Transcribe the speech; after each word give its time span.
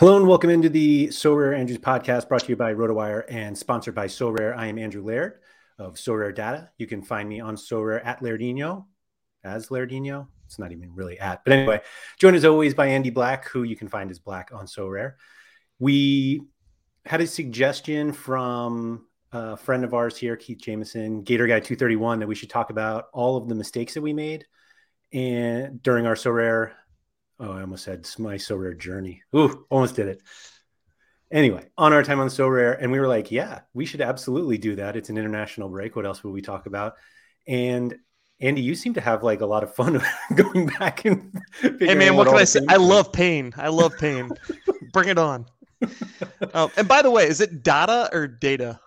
Hello 0.00 0.16
and 0.16 0.26
welcome 0.26 0.48
into 0.48 0.70
the 0.70 1.08
Sorare 1.08 1.54
Andrews 1.54 1.78
podcast 1.78 2.26
brought 2.26 2.40
to 2.44 2.48
you 2.48 2.56
by 2.56 2.72
RotoWire 2.72 3.24
and 3.28 3.58
sponsored 3.58 3.94
by 3.94 4.06
Sorare. 4.06 4.56
I 4.56 4.64
am 4.68 4.78
Andrew 4.78 5.04
Laird 5.04 5.40
of 5.78 5.96
Sorare 5.96 6.34
Data. 6.34 6.70
You 6.78 6.86
can 6.86 7.02
find 7.02 7.28
me 7.28 7.40
on 7.40 7.54
Sorare 7.54 8.00
at 8.02 8.20
Lairdino 8.22 8.86
as 9.44 9.68
Lairdino. 9.68 10.28
It's 10.46 10.58
not 10.58 10.72
even 10.72 10.94
really 10.94 11.20
at, 11.20 11.44
but 11.44 11.52
anyway, 11.52 11.82
joined 12.18 12.34
as 12.34 12.46
always 12.46 12.72
by 12.72 12.86
Andy 12.86 13.10
Black, 13.10 13.46
who 13.48 13.62
you 13.62 13.76
can 13.76 13.88
find 13.88 14.10
as 14.10 14.18
Black 14.18 14.52
on 14.54 14.64
Sorare. 14.64 15.16
We 15.78 16.44
had 17.04 17.20
a 17.20 17.26
suggestion 17.26 18.14
from 18.14 19.06
a 19.32 19.58
friend 19.58 19.84
of 19.84 19.92
ours 19.92 20.16
here, 20.16 20.34
Keith 20.34 20.62
Jameson, 20.62 21.24
Gator 21.24 21.46
Guy 21.46 21.60
231, 21.60 22.20
that 22.20 22.26
we 22.26 22.34
should 22.34 22.48
talk 22.48 22.70
about 22.70 23.08
all 23.12 23.36
of 23.36 23.50
the 23.50 23.54
mistakes 23.54 23.92
that 23.92 24.02
we 24.02 24.14
made 24.14 24.46
and 25.12 25.82
during 25.82 26.06
our 26.06 26.14
Sorare 26.14 26.72
Oh, 27.40 27.52
I 27.52 27.62
almost 27.62 27.84
said 27.84 28.06
my 28.18 28.36
so 28.36 28.54
rare 28.54 28.74
journey. 28.74 29.22
Ooh, 29.34 29.64
almost 29.70 29.96
did 29.96 30.08
it. 30.08 30.20
Anyway, 31.32 31.64
on 31.78 31.94
our 31.94 32.02
time 32.02 32.20
on 32.20 32.28
so 32.28 32.46
rare, 32.46 32.74
and 32.74 32.92
we 32.92 33.00
were 33.00 33.08
like, 33.08 33.30
yeah, 33.30 33.60
we 33.72 33.86
should 33.86 34.02
absolutely 34.02 34.58
do 34.58 34.76
that. 34.76 34.94
It's 34.94 35.08
an 35.08 35.16
international 35.16 35.70
break. 35.70 35.96
What 35.96 36.04
else 36.04 36.22
will 36.22 36.32
we 36.32 36.42
talk 36.42 36.66
about? 36.66 36.96
And 37.48 37.96
Andy, 38.40 38.60
you 38.60 38.74
seem 38.74 38.94
to 38.94 39.00
have 39.00 39.22
like 39.22 39.40
a 39.40 39.46
lot 39.46 39.62
of 39.62 39.74
fun 39.74 40.02
going 40.34 40.66
back 40.66 41.06
and 41.06 41.40
hey 41.62 41.94
man, 41.94 42.14
what 42.14 42.28
can 42.28 42.36
I 42.36 42.44
say? 42.44 42.60
I 42.68 42.76
love 42.76 43.10
pain. 43.10 43.54
I 43.56 43.68
love 43.68 43.96
pain. 43.96 44.30
Bring 44.92 45.08
it 45.08 45.18
on. 45.18 45.46
Um, 46.52 46.70
and 46.76 46.86
by 46.86 47.00
the 47.00 47.10
way, 47.10 47.26
is 47.26 47.40
it 47.40 47.62
data 47.62 48.10
or 48.12 48.26
data? 48.26 48.80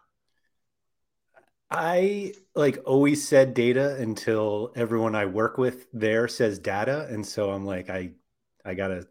I 1.71 2.33
like 2.53 2.79
always 2.85 3.27
said 3.27 3.55
data 3.55 3.95
until 3.95 4.73
everyone 4.75 5.15
I 5.15 5.25
work 5.25 5.57
with 5.57 5.87
there 5.91 6.27
says 6.27 6.59
data, 6.59 7.07
and 7.09 7.25
so 7.25 7.49
I'm 7.49 7.65
like, 7.65 7.89
I 7.89 8.11
I 8.65 8.73
gotta, 8.73 9.05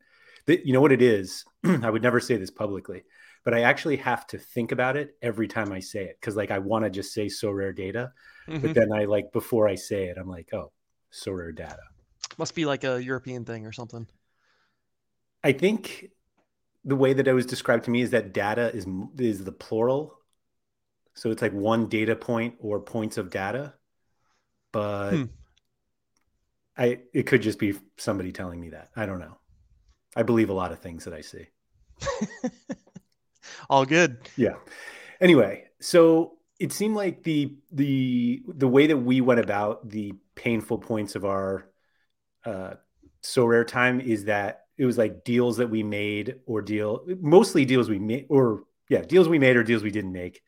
you 0.47 0.73
know 0.73 0.81
what 0.81 0.93
it 0.93 1.03
is? 1.03 1.45
I 1.65 1.91
would 1.91 2.03
never 2.03 2.21
say 2.21 2.37
this 2.37 2.51
publicly, 2.51 3.05
but 3.45 3.55
I 3.55 3.63
actually 3.63 3.97
have 3.97 4.27
to 4.29 4.39
think 4.39 4.73
about 4.73 4.97
it 4.97 5.17
every 5.23 5.49
time 5.49 5.73
I 5.73 5.81
say 5.81 6.05
it 6.05 6.17
because 6.21 6.37
like 6.37 6.51
I 6.51 6.59
want 6.59 6.85
to 6.85 6.91
just 6.91 7.13
say 7.13 7.29
so 7.29 7.51
rare 7.51 7.73
data, 7.73 8.13
mm-hmm. 8.49 8.61
but 8.61 8.75
then 8.75 8.93
I 8.93 9.05
like 9.05 9.33
before 9.33 9.69
I 9.69 9.75
say 9.75 10.05
it, 10.05 10.19
I'm 10.19 10.29
like, 10.29 10.53
oh, 10.53 10.73
so 11.11 11.33
rare 11.33 11.53
data. 11.53 11.83
Must 12.39 12.55
be 12.55 12.65
like 12.65 12.85
a 12.85 13.03
European 13.03 13.45
thing 13.45 13.67
or 13.67 13.73
something. 13.73 14.07
I 15.45 15.53
think 15.53 16.11
the 16.85 16.97
way 16.97 17.13
that 17.13 17.29
it 17.29 17.33
was 17.33 17.47
described 17.47 17.85
to 17.85 17.91
me 17.91 18.03
is 18.03 18.11
that 18.11 18.33
data 18.33 18.75
is 18.75 18.87
is 19.19 19.45
the 19.45 19.53
plural, 19.53 20.15
so 21.15 21.31
it's 21.31 21.43
like 21.43 21.53
one 21.53 21.89
data 21.89 22.17
point 22.17 22.55
or 22.59 22.81
points 22.81 23.19
of 23.19 23.31
data, 23.31 23.75
but. 24.73 25.13
Hmm. 25.13 25.25
I 26.75 27.01
it 27.13 27.25
could 27.25 27.43
just 27.43 27.59
be 27.59 27.75
somebody 27.99 28.33
telling 28.33 28.59
me 28.59 28.71
that. 28.71 28.89
I 28.97 29.05
don't 29.05 29.21
know. 29.21 29.37
I 30.17 30.23
believe 30.23 30.51
a 30.51 30.55
lot 30.55 30.73
of 30.73 30.81
things 30.81 31.05
that 31.05 31.15
I 31.15 31.21
see. 31.21 31.47
All 33.71 33.85
good. 33.85 34.19
Yeah. 34.37 34.57
Anyway, 35.21 35.65
so 35.81 36.35
it 36.59 36.73
seemed 36.73 36.95
like 36.95 37.23
the 37.23 37.57
the 37.71 38.43
the 38.47 38.69
way 38.69 38.87
that 38.87 38.97
we 38.97 39.21
went 39.21 39.41
about 39.41 39.89
the 39.89 40.13
painful 40.35 40.79
points 40.79 41.15
of 41.15 41.25
our 41.25 41.71
uh, 42.45 42.75
Sorare 43.23 43.67
time 43.67 44.01
is 44.01 44.27
that 44.27 44.67
it 44.77 44.85
was 44.85 44.99
like 44.99 45.25
deals 45.25 45.59
that 45.59 45.71
we 45.71 45.83
made 45.83 46.37
or 46.47 46.63
deal 46.63 47.05
mostly 47.21 47.65
deals 47.65 47.89
we 47.89 47.99
made 47.99 48.27
or 48.29 48.65
yeah 48.89 49.03
deals 49.03 49.29
we 49.29 49.39
made 49.39 49.57
or 49.57 49.65
deals 49.65 49.83
we 49.83 49.91
didn't 49.91 50.13
make. 50.13 50.43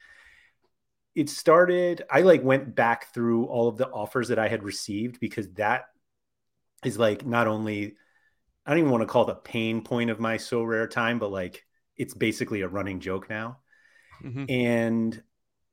It 1.15 1.31
started. 1.31 2.03
I 2.11 2.23
like 2.23 2.43
went 2.43 2.75
back 2.75 3.13
through 3.15 3.47
all 3.47 3.69
of 3.69 3.77
the 3.77 3.89
offers 3.89 4.29
that 4.29 4.39
I 4.39 4.49
had 4.49 4.65
received 4.65 5.21
because 5.21 5.49
that 5.53 5.85
is 6.85 6.99
like 6.99 7.25
not 7.25 7.47
only 7.47 7.95
I 8.67 8.71
don't 8.71 8.79
even 8.79 8.91
want 8.91 9.03
to 9.03 9.07
call 9.07 9.29
it 9.29 9.33
a 9.33 9.37
pain 9.37 9.83
point 9.83 10.11
of 10.11 10.21
my 10.21 10.39
Sorare 10.39 10.91
time, 10.91 11.19
but 11.19 11.31
like 11.31 11.65
it's 11.97 12.15
basically 12.15 12.63
a 12.63 12.69
running 12.69 13.01
joke 13.01 13.29
now. 13.29 13.59
Mm-hmm. 14.23 14.45
And 14.49 15.23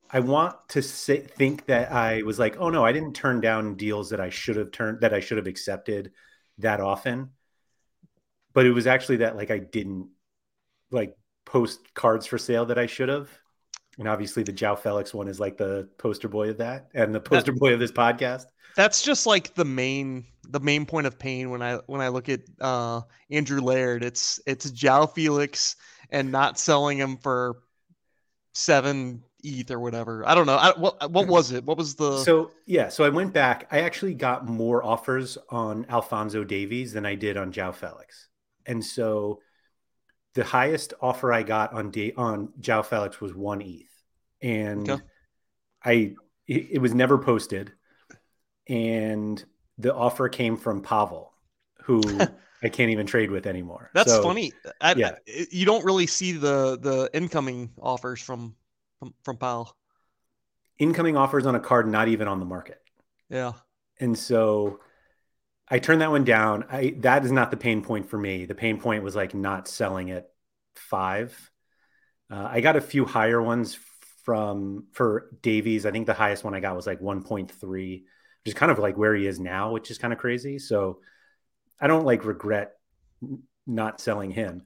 I 0.09 0.19
want 0.19 0.56
to 0.69 0.81
say, 0.81 1.19
think 1.22 1.66
that 1.68 1.91
I 1.91 2.22
was 2.24 2.38
like, 2.38 2.57
oh 2.59 2.69
no, 2.69 2.84
I 2.84 2.91
didn't 2.91 3.13
turn 3.13 3.40
down 3.40 3.75
deals 3.75 4.09
that 4.09 4.19
I 4.19 4.29
should 4.29 4.57
have 4.57 4.72
turned 4.72 5.02
that 5.02 5.13
I 5.13 5.22
should 5.22 5.38
have 5.38 5.47
accepted 5.47 6.12
that 6.57 6.81
often. 6.81 7.29
But 8.53 8.66
it 8.66 8.72
was 8.72 8.88
actually 8.88 9.18
that 9.18 9.38
like 9.38 9.52
I 9.52 9.59
didn't 9.59 10.09
like 10.91 11.16
post 11.46 11.94
cards 11.94 12.25
for 12.25 12.38
sale 12.38 12.66
that 12.66 12.78
I 12.78 12.88
should 12.88 13.09
have. 13.09 13.29
And 13.97 14.08
obviously 14.08 14.44
the 14.44 14.52
Joao 14.52 14.75
Felix 14.75 15.13
one 15.13 15.29
is 15.29 15.40
like 15.40 15.58
the 15.58 15.90
poster 15.97 16.28
boy 16.28 16.50
of 16.50 16.58
that 16.58 16.90
and 16.94 17.16
the 17.16 17.19
poster 17.19 17.52
that, 17.53 17.59
boy 17.59 17.73
of 17.73 17.79
this 17.79 17.91
podcast. 17.91 18.46
That's 18.75 19.02
just 19.02 19.25
like 19.25 19.53
the 19.53 19.66
main 19.66 20.25
the 20.51 20.59
main 20.59 20.85
point 20.85 21.07
of 21.07 21.17
pain 21.17 21.50
when 21.50 21.62
I 21.62 21.75
when 21.88 22.01
I 22.01 22.09
look 22.09 22.29
at 22.29 22.41
uh, 22.59 23.01
Andrew 23.29 23.62
Laird. 23.62 24.03
It's 24.03 24.39
it's 24.45 24.69
Joao 24.72 25.07
Felix 25.07 25.75
and 26.09 26.31
not 26.31 26.59
selling 26.59 26.97
him 26.97 27.17
for 27.17 27.57
seven 28.53 29.23
ETH 29.44 29.72
or 29.72 29.79
whatever. 29.79 30.28
I 30.28 30.35
don't 30.35 30.45
know. 30.45 30.57
I, 30.57 30.78
what 30.78 31.11
what 31.11 31.28
was 31.28 31.51
it? 31.51 31.63
What 31.66 31.78
was 31.78 31.95
the 31.95 32.19
so 32.19 32.51
yeah? 32.66 32.90
So 32.90 33.03
I 33.03 33.09
went 33.09 33.34
back. 33.34 33.67
I 33.72 33.81
actually 33.81 34.13
got 34.13 34.45
more 34.47 34.84
offers 34.84 35.38
on 35.50 35.85
Alphonso 35.90 36.44
Davies 36.44 36.94
than 36.94 37.06
I 37.06 37.16
did 37.16 37.38
on 37.38 37.51
Joao 37.51 37.72
Felix, 37.72 38.28
and 38.66 38.84
so 38.84 39.40
the 40.34 40.44
highest 40.44 40.94
offer 41.01 41.34
I 41.34 41.44
got 41.44 41.73
on 41.73 41.91
day 41.91 42.13
on 42.16 42.50
Joao 42.59 42.84
Felix 42.84 43.19
was 43.19 43.34
one 43.34 43.61
ETH, 43.61 44.03
and 44.41 44.90
okay. 44.90 45.03
I 45.84 45.91
it, 46.47 46.67
it 46.73 46.81
was 46.81 46.94
never 46.94 47.17
posted, 47.17 47.72
and 48.67 49.44
the 49.81 49.94
offer 49.94 50.29
came 50.29 50.58
from 50.58 50.82
Pavel, 50.82 51.34
who 51.84 52.02
I 52.64 52.70
can't 52.70 52.91
even 52.91 53.05
trade 53.05 53.32
with 53.32 53.47
anymore. 53.47 53.90
That's 53.94 54.11
so, 54.11 54.23
funny. 54.23 54.53
I, 54.79 54.94
yeah. 54.94 55.16
I, 55.28 55.47
you 55.52 55.66
don't 55.66 55.84
really 55.84 56.08
see 56.08 56.34
the 56.34 56.78
the 56.79 57.09
incoming 57.14 57.72
offers 57.82 58.22
from 58.22 58.55
from, 59.00 59.14
from 59.23 59.38
Pavel. 59.38 59.76
Incoming 60.78 61.17
offers 61.17 61.46
on 61.46 61.55
a 61.55 61.59
card 61.59 61.88
not 61.88 62.08
even 62.08 62.28
on 62.28 62.40
the 62.40 62.46
market. 62.46 62.82
Yeah. 63.29 63.53
And 64.00 64.17
so 64.17 64.79
I 65.67 65.79
turned 65.79 66.02
that 66.02 66.11
one 66.11 66.23
down. 66.23 66.66
I 66.70 66.96
that 67.00 67.26
is 67.26 67.32
not 67.32 67.52
the 67.52 67.58
pain 67.58 67.84
point 67.84 68.09
for 68.09 68.17
me. 68.17 68.46
The 68.46 68.55
pain 68.55 68.79
point 68.79 69.03
was 69.03 69.16
like 69.16 69.34
not 69.34 69.67
selling 69.67 70.11
at 70.11 70.29
five. 70.76 71.52
Uh, 72.29 72.47
I 72.50 72.61
got 72.61 72.76
a 72.76 72.82
few 72.82 73.05
higher 73.05 73.41
ones 73.41 73.78
from 74.23 74.85
for 74.91 75.29
Davies. 75.41 75.85
I 75.85 75.91
think 75.91 76.05
the 76.05 76.14
highest 76.14 76.44
one 76.44 76.53
I 76.53 76.59
got 76.59 76.76
was 76.76 76.88
like 76.88 77.02
1.3 77.02 78.03
which 78.43 78.53
is 78.53 78.59
kind 78.59 78.72
of 78.72 78.79
like 78.79 78.97
where 78.97 79.16
he 79.16 79.28
is 79.28 79.40
now, 79.40 79.72
which 79.72 79.91
is 79.91 79.97
kind 79.97 80.14
of 80.14 80.20
crazy. 80.20 80.59
So 80.59 80.99
I 81.79 81.88
don't 81.88 82.05
like 82.05 82.26
regret 82.26 82.73
not 83.67 84.02
selling 84.02 84.32
him. 84.32 84.64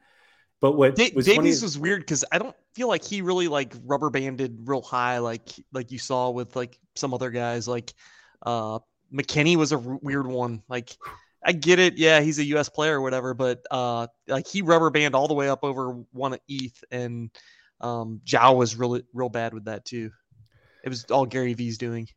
But 0.61 0.73
what 0.73 0.97
was 1.13 1.25
Davies 1.25 1.61
was 1.61 1.77
weird 1.77 2.01
because 2.01 2.25
I 2.31 2.39
don't 2.39 2.55
feel 2.73 2.87
like 2.87 3.03
he 3.03 3.21
really 3.21 3.47
like 3.47 3.73
rubber 3.83 4.09
banded 4.09 4.59
real 4.63 4.81
high 4.81 5.19
like 5.19 5.49
like 5.73 5.91
you 5.91 5.99
saw 5.99 6.29
with 6.29 6.55
like 6.55 6.79
some 6.95 7.13
other 7.13 7.29
guys 7.29 7.67
like 7.67 7.93
uh 8.45 8.79
McKennie 9.13 9.55
was 9.55 9.71
a 9.71 9.77
r- 9.77 9.99
weird 10.01 10.27
one. 10.27 10.63
Like, 10.67 10.95
I 11.43 11.51
get 11.51 11.79
it. 11.79 11.97
Yeah, 11.97 12.21
he's 12.21 12.39
a 12.39 12.43
U.S. 12.45 12.69
player 12.69 12.97
or 12.97 13.01
whatever, 13.01 13.33
but 13.33 13.65
uh, 13.69 14.07
like 14.27 14.47
he 14.47 14.61
rubber 14.61 14.89
band 14.89 15.15
all 15.15 15.27
the 15.27 15.33
way 15.33 15.49
up 15.49 15.63
over 15.63 16.03
one 16.11 16.37
ETH, 16.47 16.83
and 16.91 17.29
um, 17.81 18.21
Zhao 18.25 18.55
was 18.55 18.75
really 18.75 19.03
real 19.13 19.29
bad 19.29 19.53
with 19.53 19.65
that 19.65 19.85
too. 19.85 20.11
It 20.83 20.89
was 20.89 21.05
all 21.05 21.25
Gary 21.25 21.53
V's 21.53 21.77
doing. 21.77 22.07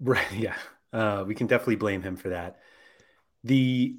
Right. 0.00 0.26
Yeah. 0.32 0.56
Uh, 0.94 1.24
we 1.26 1.34
can 1.34 1.48
definitely 1.48 1.74
blame 1.74 2.02
him 2.02 2.14
for 2.14 2.28
that. 2.28 2.60
The 3.42 3.98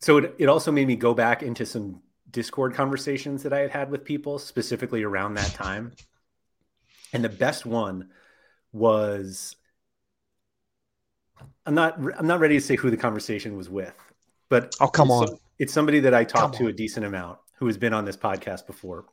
so 0.00 0.18
it, 0.18 0.34
it 0.38 0.48
also 0.48 0.70
made 0.70 0.86
me 0.86 0.96
go 0.96 1.14
back 1.14 1.42
into 1.42 1.64
some 1.64 2.02
Discord 2.30 2.74
conversations 2.74 3.42
that 3.44 3.54
I 3.54 3.60
had 3.60 3.70
had 3.70 3.90
with 3.90 4.04
people 4.04 4.38
specifically 4.38 5.02
around 5.02 5.34
that 5.34 5.52
time. 5.54 5.92
And 7.14 7.24
the 7.24 7.30
best 7.30 7.64
one 7.64 8.10
was 8.72 9.56
I'm 11.64 11.74
not 11.74 11.98
I'm 12.18 12.26
not 12.26 12.40
ready 12.40 12.56
to 12.58 12.60
say 12.60 12.76
who 12.76 12.90
the 12.90 12.96
conversation 12.96 13.56
was 13.56 13.70
with, 13.70 13.94
but 14.50 14.74
oh 14.78 14.88
come 14.88 15.10
it's, 15.10 15.30
on, 15.30 15.38
it's 15.58 15.72
somebody 15.72 16.00
that 16.00 16.12
I 16.12 16.24
talked 16.24 16.56
to 16.56 16.66
a 16.66 16.72
decent 16.72 17.06
amount 17.06 17.38
who 17.56 17.66
has 17.66 17.78
been 17.78 17.94
on 17.94 18.04
this 18.04 18.16
podcast 18.16 18.66
before, 18.66 19.06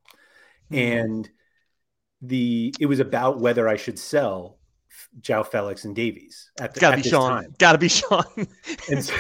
mm-hmm. 0.71 0.75
and 0.75 1.29
the 2.21 2.73
it 2.79 2.87
was 2.87 2.99
about 2.99 3.39
whether 3.39 3.69
I 3.69 3.77
should 3.77 3.97
sell 3.97 4.58
Joao 5.21 5.43
Felix 5.43 5.85
and 5.85 5.95
Davies 5.95 6.51
at 6.59 6.73
the 6.73 6.79
gotta 6.79 6.97
at 6.97 7.03
be 7.03 7.09
Sean. 7.09 7.31
Time. 7.31 7.55
Gotta 7.57 7.77
be 7.77 7.89
Sean. 7.89 8.25
and, 8.89 9.03
so, 9.03 9.13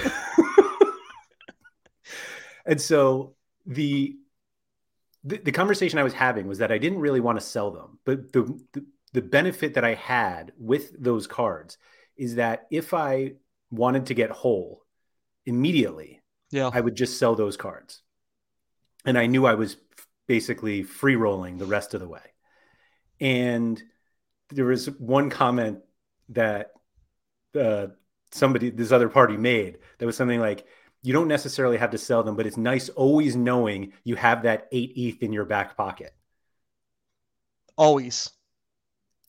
and 2.65 2.81
so 2.81 3.35
the, 3.65 4.17
the, 5.23 5.37
the 5.37 5.51
conversation 5.51 5.99
I 5.99 6.03
was 6.03 6.13
having 6.13 6.47
was 6.47 6.59
that 6.59 6.71
I 6.71 6.77
didn't 6.77 6.99
really 6.99 7.19
want 7.19 7.39
to 7.39 7.45
sell 7.45 7.71
them, 7.71 7.99
but 8.05 8.31
the, 8.33 8.59
the 8.73 8.85
the 9.13 9.21
benefit 9.21 9.73
that 9.73 9.83
I 9.83 9.95
had 9.95 10.51
with 10.57 10.91
those 11.01 11.27
cards 11.27 11.77
is 12.15 12.35
that 12.35 12.67
if 12.69 12.93
I 12.93 13.33
wanted 13.71 14.07
to 14.07 14.13
get 14.13 14.29
whole 14.29 14.83
immediately, 15.45 16.21
yeah, 16.51 16.69
I 16.71 16.81
would 16.81 16.95
just 16.95 17.17
sell 17.17 17.35
those 17.35 17.57
cards. 17.57 18.01
And 19.05 19.17
I 19.17 19.27
knew 19.27 19.45
I 19.45 19.55
was 19.55 19.77
basically 20.27 20.83
free 20.83 21.15
rolling 21.15 21.57
the 21.57 21.65
rest 21.65 21.93
of 21.93 22.01
the 22.01 22.07
way. 22.07 22.21
And 23.19 23.81
there 24.49 24.65
was 24.65 24.89
one 24.99 25.29
comment 25.29 25.79
that 26.29 26.71
uh, 27.59 27.87
somebody, 28.31 28.69
this 28.69 28.91
other 28.91 29.09
party 29.09 29.37
made 29.37 29.79
that 29.97 30.05
was 30.05 30.15
something 30.17 30.39
like, 30.39 30.65
you 31.01 31.13
don't 31.13 31.27
necessarily 31.27 31.77
have 31.77 31.91
to 31.91 31.97
sell 31.97 32.23
them, 32.23 32.35
but 32.35 32.45
it's 32.45 32.57
nice 32.57 32.89
always 32.89 33.35
knowing 33.35 33.93
you 34.03 34.15
have 34.15 34.43
that 34.43 34.67
eight 34.71 34.93
ETH 34.95 35.23
in 35.23 35.31
your 35.31 35.45
back 35.45 35.77
pocket. 35.77 36.13
Always. 37.77 38.29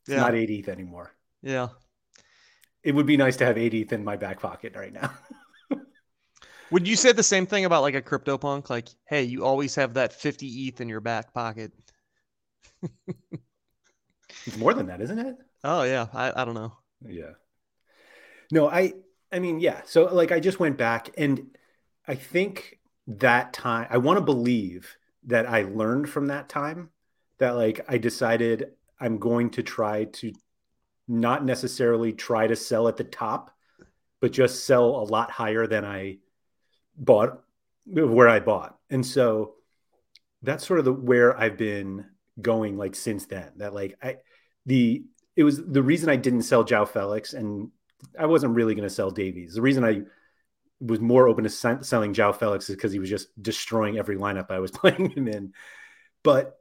It's 0.01 0.11
yeah. 0.15 0.17
not 0.17 0.35
eight 0.35 0.51
ETH 0.51 0.69
anymore. 0.69 1.15
Yeah 1.43 1.69
it 2.83 2.95
would 2.95 3.07
be 3.07 3.17
nice 3.17 3.37
to 3.37 3.45
have 3.45 3.57
80th 3.57 3.93
in 3.93 4.05
my 4.05 4.17
back 4.17 4.41
pocket 4.41 4.75
right 4.75 4.93
now. 4.93 5.13
would 6.71 6.89
you 6.89 6.97
say 6.97 7.13
the 7.13 7.23
same 7.23 7.47
thing 7.47 7.65
about 7.65 7.83
like 7.83 7.95
a 7.95 8.03
crypto 8.03 8.39
punk? 8.39 8.71
Like, 8.71 8.89
hey, 9.07 9.23
you 9.23 9.45
always 9.45 9.75
have 9.75 9.95
that 9.95 10.13
50 10.13 10.47
ETH 10.47 10.81
in 10.81 10.89
your 10.89 11.01
back 11.01 11.35
pocket. 11.35 11.73
it's 14.47 14.57
more 14.57 14.75
than 14.75 14.87
that, 14.87 15.01
isn't 15.01 15.19
it? 15.19 15.37
Oh 15.65 15.83
yeah. 15.83 16.07
I, 16.13 16.33
I 16.35 16.45
don't 16.45 16.55
know. 16.55 16.73
Yeah. 17.07 17.33
No, 18.53 18.69
I 18.69 18.95
I 19.33 19.39
mean, 19.39 19.61
yeah. 19.61 19.83
So 19.85 20.05
like 20.15 20.33
I 20.33 20.41
just 20.41 20.61
went 20.61 20.77
back 20.77 21.11
and 21.17 21.57
I 22.07 22.15
think 22.15 22.79
that 23.07 23.53
time 23.53 23.87
I 23.91 23.99
want 23.99 24.19
to 24.19 24.25
believe 24.25 24.97
that 25.27 25.49
I 25.49 25.63
learned 25.63 26.09
from 26.09 26.27
that 26.27 26.49
time 26.49 26.91
that 27.39 27.57
like 27.57 27.81
I 27.89 27.99
decided 27.99 28.73
I'm 28.99 29.19
going 29.19 29.51
to 29.51 29.63
try 29.63 30.05
to 30.05 30.33
not 31.09 31.45
necessarily 31.45 32.13
try 32.13 32.47
to 32.47 32.57
sell 32.57 32.87
at 32.87 32.97
the 32.97 33.05
top, 33.05 33.55
but 34.21 34.33
just 34.33 34.65
sell 34.65 34.97
a 34.97 35.05
lot 35.05 35.31
higher 35.31 35.67
than 35.67 35.85
I 35.85 36.19
bought 36.97 37.43
where 37.87 38.29
I 38.29 38.41
bought. 38.41 38.79
And 38.91 39.05
so 39.05 39.55
that's 40.43 40.67
sort 40.67 40.79
of 40.79 40.85
the 40.85 40.93
where 40.93 41.39
I've 41.39 41.57
been 41.57 42.07
going 42.41 42.77
like 42.77 42.95
since 42.95 43.27
then. 43.27 43.51
That 43.57 43.75
like 43.75 43.97
I 44.03 44.19
the 44.67 45.05
it 45.37 45.45
was 45.45 45.65
the 45.65 45.83
reason 45.83 46.11
I 46.11 46.17
didn't 46.17 46.43
sell 46.43 46.65
Joao 46.65 46.85
Felix 46.85 47.33
and 47.33 47.71
I 48.19 48.27
wasn't 48.27 48.55
really 48.55 48.75
going 48.75 48.89
to 48.89 48.95
sell 48.95 49.11
Davies. 49.11 49.55
The 49.55 49.63
reason 49.63 49.85
I 49.85 50.03
was 50.81 51.01
more 51.01 51.29
open 51.29 51.45
to 51.45 51.51
selling 51.85 52.15
Joao 52.15 52.33
Felix 52.33 52.69
is 52.69 52.77
because 52.77 52.93
he 52.93 52.99
was 52.99 53.11
just 53.11 53.29
destroying 53.43 53.99
every 53.99 54.17
lineup 54.17 54.51
I 54.51 54.59
was 54.59 54.71
playing 54.71 55.11
him 55.11 55.29
in. 55.29 55.53
But 56.23 56.59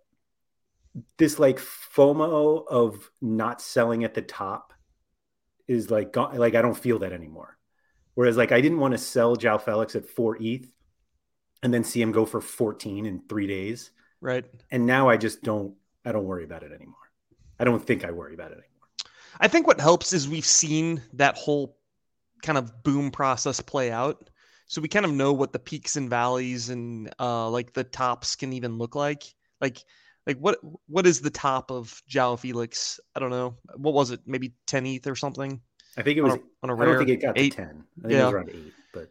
this 1.18 1.40
like 1.40 1.60
FOMO 1.60 2.66
of 2.68 3.10
not 3.22 3.62
selling 3.62 4.04
at 4.04 4.13
the 4.13 4.22
top 4.22 4.74
is 5.68 5.92
like 5.92 6.16
like 6.16 6.56
I 6.56 6.62
don't 6.62 6.78
feel 6.78 7.00
that 7.00 7.13
anymore. 7.13 7.57
Whereas 8.16 8.38
like 8.38 8.51
I 8.51 8.62
didn't 8.62 8.80
want 8.80 8.94
to 8.94 8.98
sell 8.98 9.36
Joao 9.36 9.57
Felix 9.57 9.96
at 9.96 10.06
four 10.06 10.38
ETH 10.42 10.69
and 11.62 11.74
then 11.74 11.84
see 11.84 12.01
him 12.01 12.12
go 12.12 12.25
for 12.25 12.42
14 12.42 13.06
in 13.06 13.22
three 13.28 13.48
days. 13.48 13.92
Right. 14.22 14.46
And 14.72 14.86
now 14.86 15.10
I 15.10 15.18
just 15.18 15.44
don't 15.44 15.75
I 16.06 16.12
don't 16.12 16.25
worry 16.25 16.44
about 16.44 16.63
it 16.63 16.72
anymore. 16.72 16.96
I 17.59 17.63
don't 17.63 17.85
think 17.85 18.06
I 18.06 18.11
worry 18.11 18.33
about 18.33 18.51
it 18.51 18.53
anymore. 18.53 18.65
I 19.39 19.47
think 19.47 19.67
what 19.67 19.79
helps 19.79 20.13
is 20.13 20.27
we've 20.27 20.45
seen 20.45 21.01
that 21.13 21.38
whole 21.38 21.77
kind 22.41 22.57
of 22.57 22.83
boom 22.83 23.11
process 23.11 23.59
play 23.59 23.91
out. 23.91 24.29
So 24.67 24.81
we 24.81 24.88
kind 24.88 25.06
of 25.06 25.11
know 25.11 25.33
what 25.33 25.51
the 25.51 25.59
peaks 25.59 25.95
and 25.95 26.09
valleys 26.09 26.69
and 26.69 27.09
uh, 27.19 27.50
like 27.50 27.73
the 27.73 27.83
tops 27.83 28.35
can 28.35 28.53
even 28.53 28.77
look 28.77 28.95
like. 28.95 29.23
Like 29.61 29.83
like 30.27 30.38
what 30.38 30.59
what 30.88 31.07
is 31.07 31.21
the 31.21 31.29
top 31.29 31.71
of 31.71 32.01
Joao 32.07 32.35
Felix? 32.35 33.00
I 33.15 33.19
don't 33.19 33.31
know. 33.31 33.57
What 33.75 33.94
was 33.94 34.12
it? 34.12 34.21
Maybe 34.25 34.53
10 34.67 34.85
ETH 34.85 35.07
or 35.07 35.15
something? 35.15 35.59
I 35.97 36.03
think 36.03 36.17
it 36.17 36.21
was 36.21 36.33
on 36.33 36.39
a, 36.39 36.44
on 36.63 36.69
a 36.69 36.75
rare, 36.75 36.89
I 36.89 36.91
don't 36.94 37.05
think 37.05 37.17
it 37.17 37.25
got 37.25 37.38
eight. 37.38 37.51
to 37.53 37.57
10. 37.57 37.67
I 37.67 38.01
think 38.01 38.13
yeah. 38.13 38.19
it 38.19 38.23
was 38.25 38.33
around 38.33 38.50
8, 38.51 38.73
but 38.94 39.09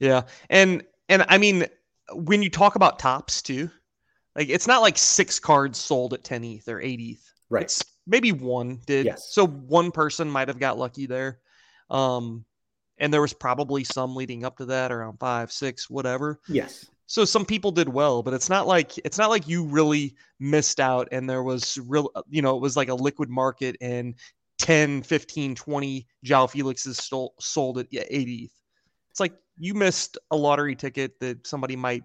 Yeah. 0.00 0.22
And 0.50 0.82
and 1.08 1.24
I 1.28 1.38
mean 1.38 1.66
when 2.12 2.42
you 2.42 2.50
talk 2.50 2.74
about 2.74 2.98
tops 2.98 3.40
too, 3.40 3.70
like 4.34 4.48
it's 4.48 4.66
not 4.66 4.82
like 4.82 4.98
six 4.98 5.38
cards 5.38 5.78
sold 5.78 6.12
at 6.12 6.24
10 6.24 6.44
ETH 6.44 6.68
or 6.68 6.80
8 6.80 7.00
ETH. 7.00 7.34
Right. 7.50 7.64
It's 7.64 7.84
maybe 8.06 8.32
one 8.32 8.80
did. 8.86 9.06
Yes. 9.06 9.28
So 9.32 9.46
one 9.46 9.90
person 9.90 10.30
might 10.30 10.48
have 10.48 10.58
got 10.58 10.78
lucky 10.78 11.06
there. 11.06 11.38
Um 11.90 12.44
and 12.98 13.12
there 13.12 13.20
was 13.20 13.32
probably 13.32 13.84
some 13.84 14.16
leading 14.16 14.44
up 14.44 14.58
to 14.58 14.66
that 14.66 14.90
around 14.90 15.18
five, 15.18 15.52
six, 15.52 15.88
whatever. 15.88 16.40
Yes. 16.48 16.86
So 17.06 17.24
some 17.24 17.46
people 17.46 17.70
did 17.70 17.88
well, 17.88 18.22
but 18.22 18.34
it's 18.34 18.50
not 18.50 18.66
like 18.66 18.98
it's 18.98 19.18
not 19.18 19.30
like 19.30 19.48
you 19.48 19.64
really 19.64 20.14
missed 20.40 20.80
out 20.80 21.08
and 21.10 21.28
there 21.28 21.42
was 21.42 21.78
real 21.86 22.10
you 22.28 22.42
know, 22.42 22.56
it 22.56 22.60
was 22.60 22.76
like 22.76 22.88
a 22.88 22.94
liquid 22.94 23.30
market 23.30 23.76
and 23.80 24.14
10, 24.58 25.02
15, 25.02 25.54
20 25.54 26.06
Joao 26.24 26.46
Felixes 26.46 26.96
stole, 26.96 27.34
sold 27.38 27.78
at 27.78 27.86
80. 27.92 28.50
It's 29.10 29.20
like 29.20 29.32
you 29.58 29.74
missed 29.74 30.18
a 30.30 30.36
lottery 30.36 30.76
ticket 30.76 31.18
that 31.20 31.46
somebody 31.46 31.76
might 31.76 32.04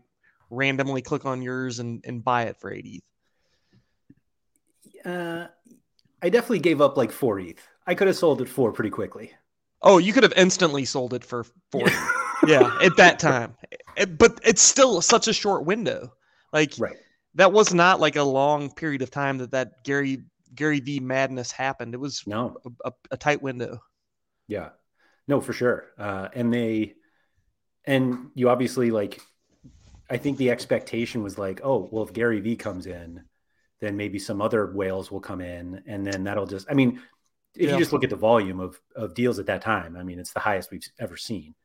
randomly 0.49 1.01
click 1.01 1.25
on 1.25 1.41
yours 1.41 1.79
and, 1.79 2.03
and 2.05 2.23
buy 2.23 2.43
it 2.43 2.57
for 2.57 2.71
80. 2.71 3.03
Uh, 5.05 5.47
I 6.21 6.29
definitely 6.29 6.59
gave 6.59 6.81
up 6.81 6.97
like 6.97 7.11
4 7.11 7.39
ETH. 7.39 7.67
I 7.85 7.95
could 7.95 8.07
have 8.07 8.15
sold 8.15 8.41
it 8.41 8.49
for 8.49 8.71
pretty 8.71 8.89
quickly. 8.89 9.31
Oh, 9.81 9.97
you 9.97 10.13
could 10.13 10.23
have 10.23 10.33
instantly 10.37 10.85
sold 10.85 11.13
it 11.13 11.25
for 11.25 11.45
4 11.71 11.87
yeah, 12.47 12.77
at 12.81 12.95
that 12.97 13.19
time. 13.19 13.55
But 14.17 14.39
it's 14.43 14.61
still 14.61 15.01
such 15.01 15.27
a 15.27 15.33
short 15.33 15.65
window. 15.65 16.13
Like 16.53 16.73
right. 16.79 16.95
that 17.35 17.51
was 17.51 17.73
not 17.73 17.99
like 17.99 18.15
a 18.15 18.23
long 18.23 18.71
period 18.71 19.01
of 19.01 19.11
time 19.11 19.39
that 19.39 19.51
that 19.51 19.83
Gary 19.83 20.23
Gary 20.55 20.79
V 20.79 20.99
madness 20.99 21.51
happened. 21.51 21.93
It 21.93 21.99
was 21.99 22.25
no 22.27 22.57
a, 22.65 22.89
a, 22.89 22.93
a 23.11 23.17
tight 23.17 23.41
window. 23.41 23.81
Yeah, 24.47 24.69
no, 25.27 25.41
for 25.41 25.53
sure. 25.53 25.91
Uh, 25.97 26.29
and 26.33 26.53
they, 26.53 26.93
and 27.85 28.29
you 28.35 28.49
obviously 28.49 28.91
like, 28.91 29.21
I 30.09 30.17
think 30.17 30.37
the 30.37 30.51
expectation 30.51 31.23
was 31.23 31.37
like, 31.37 31.61
oh, 31.63 31.89
well, 31.91 32.03
if 32.03 32.13
Gary 32.13 32.39
V 32.39 32.55
comes 32.55 32.85
in, 32.85 33.23
then 33.83 33.97
maybe 33.97 34.17
some 34.17 34.41
other 34.41 34.71
whales 34.71 35.11
will 35.11 35.19
come 35.19 35.41
in, 35.41 35.83
and 35.87 36.05
then 36.05 36.23
that'll 36.23 36.47
just. 36.47 36.67
I 36.69 36.73
mean, 36.73 37.01
if 37.55 37.67
yeah. 37.67 37.73
you 37.73 37.77
just 37.77 37.93
look 37.93 38.03
at 38.03 38.09
the 38.09 38.15
volume 38.15 38.59
of 38.59 38.79
of 38.95 39.13
deals 39.13 39.39
at 39.39 39.45
that 39.47 39.61
time, 39.61 39.97
I 39.97 40.03
mean, 40.03 40.19
it's 40.19 40.33
the 40.33 40.39
highest 40.39 40.71
we've 40.71 40.87
ever 40.99 41.17
seen. 41.17 41.55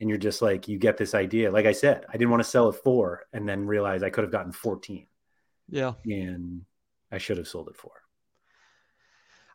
And 0.00 0.08
you're 0.08 0.18
just 0.18 0.42
like 0.42 0.66
you 0.66 0.78
get 0.78 0.96
this 0.96 1.14
idea. 1.14 1.52
Like 1.52 1.66
i 1.66 1.72
said 1.72 2.04
i 2.08 2.12
didn't 2.12 2.30
want 2.30 2.42
to 2.42 2.48
sell 2.48 2.68
at 2.68 2.74
four 2.74 3.26
and 3.32 3.48
then 3.48 3.66
realize 3.66 4.02
i 4.02 4.10
could 4.10 4.24
have 4.24 4.32
gotten 4.32 4.52
14 4.52 5.06
yeah. 5.68 5.92
And 6.04 6.62
i 7.12 7.18
should 7.18 7.38
have 7.38 7.46
sold 7.46 7.68
it 7.68 7.76
for 7.76 7.92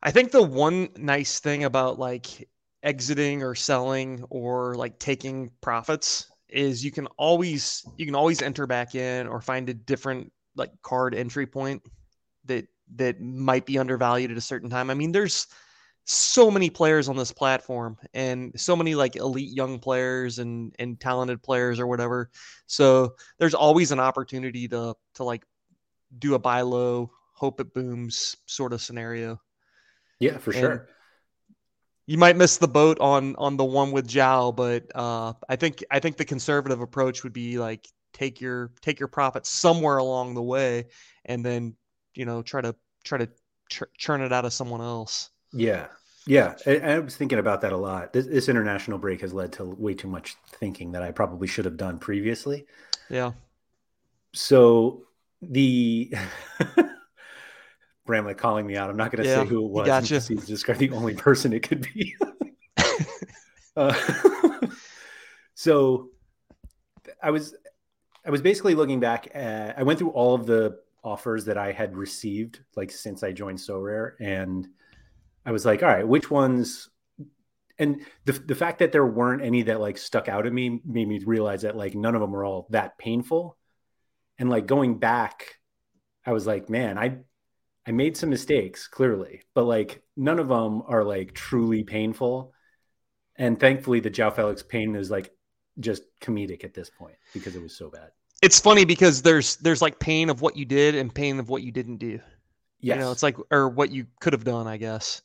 i 0.02 0.10
think 0.10 0.32
the 0.32 0.42
one 0.42 0.88
nice 0.98 1.40
thing 1.40 1.66
about 1.66 2.00
like 2.00 2.48
exiting 2.82 3.44
or 3.44 3.56
selling 3.56 4.24
or 4.30 4.76
like 4.76 5.00
taking 5.00 5.52
profits 5.60 6.32
is 6.48 6.84
you 6.84 6.92
can 6.92 7.08
always 7.18 7.86
you 7.98 8.06
can 8.06 8.16
always 8.16 8.42
enter 8.42 8.66
back 8.66 8.96
in 8.96 9.28
or 9.28 9.42
find 9.42 9.68
a 9.68 9.74
different 9.74 10.32
like 10.56 10.72
card 10.82 11.14
entry 11.14 11.46
point 11.46 11.84
that 12.48 12.68
that 12.96 13.22
might 13.22 13.66
be 13.66 13.78
undervalued 13.78 14.32
at 14.32 14.38
a 14.38 14.42
certain 14.42 14.70
time 14.70 14.90
i 14.90 14.94
mean 14.94 15.12
there's 15.12 15.48
so 16.10 16.50
many 16.50 16.70
players 16.70 17.10
on 17.10 17.18
this 17.18 17.34
platform 17.34 17.98
and 18.14 18.54
so 18.56 18.78
many 18.78 18.96
like 18.96 19.18
elite 19.18 19.54
young 19.54 19.78
players 19.78 20.40
and 20.40 20.74
and 20.80 21.00
talented 21.02 21.44
players 21.44 21.82
or 21.82 21.88
whatever. 21.88 22.32
So 22.66 23.16
there's 23.40 23.54
always 23.54 23.92
an 23.92 24.00
opportunity 24.00 24.70
to 24.70 24.96
to 25.16 25.24
like 25.26 25.44
do 26.18 26.36
a 26.36 26.40
buy 26.40 26.62
low, 26.62 27.12
hope 27.34 27.60
it 27.60 27.74
booms 27.74 28.38
sort 28.46 28.72
of 28.72 28.82
scenario. 28.82 29.42
Yeah, 30.20 30.38
for 30.38 30.52
and, 30.52 30.60
sure. 30.60 30.88
you 32.06 32.18
might 32.18 32.38
miss 32.38 32.56
the 32.56 32.70
boat 32.70 33.00
on 33.02 33.36
on 33.36 33.58
the 33.58 33.66
one 33.66 33.92
with 33.92 34.08
Zhao, 34.08 34.56
but 34.56 34.86
uh, 34.96 35.34
I 35.50 35.58
think 35.58 35.84
I 35.92 36.00
think 36.00 36.16
the 36.16 36.24
conservative 36.24 36.80
approach 36.80 37.26
would 37.26 37.34
be 37.34 37.60
like 37.60 37.86
take 38.14 38.40
your 38.40 38.72
take 38.82 38.98
your 38.98 39.10
profits 39.10 39.50
somewhere 39.50 39.98
along 39.98 40.36
the 40.36 40.42
way, 40.42 40.86
and 41.26 41.46
then 41.46 41.76
you 42.18 42.26
know 42.26 42.42
try 42.42 42.62
to 42.62 42.76
try 43.04 43.18
to 43.20 43.30
ch- 43.70 43.84
churn 43.98 44.22
it 44.22 44.34
out 44.34 44.46
of 44.46 44.54
someone 44.54 44.82
else. 44.82 45.30
Yeah, 45.54 45.88
yeah. 46.26 46.56
I, 46.66 46.78
I, 46.78 47.00
was 47.00 47.16
thinking 47.16 47.40
about 47.40 47.62
that 47.62 47.72
a 47.72 47.78
lot. 47.78 48.12
This, 48.12 48.26
this 48.26 48.50
international 48.50 48.98
break 48.98 49.22
has 49.22 49.34
led 49.34 49.54
to 49.54 49.66
way 49.66 49.94
too 49.94 50.08
much 50.08 50.36
thinking 50.54 50.92
that 50.92 51.04
I 51.04 51.12
probably 51.12 51.48
should 51.48 51.66
have 51.66 51.78
done 51.78 52.00
previously. 52.00 52.66
Yeah. 53.10 53.34
So 54.34 55.04
the 55.42 56.14
Bramlett 58.06 58.38
calling 58.38 58.66
me 58.66 58.76
out. 58.76 58.90
I'm 58.90 58.98
not 58.98 59.12
going 59.12 59.24
to 59.24 59.30
yeah, 59.30 59.44
say 59.44 59.48
who 59.48 59.66
it 59.66 59.72
was. 59.72 59.86
Gotcha. 59.86 60.20
He's 60.20 60.48
just 60.48 60.66
the 60.66 60.90
only 60.92 61.14
person 61.14 61.54
it 61.54 61.62
could 61.62 61.88
be. 61.94 62.16
uh, 63.78 63.94
so 65.54 66.10
I 67.22 67.32
was, 67.32 67.56
I 68.26 68.32
was 68.32 68.42
basically 68.42 68.76
looking 68.76 69.00
back. 69.00 69.28
At, 69.36 69.78
I 69.78 69.84
went 69.84 70.00
through 70.00 70.10
all 70.12 70.34
of 70.34 70.46
the 70.46 70.80
offers 71.08 71.46
that 71.46 71.58
I 71.58 71.72
had 71.72 71.96
received, 71.96 72.60
like 72.76 72.92
since 72.92 73.24
I 73.24 73.32
joined 73.32 73.60
Sorare, 73.60 74.12
and 74.20 74.68
I 75.46 75.52
was 75.52 75.66
like, 75.66 75.82
all 75.82 75.90
right, 75.90 76.08
which 76.08 76.30
ones? 76.30 76.90
And 77.80 78.02
the 78.26 78.34
the 78.34 78.56
fact 78.56 78.80
that 78.80 78.92
there 78.92 79.06
weren't 79.06 79.44
any 79.44 79.64
that 79.64 79.80
like 79.80 79.98
stuck 79.98 80.28
out 80.28 80.46
at 80.46 80.54
me 80.54 80.82
made 80.84 81.08
me 81.08 81.22
realize 81.26 81.62
that 81.62 81.78
like 81.78 81.96
none 81.96 82.16
of 82.16 82.22
them 82.22 82.32
were 82.32 82.44
all 82.44 82.68
that 82.72 82.98
painful. 82.98 83.58
And 84.38 84.50
like 84.50 84.68
going 84.68 85.00
back, 85.00 85.60
I 86.26 86.34
was 86.34 86.46
like, 86.46 86.70
man, 86.70 86.98
I 86.98 87.20
I 87.88 87.92
made 87.92 88.18
some 88.18 88.30
mistakes, 88.30 88.88
clearly, 88.88 89.44
but 89.56 89.64
like 89.64 90.04
none 90.18 90.40
of 90.40 90.50
them 90.50 90.84
are 90.88 91.06
like 91.06 91.34
truly 91.34 91.84
painful. 91.84 92.54
And 93.38 93.60
thankfully, 93.60 94.02
the 94.02 94.10
Joao 94.10 94.32
Felix 94.32 94.64
pain 94.64 94.96
is 94.96 95.10
like 95.10 95.32
just 95.80 96.04
comedic 96.20 96.66
at 96.66 96.74
this 96.74 96.90
point 96.90 97.16
because 97.34 97.56
it 97.56 97.62
was 97.62 97.78
so 97.78 97.90
bad. 97.90 98.10
It's 98.42 98.60
funny 98.60 98.86
because 98.86 99.22
there's 99.22 99.56
there's 99.58 99.82
like 99.82 100.00
pain 100.00 100.30
of 100.30 100.42
what 100.42 100.56
you 100.56 100.66
did 100.66 100.96
and 100.96 101.14
pain 101.14 101.40
of 101.40 101.50
what 101.50 101.64
you 101.64 101.72
didn't 101.72 101.98
do. 101.98 102.20
Yes. 102.80 102.96
You 102.96 103.02
know, 103.02 103.12
it's 103.12 103.24
like 103.24 103.38
or 103.52 103.70
what 103.70 103.92
you 103.92 104.08
could 104.20 104.34
have 104.34 104.44
done, 104.44 104.68
I 104.68 104.78
guess. 104.78 105.22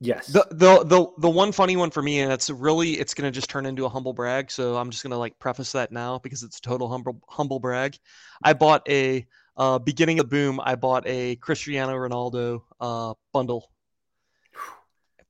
Yes. 0.00 0.28
The 0.28 0.46
the 0.50 0.84
the 0.84 1.06
the 1.18 1.28
one 1.28 1.52
funny 1.52 1.76
one 1.76 1.90
for 1.90 2.02
me, 2.02 2.20
and 2.20 2.32
it's 2.32 2.48
really 2.48 2.92
it's 2.92 3.12
gonna 3.12 3.30
just 3.30 3.50
turn 3.50 3.66
into 3.66 3.84
a 3.84 3.88
humble 3.88 4.14
brag. 4.14 4.50
So 4.50 4.76
I'm 4.76 4.90
just 4.90 5.02
gonna 5.02 5.18
like 5.18 5.38
preface 5.38 5.72
that 5.72 5.92
now 5.92 6.18
because 6.18 6.42
it's 6.42 6.58
total 6.58 6.88
humble 6.88 7.20
humble 7.28 7.60
brag. 7.60 7.98
I 8.42 8.54
bought 8.54 8.88
a 8.88 9.26
uh, 9.60 9.78
beginning 9.78 10.20
of 10.20 10.30
boom, 10.30 10.58
I 10.62 10.74
bought 10.74 11.06
a 11.06 11.36
Cristiano 11.36 11.92
Ronaldo 11.92 12.62
uh, 12.80 13.12
bundle 13.32 13.70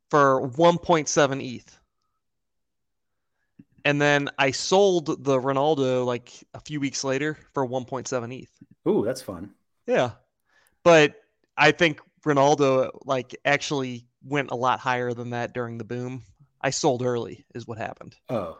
for 0.08 0.48
1.7 0.50 1.42
ETH. 1.42 1.79
And 3.84 4.00
then 4.00 4.28
I 4.38 4.50
sold 4.50 5.06
the 5.06 5.38
Ronaldo 5.38 6.04
like 6.04 6.32
a 6.54 6.60
few 6.60 6.80
weeks 6.80 7.04
later 7.04 7.38
for 7.54 7.66
1.7 7.66 8.42
ETH. 8.42 8.50
Ooh, 8.88 9.04
that's 9.04 9.22
fun. 9.22 9.50
Yeah. 9.86 10.12
But 10.84 11.14
I 11.56 11.72
think 11.72 12.00
Ronaldo 12.24 12.90
like 13.04 13.36
actually 13.44 14.06
went 14.22 14.50
a 14.50 14.56
lot 14.56 14.80
higher 14.80 15.12
than 15.12 15.30
that 15.30 15.54
during 15.54 15.78
the 15.78 15.84
boom. 15.84 16.22
I 16.60 16.70
sold 16.70 17.02
early 17.02 17.44
is 17.54 17.66
what 17.66 17.78
happened. 17.78 18.16
Oh. 18.28 18.58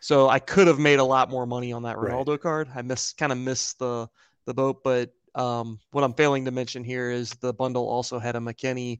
So 0.00 0.28
I 0.28 0.38
could 0.38 0.66
have 0.66 0.78
made 0.78 0.98
a 0.98 1.04
lot 1.04 1.30
more 1.30 1.46
money 1.46 1.72
on 1.72 1.84
that 1.84 1.96
Ronaldo 1.96 2.30
right. 2.30 2.40
card. 2.40 2.68
I 2.74 2.82
miss 2.82 3.12
kind 3.12 3.32
of 3.32 3.38
missed 3.38 3.78
the 3.78 4.08
the 4.46 4.54
boat. 4.54 4.82
But 4.82 5.12
um, 5.34 5.78
what 5.92 6.04
I'm 6.04 6.14
failing 6.14 6.44
to 6.44 6.50
mention 6.50 6.84
here 6.84 7.10
is 7.10 7.30
the 7.30 7.54
bundle 7.54 7.88
also 7.88 8.18
had 8.18 8.36
a 8.36 8.40
McKennie, 8.40 8.98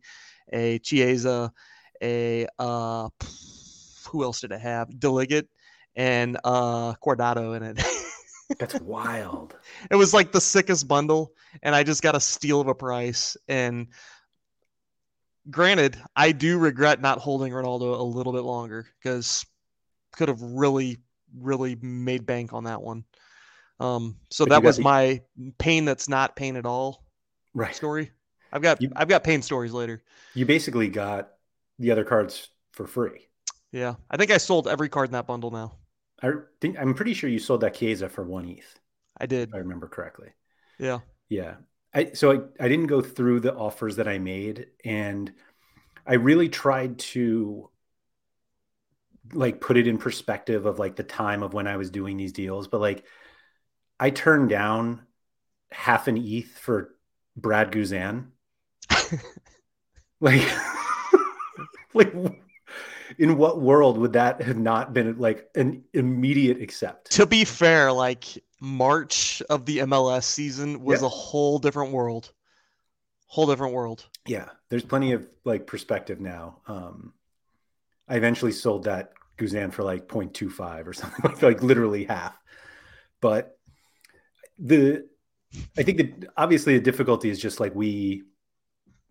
a 0.53 0.79
Chiesa, 0.79 1.53
a 2.03 2.47
uh, 2.59 3.09
who 4.09 4.23
else 4.23 4.41
did 4.41 4.53
it 4.53 4.61
have? 4.61 4.89
De 4.99 5.09
Ligt 5.09 5.47
and 5.97 6.39
uh, 6.45 6.95
Cuadrado 6.95 7.57
in 7.57 7.63
it. 7.63 7.83
That's 8.59 8.75
wild. 8.81 9.57
It 9.91 9.97
was 9.97 10.15
like 10.15 10.33
the 10.33 10.41
sickest 10.41 10.89
bundle, 10.89 11.33
and 11.63 11.75
I 11.75 11.83
just 11.83 12.03
got 12.03 12.15
a 12.15 12.21
steal 12.21 12.61
of 12.61 12.69
a 12.69 12.75
price. 12.75 13.37
And 13.49 13.89
granted, 15.51 16.01
I 16.17 16.33
do 16.33 16.59
regret 16.59 17.01
not 17.01 17.19
holding 17.19 17.53
Ronaldo 17.53 17.99
a 17.99 18.03
little 18.03 18.33
bit 18.33 18.43
longer 18.43 18.87
because 18.99 19.45
could 20.13 20.29
have 20.29 20.43
really, 20.43 20.99
really 21.37 21.77
made 21.81 22.27
bank 22.27 22.53
on 22.53 22.65
that 22.65 22.83
one. 22.83 23.05
Um, 23.81 24.17
so 24.31 24.45
but 24.45 24.51
that 24.51 24.63
was 24.63 24.77
the, 24.77 24.83
my 24.83 25.23
pain 25.59 25.85
that's 25.85 26.09
not 26.09 26.37
pain 26.37 26.57
at 26.57 26.67
all 26.67 27.05
right 27.55 27.75
story. 27.75 28.13
I've 28.53 28.63
got 28.63 28.81
you, 28.81 28.93
I've 28.95 29.09
got 29.09 29.25
pain 29.25 29.43
stories 29.43 29.73
later. 29.73 30.03
You 30.35 30.47
basically 30.47 30.89
got 30.89 31.31
the 31.79 31.91
other 31.91 32.05
cards 32.05 32.49
for 32.73 32.87
free. 32.87 33.29
Yeah, 33.73 33.95
I 34.11 34.17
think 34.19 34.31
I 34.31 34.37
sold 34.37 34.69
every 34.69 34.89
card 34.89 35.09
in 35.09 35.13
that 35.13 35.27
bundle 35.27 35.51
now. 35.51 35.79
I 36.23 36.31
think 36.61 36.79
I'm 36.79 36.95
pretty 36.95 37.15
sure 37.15 37.29
you 37.29 37.39
sold 37.39 37.63
that 37.63 37.75
Chiesa 37.75 38.09
for 38.09 38.25
one 38.25 38.49
ETH. 38.49 38.79
I 39.19 39.27
did. 39.27 39.49
If 39.49 39.55
I 39.55 39.59
remember 39.59 39.89
correctly. 39.89 40.31
Yeah. 40.79 41.01
Yeah. 41.29 41.57
I 41.95 42.13
so 42.13 42.33
I, 42.33 42.65
I 42.65 42.69
didn't 42.69 42.87
go 42.87 43.03
through 43.03 43.41
the 43.41 43.55
offers 43.55 43.97
that 43.97 44.09
I 44.09 44.19
made 44.19 44.67
and 44.85 45.33
I 46.07 46.15
really 46.15 46.49
tried 46.49 46.99
to 46.99 47.71
like 49.33 49.61
put 49.61 49.77
it 49.77 49.87
in 49.87 49.99
perspective 49.99 50.67
of 50.67 50.79
like 50.79 50.97
the 50.97 51.03
time 51.03 51.43
of 51.43 51.55
when 51.55 51.67
I 51.67 51.77
was 51.77 51.91
doing 51.91 52.17
these 52.17 52.33
deals, 52.33 52.69
but 52.69 52.81
like 52.81 53.05
I 54.01 54.11
turned 54.11 54.49
down 54.49 55.07
half 55.71 56.09
an 56.09 56.17
ETH 56.17 56.59
for 56.59 56.95
Brad 57.37 57.71
Guzan. 57.71 58.29
like, 60.21 60.43
like, 61.95 62.42
in 63.19 63.37
what 63.37 63.61
world 63.61 63.99
would 63.99 64.13
that 64.15 64.43
have 64.43 64.59
not 64.59 64.93
been 64.93 65.19
like 65.19 65.49
an 65.55 65.85
immediate 65.93 66.61
accept? 66.61 67.11
To 67.13 67.27
be 67.27 67.45
fair, 67.45 67.93
like 67.93 68.25
March 68.61 69.43
of 69.51 69.67
the 69.67 69.79
MLS 69.79 70.25
season 70.25 70.83
was 70.83 71.01
yeah. 71.01 71.07
a 71.07 71.11
whole 71.11 71.59
different 71.59 71.93
world. 71.93 72.33
Whole 73.27 73.47
different 73.47 73.75
world. 73.75 74.07
Yeah, 74.27 74.51
there's 74.69 74.85
plenty 74.85 75.13
of 75.13 75.27
like 75.45 75.67
perspective 75.67 76.21
now. 76.21 76.61
Um, 76.67 77.15
I 78.09 78.17
eventually 78.17 78.53
sold 78.53 78.85
that 78.85 79.13
Guzan 79.39 79.73
for 79.73 79.83
like 79.83 80.07
0.25 80.07 80.87
or 80.87 80.93
something, 80.93 81.35
like 81.41 81.63
literally 81.63 82.05
half. 82.05 82.37
But 83.21 83.57
the 84.59 85.07
I 85.77 85.83
think 85.83 85.99
that 85.99 86.33
obviously 86.37 86.75
the 86.75 86.85
difficulty 86.85 87.29
is 87.29 87.41
just 87.41 87.61
like 87.61 87.75
we 87.75 88.23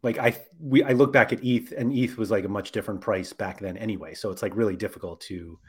like 0.03 0.17
I 0.17 0.38
we 0.60 0.84
I 0.84 0.93
look 0.93 1.13
back 1.13 1.31
at 1.31 1.43
ETH 1.43 1.72
and 1.72 1.93
ETH 1.93 2.17
was 2.17 2.31
like 2.31 2.46
a 2.46 2.50
much 2.50 2.72
different 2.72 3.01
price 3.01 3.34
back 3.34 3.60
then 3.60 3.77
anyway. 3.77 4.13
So 4.13 4.31
it's 4.31 4.41
like 4.41 4.55
really 4.55 4.75
difficult 4.75 5.22
to 5.22 5.60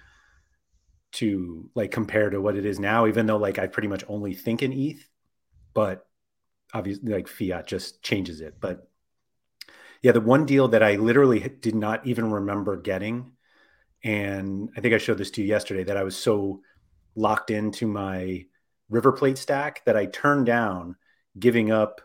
to 1.13 1.69
like 1.75 1.91
compare 1.91 2.31
to 2.31 2.41
what 2.41 2.57
it 2.57 2.65
is 2.65 2.79
now, 2.79 3.07
even 3.07 3.27
though 3.27 3.37
like 3.37 3.59
I 3.59 3.67
pretty 3.67 3.89
much 3.89 4.05
only 4.09 4.33
think 4.33 4.63
in 4.63 4.73
ETH, 4.73 5.07
but 5.75 6.07
obviously 6.73 7.13
like 7.13 7.29
fiat 7.29 7.67
just 7.67 8.03
changes 8.03 8.41
it. 8.41 8.55
But 8.61 8.89
yeah, 10.01 10.13
the 10.13 10.21
one 10.21 10.47
deal 10.47 10.69
that 10.69 10.83
I 10.83 10.97
literally 10.97 11.41
did 11.61 11.75
not 11.75 12.07
even 12.07 12.31
remember 12.31 12.77
getting, 12.77 13.33
and 14.03 14.71
I 14.77 14.81
think 14.81 14.95
I 14.95 14.99
showed 14.99 15.19
this 15.19 15.31
to 15.33 15.43
you 15.43 15.49
yesterday 15.49 15.85
that 15.85 15.97
I 15.99 16.03
was 16.03 16.17
so 16.17 16.63
locked 17.15 17.51
into 17.51 17.87
my 17.87 18.47
River 18.89 19.13
Plate 19.13 19.39
stack 19.39 19.85
that 19.85 19.97
I 19.97 20.07
turned 20.07 20.47
down, 20.47 20.97
giving 21.39 21.71
up 21.71 22.01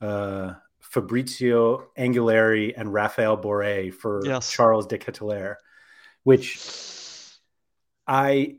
uh, 0.00 0.54
Fabrizio 0.96 1.88
Angileri 1.98 2.72
and 2.74 2.90
Rafael 2.90 3.36
Borré 3.36 3.92
for 3.92 4.22
yes. 4.24 4.50
Charles 4.50 4.86
de 4.86 4.96
Ketelaere, 4.96 5.56
which 6.24 6.58
I 8.06 8.56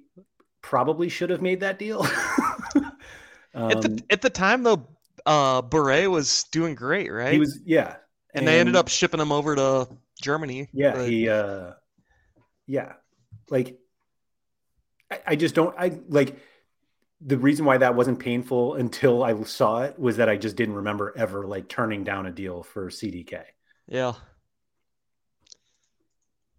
probably 0.62 1.10
should 1.10 1.32
have 1.32 1.41
made 1.41 1.62
that 1.62 1.79
deal. 1.79 2.06
um, 2.75 2.91
at, 3.72 3.82
the, 3.82 4.03
at 4.12 4.22
the 4.22 4.29
time, 4.29 4.62
though, 4.62 4.88
uh, 5.25 5.63
was 5.72 6.44
doing 6.51 6.75
great, 6.75 7.12
right? 7.12 7.34
He 7.34 7.39
was, 7.39 7.60
yeah. 7.65 7.96
And, 8.36 8.41
and 8.41 8.48
they 8.48 8.60
ended 8.60 8.75
up 8.75 8.88
shipping 8.88 9.20
him 9.20 9.32
over 9.32 9.56
to 9.56 9.88
Germany. 10.22 10.70
Yeah, 10.74 10.94
but... 10.94 11.10
he, 11.10 11.27
uh, 11.27 11.72
yeah, 12.67 12.94
like 13.50 13.79
I, 15.12 15.20
I 15.25 15.36
just 15.36 15.56
don't, 15.56 15.74
I 15.75 15.98
like 16.08 16.38
the 17.22 17.38
reason 17.38 17.66
why 17.66 17.78
that 17.78 17.96
wasn't 17.96 18.20
painful 18.20 18.76
until 18.76 19.24
I 19.24 19.42
saw 19.44 19.82
it 19.82 19.98
was 19.98 20.18
that 20.18 20.30
I 20.30 20.38
just 20.38 20.56
didn't 20.56 20.76
remember 20.76 21.14
ever 21.18 21.48
like 21.48 21.68
turning 21.68 22.04
down 22.04 22.28
a 22.28 22.32
deal 22.32 22.64
for 22.64 22.90
CDK. 22.90 23.44
Yeah. 23.88 24.14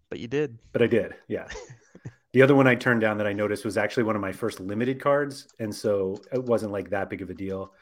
But 0.09 0.19
you 0.19 0.27
did. 0.27 0.57
But 0.73 0.81
I 0.81 0.87
did. 0.87 1.15
Yeah. 1.27 1.47
the 2.33 2.41
other 2.41 2.55
one 2.55 2.67
I 2.67 2.75
turned 2.75 3.01
down 3.01 3.17
that 3.19 3.27
I 3.27 3.33
noticed 3.33 3.63
was 3.63 3.77
actually 3.77 4.03
one 4.03 4.15
of 4.15 4.21
my 4.21 4.31
first 4.31 4.59
limited 4.59 4.99
cards. 5.01 5.47
And 5.59 5.73
so 5.73 6.17
it 6.33 6.43
wasn't 6.43 6.71
like 6.71 6.89
that 6.89 7.09
big 7.09 7.21
of 7.21 7.29
a 7.29 7.35
deal. 7.35 7.73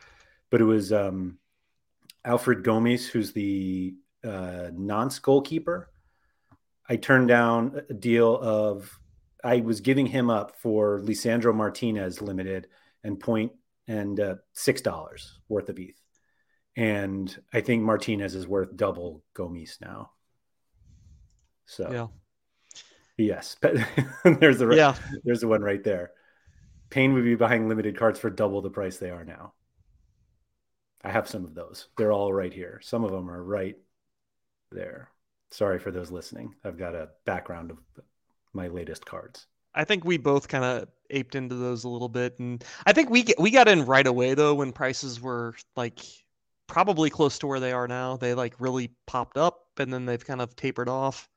But 0.49 0.61
it 0.61 0.65
was 0.65 0.93
um, 0.93 1.39
Alfred 2.25 2.63
Gomis, 2.63 3.07
who's 3.07 3.31
the 3.31 3.95
uh, 4.23 4.69
nonce 4.73 5.19
goalkeeper. 5.19 5.89
I 6.89 6.95
turned 6.95 7.27
down 7.27 7.81
a 7.89 7.93
deal 7.93 8.37
of 8.37 8.97
I 9.43 9.61
was 9.61 9.81
giving 9.81 10.05
him 10.07 10.29
up 10.29 10.55
for 10.59 10.99
Lisandro 10.99 11.53
Martinez 11.53 12.21
limited 12.21 12.67
and 13.03 13.19
point 13.19 13.51
and 13.87 14.19
uh, 14.19 14.35
six 14.53 14.81
dollars 14.81 15.39
worth 15.47 15.69
of 15.69 15.79
ETH, 15.79 15.99
and 16.75 17.35
I 17.53 17.61
think 17.61 17.83
Martinez 17.83 18.35
is 18.35 18.47
worth 18.47 18.75
double 18.75 19.23
Gomis 19.35 19.79
now. 19.79 20.11
So 21.65 21.91
Yeah. 21.91 22.07
yes, 23.17 23.55
there's 23.61 24.57
the 24.59 24.73
Yeah. 24.75 24.95
there's 25.23 25.41
the 25.41 25.47
one 25.47 25.61
right 25.61 25.83
there. 25.83 26.11
Payne 26.89 27.13
would 27.13 27.23
be 27.25 27.35
buying 27.35 27.67
limited 27.67 27.97
cards 27.97 28.19
for 28.19 28.29
double 28.29 28.61
the 28.61 28.69
price 28.69 28.97
they 28.97 29.09
are 29.09 29.25
now. 29.25 29.53
I 31.03 31.11
have 31.11 31.27
some 31.27 31.43
of 31.45 31.53
those. 31.53 31.87
They're 31.97 32.11
all 32.11 32.33
right 32.33 32.53
here. 32.53 32.79
Some 32.83 33.03
of 33.03 33.11
them 33.11 33.29
are 33.29 33.43
right 33.43 33.75
there. 34.71 35.09
Sorry 35.51 35.79
for 35.79 35.91
those 35.91 36.11
listening. 36.11 36.55
I've 36.63 36.77
got 36.77 36.95
a 36.95 37.09
background 37.25 37.71
of 37.71 37.77
my 38.57 38.67
latest 38.67 39.05
cards. 39.05 39.47
I 39.73 39.85
think 39.85 40.03
we 40.03 40.17
both 40.17 40.47
kind 40.47 40.65
of 40.65 40.89
aped 41.11 41.35
into 41.35 41.55
those 41.55 41.85
a 41.85 41.89
little 41.89 42.09
bit, 42.09 42.37
and 42.39 42.63
I 42.85 42.91
think 42.91 43.09
we 43.09 43.23
get, 43.23 43.39
we 43.39 43.51
got 43.51 43.69
in 43.69 43.85
right 43.85 44.05
away 44.05 44.33
though 44.33 44.55
when 44.55 44.73
prices 44.73 45.21
were 45.21 45.55
like 45.75 45.99
probably 46.67 47.09
close 47.09 47.39
to 47.39 47.47
where 47.47 47.61
they 47.61 47.71
are 47.71 47.87
now. 47.87 48.17
They 48.17 48.33
like 48.33 48.55
really 48.59 48.91
popped 49.05 49.37
up, 49.37 49.67
and 49.77 49.93
then 49.93 50.05
they've 50.05 50.25
kind 50.25 50.41
of 50.41 50.55
tapered 50.55 50.89
off. 50.89 51.29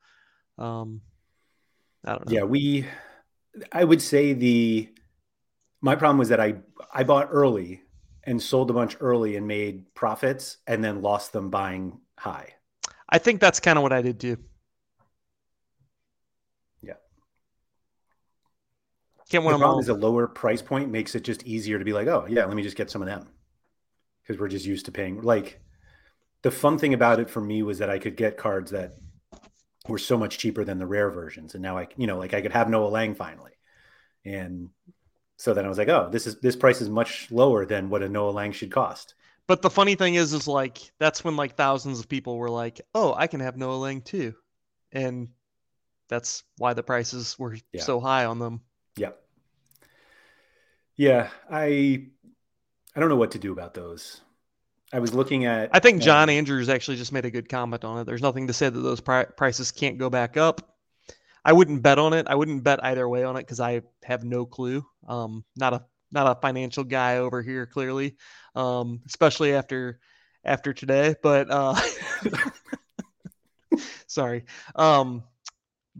Um, 0.58 1.02
I 2.04 2.12
don't 2.12 2.26
know. 2.26 2.32
Yeah, 2.32 2.42
we 2.42 2.86
I 3.72 3.84
would 3.84 4.02
say 4.02 4.32
the 4.32 4.88
my 5.80 5.96
problem 5.96 6.18
was 6.18 6.28
that 6.28 6.40
I 6.40 6.54
I 6.92 7.04
bought 7.04 7.28
early 7.30 7.82
and 8.24 8.40
sold 8.40 8.70
a 8.70 8.74
bunch 8.74 8.96
early 9.00 9.36
and 9.36 9.46
made 9.46 9.94
profits 9.94 10.58
and 10.66 10.84
then 10.84 11.02
lost 11.02 11.32
them 11.32 11.50
buying 11.50 12.00
high. 12.18 12.54
I 13.08 13.18
think 13.18 13.40
that's 13.40 13.60
kind 13.60 13.78
of 13.78 13.82
what 13.82 13.92
I 13.92 14.02
did 14.02 14.20
too. 14.20 14.36
Yeah. 16.82 16.94
Can't 19.30 19.44
The 19.44 19.46
win 19.46 19.54
them 19.54 19.62
problem 19.62 19.78
all. 19.78 19.80
is 19.80 19.88
a 19.88 19.94
lower 19.94 20.26
price 20.26 20.62
point 20.62 20.90
makes 20.90 21.14
it 21.14 21.25
just 21.25 21.44
easier 21.46 21.78
to 21.78 21.84
be 21.84 21.92
like, 21.92 22.08
oh 22.08 22.26
yeah, 22.28 22.44
let 22.46 22.56
me 22.56 22.62
just 22.62 22.76
get 22.76 22.90
some 22.90 23.02
of 23.02 23.08
them 23.08 23.28
because 24.22 24.40
we're 24.40 24.49
just 24.49 24.66
used 24.66 24.87
to 24.87 24.92
paying. 24.92 25.22
Like 25.22 25.60
the 26.42 26.50
fun 26.50 26.78
thing 26.78 26.94
about 26.94 27.20
it 27.20 27.30
for 27.30 27.40
me 27.40 27.62
was 27.62 27.78
that 27.78 27.90
I 27.90 27.99
could 27.99 28.16
get 28.16 28.37
cards 28.37 28.70
that 28.72 28.96
were 29.88 29.99
so 29.99 30.18
much 30.18 30.38
cheaper 30.38 30.64
than 30.64 30.78
the 30.78 30.87
rare 30.87 31.10
versions, 31.10 31.54
and 31.54 31.62
now 31.62 31.78
I, 31.78 31.88
you 31.96 32.06
know, 32.06 32.18
like 32.18 32.34
I 32.34 32.42
could 32.42 32.52
have 32.52 32.68
Noah 32.70 32.88
Lang 32.88 33.14
finally, 33.14 33.52
and 34.25 34.70
so 35.38 35.54
then 35.54 35.64
I 35.66 35.68
was 35.68 35.78
like, 35.78 35.88
oh, 35.88 36.08
this 36.12 36.26
is 36.26 36.37
this 36.40 36.56
price 36.56 36.80
is 36.80 36.90
much 36.90 37.30
lower 37.32 37.66
than 37.66 37.90
what 37.90 38.02
a 38.02 38.08
Noah 38.08 38.30
Lang 38.32 38.52
should 38.52 38.72
cost. 38.72 39.14
But 39.46 39.62
the 39.62 39.70
funny 39.70 39.96
thing 39.96 40.14
is, 40.14 40.32
is 40.32 40.46
like 40.49 40.78
that's 40.99 41.25
when 41.25 41.37
like 41.37 41.54
thousands 41.56 42.00
of 42.00 42.08
people 42.08 42.38
were 42.38 42.49
like, 42.50 42.80
"Oh, 42.94 43.12
I 43.14 43.26
can 43.26 43.40
have 43.40 43.56
Noah 43.56 43.76
Lang 43.76 44.00
too," 44.02 44.34
and 44.92 45.28
that's 46.08 46.44
why 46.58 46.75
the 46.75 46.82
prices 46.84 47.38
were 47.38 47.56
Yeah. 47.72 47.82
so 47.82 48.00
high 48.00 48.26
on 48.26 48.38
them. 48.38 48.62
Yeah. 49.00 49.12
Yeah, 50.97 51.30
I 51.50 52.09
I 52.95 53.00
don't 53.00 53.09
know 53.09 53.16
what 53.16 53.30
to 53.30 53.38
do 53.38 53.50
about 53.50 53.73
those. 53.73 54.21
I 54.92 54.99
was 54.99 55.14
looking 55.14 55.47
at 55.47 55.71
I 55.73 55.78
think 55.78 56.02
John 56.02 56.25
um, 56.25 56.30
Andrews 56.37 56.69
actually 56.69 56.99
just 56.99 57.11
made 57.11 57.25
a 57.25 57.30
good 57.30 57.49
comment 57.49 57.83
on 57.83 57.99
it. 57.99 58.04
There's 58.04 58.21
nothing 58.21 58.49
to 58.49 58.52
say 58.52 58.69
that 58.69 58.78
those 58.78 59.00
pri- 59.00 59.25
prices 59.25 59.71
can't 59.71 59.97
go 59.97 60.11
back 60.11 60.37
up. 60.37 60.76
I 61.42 61.54
wouldn't 61.54 61.83
bet 61.83 61.99
on 61.99 62.12
it. 62.12 62.26
I 62.28 62.35
wouldn't 62.35 62.62
bet 62.62 62.85
either 62.85 63.09
way 63.09 63.25
on 63.25 63.37
it 63.37 63.40
because 63.40 63.61
I 63.61 63.80
have 64.02 64.23
no 64.23 64.45
clue. 64.45 64.85
Um, 65.09 65.47
not 65.57 65.73
a 65.73 65.85
not 66.12 66.37
a 66.37 66.38
financial 66.38 66.85
guy 66.85 67.16
over 67.16 67.40
here, 67.40 67.64
clearly, 67.64 68.16
um, 68.54 69.00
especially 69.07 69.54
after 69.54 69.99
after 70.45 70.75
today. 70.75 71.14
But 71.23 71.50
uh, 71.50 71.80
sorry. 74.07 74.45
Um, 74.75 75.23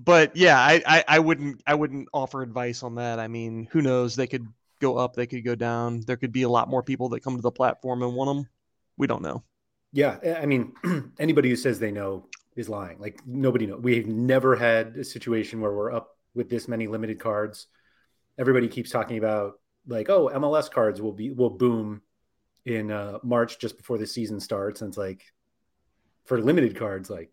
but 0.04 0.35
yeah, 0.35 0.59
I, 0.59 0.83
I 0.87 1.04
I 1.07 1.19
wouldn't 1.19 1.62
I 1.66 1.75
wouldn't 1.75 2.09
offer 2.12 2.42
advice 2.42 2.83
on 2.83 2.95
that. 2.95 3.19
I 3.19 3.28
mean, 3.28 3.69
who 3.71 3.83
knows? 3.83 4.16
They 4.16 4.26
could 4.26 4.47
go 4.80 4.97
up, 4.97 5.14
they 5.14 5.26
could 5.26 5.45
go 5.45 5.54
down. 5.54 6.00
There 6.07 6.16
could 6.16 6.33
be 6.33 6.42
a 6.42 6.49
lot 6.49 6.69
more 6.69 6.83
people 6.83 7.11
that 7.11 7.21
come 7.21 7.37
to 7.37 7.42
the 7.42 7.50
platform 7.50 8.02
and 8.02 8.14
want 8.14 8.28
them. 8.28 8.49
We 8.97 9.07
don't 9.07 9.23
know. 9.23 9.42
Yeah, 9.92 10.38
I 10.40 10.47
mean, 10.47 10.73
anybody 11.19 11.50
who 11.50 11.57
says 11.57 11.78
they 11.78 11.90
know 11.90 12.26
is 12.57 12.69
lying. 12.69 12.99
Like 12.99 13.21
nobody 13.26 13.66
knows. 13.66 13.80
We've 13.80 14.07
never 14.07 14.57
had 14.57 14.97
a 14.97 15.04
situation 15.04 15.61
where 15.61 15.73
we're 15.73 15.92
up 15.92 16.16
with 16.35 16.49
this 16.49 16.66
many 16.66 16.87
limited 16.87 17.19
cards. 17.19 17.66
Everybody 18.38 18.69
keeps 18.69 18.90
talking 18.90 19.19
about 19.19 19.61
like, 19.86 20.08
oh, 20.08 20.30
MLS 20.32 20.71
cards 20.71 21.02
will 21.02 21.13
be 21.13 21.30
will 21.30 21.50
boom 21.50 22.00
in 22.65 22.91
uh, 22.91 23.19
March 23.23 23.58
just 23.58 23.76
before 23.76 23.99
the 23.99 24.06
season 24.06 24.41
starts, 24.41 24.80
and 24.80 24.89
it's 24.89 24.99
like 24.99 25.25
for 26.25 26.41
limited 26.41 26.76
cards, 26.76 27.10
like 27.10 27.30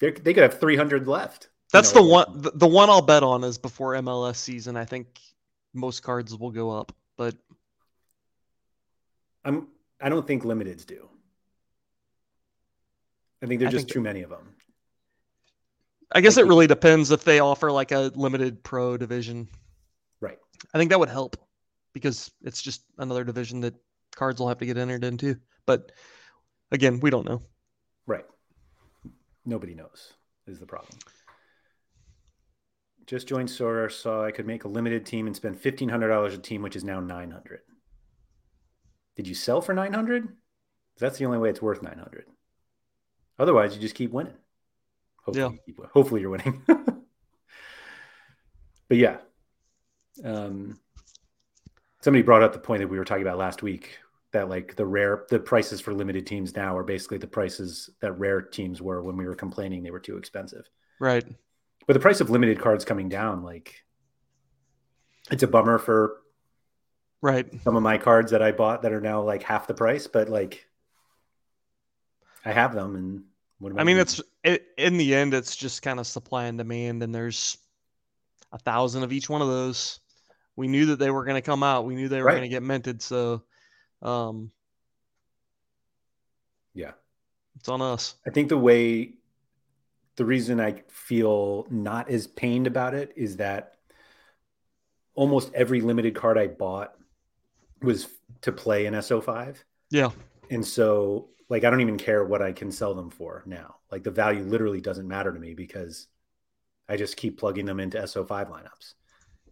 they 0.00 0.10
could 0.34 0.42
have 0.42 0.58
three 0.58 0.76
hundred 0.76 1.06
left. 1.06 1.44
you 1.44 1.48
That's 1.72 1.94
know, 1.94 2.02
the 2.02 2.08
one. 2.08 2.42
The, 2.42 2.50
the 2.54 2.66
one 2.66 2.90
I'll 2.90 3.02
bet 3.02 3.22
on 3.22 3.44
is 3.44 3.58
before 3.58 3.94
MLS 3.94 4.36
season. 4.36 4.76
I 4.76 4.84
think 4.84 5.20
most 5.72 6.02
cards 6.02 6.36
will 6.36 6.50
go 6.50 6.70
up, 6.70 6.92
but 7.16 7.34
I'm. 9.44 9.68
I 10.00 10.08
don't 10.08 10.26
think 10.26 10.44
limiteds 10.44 10.86
do. 10.86 11.08
I 13.42 13.46
think 13.46 13.60
there's 13.60 13.72
just 13.72 13.86
think- 13.86 13.92
too 13.92 14.00
many 14.00 14.22
of 14.22 14.30
them. 14.30 14.54
I 16.12 16.20
guess 16.20 16.38
it 16.38 16.46
really 16.46 16.66
depends 16.66 17.12
if 17.12 17.22
they 17.22 17.38
offer 17.38 17.70
like 17.70 17.92
a 17.92 18.10
limited 18.16 18.64
pro 18.64 18.96
division. 18.96 19.48
Right. 20.20 20.38
I 20.74 20.78
think 20.78 20.90
that 20.90 20.98
would 20.98 21.08
help 21.08 21.36
because 21.92 22.32
it's 22.42 22.60
just 22.60 22.82
another 22.98 23.22
division 23.22 23.60
that 23.60 23.74
cards 24.16 24.40
will 24.40 24.48
have 24.48 24.58
to 24.58 24.66
get 24.66 24.76
entered 24.76 25.04
into. 25.04 25.36
But 25.66 25.92
again, 26.72 26.98
we 26.98 27.10
don't 27.10 27.28
know. 27.28 27.42
Right. 28.06 28.24
Nobody 29.44 29.74
knows 29.74 30.12
is 30.46 30.58
the 30.60 30.66
problem. 30.66 30.98
Just 33.06 33.26
joined 33.26 33.50
Sora, 33.50 33.90
saw 33.90 34.24
I 34.24 34.30
could 34.30 34.46
make 34.46 34.64
a 34.64 34.68
limited 34.68 35.04
team 35.06 35.26
and 35.26 35.34
spend 35.34 35.58
fifteen 35.58 35.88
hundred 35.88 36.08
dollars 36.08 36.34
a 36.34 36.38
team, 36.38 36.62
which 36.62 36.76
is 36.76 36.84
now 36.84 37.00
nine 37.00 37.30
hundred. 37.30 37.60
Did 39.16 39.26
you 39.26 39.34
sell 39.34 39.60
for 39.60 39.74
nine 39.74 39.92
hundred? 39.92 40.28
That's 40.98 41.18
the 41.18 41.24
only 41.24 41.38
way 41.38 41.50
it's 41.50 41.62
worth 41.62 41.82
nine 41.82 41.98
hundred. 41.98 42.26
Otherwise, 43.38 43.74
you 43.74 43.80
just 43.80 43.94
keep 43.94 44.12
winning. 44.12 44.34
Hopefully, 45.24 45.44
Yeah. 45.44 45.50
you 45.50 45.58
keep, 45.74 45.84
hopefully 45.92 46.20
you're 46.20 46.30
winning. 46.30 46.62
but 46.66 47.06
yeah, 48.98 49.16
um, 50.24 50.78
somebody 52.02 52.22
brought 52.22 52.42
up 52.42 52.52
the 52.52 52.58
point 52.58 52.80
that 52.80 52.88
we 52.88 52.98
were 52.98 53.04
talking 53.04 53.22
about 53.22 53.38
last 53.38 53.62
week 53.62 53.98
that 54.32 54.48
like 54.48 54.76
the 54.76 54.86
rare 54.86 55.24
the 55.28 55.38
prices 55.38 55.80
for 55.80 55.92
limited 55.92 56.26
teams 56.26 56.54
now 56.54 56.76
are 56.76 56.84
basically 56.84 57.18
the 57.18 57.26
prices 57.26 57.90
that 58.00 58.12
rare 58.12 58.40
teams 58.40 58.80
were 58.80 59.02
when 59.02 59.16
we 59.16 59.26
were 59.26 59.34
complaining 59.34 59.82
they 59.82 59.90
were 59.90 60.00
too 60.00 60.16
expensive. 60.16 60.68
Right. 60.98 61.24
But 61.86 61.94
the 61.94 62.00
price 62.00 62.20
of 62.20 62.30
limited 62.30 62.60
cards 62.60 62.84
coming 62.84 63.08
down, 63.08 63.42
like 63.42 63.82
it's 65.30 65.42
a 65.42 65.48
bummer 65.48 65.78
for 65.78 66.18
Right. 67.22 67.46
some 67.64 67.76
of 67.76 67.82
my 67.82 67.98
cards 67.98 68.30
that 68.30 68.42
I 68.42 68.52
bought 68.52 68.82
that 68.82 68.92
are 68.92 69.00
now 69.00 69.22
like 69.22 69.42
half 69.42 69.66
the 69.66 69.74
price, 69.74 70.06
but 70.06 70.28
like 70.28 70.66
I 72.44 72.52
have 72.52 72.74
them 72.74 72.96
and 72.96 73.24
what 73.58 73.70
am 73.72 73.78
I 73.78 73.84
mean, 73.84 73.96
doing? 73.96 74.02
it's 74.02 74.22
it, 74.42 74.66
in 74.78 74.96
the 74.96 75.14
end, 75.14 75.34
it's 75.34 75.54
just 75.54 75.82
kind 75.82 76.00
of 76.00 76.06
supply 76.06 76.46
and 76.46 76.56
demand, 76.56 77.02
and 77.02 77.14
there's 77.14 77.58
a 78.52 78.58
thousand 78.58 79.02
of 79.02 79.12
each 79.12 79.28
one 79.28 79.42
of 79.42 79.48
those. 79.48 80.00
We 80.56 80.66
knew 80.66 80.86
that 80.86 80.98
they 80.98 81.10
were 81.10 81.24
going 81.24 81.36
to 81.36 81.42
come 81.42 81.62
out. 81.62 81.84
We 81.84 81.94
knew 81.94 82.08
they 82.08 82.20
were 82.20 82.26
Right. 82.26 82.32
going 82.32 82.42
to 82.42 82.48
get 82.48 82.62
minted. 82.62 83.02
So, 83.02 83.42
um, 84.02 84.50
yeah. 86.74 86.92
it's 87.56 87.68
on 87.68 87.82
us. 87.82 88.14
I 88.26 88.30
think 88.30 88.48
the 88.48 88.58
way 88.58 89.14
the 90.16 90.24
reason 90.24 90.60
I 90.60 90.82
feel 90.88 91.66
not 91.70 92.10
as 92.10 92.26
pained 92.26 92.66
about 92.66 92.94
it 92.94 93.12
is 93.16 93.36
that 93.38 93.76
almost 95.14 95.52
every 95.54 95.80
limited 95.80 96.14
card 96.14 96.38
I 96.38 96.46
bought 96.46 96.94
was 97.82 98.08
to 98.42 98.52
play 98.52 98.86
in 98.86 98.94
SO5. 98.94 99.56
Yeah. 99.90 100.10
And 100.50 100.66
so 100.66 101.30
like 101.48 101.64
I 101.64 101.70
don't 101.70 101.80
even 101.80 101.98
care 101.98 102.24
what 102.24 102.40
I 102.40 102.52
can 102.52 102.70
sell 102.70 102.94
them 102.94 103.10
for 103.10 103.42
now. 103.44 103.76
Like 103.90 104.04
the 104.04 104.10
value 104.10 104.44
literally 104.44 104.80
doesn't 104.80 105.06
matter 105.06 105.32
to 105.32 105.38
me 105.38 105.52
because 105.52 106.06
I 106.88 106.96
just 106.96 107.16
keep 107.16 107.38
plugging 107.38 107.66
them 107.66 107.80
into 107.80 107.98
SO5 107.98 108.50
lineups. 108.50 108.94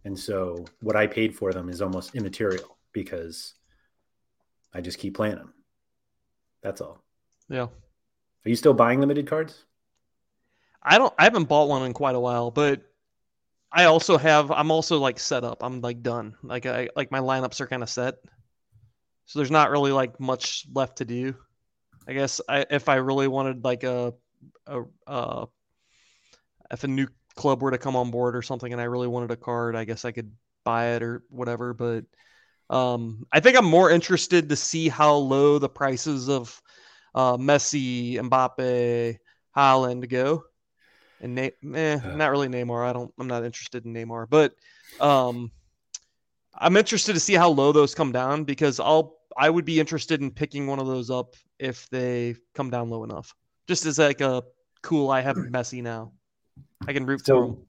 And 0.05 0.17
so 0.17 0.65
what 0.81 0.95
I 0.95 1.07
paid 1.07 1.35
for 1.35 1.51
them 1.51 1.69
is 1.69 1.81
almost 1.81 2.15
immaterial 2.15 2.77
because 2.93 3.53
I 4.73 4.81
just 4.81 4.99
keep 4.99 5.15
playing 5.15 5.35
them. 5.35 5.53
That's 6.61 6.81
all. 6.81 7.03
Yeah. 7.49 7.67
Are 8.45 8.49
you 8.49 8.55
still 8.55 8.73
buying 8.73 8.99
limited 8.99 9.27
cards? 9.27 9.65
I 10.81 10.97
don't. 10.97 11.13
I 11.17 11.23
haven't 11.23 11.49
bought 11.49 11.69
one 11.69 11.83
in 11.83 11.93
quite 11.93 12.15
a 12.15 12.19
while, 12.19 12.51
but 12.51 12.81
I 13.71 13.85
also 13.85 14.17
have. 14.17 14.51
I'm 14.51 14.71
also 14.71 14.99
like 14.99 15.19
set 15.19 15.43
up. 15.43 15.63
I'm 15.63 15.81
like 15.81 16.01
done. 16.01 16.35
Like 16.41 16.65
I 16.65 16.89
like 16.95 17.11
my 17.11 17.19
lineups 17.19 17.59
are 17.61 17.67
kind 17.67 17.83
of 17.83 17.89
set. 17.89 18.15
So 19.25 19.39
there's 19.39 19.51
not 19.51 19.71
really 19.71 19.91
like 19.91 20.19
much 20.19 20.65
left 20.73 20.97
to 20.97 21.05
do. 21.05 21.35
I 22.07 22.13
guess 22.13 22.41
I, 22.49 22.65
if 22.71 22.89
I 22.89 22.95
really 22.95 23.27
wanted 23.27 23.63
like 23.63 23.83
a, 23.83 24.13
a 24.65 24.83
uh, 25.05 25.45
if 26.71 26.83
a 26.83 26.87
new 26.87 27.07
club 27.35 27.61
were 27.61 27.71
to 27.71 27.77
come 27.77 27.95
on 27.95 28.09
board 28.09 28.35
or 28.35 28.41
something, 28.41 28.71
and 28.71 28.81
I 28.81 28.85
really 28.85 29.07
wanted 29.07 29.31
a 29.31 29.37
card, 29.37 29.75
I 29.75 29.83
guess 29.83 30.05
I 30.05 30.11
could 30.11 30.31
buy 30.63 30.95
it 30.95 31.03
or 31.03 31.23
whatever. 31.29 31.73
But 31.73 32.05
um, 32.69 33.25
I 33.31 33.39
think 33.39 33.57
I'm 33.57 33.65
more 33.65 33.89
interested 33.91 34.49
to 34.49 34.55
see 34.55 34.87
how 34.89 35.13
low 35.15 35.57
the 35.59 35.69
prices 35.69 36.29
of 36.29 36.61
uh, 37.15 37.37
Messi, 37.37 38.15
Mbappe, 38.17 39.17
Haaland 39.57 40.07
go 40.09 40.43
and 41.21 41.35
Na- 41.35 41.49
eh, 41.75 41.99
Uh. 42.03 42.15
not 42.15 42.29
really 42.31 42.47
Neymar. 42.47 42.87
I 42.87 42.93
don't. 42.93 43.11
I'm 43.19 43.27
not 43.27 43.43
interested 43.43 43.85
in 43.85 43.93
Neymar, 43.93 44.27
but 44.29 44.53
um, 44.99 45.51
I'm 46.53 46.77
interested 46.77 47.13
to 47.13 47.19
see 47.19 47.33
how 47.33 47.49
low 47.49 47.71
those 47.71 47.95
come 47.95 48.11
down 48.11 48.43
because 48.43 48.79
I'll. 48.79 49.17
I 49.37 49.49
would 49.49 49.65
be 49.65 49.79
interested 49.79 50.21
in 50.21 50.31
picking 50.31 50.67
one 50.67 50.79
of 50.79 50.87
those 50.87 51.09
up 51.09 51.35
if 51.59 51.87
they 51.89 52.35
come 52.55 52.69
down 52.69 52.89
low 52.89 53.03
enough, 53.03 53.33
just 53.67 53.85
as 53.85 53.97
like 53.99 54.21
a 54.21 54.43
cool. 54.81 55.09
I 55.09 55.21
have 55.21 55.35
Messi 55.35 55.81
now. 55.81 56.13
I 56.87 56.93
can 56.93 57.05
root 57.05 57.25
So- 57.25 57.35
for 57.35 57.45
him. 57.45 57.65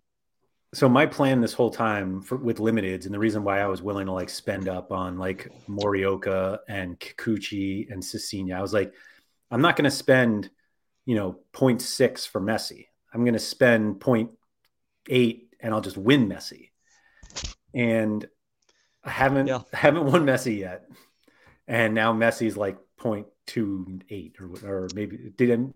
So 0.73 0.89
my 0.89 1.07
plan 1.07 1.41
this 1.41 1.53
whole 1.53 1.71
time 1.71 2.23
for, 2.23 2.37
with 2.37 2.59
limiteds, 2.59 3.05
and 3.05 3.13
the 3.13 3.19
reason 3.19 3.43
why 3.43 3.61
I 3.61 3.67
was 3.67 3.83
willing 3.83 4.07
to 4.07 4.13
like 4.13 4.31
spend 4.31 4.69
up 4.69 4.93
on 4.93 5.19
like 5.19 5.51
Morioka 5.69 6.59
and 6.69 6.99
Kikuchi 6.99 7.91
and 7.91 8.03
Cecina, 8.03 8.55
I 8.55 8.63
was 8.63 8.73
like, 8.73 8.95
I'm 9.51 9.63
not 9.63 9.75
going 9.75 9.85
to 9.85 9.91
spend, 9.91 10.49
you 11.07 11.17
know, 11.17 11.41
0.6 11.53 12.29
for 12.29 12.41
Messi. 12.41 12.87
I'm 13.13 13.25
going 13.25 13.35
to 13.35 13.41
spend 13.41 13.97
0.8 13.97 15.41
and 15.59 15.75
I'll 15.75 15.81
just 15.81 15.97
win 15.97 16.29
Messi. 16.29 16.69
And 17.75 18.25
I 19.03 19.11
haven't 19.11 19.49
Yeah. 19.49 19.63
haven't 19.73 20.07
won 20.07 20.25
Messi 20.25 20.59
yet. 20.59 20.85
And 21.67 21.95
now 21.95 22.13
Messi's 22.13 22.57
like 22.57 22.79
0.28 23.01 24.41
or, 24.41 24.85
or 24.85 24.89
maybe 24.95 25.33
didn't 25.37 25.75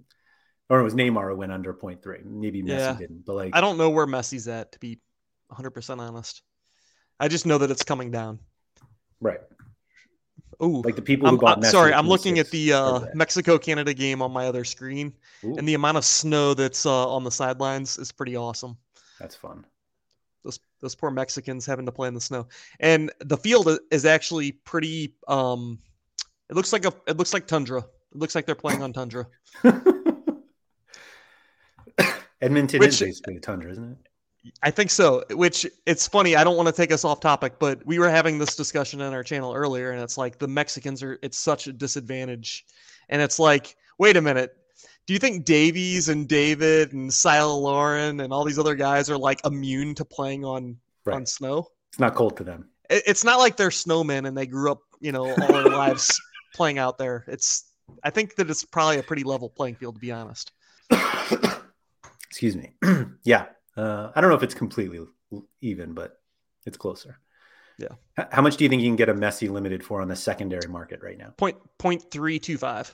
or 0.71 0.81
it 0.81 0.83
was 0.83 0.95
Neymar 0.95 1.31
who 1.31 1.37
went 1.37 1.53
under 1.53 1.73
0.3. 1.75 2.25
Maybe 2.25 2.63
Messi 2.63 2.69
Yeah. 2.69 2.97
didn't, 2.97 3.25
but 3.27 3.35
like 3.35 3.55
I 3.57 3.61
don't 3.61 3.77
know 3.79 3.91
where 3.91 4.07
Messi's 4.07 4.49
at 4.49 4.73
to 4.73 4.79
be 4.79 4.99
100% 5.53 5.99
honest. 6.01 6.43
I 7.21 7.29
just 7.29 7.47
know 7.47 7.59
that 7.59 7.71
it's 7.71 7.83
coming 7.85 8.11
down. 8.11 8.39
right. 9.21 9.41
Oh, 10.61 10.83
Like 10.85 10.95
the 10.95 11.03
people 11.03 11.29
who 11.29 11.35
I'm, 11.35 11.41
bought 11.41 11.57
I'm 11.59 11.65
Messi 11.65 11.71
sorry, 11.73 11.93
I'm 11.93 12.07
looking 12.07 12.39
at 12.39 12.49
the 12.51 12.73
uh. 12.73 13.01
Mexico 13.15 13.59
Canada 13.59 13.93
game 13.93 14.23
on 14.23 14.31
my 14.33 14.47
other 14.47 14.63
screen, 14.65 15.13
Ooh, 15.45 15.57
and 15.57 15.67
the 15.69 15.75
amount 15.75 15.97
of 15.97 16.05
snow 16.05 16.55
that's 16.55 16.87
uh, 16.87 17.09
on 17.09 17.25
the 17.25 17.31
sidelines 17.31 17.99
is 17.99 18.13
pretty 18.13 18.37
awesome. 18.37 18.77
that's 19.19 19.35
fun. 19.35 19.67
Those 20.45 20.61
those 20.81 20.95
poor 20.95 21.11
Mexicans 21.11 21.67
having 21.67 21.85
to 21.87 21.93
play 21.93 22.07
in 22.07 22.15
the 22.15 22.21
snow, 22.21 22.47
and 22.79 23.11
the 23.21 23.37
field 23.37 23.69
is 23.91 24.05
actually 24.05 24.53
pretty. 24.53 25.15
Um, 25.27 25.81
it 26.49 26.55
looks 26.55 26.73
like 26.73 26.85
a 26.85 26.93
it 27.09 27.17
looks 27.17 27.35
like 27.35 27.49
tundra. 27.49 27.81
It 27.81 28.19
looks 28.19 28.37
like 28.37 28.47
they're 28.47 28.55
playing 28.55 28.83
on 28.83 28.93
tundra. 28.93 29.27
Edmonton 32.41 32.81
Which- 32.81 32.95
is 32.95 33.01
basically 33.01 33.37
a 33.37 33.41
tundra, 33.41 33.71
isn't 33.73 33.93
it? 33.93 33.99
I 34.63 34.71
think 34.71 34.91
so. 34.91 35.25
Which 35.31 35.65
it's 35.87 36.07
funny. 36.07 36.37
I 36.37 36.45
don't 36.45 36.57
want 36.59 36.67
to 36.69 36.75
take 36.75 36.93
us 36.93 37.03
off 37.03 37.19
topic, 37.21 37.55
but 37.59 37.85
we 37.87 37.99
were 37.99 38.11
having 38.11 38.39
this 38.39 38.55
discussion 38.55 39.01
on 39.01 39.15
our 39.15 39.23
channel 39.23 39.55
earlier, 39.55 39.93
and 39.93 40.03
it's 40.03 40.19
like 40.19 40.39
the 40.39 40.47
Mexicans 40.49 41.03
are. 41.03 41.19
It's 41.23 41.39
such 41.39 41.67
a 41.67 41.73
disadvantage, 41.73 42.67
and 43.09 43.23
it's 43.23 43.39
like, 43.39 43.75
wait 43.99 44.19
a 44.19 44.21
minute. 44.21 44.55
Do 45.07 45.15
you 45.15 45.19
think 45.19 45.47
Davies 45.47 46.11
and 46.11 46.29
David 46.29 46.93
and 46.93 47.13
Cyle 47.13 47.63
Larin 47.63 48.21
and 48.21 48.35
all 48.35 48.45
these 48.45 48.59
other 48.59 48.75
guys 48.75 49.09
are 49.09 49.17
like 49.17 49.41
immune 49.47 49.95
to 49.95 50.05
playing 50.05 50.45
on 50.45 50.77
on 51.11 51.25
snow? 51.25 51.67
It's 51.91 51.99
not 52.01 52.15
cold 52.15 52.37
to 52.37 52.45
them. 52.45 52.69
It- 52.91 53.05
It's 53.07 53.25
not 53.25 53.39
like 53.39 53.57
they're 53.57 53.71
snowmen 53.71 54.29
and 54.29 54.37
they 54.37 54.47
grew 54.47 54.71
up, 54.71 54.81
you 55.01 55.13
know, 55.13 55.27
all 55.31 55.53
their 55.53 55.65
lives 55.71 56.21
playing 56.55 56.79
out 56.79 56.99
there. 56.99 57.25
It's. 57.29 57.65
I 58.03 58.11
think 58.11 58.35
that 58.37 58.51
it's 58.51 58.63
probably 58.65 58.99
a 58.99 59.03
pretty 59.03 59.25
level 59.25 59.49
playing 59.49 59.77
field, 59.77 59.95
to 59.95 60.01
be 60.03 60.13
honest. 60.13 60.53
Excuse 62.35 62.57
me. 62.57 62.75
yeah. 63.23 63.47
Uh, 63.77 64.11
I 64.13 64.21
don't 64.21 64.29
know 64.29 64.35
if 64.35 64.43
it's 64.43 64.55
completely 64.55 64.99
even, 65.61 65.95
but 65.95 66.19
it's 66.67 66.77
closer. 66.77 67.21
Yeah. 67.79 67.91
H- 68.19 68.27
how 68.33 68.43
much 68.43 68.57
do 68.57 68.65
you 68.65 68.69
think 68.69 68.83
you 68.83 68.89
can 68.89 68.97
get 68.97 69.09
a 69.09 69.15
Messi 69.15 69.49
limited 69.49 69.85
for 69.85 70.03
on 70.03 70.09
the 70.09 70.17
secondary 70.17 70.69
market 70.69 71.01
right 71.01 71.17
now? 71.17 71.33
Point 71.37 71.59
point 71.79 72.11
three 72.11 72.41
two 72.41 72.59
five. 72.59 72.93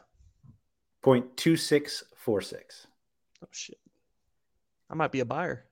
0.2646. 1.02 2.52
Oh 3.42 3.48
shit. 3.50 3.78
I 4.90 4.94
might 4.94 5.10
be 5.10 5.20
a 5.20 5.24
buyer. 5.24 5.64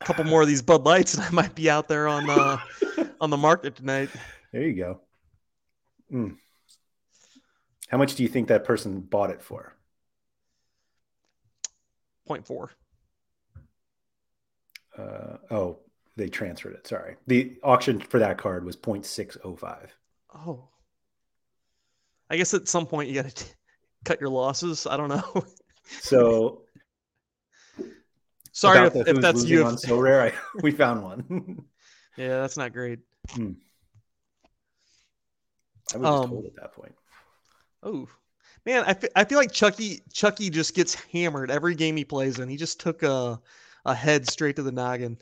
A 0.00 0.04
couple 0.06 0.24
more 0.24 0.40
of 0.40 0.48
these 0.48 0.62
Bud 0.62 0.84
Lights, 0.86 1.12
and 1.12 1.22
I 1.22 1.30
might 1.32 1.54
be 1.54 1.68
out 1.68 1.86
there 1.86 2.08
on 2.08 2.26
the 2.26 3.12
on 3.20 3.28
the 3.28 3.36
market 3.36 3.76
tonight. 3.76 4.08
There 4.54 4.62
you 4.62 4.74
go. 4.74 5.00
Mm. 6.10 6.38
How 7.88 7.98
much 7.98 8.14
do 8.14 8.22
you 8.22 8.28
think 8.30 8.48
that 8.48 8.64
person 8.64 9.00
bought 9.02 9.28
it 9.28 9.42
for? 9.42 9.76
Point 12.26 12.46
four. 12.46 12.70
Uh, 14.96 15.36
oh, 15.50 15.78
they 16.16 16.28
transferred 16.28 16.74
it. 16.74 16.86
Sorry. 16.86 17.16
The 17.26 17.56
auction 17.62 17.98
for 18.00 18.20
that 18.20 18.38
card 18.38 18.64
was 18.64 18.76
0.605. 18.76 19.88
Oh. 20.34 20.68
I 22.30 22.36
guess 22.36 22.54
at 22.54 22.68
some 22.68 22.86
point 22.86 23.08
you 23.10 23.20
got 23.22 23.34
to 23.34 23.44
cut 24.04 24.20
your 24.20 24.30
losses. 24.30 24.86
I 24.86 24.96
don't 24.96 25.08
know. 25.08 25.44
So 26.00 26.62
Sorry 28.52 28.86
if, 28.86 28.96
if 29.06 29.16
that's 29.20 29.44
you. 29.44 29.66
on 29.66 29.76
Sorare. 29.76 30.32
I, 30.32 30.34
we 30.62 30.70
found 30.70 31.02
one. 31.02 31.62
yeah, 32.16 32.40
that's 32.40 32.56
not 32.56 32.72
great. 32.72 33.00
I 33.36 33.40
was 35.98 36.06
Um, 36.24 36.30
told 36.30 36.46
at 36.46 36.56
that 36.56 36.72
point. 36.72 36.94
Oh, 37.82 38.08
man, 38.66 38.84
I 38.86 38.94
fe- 38.94 39.08
I 39.14 39.24
feel 39.24 39.38
like 39.38 39.52
Chucky 39.52 40.02
Chucky 40.12 40.50
just 40.50 40.74
gets 40.74 40.94
hammered 40.94 41.50
every 41.50 41.74
game 41.74 41.96
he 41.96 42.04
plays 42.04 42.38
in. 42.38 42.48
He 42.48 42.56
just 42.56 42.80
took 42.80 43.02
a 43.02 43.40
a 43.84 43.94
head 43.94 44.28
straight 44.28 44.56
to 44.56 44.62
the 44.62 44.72
noggin. 44.72 45.18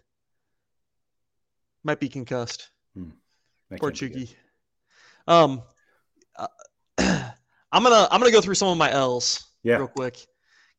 Might 1.84 2.00
be 2.00 2.08
concussed. 2.08 2.70
That 2.94 3.80
Poor 3.80 3.90
can't 3.90 4.00
be 4.00 4.08
good. 4.08 4.26
Chucky. 4.28 4.36
Um, 5.26 5.62
uh, 6.36 6.48
I'm 7.72 7.82
gonna 7.82 8.08
I'm 8.10 8.20
gonna 8.20 8.30
go 8.30 8.40
through 8.40 8.54
some 8.54 8.68
of 8.68 8.76
my 8.78 8.90
L's 8.90 9.48
Yeah. 9.62 9.78
real 9.78 9.88
quick 9.88 10.18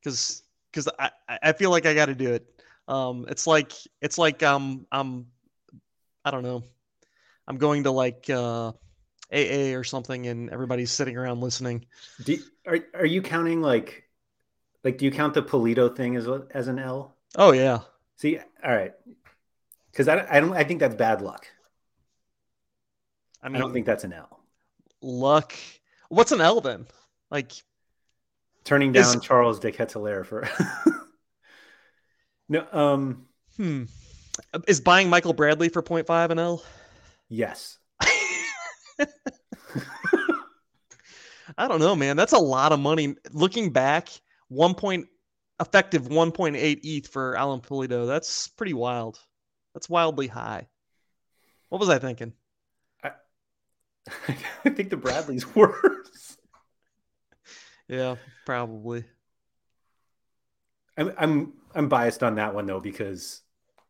because 0.01 0.43
because 0.71 0.87
I 0.99 1.11
I 1.27 1.39
I 1.43 1.53
feel 1.53 1.71
like 1.71 1.85
I 1.85 1.93
got 1.93 2.05
to 2.05 2.15
do 2.15 2.33
it. 2.33 2.45
Um, 2.87 3.25
it's 3.29 3.47
like 3.47 3.73
it's 4.01 4.17
like 4.17 4.43
um 4.43 4.85
I'm 4.91 5.27
I 6.23 6.31
don't 6.31 6.43
know. 6.43 6.63
I'm 7.47 7.57
going 7.57 7.83
to 7.83 7.91
like 7.91 8.29
uh, 8.29 8.71
AA 9.33 9.75
or 9.77 9.83
something, 9.83 10.27
and 10.27 10.49
everybody's 10.49 10.91
sitting 10.91 11.17
around 11.17 11.41
listening. 11.41 11.85
Do, 12.23 12.37
are 12.67 12.79
are 12.93 13.05
you 13.05 13.21
counting 13.21 13.61
like 13.61 14.03
like 14.83 14.97
do 14.97 15.05
you 15.05 15.11
count 15.11 15.33
the 15.33 15.41
Pulido 15.41 15.93
thing 15.95 16.15
as 16.15 16.27
as 16.51 16.67
an 16.67 16.79
L? 16.79 17.15
Oh 17.35 17.51
yeah. 17.51 17.79
See, 18.17 18.37
all 18.37 18.71
right, 18.71 18.93
because 19.91 20.07
I, 20.07 20.25
I 20.29 20.39
don't 20.39 20.53
I 20.53 20.63
think 20.63 20.79
that's 20.79 20.95
bad 20.95 21.21
luck. 21.21 21.47
I 23.41 23.49
mean, 23.49 23.57
I 23.57 23.59
don't 23.59 23.73
think 23.73 23.85
that's 23.85 24.03
an 24.03 24.13
L. 24.13 24.39
luck. 25.01 25.53
What's 26.09 26.31
an 26.31 26.39
L 26.39 26.61
then? 26.61 26.85
Like, 27.29 27.51
Turning 28.63 28.95
Is- 28.95 29.11
down 29.11 29.21
Charles 29.21 29.59
de 29.59 29.71
Ketelaere 29.71 30.25
for 30.25 30.47
no 32.49 32.65
um 32.71 33.25
hmm, 33.57 33.83
is 34.67 34.79
buying 34.79 35.09
Michael 35.09 35.33
Bradley 35.33 35.69
for 35.69 35.81
0.5 35.81 36.29
an 36.29 36.39
L? 36.39 36.63
yes 37.29 37.79
I 41.57 41.67
don't 41.67 41.79
know, 41.79 41.95
man. 41.95 42.17
That's 42.17 42.33
a 42.33 42.37
lot 42.37 42.71
of 42.71 42.79
money. 42.79 43.15
Looking 43.31 43.71
back, 43.71 44.09
one 44.47 44.73
point 44.73 45.07
effective 45.59 46.09
1.8 46.09 46.79
ETH 46.83 47.07
for 47.07 47.35
Alan 47.35 47.61
Pulido. 47.61 48.07
That's 48.07 48.47
pretty 48.49 48.73
wild. 48.73 49.19
That's 49.73 49.89
wildly 49.89 50.27
high. 50.27 50.67
What 51.69 51.79
was 51.79 51.89
I 51.89 51.99
thinking? 51.99 52.33
I 53.03 53.11
think 54.69 54.89
the 54.89 54.97
Bradley's 54.97 55.55
worse. 55.55 56.37
Yeah, 57.89 58.15
probably. 58.45 59.03
I'm 60.97 61.11
I'm 61.17 61.53
I'm 61.75 61.89
biased 61.89 62.23
on 62.23 62.35
that 62.35 62.55
one 62.55 62.65
though 62.65 62.79
because 62.79 63.41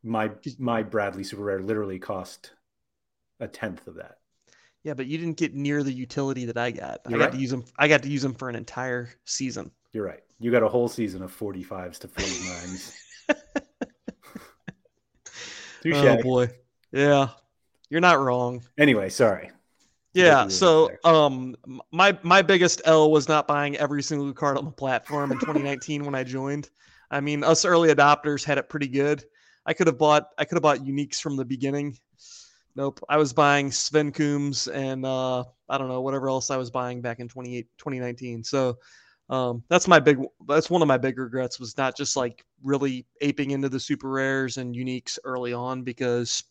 my 0.01 0.31
my 0.57 0.81
Bradley 0.81 1.23
Super 1.23 1.43
Rare 1.43 1.61
literally 1.61 1.99
cost 1.99 2.51
a 3.39 3.47
tenth 3.47 3.87
of 3.87 3.95
that. 3.95 4.17
Yeah, 4.83 4.93
but 4.93 5.05
you 5.05 5.17
didn't 5.17 5.37
get 5.37 5.53
near 5.53 5.81
the 5.81 5.93
utility 5.93 6.45
that 6.45 6.57
I 6.57 6.71
got. 6.71 7.01
You're 7.07 7.17
I 7.17 7.19
got 7.19 7.25
right. 7.25 7.33
to 7.33 7.39
use 7.39 7.51
them. 7.51 7.63
I 7.77 7.87
got 7.87 8.03
to 8.03 8.09
use 8.09 8.21
them 8.21 8.33
for 8.33 8.49
an 8.49 8.55
entire 8.55 9.09
season. 9.25 9.71
You're 9.93 10.05
right. 10.05 10.21
You 10.39 10.51
got 10.51 10.63
a 10.63 10.67
whole 10.67 10.89
season 10.89 11.21
of 11.21 11.37
45s 11.37 11.99
to 11.99 12.07
49s. 12.09 12.95
Touche. 15.83 15.95
Oh 15.95 16.21
boy. 16.21 16.49
Yeah, 16.91 17.29
you're 17.89 18.01
not 18.01 18.19
wrong. 18.19 18.61
Anyway, 18.77 19.09
sorry. 19.09 19.51
Yeah. 20.13 20.47
So, 20.47 20.91
um, 21.03 21.55
my 21.91 22.17
my 22.23 22.41
biggest 22.41 22.81
L 22.85 23.11
was 23.11 23.27
not 23.27 23.47
buying 23.47 23.77
every 23.77 24.03
single 24.03 24.31
card 24.33 24.57
on 24.57 24.65
the 24.65 24.71
platform 24.71 25.31
in 25.31 25.39
2019 25.39 26.03
when 26.03 26.15
I 26.15 26.23
joined. 26.23 26.69
I 27.09 27.19
mean, 27.19 27.43
us 27.43 27.65
early 27.65 27.93
adopters 27.93 28.43
had 28.43 28.57
it 28.57 28.69
pretty 28.69 28.87
good. 28.87 29.23
I 29.65 29.73
could 29.73 29.87
have 29.87 29.97
bought 29.97 30.29
I 30.37 30.45
could 30.45 30.55
have 30.55 30.63
bought 30.63 30.79
uniques 30.79 31.19
from 31.19 31.35
the 31.35 31.45
beginning. 31.45 31.97
Nope. 32.75 32.99
I 33.07 33.17
was 33.17 33.33
buying 33.33 33.71
Sven 33.71 34.11
Kums 34.11 34.67
and 34.67 35.05
uh, 35.05 35.43
I 35.69 35.77
don't 35.77 35.87
know 35.87 36.01
whatever 36.01 36.27
else 36.27 36.49
I 36.49 36.57
was 36.57 36.71
buying 36.71 37.01
back 37.01 37.19
in 37.19 37.27
28 37.27 37.67
2019. 37.77 38.43
So. 38.43 38.77
Um, 39.29 39.63
that's 39.69 39.87
my 39.87 39.99
big. 39.99 40.19
That's 40.47 40.69
one 40.69 40.81
of 40.81 40.87
my 40.87 40.97
big 40.97 41.17
regrets 41.17 41.57
was 41.57 41.77
not 41.77 41.95
just 41.95 42.17
like 42.17 42.45
really 42.61 43.07
aping 43.21 43.51
into 43.51 43.69
the 43.69 43.79
super 43.79 44.09
rares 44.09 44.57
and 44.57 44.75
uniques 44.75 45.17
early 45.23 45.53
on 45.53 45.81
because, 45.83 46.43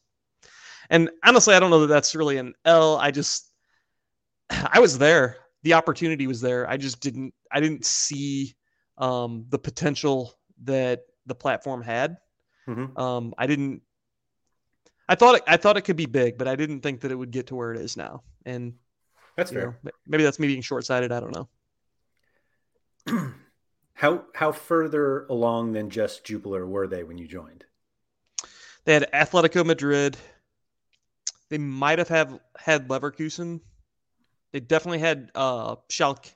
and 0.88 1.10
honestly, 1.22 1.54
I 1.54 1.60
don't 1.60 1.70
know 1.70 1.80
that 1.80 1.88
that's 1.88 2.14
really 2.14 2.38
an 2.38 2.54
L. 2.64 2.96
I 2.96 3.10
just 3.10 3.52
I 4.50 4.80
was 4.80 4.98
there. 4.98 5.36
The 5.64 5.74
opportunity 5.74 6.26
was 6.26 6.40
there. 6.40 6.68
I 6.68 6.78
just 6.78 7.00
didn't 7.00 7.34
I 7.52 7.60
didn't 7.60 7.84
see 7.84 8.54
um, 8.98 9.44
the 9.50 9.58
potential 9.58 10.34
that 10.64 11.02
the 11.26 11.34
platform 11.34 11.82
had. 11.82 12.16
Mhm. 12.66 12.98
Um, 12.98 13.34
I 13.36 13.46
didn't 13.46 13.82
I 15.08 15.14
thought 15.14 15.36
it, 15.36 15.42
I 15.46 15.56
thought 15.56 15.76
it 15.76 15.82
could 15.82 15.96
be 15.96 16.06
big, 16.06 16.38
but 16.38 16.48
I 16.48 16.56
didn't 16.56 16.80
think 16.80 17.00
that 17.00 17.10
it 17.12 17.16
would 17.16 17.30
get 17.30 17.48
to 17.48 17.54
where 17.54 17.72
it 17.72 17.80
is 17.80 17.96
now. 17.96 18.22
And 18.46 18.74
That's 19.36 19.50
you 19.50 19.58
know, 19.58 19.74
fair. 19.82 19.92
maybe 20.06 20.24
that's 20.24 20.38
me 20.38 20.46
being 20.48 20.62
short-sighted, 20.62 21.12
I 21.12 21.20
don't 21.20 21.34
know. 21.34 21.48
How 23.94 24.24
how 24.34 24.52
further 24.52 25.26
along 25.26 25.72
than 25.72 25.88
just 25.88 26.24
Jupiler 26.24 26.66
were 26.66 26.86
they 26.88 27.04
when 27.04 27.18
you 27.18 27.28
joined? 27.28 27.64
They 28.84 28.94
had 28.94 29.10
Atletico 29.12 29.64
Madrid. 29.64 30.16
They 31.50 31.58
might 31.58 31.98
have 32.00 32.08
have 32.08 32.40
had 32.56 32.88
Leverkusen. 32.88 33.60
They 34.52 34.60
definitely 34.60 35.00
had 35.00 35.30
uh, 35.34 35.76
Schalke. 35.88 36.34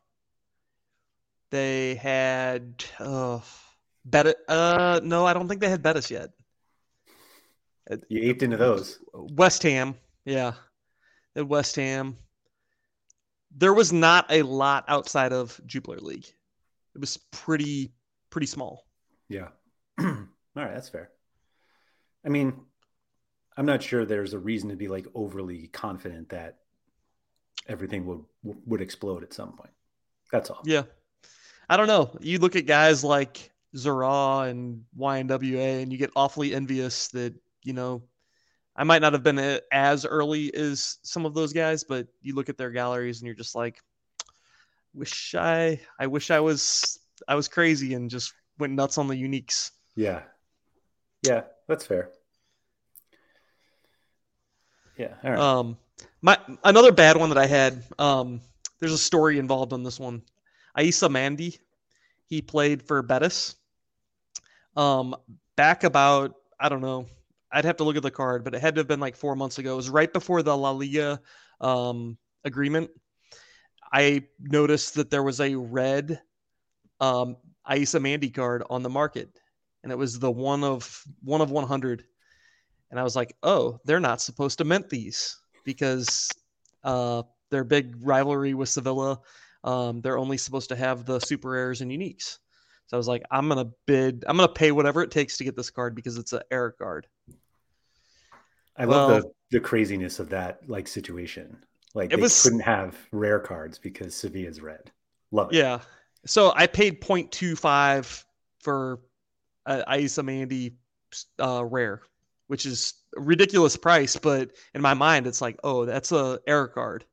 They 1.51 1.95
had 1.97 2.85
uh, 3.01 3.41
Betis. 4.05 4.35
Uh, 4.49 5.01
no, 5.03 5.27
I 5.27 5.33
don't 5.33 5.49
think 5.49 5.61
they 5.61 5.69
had 5.69 5.83
Betis 5.83 6.11
yet. 6.11 6.31
You 8.09 8.31
aped 8.31 8.43
into 8.43 8.57
those. 8.57 8.99
West 9.13 9.63
Ham, 9.63 9.95
yeah, 10.25 10.53
at 11.37 11.47
West 11.47 11.77
Ham. 11.77 12.17
There 13.57 13.73
was 13.73 13.93
not 13.93 14.27
a 14.31 14.43
lot 14.43 14.85
outside 14.89 15.33
of 15.33 15.61
Jupiler 15.67 15.99
League. 15.99 16.27
It 16.95 17.01
was 17.01 17.17
pretty 17.31 17.93
pretty 18.31 18.47
small. 18.47 18.87
Yeah. 19.29 19.49
All 20.01 20.07
right, 20.55 20.75
that's 20.75 20.89
fair. 20.89 21.11
I 22.25 22.29
mean, 22.29 22.61
I'm 23.57 23.67
not 23.67 23.83
sure 23.83 24.05
there's 24.05 24.35
a 24.35 24.39
reason 24.39 24.69
to 24.71 24.77
be 24.77 24.89
like 24.89 25.07
overly 25.15 25.69
confident 25.69 26.29
that 26.31 26.59
everything 27.69 28.05
would 28.07 28.25
would 28.43 28.81
explode 28.81 29.23
at 29.23 29.33
some 29.33 29.53
point. 29.53 29.71
That's 30.33 30.51
all. 30.51 30.61
Yeah. 30.65 30.83
I 31.69 31.77
don't 31.77 31.87
know. 31.87 32.11
You 32.21 32.39
look 32.39 32.57
at 32.57 32.67
guys 32.67 33.03
like 33.05 33.51
Zara 33.77 34.43
and 34.49 34.85
YNWA 34.99 35.83
and 35.83 35.93
you 35.93 35.99
get 35.99 36.11
awfully 36.17 36.55
envious 36.55 37.09
that, 37.09 37.35
you 37.67 37.73
know, 37.73 38.03
I 38.77 38.85
might 38.85 39.03
not 39.03 39.13
have 39.13 39.25
been 39.25 39.61
as 39.73 40.07
early 40.07 40.55
as 40.55 40.99
some 41.03 41.27
of 41.27 41.35
those 41.35 41.53
guys, 41.53 41.83
but 41.83 42.07
you 42.23 42.35
look 42.35 42.49
at 42.49 42.57
their 42.57 42.71
galleries 42.71 43.19
and 43.19 43.27
you're 43.27 43.35
just 43.35 43.57
like, 43.57 43.83
wish 44.95 45.35
I, 45.35 45.81
I 45.99 46.07
wish 46.07 46.31
I 46.31 46.39
was, 46.41 47.01
I 47.27 47.35
was 47.35 47.49
crazy 47.49 47.95
and 47.95 48.09
just 48.09 48.33
went 48.59 48.75
nuts 48.75 48.99
on 48.99 49.09
the 49.09 49.21
uniques. 49.21 49.73
Yeah. 49.97 50.23
Yeah, 51.27 51.43
that's 51.67 51.85
fair. 51.85 52.11
Yeah. 54.97 55.15
All 55.25 55.31
right. 55.31 55.41
Um, 55.41 55.77
my 56.23 56.39
another 56.63 56.93
bad 56.93 57.17
one 57.17 57.31
that 57.31 57.39
I 57.39 57.47
had. 57.47 57.83
Um, 57.99 58.41
there's 58.79 58.93
a 58.93 58.99
story 58.99 59.39
involved 59.39 59.73
on 59.73 59.83
this 59.83 59.99
one. 59.99 60.23
Aissa 60.79 61.09
Mandi, 61.09 61.59
he 62.27 62.41
played 62.41 62.83
for 62.83 63.03
Betis. 63.03 63.57
Um, 64.77 65.17
back 65.57 65.85
about 65.85 66.37
I 66.59 66.69
don't 66.69 66.81
know. 66.81 67.07
I'd 67.53 67.65
have 67.65 67.77
to 67.77 67.85
look 67.85 67.97
at 67.97 68.03
the 68.03 68.11
card, 68.11 68.45
but 68.45 68.55
it 68.55 68.61
had 68.61 68.75
to 68.75 68.81
have 68.81 68.89
been 68.89 69.01
like 69.01 69.17
four 69.17 69.37
months 69.37 69.59
ago. 69.59 69.75
It 69.75 69.77
was 69.77 69.91
right 69.91 70.13
before 70.13 70.43
the 70.43 70.57
La 70.57 70.71
Liga 70.71 71.21
um, 71.61 72.19
agreement. 72.45 72.91
I 73.93 74.25
noticed 74.41 74.95
that 74.95 75.11
there 75.11 75.23
was 75.23 75.41
a 75.41 75.55
red 75.55 76.21
um, 77.01 77.37
Aissa 77.69 78.01
Mandi 78.01 78.31
card 78.31 78.65
on 78.69 78.83
the 78.83 78.91
market, 78.91 79.31
and 79.83 79.93
it 79.93 79.97
was 79.97 80.19
the 80.19 80.31
one 80.31 80.65
of 80.65 81.03
one 81.23 81.41
of 81.41 81.51
100. 81.51 82.05
And 82.91 83.01
I 83.01 83.03
was 83.03 83.17
like, 83.17 83.37
oh, 83.43 83.81
they're 83.85 84.01
not 84.01 84.21
supposed 84.21 84.59
to 84.59 84.65
mint 84.65 84.89
these 84.89 85.37
because 85.65 86.31
uh, 86.85 87.23
their 87.51 87.65
big 87.65 87.97
rivalry 88.01 88.55
with 88.55 88.69
Sevilla. 88.69 89.21
Um, 89.65 90.01
they're 90.01 90.19
only 90.19 90.37
supposed 90.37 90.69
to 90.69 90.77
have 90.77 91.05
the 91.05 91.19
super 91.19 91.51
rares 91.51 91.81
and 91.81 91.91
uniques. 91.91 92.39
So 92.87 92.97
I 92.97 92.99
was 92.99 93.09
like, 93.09 93.25
I'm 93.31 93.49
gonna 93.49 93.71
bid, 93.87 94.25
I'm 94.29 94.37
gonna 94.37 94.49
pay 94.49 94.71
whatever 94.71 95.03
it 95.03 95.11
takes 95.11 95.37
to 95.39 95.45
get 95.45 95.57
this 95.57 95.71
card 95.71 95.97
because 95.97 96.17
it's 96.17 96.33
an 96.33 96.43
error 96.53 96.71
card. 96.71 97.09
I 98.79 98.85
love 98.85 99.23
the, 99.23 99.31
the 99.53 99.61
craziness 99.61 100.19
of 100.19 100.29
that 100.31 100.61
like 100.69 100.89
situation. 100.89 101.57
Like 101.95 102.11
they 102.11 102.17
was, 102.17 102.43
couldn't 102.43 102.61
have 102.61 102.97
rare 103.13 103.41
cards 103.41 103.79
because 103.79 104.15
Sevilla's 104.15 104.61
red. 104.61 104.91
Love 105.31 105.53
it. 105.53 105.57
Yeah. 105.57 105.81
So 106.27 106.53
I 106.55 106.67
paid 106.67 107.01
0.25 107.01 108.25
for 108.61 109.01
uh, 109.65 110.23
Mandi 110.23 110.77
uh, 111.39 111.65
rare 111.65 112.03
which 112.47 112.67
is 112.67 112.95
a 113.17 113.21
ridiculous 113.21 113.77
price, 113.77 114.17
but 114.17 114.51
in 114.75 114.81
my 114.81 114.95
mind, 114.95 115.27
it's 115.27 115.41
like, 115.41 115.59
oh, 115.65 115.85
that's 115.85 116.13
a 116.13 116.39
error 116.47 116.69
card. 116.69 117.05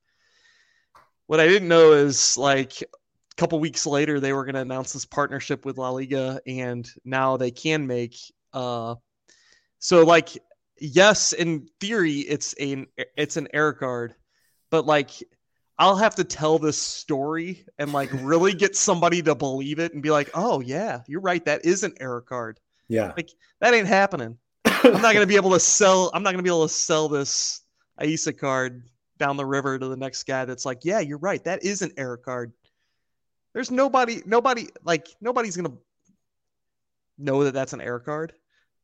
What 1.28 1.40
I 1.40 1.48
didn't 1.48 1.68
know 1.68 1.94
is 1.94 2.38
like 2.38 2.82
a 2.82 3.36
couple 3.38 3.60
weeks 3.60 3.86
later, 3.86 4.20
they 4.20 4.34
were 4.34 4.46
going 4.46 4.56
to 4.56 4.62
announce 4.62 4.94
this 4.94 5.06
partnership 5.06 5.66
with 5.66 5.78
La 5.78 5.90
Liga, 5.90 6.40
and 6.46 6.88
now 7.04 7.38
they 7.38 7.52
can 7.52 7.88
make. 7.88 8.18
Uh, 8.52 8.96
so 9.80 10.06
like, 10.06 10.30
yes, 10.84 11.32
in 11.34 11.68
theory, 11.80 12.20
it's 12.20 12.54
an 12.54 12.88
it's 13.18 13.38
an 13.38 13.48
error 13.54 13.74
card, 13.74 14.16
but 14.70 14.86
like 14.86 15.12
I'll 15.80 15.96
have 15.96 16.16
to 16.16 16.24
tell 16.24 16.60
this 16.60 16.78
story 16.78 17.66
and 17.80 17.94
like 17.94 18.10
really 18.12 18.54
get 18.64 18.76
somebody 18.76 19.22
to 19.24 19.34
believe 19.34 19.80
it 19.80 19.94
and 19.94 20.04
be 20.04 20.12
like, 20.12 20.30
"Oh 20.34 20.60
yeah, 20.60 21.02
you're 21.08 21.22
right. 21.22 21.44
That 21.46 21.66
is 21.66 21.84
an 21.84 21.94
error 22.00 22.22
card." 22.22 22.60
Yeah, 22.90 23.14
like 23.16 23.30
that 23.62 23.74
ain't 23.74 23.88
happening. 23.88 24.38
I'm 24.66 25.02
not 25.02 25.14
gonna 25.14 25.26
be 25.26 25.38
able 25.38 25.52
to 25.52 25.60
sell. 25.60 26.12
I'm 26.14 26.22
not 26.22 26.32
gonna 26.32 26.44
be 26.44 26.50
able 26.50 26.68
to 26.68 26.74
sell 26.74 27.08
this 27.08 27.62
Aissa 28.02 28.38
card 28.38 28.84
down 29.18 29.38
the 29.38 29.46
river 29.46 29.80
to 29.80 29.88
the 29.88 29.96
next 29.96 30.24
guy 30.24 30.44
that's 30.44 30.66
like, 30.66 30.84
yeah, 30.84 31.00
you're 31.00 31.18
right. 31.20 31.44
That 31.46 31.64
is 31.64 31.82
an 31.82 31.92
error 31.96 32.18
card. 32.18 32.52
There's 33.54 33.72
nobody, 33.72 34.22
nobody, 34.26 34.68
like 34.84 35.08
nobody's 35.22 35.56
gonna 35.56 35.78
know 37.18 37.46
that 37.46 37.54
that's 37.54 37.72
an 37.72 37.80
error 37.80 38.02
card. 38.02 38.34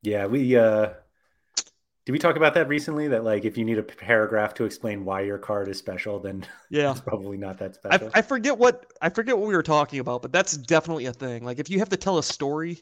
Yeah, 0.02 0.28
we 0.28 0.56
uh 0.56 0.92
did 2.10 2.14
we 2.14 2.18
talk 2.18 2.38
about 2.38 2.56
that 2.56 2.68
recently? 2.68 3.08
That 3.08 3.24
like 3.24 3.46
if 3.46 3.56
you 3.56 3.64
need 3.64 3.78
a 3.78 3.84
paragraph 3.84 4.56
to 4.56 4.64
explain 4.64 5.06
why 5.06 5.22
your 5.22 5.38
card 5.38 5.70
is 5.70 5.78
special, 5.78 6.20
then 6.20 6.44
yeah, 6.72 6.90
it's 6.90 7.02
probably 7.02 7.38
not 7.38 7.60
that 7.60 7.76
special. 7.76 8.10
I, 8.16 8.18
I 8.18 8.22
forget 8.24 8.58
what 8.58 8.92
I 9.00 9.10
forget 9.10 9.38
what 9.38 9.48
we 9.48 9.56
were 9.56 9.62
talking 9.62 10.00
about, 10.00 10.24
but 10.24 10.32
that's 10.32 10.58
definitely 10.58 11.06
a 11.06 11.14
thing. 11.14 11.46
Like 11.46 11.60
if 11.60 11.70
you 11.70 11.78
have 11.78 11.90
to 11.90 11.98
tell 11.98 12.18
a 12.18 12.24
story, 12.24 12.82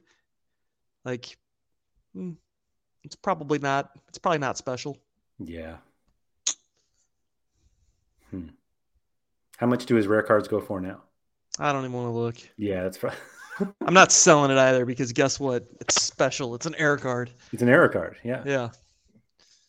like 1.03 1.35
hmm, 2.13 2.31
it's 3.03 3.17
probably 3.17 3.59
not. 3.59 3.91
It's 4.07 4.17
probably 4.17 4.39
not 4.39 4.57
special. 4.57 4.97
Yeah. 5.39 5.75
Hmm. 8.31 8.47
How 9.57 9.67
much 9.67 9.87
do 9.87 9.95
his 9.95 10.07
rare 10.07 10.23
cards 10.23 10.47
go 10.47 10.61
for 10.61 10.79
now? 10.79 11.01
I 11.59 11.73
don't 11.73 11.83
even 11.83 11.91
want 11.91 12.07
to 12.07 12.11
look. 12.11 12.37
Yeah, 12.55 12.83
that's 12.83 12.97
probably. 12.97 13.19
I'm 13.85 13.93
not 13.93 14.13
selling 14.13 14.51
it 14.51 14.57
either 14.57 14.85
because 14.85 15.11
guess 15.11 15.37
what? 15.37 15.65
It's 15.81 16.01
special. 16.01 16.55
It's 16.55 16.65
an 16.65 16.75
error 16.75 16.97
card. 16.97 17.29
It's 17.51 17.61
an 17.61 17.67
error 17.67 17.89
card. 17.89 18.15
Yeah. 18.23 18.41
Yeah. 18.45 18.69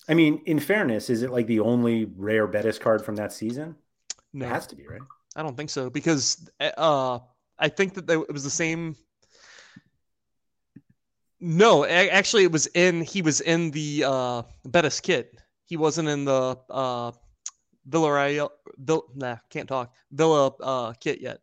I 0.08 0.14
mean, 0.14 0.42
in 0.46 0.58
fairness, 0.58 1.10
is 1.10 1.22
it 1.22 1.30
like 1.30 1.46
the 1.46 1.60
only 1.60 2.06
rare 2.16 2.46
Betis 2.46 2.78
card 2.78 3.04
from 3.04 3.16
that 3.16 3.32
season? 3.32 3.76
No. 4.32 4.46
It 4.46 4.50
has 4.50 4.66
to 4.68 4.76
be, 4.76 4.86
right? 4.86 5.00
I 5.36 5.42
don't 5.42 5.56
think 5.56 5.70
so 5.70 5.90
because 5.90 6.48
uh, 6.60 7.18
I 7.58 7.68
think 7.68 7.94
that 7.94 8.06
they, 8.06 8.14
it 8.14 8.32
was 8.32 8.44
the 8.44 8.50
same 8.50 8.96
no, 11.40 11.84
actually, 11.84 12.42
it 12.44 12.52
was 12.52 12.66
in. 12.68 13.02
He 13.02 13.22
was 13.22 13.40
in 13.40 13.70
the 13.70 14.04
uh, 14.04 14.42
Betis 14.64 15.00
kit. 15.00 15.40
He 15.66 15.76
wasn't 15.76 16.08
in 16.08 16.24
the 16.24 16.58
uh, 16.68 17.12
Villarreal. 17.88 18.50
Vill, 18.78 19.04
nah, 19.14 19.36
can't 19.48 19.68
talk. 19.68 19.94
Villa 20.10 20.48
uh, 20.60 20.92
kit 20.94 21.20
yet. 21.20 21.38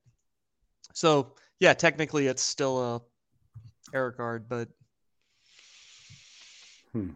So 0.94 1.36
yeah, 1.60 1.74
technically, 1.74 2.28
it's 2.28 2.42
still 2.42 2.82
a 2.82 3.02
error 3.94 4.12
card, 4.12 4.50
but 4.50 4.68
hmm. 6.92 7.12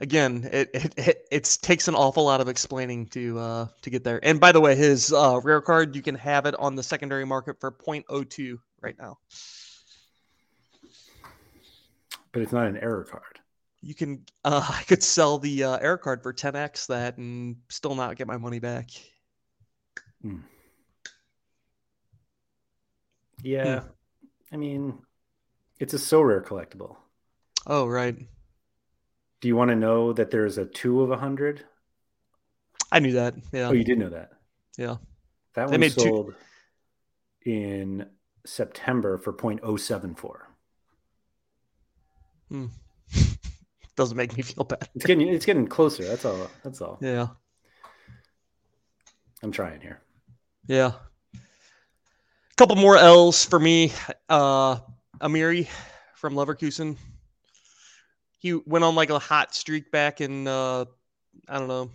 Again, 0.00 0.48
it, 0.52 0.70
it 0.72 0.94
it 0.96 1.26
it 1.30 1.58
takes 1.60 1.88
an 1.88 1.94
awful 1.94 2.24
lot 2.24 2.40
of 2.40 2.48
explaining 2.48 3.06
to 3.06 3.38
uh, 3.38 3.66
to 3.82 3.90
get 3.90 4.04
there. 4.04 4.20
And 4.22 4.38
by 4.38 4.52
the 4.52 4.60
way, 4.60 4.76
his 4.76 5.12
uh, 5.12 5.40
rare 5.42 5.60
card 5.60 5.96
you 5.96 6.02
can 6.02 6.14
have 6.14 6.46
it 6.46 6.54
on 6.54 6.76
the 6.76 6.82
secondary 6.82 7.24
market 7.24 7.58
for 7.60 7.72
0.02 7.72 8.58
right 8.80 8.96
now 8.98 9.18
but 12.32 12.42
it's 12.42 12.52
not 12.52 12.66
an 12.66 12.76
error 12.76 13.04
card. 13.04 13.40
You 13.80 13.94
can, 13.94 14.24
uh, 14.44 14.64
I 14.72 14.82
could 14.84 15.02
sell 15.02 15.38
the 15.38 15.64
uh, 15.64 15.78
error 15.78 15.98
card 15.98 16.22
for 16.22 16.32
10x 16.32 16.86
that 16.86 17.18
and 17.18 17.56
still 17.68 17.94
not 17.94 18.16
get 18.16 18.26
my 18.26 18.36
money 18.36 18.58
back. 18.58 18.90
Hmm. 20.22 20.38
Yeah, 23.42 23.80
hmm. 23.80 23.86
I 24.52 24.56
mean, 24.56 24.98
it's 25.78 25.94
a 25.94 25.96
Sorare 25.96 26.44
collectible. 26.44 26.96
Oh 27.66 27.86
right. 27.86 28.16
Do 29.40 29.48
you 29.48 29.56
want 29.56 29.70
to 29.70 29.76
know 29.76 30.12
that 30.12 30.30
there's 30.30 30.58
a 30.58 30.64
two 30.64 31.02
of 31.02 31.10
a 31.10 31.16
hundred? 31.16 31.64
I 32.90 32.98
knew 32.98 33.12
that. 33.12 33.34
Yeah. 33.52 33.68
Oh, 33.68 33.72
you 33.72 33.84
did 33.84 33.98
know 33.98 34.10
that. 34.10 34.32
Yeah. 34.76 34.96
That 35.54 35.70
one 35.70 35.90
sold 35.90 36.34
two... 37.44 37.50
in 37.50 38.06
September 38.46 39.18
for 39.18 39.32
0.074. 39.32 40.36
Hmm. 42.48 42.66
Doesn't 43.96 44.16
make 44.16 44.36
me 44.36 44.42
feel 44.42 44.64
bad. 44.64 44.88
It's 44.94 45.04
getting 45.04 45.28
it's 45.28 45.44
getting 45.44 45.66
closer. 45.66 46.04
That's 46.04 46.24
all. 46.24 46.50
That's 46.62 46.80
all. 46.80 46.98
Yeah. 47.00 47.28
I'm 49.42 49.52
trying 49.52 49.80
here. 49.80 50.00
Yeah. 50.66 50.92
A 51.34 52.54
couple 52.56 52.76
more 52.76 52.96
L's 52.96 53.44
for 53.44 53.58
me. 53.58 53.92
Uh 54.28 54.76
Amiri 55.20 55.68
from 56.14 56.34
Leverkusen. 56.34 56.96
He 58.38 58.54
went 58.54 58.84
on 58.84 58.94
like 58.94 59.10
a 59.10 59.18
hot 59.18 59.54
streak 59.54 59.90
back 59.90 60.20
in 60.20 60.46
uh 60.46 60.84
I 61.48 61.58
don't 61.58 61.68
know, 61.68 61.90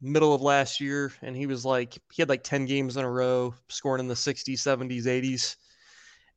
middle 0.00 0.34
of 0.34 0.42
last 0.42 0.80
year 0.80 1.12
and 1.22 1.36
he 1.36 1.46
was 1.46 1.64
like 1.64 1.98
he 2.12 2.22
had 2.22 2.28
like 2.28 2.44
10 2.44 2.66
games 2.66 2.96
in 2.96 3.04
a 3.04 3.10
row 3.10 3.54
scoring 3.68 4.00
in 4.00 4.08
the 4.08 4.14
60s, 4.14 4.58
70s, 4.58 5.06
80s 5.06 5.56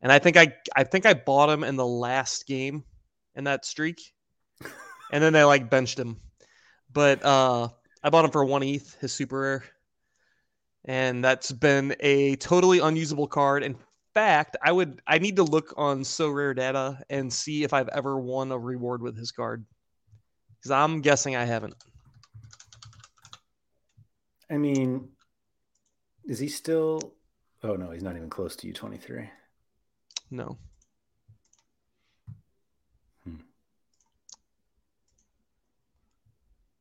and 0.02 0.12
I 0.12 0.20
think 0.20 0.38
I 0.38 0.54
I 0.76 0.84
think 0.84 1.06
I 1.06 1.14
bought 1.14 1.50
him 1.50 1.64
in 1.64 1.76
the 1.76 1.86
last 1.86 2.46
game 2.46 2.84
in 3.36 3.46
that 3.46 3.66
streak, 3.66 4.14
and 5.12 5.24
then 5.24 5.34
they 5.34 5.44
like 5.44 5.70
benched 5.70 6.00
him. 6.00 6.18
But 6.94 7.24
uh, 7.26 7.70
I 8.04 8.10
bought 8.10 8.26
him 8.26 8.32
for 8.32 8.46
one 8.46 8.64
ETH, 8.64 8.96
his 9.02 9.12
super 9.14 9.40
rare, 9.40 9.64
and 10.86 11.24
that's 11.24 11.52
been 11.52 11.96
a 12.02 12.36
totally 12.36 12.80
unusable 12.80 13.28
card. 13.28 13.64
In 13.64 13.78
fact, 14.16 14.56
I 14.64 14.72
would 14.72 15.02
I 15.06 15.20
need 15.20 15.36
to 15.36 15.44
look 15.44 15.74
on 15.78 16.02
Sorare 16.02 16.56
data 16.56 17.04
and 17.10 17.32
see 17.32 17.64
if 17.64 17.74
I've 17.74 17.90
ever 17.90 18.18
won 18.18 18.52
a 18.52 18.58
reward 18.58 19.02
with 19.02 19.18
his 19.18 19.32
card 19.32 19.66
because 20.58 20.72
I'm 20.72 21.02
guessing 21.02 21.36
I 21.36 21.44
haven't. 21.46 21.76
I 24.50 24.58
mean, 24.58 25.10
is 26.24 26.40
he 26.40 26.48
still? 26.48 27.14
Oh 27.62 27.76
no, 27.76 27.92
he's 27.92 28.04
not 28.04 28.16
even 28.16 28.30
close 28.30 28.56
to 28.58 28.68
you 28.68 28.74
twenty 28.74 28.98
three. 28.98 29.30
No. 30.32 30.58
Hmm. 33.24 33.36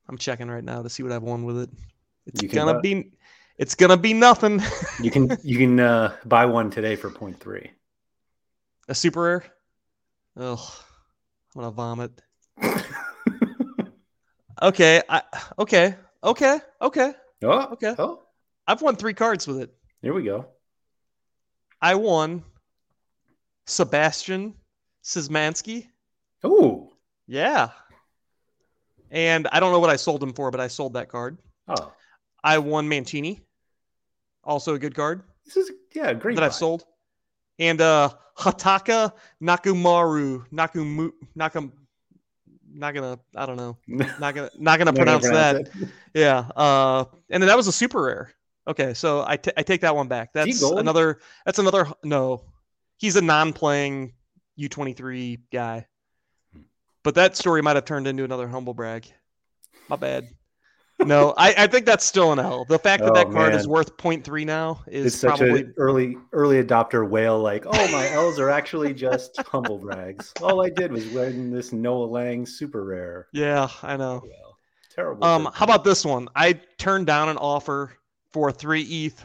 I'm 0.09 0.19
checking 0.19 0.49
right 0.49 0.65
now 0.65 0.83
to 0.83 0.89
see 0.89 1.03
what 1.03 1.13
I've 1.13 1.23
won 1.23 1.45
with 1.45 1.59
it. 1.59 1.71
It's 2.27 2.43
gonna 2.55 2.75
buy- 2.75 2.81
be 2.81 3.13
it's 3.59 3.75
gonna 3.75 3.97
be 3.97 4.13
nothing. 4.15 4.61
You 5.01 5.11
can 5.11 5.37
you 5.45 5.59
can 5.59 5.81
uh, 5.81 6.17
buy 6.25 6.45
one 6.47 6.71
today 6.71 6.97
for 6.97 7.11
0.3. 7.11 7.71
A 8.89 8.95
super 8.95 9.23
rare? 9.23 9.45
Ugh. 10.37 10.59
I'm 11.55 11.61
gonna 11.63 11.71
vomit. 11.71 12.21
Okay, 14.63 15.03
I 15.09 15.21
okay, 15.59 15.97
okay, 16.23 16.61
okay. 16.81 17.13
oh, 17.43 17.61
Okay. 17.73 17.95
Oh, 17.99 18.23
I've 18.67 18.81
won 18.81 18.97
three 18.97 19.13
cards 19.13 19.47
with 19.47 19.61
it. 19.61 19.75
here 20.01 20.15
we 20.15 20.23
go. 20.23 20.47
I 21.83 21.97
won 21.97 22.45
Sebastian 23.67 24.55
Szymanski. 25.03 25.89
Oh, 26.45 26.93
Yeah. 27.27 27.71
And 29.11 29.49
I 29.53 29.61
don't 29.61 29.71
know 29.73 29.81
what 29.81 29.91
I 29.91 29.97
sold 29.97 30.23
him 30.23 30.33
for, 30.33 30.51
but 30.51 30.61
I 30.61 30.69
sold 30.69 30.95
that 30.95 31.09
card. 31.09 31.37
oh, 31.69 31.93
I 32.45 32.59
won 32.59 32.89
Mancini. 32.89 33.41
Also 34.45 34.75
a 34.75 34.79
good 34.79 34.95
card 34.95 35.25
this 35.45 35.57
is 35.57 35.71
yeah, 35.95 36.13
great. 36.13 36.37
that 36.37 36.45
I've 36.45 36.55
sold. 36.55 36.85
And 37.59 37.81
uh 37.81 38.11
Hataka 38.39 39.13
Nakumaru. 39.43 40.47
Nakumu 40.51 41.13
Nakam 41.37 41.73
not 42.73 42.93
gonna 42.95 43.19
I 43.37 43.47
don't 43.47 43.57
know. 43.57 43.77
Not 43.87 44.35
gonna 44.35 44.51
not 44.59 44.79
gonna 44.79 44.93
pronounce 44.93 45.29
that. 45.29 45.69
Yeah. 46.15 46.39
Uh 46.57 47.05
and 47.31 47.43
then 47.43 47.49
that 47.49 47.57
was 47.57 47.69
a 47.69 47.73
super 47.73 48.03
rare. 48.03 48.33
Okay, 48.67 48.95
so 48.95 49.21
I 49.21 49.33
I 49.57 49.63
take 49.63 49.83
that 49.83 49.95
one 49.95 50.09
back. 50.09 50.33
That's 50.33 50.63
another 50.63 51.21
that's 51.45 51.59
another 51.59 51.87
no. 52.03 52.45
He's 52.97 53.17
a 53.17 53.23
non-playing 53.23 54.15
U23 54.59 55.41
guy. 55.53 55.87
But 57.03 57.17
that 57.17 57.37
story 57.37 57.61
might 57.61 57.77
have 57.77 57.85
turned 57.85 58.07
into 58.07 58.25
another 58.25 58.49
humble 58.49 58.73
brag. 58.73 59.07
My 59.89 59.97
bad. 59.97 60.29
No, 61.01 61.35
I, 61.37 61.55
I 61.59 61.67
think 61.67 61.87
that's 61.87 62.05
still 62.05 62.33
an 62.33 62.39
L. 62.39 62.65
The 62.65 62.79
fact 62.79 63.03
that 63.03 63.11
Oh, 63.11 63.15
that 63.15 63.31
card 63.31 63.55
is 63.55 63.67
worth 63.67 63.97
0.3 63.97 64.47
now 64.47 64.83
is 64.87 65.07
It's 65.07 65.17
such 65.17 65.39
probably 65.39 65.63
an 65.63 65.75
early 65.77 66.17
early 66.33 66.63
adopter 66.63 67.09
whale. 67.09 67.39
Like, 67.41 67.65
oh, 67.67 67.93
my 67.93 68.09
L's 68.13 68.39
are 68.39 68.49
actually 68.51 68.95
just 68.95 69.37
humble 69.47 69.79
brags. 69.79 70.33
All 70.41 70.65
I 70.65 70.71
did 70.71 70.93
was 70.93 71.07
win 71.09 71.51
this 71.51 71.73
Noah 71.73 72.05
Lang 72.05 72.47
super 72.47 72.85
rare. 72.85 73.27
yeah, 73.33 73.69
I 73.83 73.97
know. 73.97 74.23
Well, 74.25 74.57
terrible. 74.95 75.25
Um, 75.25 75.51
how 75.53 75.65
about 75.65 75.85
this 75.85 76.05
one? 76.05 76.29
I 76.37 76.55
turned 76.79 77.07
down 77.07 77.29
an 77.29 77.39
offer 77.39 77.93
for 78.33 78.53
three 78.53 78.83
ETH 78.83 79.25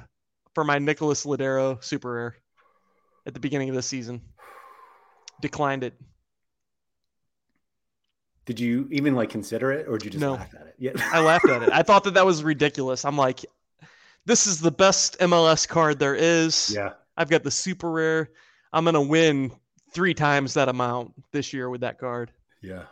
for 0.55 0.63
my 0.63 0.79
Nicholas 0.79 1.25
Lodeiro 1.25 1.81
super 1.83 2.11
rare 2.13 2.35
at 3.27 3.33
the 3.35 3.39
beginning 3.39 3.69
of 3.69 3.75
the 3.75 3.81
season. 3.83 4.21
Declined 5.41 5.83
it. 5.83 5.93
Did 8.49 8.59
you 8.59 8.87
even 8.89 9.13
like 9.13 9.29
consider 9.29 9.71
it, 9.71 9.87
or 9.87 9.99
did 9.99 10.05
you 10.05 10.09
just 10.09 10.21
No. 10.21 10.31
laugh 10.33 10.51
at 10.59 10.65
it? 10.65 10.75
Yeah, 10.79 10.93
I 10.95 11.19
laughed 11.19 11.47
at 11.47 11.61
it. 11.61 11.69
I 11.71 11.83
thought 11.83 12.03
that 12.05 12.15
that 12.15 12.25
was 12.25 12.43
ridiculous. 12.53 13.05
I'm 13.05 13.15
like, 13.15 13.45
this 14.25 14.47
is 14.47 14.59
the 14.59 14.71
best 14.71 15.19
MLS 15.19 15.67
card 15.67 15.99
there 15.99 16.15
is. 16.15 16.71
yeah. 16.75 16.93
I've 17.15 17.29
got 17.29 17.43
the 17.43 17.51
super 17.51 17.91
rare. 17.91 18.31
I'm 18.73 18.85
gonna 18.85 19.03
win 19.03 19.51
three 19.93 20.15
times 20.15 20.55
that 20.55 20.67
amount 20.67 21.13
this 21.31 21.53
year 21.53 21.69
with 21.69 21.81
that 21.81 21.99
card. 21.99 22.31
Yeah. 22.63 22.85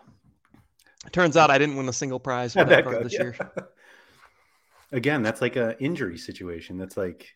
Turns 1.12 1.36
out 1.36 1.50
I 1.50 1.58
didn't 1.58 1.76
win 1.76 1.90
a 1.90 1.94
single 1.94 2.20
prize 2.20 2.54
with 2.56 2.70
that 2.70 2.84
That 2.86 2.92
card 2.92 3.04
this 3.06 3.14
yeah. 3.14 3.24
year. 3.24 3.36
Again, 4.92 5.24
that's 5.24 5.42
like 5.42 5.56
a 5.56 5.76
injury 5.82 6.20
situation. 6.20 6.78
That's 6.78 6.98
like 6.98 7.34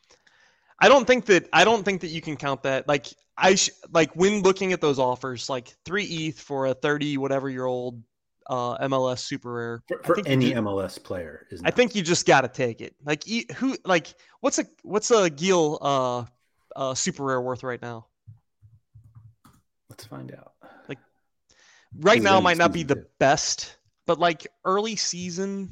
I 0.80 0.90
don't 0.90 1.08
think 1.08 1.26
that 1.26 1.50
I 1.52 1.64
don't 1.66 1.84
think 1.84 2.02
that 2.02 2.10
you 2.10 2.22
can 2.22 2.38
count 2.38 2.62
that. 2.64 2.88
Like 2.88 3.08
I 3.36 3.56
sh- 3.56 3.72
like 3.92 4.16
when 4.16 4.44
looking 4.44 4.74
at 4.74 4.80
those 4.82 5.00
offers, 5.00 5.50
like 5.50 5.74
three 5.86 6.04
ETH 6.06 6.40
for 6.40 6.68
a 6.68 6.76
thirty 6.76 7.18
whatever 7.18 7.50
year 7.50 7.66
old 7.66 8.04
uh, 8.52 8.78
MLS 8.90 9.20
super 9.20 9.54
rare. 9.54 9.84
for, 9.88 10.04
for 10.04 10.18
you 10.18 10.24
any 10.26 10.52
MLS 10.52 11.02
player. 11.02 11.48
Is 11.50 11.62
I 11.64 11.72
think 11.72 11.96
you 11.96 12.02
just 12.02 12.28
got 12.28 12.42
to 12.42 12.50
take 12.50 12.82
it. 12.82 12.94
Like 13.04 13.24
who 13.56 13.78
like 13.86 14.14
what's 14.42 14.60
a 14.60 14.66
what's 14.84 15.10
a 15.10 15.30
Gil 15.30 15.80
uh, 15.82 16.26
uh, 16.76 16.94
super 16.94 17.24
rare 17.24 17.42
worth 17.42 17.64
right 17.64 17.82
now? 17.82 18.08
Let's 19.90 20.06
find 20.06 20.34
out. 20.34 20.52
Like 20.90 21.00
right 22.02 22.22
now 22.22 22.42
might 22.42 22.58
not 22.58 22.74
be 22.74 22.84
the 22.84 23.06
best, 23.20 23.78
but 24.06 24.20
like 24.20 24.46
early 24.66 24.98
season. 24.98 25.72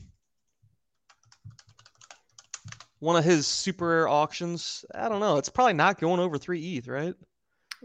One 3.00 3.15
of 3.15 3.24
his 3.24 3.48
super 3.48 3.88
rare 3.88 4.10
auctions, 4.10 4.84
I 4.94 5.08
don't 5.08 5.22
know. 5.22 5.38
It's 5.38 5.48
probably 5.48 5.74
not 5.74 6.00
going 6.02 6.20
over 6.20 6.38
three 6.38 6.76
ETH, 6.76 6.88
right? 6.88 7.15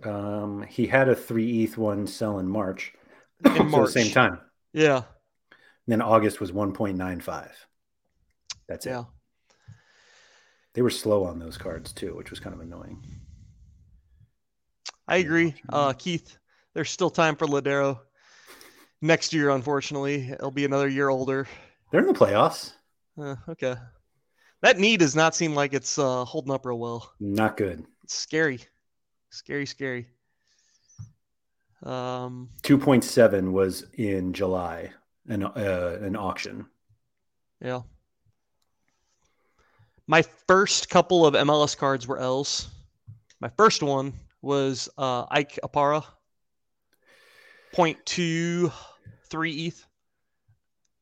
Um, 0.02 0.64
he 0.68 0.88
had 0.88 1.08
a 1.08 1.14
three 1.14 1.62
ETH 1.62 1.78
one 1.78 2.06
sell 2.08 2.40
in 2.40 2.48
March. 2.48 2.92
In 3.44 3.54
So 3.54 3.62
March. 3.64 3.90
same 3.90 4.10
time. 4.10 4.40
Yeah, 4.74 5.04
then 5.86 6.02
August 6.02 6.40
was 6.40 6.52
1.95. 6.52 7.50
That's 8.68 8.86
it. 8.86 8.90
yeah. 8.90 9.04
They 10.74 10.82
were 10.82 10.90
slow 10.90 11.24
on 11.24 11.38
those 11.38 11.56
cards 11.56 11.92
too, 11.92 12.14
which 12.16 12.30
was 12.30 12.40
kind 12.40 12.54
of 12.54 12.60
annoying. 12.60 13.04
I 15.06 15.18
agree. 15.18 15.54
Uh, 15.68 15.92
Keith, 15.92 16.36
there's 16.74 16.90
still 16.90 17.10
time 17.10 17.36
for 17.36 17.46
Lodeiro. 17.46 18.00
Next 19.00 19.32
year, 19.32 19.50
unfortunately, 19.50 20.30
it'll 20.30 20.50
be 20.50 20.64
another 20.64 20.88
year 20.88 21.10
older. 21.10 21.46
They're 21.90 22.00
in 22.00 22.06
the 22.06 22.12
playoffs. 22.14 22.72
Uh, 23.20 23.36
okay. 23.48 23.76
That 24.62 24.78
knee 24.78 24.96
does 24.96 25.14
not 25.14 25.34
seem 25.34 25.54
like 25.54 25.74
it's 25.74 25.98
uh, 25.98 26.24
holding 26.24 26.52
up 26.52 26.64
real 26.64 26.78
well. 26.78 27.12
Not 27.20 27.56
good. 27.58 27.84
It's 28.02 28.14
scary. 28.16 28.60
Scary, 29.30 29.66
scary. 29.66 30.08
Um, 31.84 32.48
2.7 32.62 33.52
was 33.52 33.84
in 33.94 34.32
July, 34.32 34.90
an 35.28 35.44
uh, 35.44 35.98
an 36.00 36.16
auction. 36.16 36.66
yeah. 37.60 37.82
My 40.06 40.22
first 40.46 40.88
couple 40.90 41.26
of 41.26 41.34
MLS 41.34 41.76
cards 41.76 42.06
were 42.06 42.18
L's. 42.18 42.68
My 43.40 43.48
first 43.56 43.82
one 43.82 44.12
was 44.42 44.88
uh, 44.98 45.24
Ike 45.30 45.58
Opara, 45.64 46.04
0.23 47.74 49.66
ETH 49.66 49.86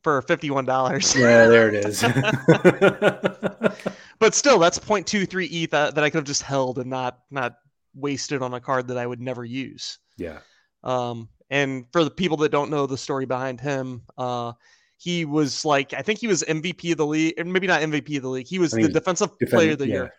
for 0.03 0.23
$51. 0.23 1.19
Yeah, 1.19 1.47
there 1.47 1.69
it 1.69 1.85
is. 1.85 2.03
but 4.21 4.35
still 4.35 4.59
that's 4.59 4.79
0.23 4.79 5.49
ETH 5.51 5.71
that, 5.71 5.95
that 5.95 6.05
I 6.05 6.11
could 6.11 6.19
have 6.19 6.25
just 6.25 6.43
held 6.43 6.79
and 6.79 6.91
not 6.91 7.21
not 7.31 7.57
wasted 7.95 8.43
on 8.43 8.55
a 8.55 8.61
card 8.61 8.89
that 8.89 8.99
I 8.99 9.07
would 9.07 9.21
never 9.21 9.45
use. 9.45 9.99
yeah. 10.17 10.39
Um, 10.85 11.29
and 11.51 11.87
for 11.93 12.05
the 12.05 12.11
people 12.11 12.37
that 12.39 12.51
don't 12.51 12.71
know 12.71 12.87
the 12.87 12.97
story 12.97 13.27
behind 13.27 13.61
him, 13.61 14.03
uh, 14.17 14.53
he 14.97 15.25
was 15.25 15.65
like 15.65 15.93
I 15.95 16.03
think 16.03 16.21
he 16.21 16.29
was 16.29 16.43
MVP 16.45 16.93
of 16.93 16.99
the 16.99 17.07
league, 17.07 17.35
and 17.37 17.53
maybe 17.53 17.67
not 17.67 17.83
MVP 17.83 18.17
of 18.17 18.23
the 18.23 18.29
league. 18.29 18.47
He 18.47 18.59
was 18.59 18.73
I 18.73 18.77
the 18.77 18.83
think 18.83 18.93
he 18.93 18.95
was 18.95 19.01
defensive 19.03 19.31
defend- 19.39 19.51
player 19.51 19.73
of 19.73 19.79
the 19.79 19.89
yeah. 19.89 19.95
year. 19.95 20.15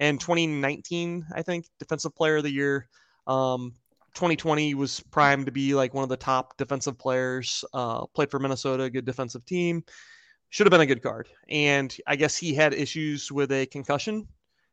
And 0.00 0.20
2019, 0.20 1.26
I 1.34 1.42
think, 1.42 1.66
defensive 1.80 2.14
player 2.14 2.36
of 2.36 2.44
the 2.44 2.52
year. 2.52 2.88
Um, 3.26 3.74
2020 4.14 4.74
was 4.74 5.00
primed 5.10 5.46
to 5.46 5.52
be 5.52 5.74
like 5.74 5.92
one 5.92 6.04
of 6.04 6.08
the 6.08 6.16
top 6.16 6.56
defensive 6.56 6.96
players. 6.96 7.64
Uh, 7.74 8.06
played 8.06 8.30
for 8.30 8.38
Minnesota, 8.38 8.88
good 8.88 9.04
defensive 9.04 9.44
team. 9.44 9.84
Should 10.50 10.66
have 10.66 10.70
been 10.70 10.80
a 10.80 10.86
good 10.86 11.02
card. 11.02 11.28
And 11.48 11.94
I 12.06 12.16
guess 12.16 12.36
he 12.36 12.54
had 12.54 12.72
issues 12.74 13.30
with 13.30 13.52
a 13.52 13.66
concussion 13.66 14.28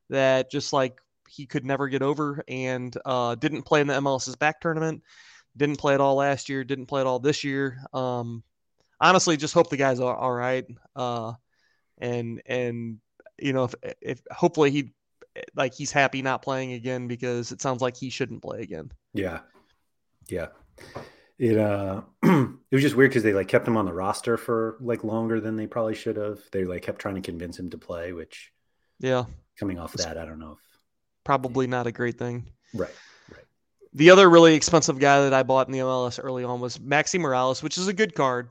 that 0.09 0.51
just 0.51 0.73
like 0.73 1.01
he 1.27 1.45
could 1.45 1.65
never 1.65 1.87
get 1.87 2.01
over 2.01 2.43
and 2.47 2.95
uh, 3.05 3.35
didn't 3.35 3.63
play 3.63 3.81
in 3.81 3.87
the 3.87 3.93
MLS's 3.93 4.35
back 4.35 4.61
tournament. 4.61 5.03
Didn't 5.57 5.77
play 5.77 5.93
at 5.93 6.01
all 6.01 6.15
last 6.15 6.49
year. 6.49 6.63
Didn't 6.63 6.87
play 6.87 7.01
at 7.01 7.07
all 7.07 7.19
this 7.19 7.43
year. 7.43 7.79
Um, 7.93 8.43
honestly, 8.99 9.37
just 9.37 9.53
hope 9.53 9.69
the 9.69 9.77
guy's 9.77 9.99
all, 9.99 10.13
all 10.13 10.33
right. 10.33 10.65
Uh, 10.95 11.33
and 11.97 12.41
and 12.45 12.99
you 13.37 13.53
know 13.53 13.65
if 13.65 13.75
if 14.01 14.21
hopefully 14.31 14.71
he 14.71 14.93
like 15.55 15.73
he's 15.73 15.91
happy 15.91 16.21
not 16.21 16.41
playing 16.41 16.73
again 16.73 17.07
because 17.07 17.51
it 17.51 17.61
sounds 17.61 17.81
like 17.81 17.95
he 17.95 18.09
shouldn't 18.09 18.41
play 18.41 18.61
again. 18.61 18.91
Yeah. 19.13 19.39
Yeah. 20.27 20.47
It 21.37 21.57
uh 21.57 22.01
it 22.23 22.71
was 22.71 22.81
just 22.81 22.95
weird 22.95 23.11
because 23.11 23.23
they 23.23 23.33
like 23.33 23.47
kept 23.47 23.67
him 23.67 23.77
on 23.77 23.85
the 23.85 23.93
roster 23.93 24.37
for 24.37 24.77
like 24.79 25.03
longer 25.03 25.39
than 25.39 25.55
they 25.55 25.67
probably 25.67 25.95
should 25.95 26.17
have. 26.17 26.39
They 26.51 26.63
like 26.63 26.83
kept 26.83 26.99
trying 26.99 27.15
to 27.15 27.21
convince 27.21 27.59
him 27.59 27.69
to 27.71 27.77
play, 27.77 28.13
which 28.13 28.51
Yeah, 28.99 29.25
coming 29.59 29.79
off 29.79 29.93
that, 29.93 30.17
I 30.17 30.25
don't 30.25 30.39
know 30.39 30.53
if 30.53 30.64
probably 31.25 31.67
not 31.67 31.87
a 31.87 31.91
great 31.91 32.17
thing. 32.17 32.45
right. 32.73 32.89
The 33.93 34.09
other 34.09 34.29
really 34.29 34.55
expensive 34.55 34.99
guy 34.99 35.21
that 35.21 35.33
I 35.33 35.43
bought 35.43 35.67
in 35.67 35.71
the 35.73 35.79
MLS 35.79 36.19
early 36.21 36.43
on 36.43 36.59
was 36.59 36.77
Maxi 36.77 37.17
Morales, 37.19 37.63
which 37.63 37.77
is 37.77 37.87
a 37.87 37.93
good 37.93 38.13
card, 38.13 38.49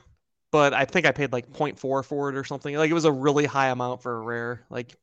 but 0.51 0.73
I 0.73 0.87
think 0.87 1.05
I 1.05 1.13
paid 1.13 1.33
like 1.35 1.53
0.4 1.53 2.03
for 2.05 2.29
it 2.31 2.37
or 2.37 2.45
something. 2.45 2.75
Like 2.77 2.91
it 2.91 2.95
was 2.95 3.05
a 3.05 3.13
really 3.13 3.45
high 3.45 3.69
amount 3.69 4.03
for 4.03 4.17
a 4.17 4.21
rare. 4.21 4.65
Like 4.71 4.95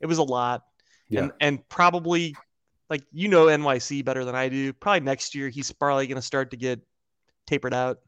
it 0.00 0.06
was 0.06 0.18
a 0.18 0.22
lot. 0.22 0.64
Yeah. 1.08 1.20
And 1.22 1.32
and 1.40 1.68
probably 1.70 2.36
like 2.90 3.02
you 3.10 3.28
know 3.28 3.46
NYC 3.46 4.04
better 4.04 4.24
than 4.26 4.34
I 4.34 4.50
do. 4.50 4.74
Probably 4.74 5.00
next 5.00 5.34
year 5.34 5.48
he's 5.48 5.72
probably 5.72 6.06
going 6.06 6.16
to 6.16 6.22
start 6.22 6.50
to 6.50 6.56
get 6.58 6.80
tapered 7.46 7.72
out. 7.72 7.98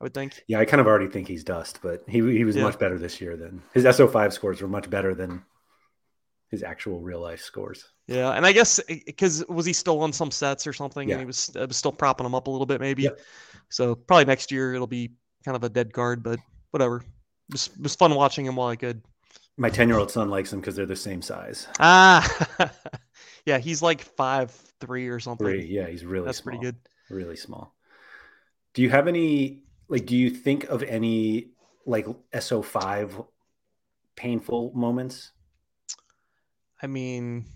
I 0.00 0.04
would 0.04 0.14
think. 0.14 0.42
Yeah, 0.48 0.58
I 0.58 0.64
kind 0.64 0.80
of 0.80 0.88
already 0.88 1.06
think 1.06 1.28
he's 1.28 1.44
dust, 1.44 1.78
but 1.80 2.02
he 2.08 2.18
he 2.36 2.42
was 2.44 2.56
Yeah. 2.56 2.64
much 2.64 2.78
better 2.80 2.98
this 2.98 3.20
year 3.20 3.36
than 3.36 3.62
his 3.72 3.84
SO5 3.84 4.32
scores 4.32 4.60
were 4.60 4.68
much 4.68 4.90
better 4.90 5.14
than 5.14 5.44
his 6.50 6.62
actual 6.62 7.00
real 7.00 7.20
life 7.20 7.40
scores. 7.40 7.84
Yeah, 8.06 8.30
and 8.30 8.46
I 8.46 8.52
guess 8.52 8.80
because 9.06 9.44
was 9.48 9.66
he 9.66 9.72
still 9.72 10.00
on 10.00 10.12
some 10.12 10.30
sets 10.30 10.66
or 10.66 10.72
something, 10.72 11.08
Yeah. 11.08 11.14
and 11.16 11.20
he 11.22 11.26
was, 11.26 11.50
it 11.54 11.66
was 11.68 11.76
still 11.76 11.92
propping 11.92 12.24
him 12.26 12.34
up 12.34 12.46
a 12.46 12.50
little 12.50 12.66
bit, 12.66 12.80
maybe. 12.80 13.02
Yep. 13.04 13.18
So 13.68 13.94
probably 13.96 14.26
next 14.26 14.52
year 14.52 14.74
it'll 14.74 14.86
be 14.86 15.12
kind 15.44 15.56
of 15.56 15.64
a 15.64 15.68
dead 15.68 15.92
card, 15.92 16.22
but 16.22 16.38
whatever. 16.70 16.98
It 16.98 17.04
was, 17.52 17.66
it 17.68 17.82
was 17.82 17.94
fun 17.96 18.14
watching 18.14 18.46
him 18.46 18.56
while 18.56 18.68
I 18.68 18.76
could. 18.76 19.02
My 19.56 19.70
10 19.70 19.88
year 19.88 19.98
old 19.98 20.10
son 20.10 20.28
likes 20.28 20.50
them 20.50 20.60
because 20.60 20.76
they're 20.76 20.86
the 20.86 20.94
same 20.94 21.22
size. 21.22 21.66
Ah, 21.80 22.70
yeah, 23.46 23.58
he's 23.58 23.80
like 23.82 24.02
five 24.02 24.50
three 24.80 25.08
or 25.08 25.18
something. 25.18 25.46
Three. 25.46 25.64
Yeah, 25.66 25.86
he's 25.88 26.04
really 26.04 26.26
That's 26.26 26.38
small. 26.38 26.52
pretty 26.52 26.64
good. 26.64 26.76
Really 27.08 27.36
small. 27.36 27.74
Do 28.74 28.82
you 28.82 28.90
have 28.90 29.08
any 29.08 29.62
like 29.88 30.04
do 30.06 30.14
you 30.16 30.28
think 30.30 30.64
of 30.64 30.82
any 30.82 31.52
like 31.86 32.06
SO5 32.34 33.26
painful 34.16 34.72
moments? 34.74 35.32
I 36.82 36.86
mean, 36.86 37.46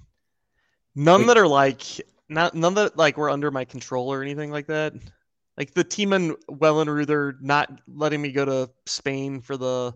none 0.95 1.21
Like- 1.23 1.27
that 1.29 1.39
are 1.39 1.49
like 1.49 1.83
not 2.29 2.55
none 2.55 2.75
that 2.75 2.97
like 2.97 3.17
were 3.17 3.31
under 3.31 3.51
my 3.51 3.65
control 3.65 4.13
or 4.13 4.23
anything 4.23 4.51
like 4.51 4.67
that. 4.69 4.95
Like 5.57 5.75
the 5.75 5.85
team 5.85 6.13
in 6.13 6.37
Wellenruther 6.51 7.41
not 7.41 7.71
letting 7.87 8.23
me 8.23 8.33
go 8.33 8.45
to 8.45 8.71
Spain 8.87 9.41
for 9.41 9.57
the 9.57 9.93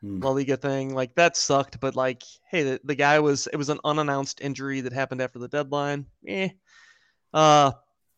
Hmm. 0.00 0.20
La 0.20 0.30
Liga 0.32 0.56
thing, 0.56 0.92
like 0.94 1.14
that 1.14 1.34
sucked. 1.36 1.80
But 1.80 1.94
like, 1.96 2.22
hey, 2.50 2.62
the, 2.62 2.80
the 2.84 2.94
guy 2.94 3.20
was 3.20 3.46
it 3.46 3.56
was 3.56 3.68
an 3.70 3.78
unannounced 3.84 4.40
injury 4.42 4.80
that 4.82 4.92
happened 4.92 5.22
after 5.22 5.38
the 5.38 5.48
deadline. 5.48 6.06
Eh. 6.26 6.48
Uh 7.32 7.72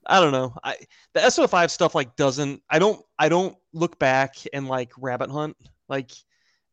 I 0.09 0.20
don't 0.20 0.32
know. 0.32 0.54
I 0.64 0.76
the 1.14 1.20
SO5 1.20 1.70
stuff 1.70 1.94
like 1.94 2.16
doesn't 2.16 2.62
I 2.70 2.78
don't 2.78 3.04
I 3.18 3.28
don't 3.28 3.57
look 3.72 3.98
back 3.98 4.36
and 4.52 4.66
like 4.68 4.90
rabbit 4.98 5.30
hunt. 5.30 5.57
Like 5.88 6.11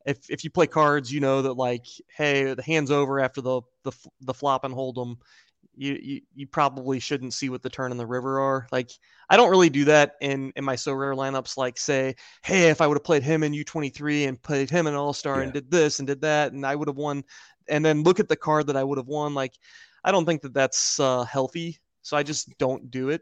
if 0.05 0.17
if 0.29 0.43
you 0.43 0.49
play 0.49 0.67
cards, 0.67 1.11
you 1.11 1.19
know 1.19 1.41
that 1.41 1.53
like, 1.53 1.85
hey, 2.15 2.53
the 2.53 2.63
hand's 2.63 2.91
over 2.91 3.19
after 3.19 3.41
the 3.41 3.61
the 3.83 3.91
the 4.21 4.33
flop 4.33 4.63
and 4.63 4.73
hold 4.73 4.97
'em. 4.99 5.17
You, 5.75 5.97
you 6.01 6.21
you 6.35 6.45
probably 6.45 6.99
shouldn't 6.99 7.33
see 7.33 7.49
what 7.49 7.63
the 7.63 7.69
turn 7.69 7.89
and 7.91 7.99
the 7.99 8.05
river 8.05 8.39
are. 8.39 8.67
Like 8.71 8.91
I 9.29 9.37
don't 9.37 9.49
really 9.49 9.69
do 9.71 9.85
that 9.85 10.15
in 10.21 10.53
in 10.55 10.63
my 10.63 10.75
Sorare 10.75 11.15
lineups. 11.15 11.57
Like 11.57 11.79
say, 11.79 12.15
hey, 12.43 12.69
if 12.69 12.79
I 12.79 12.85
would 12.85 12.95
have 12.95 13.03
played 13.03 13.23
him 13.23 13.41
in 13.41 13.53
U23 13.53 14.27
and 14.27 14.39
played 14.41 14.69
him 14.69 14.85
in 14.85 14.93
All 14.93 15.13
Star 15.13 15.41
and 15.41 15.51
did 15.51 15.71
this 15.71 15.97
and 15.97 16.07
did 16.07 16.21
that, 16.21 16.51
and 16.53 16.63
I 16.63 16.75
would 16.75 16.87
have 16.87 16.97
won, 16.97 17.23
and 17.69 17.83
then 17.83 18.03
look 18.03 18.19
at 18.19 18.27
the 18.29 18.35
card 18.35 18.67
that 18.67 18.77
I 18.77 18.83
would 18.83 18.99
have 18.99 19.07
won. 19.07 19.33
Like 19.33 19.53
I 20.03 20.11
don't 20.11 20.25
think 20.25 20.43
that 20.43 20.53
that's 20.53 20.99
uh, 20.99 21.23
healthy. 21.23 21.79
So 22.03 22.17
I 22.17 22.21
just 22.21 22.55
don't 22.59 22.91
do 22.91 23.09
it 23.09 23.21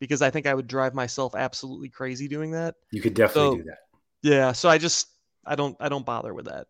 because 0.00 0.20
I 0.20 0.28
think 0.28 0.46
I 0.46 0.52
would 0.52 0.66
drive 0.66 0.92
myself 0.92 1.34
absolutely 1.34 1.88
crazy 1.88 2.28
doing 2.28 2.50
that. 2.50 2.74
You 2.90 3.00
could 3.00 3.14
definitely 3.14 3.58
So- 3.58 3.62
do 3.62 3.70
that. 3.70 3.78
Yeah. 4.22 4.52
So 4.52 4.68
I 4.68 4.76
just 4.76 5.08
I 5.46 5.54
don't 5.54 5.76
I 5.80 5.88
don't 5.88 6.04
bother 6.04 6.34
with 6.34 6.46
that. 6.46 6.66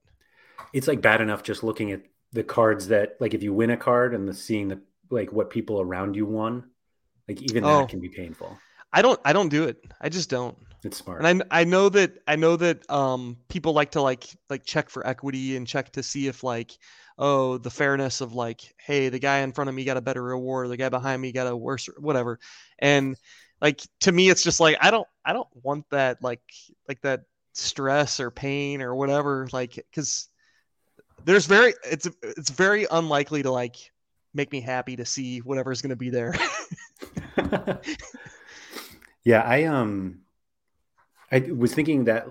It's 0.72 0.88
like 0.88 1.00
bad 1.00 1.20
enough 1.20 1.42
just 1.42 1.62
looking 1.62 1.92
at 1.92 2.02
the 2.32 2.42
cards 2.42 2.88
that 2.88 3.16
like 3.20 3.34
if 3.34 3.42
you 3.42 3.52
win 3.52 3.70
a 3.70 3.76
card 3.76 4.14
and 4.14 4.28
the 4.28 4.34
seeing 4.34 4.68
the 4.68 4.80
like 5.10 5.32
what 5.32 5.50
people 5.50 5.80
around 5.80 6.16
you 6.16 6.26
won, 6.26 6.64
like 7.28 7.40
even 7.42 7.64
Oh. 7.64 7.78
that 7.78 7.88
can 7.88 8.00
be 8.00 8.08
painful. 8.08 8.56
I 8.92 9.02
don't 9.02 9.20
I 9.24 9.32
don't 9.32 9.48
do 9.48 9.64
it. 9.64 9.78
I 10.00 10.08
just 10.08 10.30
don't. 10.30 10.56
It's 10.84 10.98
smart. 10.98 11.24
And 11.24 11.42
I 11.50 11.60
I 11.60 11.64
know 11.64 11.88
that 11.88 12.18
I 12.26 12.36
know 12.36 12.56
that 12.56 12.88
um 12.90 13.36
people 13.48 13.72
like 13.72 13.92
to 13.92 14.02
like 14.02 14.26
like 14.48 14.64
check 14.64 14.90
for 14.90 15.06
equity 15.06 15.56
and 15.56 15.66
check 15.66 15.92
to 15.92 16.02
see 16.02 16.28
if 16.28 16.42
like 16.42 16.76
oh 17.18 17.58
the 17.58 17.70
fairness 17.70 18.20
of 18.20 18.34
like 18.34 18.74
hey 18.78 19.08
the 19.08 19.18
guy 19.18 19.38
in 19.38 19.52
front 19.52 19.68
of 19.68 19.74
me 19.74 19.84
got 19.84 19.96
a 19.96 20.02
better 20.02 20.22
reward 20.22 20.68
the 20.68 20.76
guy 20.76 20.88
behind 20.88 21.20
me 21.20 21.32
got 21.32 21.46
a 21.46 21.56
worse 21.56 21.88
whatever 21.98 22.38
and 22.78 23.16
like 23.60 23.80
to 24.00 24.12
me 24.12 24.28
it's 24.28 24.42
just 24.44 24.60
like 24.60 24.76
I 24.80 24.90
don't 24.90 25.08
I 25.24 25.32
don't 25.32 25.48
want 25.62 25.86
that 25.90 26.22
like 26.22 26.42
like 26.88 27.00
that 27.02 27.22
stress 27.58 28.20
or 28.20 28.30
pain 28.30 28.82
or 28.82 28.94
whatever 28.94 29.48
like 29.52 29.74
because 29.74 30.28
there's 31.24 31.46
very 31.46 31.74
it's 31.84 32.08
it's 32.22 32.50
very 32.50 32.86
unlikely 32.90 33.42
to 33.42 33.50
like 33.50 33.76
make 34.34 34.52
me 34.52 34.60
happy 34.60 34.96
to 34.96 35.04
see 35.04 35.38
whatever's 35.38 35.80
going 35.80 35.90
to 35.90 35.96
be 35.96 36.10
there. 36.10 36.34
Yeah, 39.26 39.40
I 39.40 39.64
um 39.64 40.20
I 41.32 41.40
was 41.40 41.74
thinking 41.74 42.04
that 42.04 42.28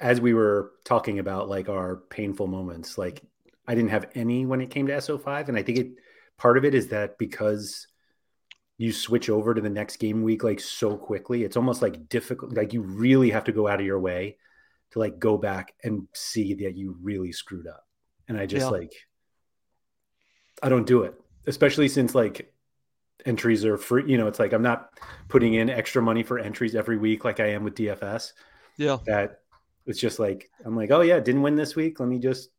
as 0.00 0.22
we 0.22 0.32
were 0.32 0.72
talking 0.82 1.18
about 1.18 1.50
like 1.50 1.68
our 1.68 1.96
painful 1.96 2.46
moments, 2.46 2.96
like 2.96 3.22
I 3.68 3.74
didn't 3.74 3.90
have 3.90 4.08
any 4.14 4.46
when 4.46 4.62
it 4.62 4.70
came 4.70 4.86
to 4.86 4.94
SO5 4.94 5.48
and 5.48 5.58
I 5.58 5.62
think 5.62 5.78
it 5.78 5.90
part 6.38 6.56
of 6.56 6.64
it 6.64 6.74
is 6.74 6.88
that 6.88 7.18
because 7.18 7.86
you 8.78 8.92
switch 8.92 9.30
over 9.30 9.54
to 9.54 9.60
the 9.60 9.70
next 9.70 9.96
game 9.98 10.22
week 10.22 10.42
like 10.44 10.60
so 10.60 10.96
quickly, 10.96 11.44
it's 11.44 11.56
almost 11.56 11.82
like 11.82 12.08
difficult 12.08 12.52
like 12.54 12.72
you 12.72 12.82
really 12.82 13.30
have 13.30 13.44
to 13.44 13.52
go 13.52 13.68
out 13.68 13.80
of 13.80 13.86
your 13.86 14.00
way 14.00 14.36
to 14.92 14.98
like 14.98 15.18
go 15.18 15.38
back 15.38 15.74
and 15.84 16.08
see 16.14 16.54
that 16.54 16.76
you 16.76 16.96
really 17.02 17.32
screwed 17.32 17.66
up. 17.66 17.86
And 18.28 18.38
I 18.38 18.46
just 18.46 18.64
Yeah. 18.66 18.70
like 18.70 18.92
I 20.62 20.68
don't 20.68 20.86
do 20.86 21.02
it, 21.02 21.14
especially 21.46 21.88
since 21.88 22.14
like 22.14 22.52
entries 23.26 23.64
are 23.64 23.76
free. 23.78 24.04
You 24.06 24.18
know, 24.18 24.26
it's 24.28 24.38
like 24.38 24.52
I'm 24.52 24.62
not 24.62 24.90
putting 25.28 25.54
in 25.54 25.70
extra 25.70 26.02
money 26.02 26.22
for 26.22 26.38
entries 26.38 26.74
every 26.74 26.98
week 26.98 27.24
like 27.24 27.40
I 27.40 27.50
am 27.50 27.64
with 27.64 27.74
DFS. 27.74 28.32
yeah 28.76 28.98
That 29.06 29.40
it's 29.86 30.00
just 30.00 30.18
like 30.18 30.50
I'm 30.64 30.76
like, 30.76 30.90
oh 30.90 31.02
yeah, 31.02 31.20
didn't 31.20 31.42
win 31.42 31.56
this 31.56 31.76
week. 31.76 32.00
Let 32.00 32.08
me 32.08 32.18
just 32.18 32.50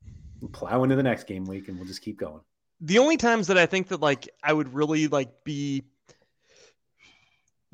plow 0.54 0.84
into 0.84 0.96
the 0.96 1.04
next 1.04 1.26
game 1.28 1.46
week 1.46 1.68
and 1.70 1.78
we'll 1.78 1.88
just 1.88 2.02
keep 2.02 2.18
going. 2.18 2.42
the 2.82 3.00
only 3.00 3.18
times 3.18 3.48
that 3.48 3.58
I 3.58 3.66
think 3.66 3.88
that 3.90 4.02
like 4.02 4.30
I 4.44 4.54
would 4.54 4.74
really 4.74 5.08
like 5.08 5.44
be 5.44 5.84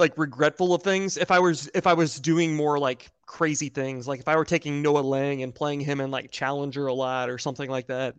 like 0.02 0.18
regretful 0.18 0.74
of 0.74 0.84
things 0.84 1.16
if 1.16 1.32
I 1.32 1.40
was 1.40 1.70
if 1.74 1.88
I 1.88 1.94
was 1.94 2.20
doing 2.20 2.54
more 2.56 2.78
like 2.78 3.10
crazy 3.26 3.70
things 3.70 4.08
like 4.08 4.20
if 4.20 4.28
I 4.28 4.36
were 4.36 4.44
taking 4.44 4.82
Noah 4.82 5.00
Lang 5.00 5.44
and 5.44 5.56
playing 5.56 5.80
him 5.80 6.02
in 6.02 6.12
like 6.12 6.32
Challenger 6.32 6.88
a 6.88 6.94
lot 6.94 7.30
or 7.30 7.38
something 7.38 7.70
like 7.70 7.88
that 7.88 8.16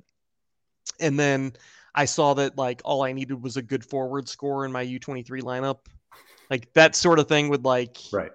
and 1.01 1.19
then 1.19 1.53
I 1.95 2.07
saw 2.07 2.33
that 2.35 2.57
like 2.57 2.81
all 2.85 3.03
I 3.03 3.13
needed 3.13 3.43
was 3.43 3.59
a 3.59 3.63
good 3.63 3.85
forward 3.85 4.29
score 4.29 4.65
in 4.65 4.73
my 4.73 4.87
U23 4.87 5.43
lineup 5.43 5.81
like 6.49 6.73
that 6.75 6.95
sort 6.95 7.19
of 7.19 7.29
thing 7.29 7.51
would 7.51 7.65
like 7.65 7.99
Right. 8.13 8.33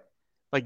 like 0.51 0.65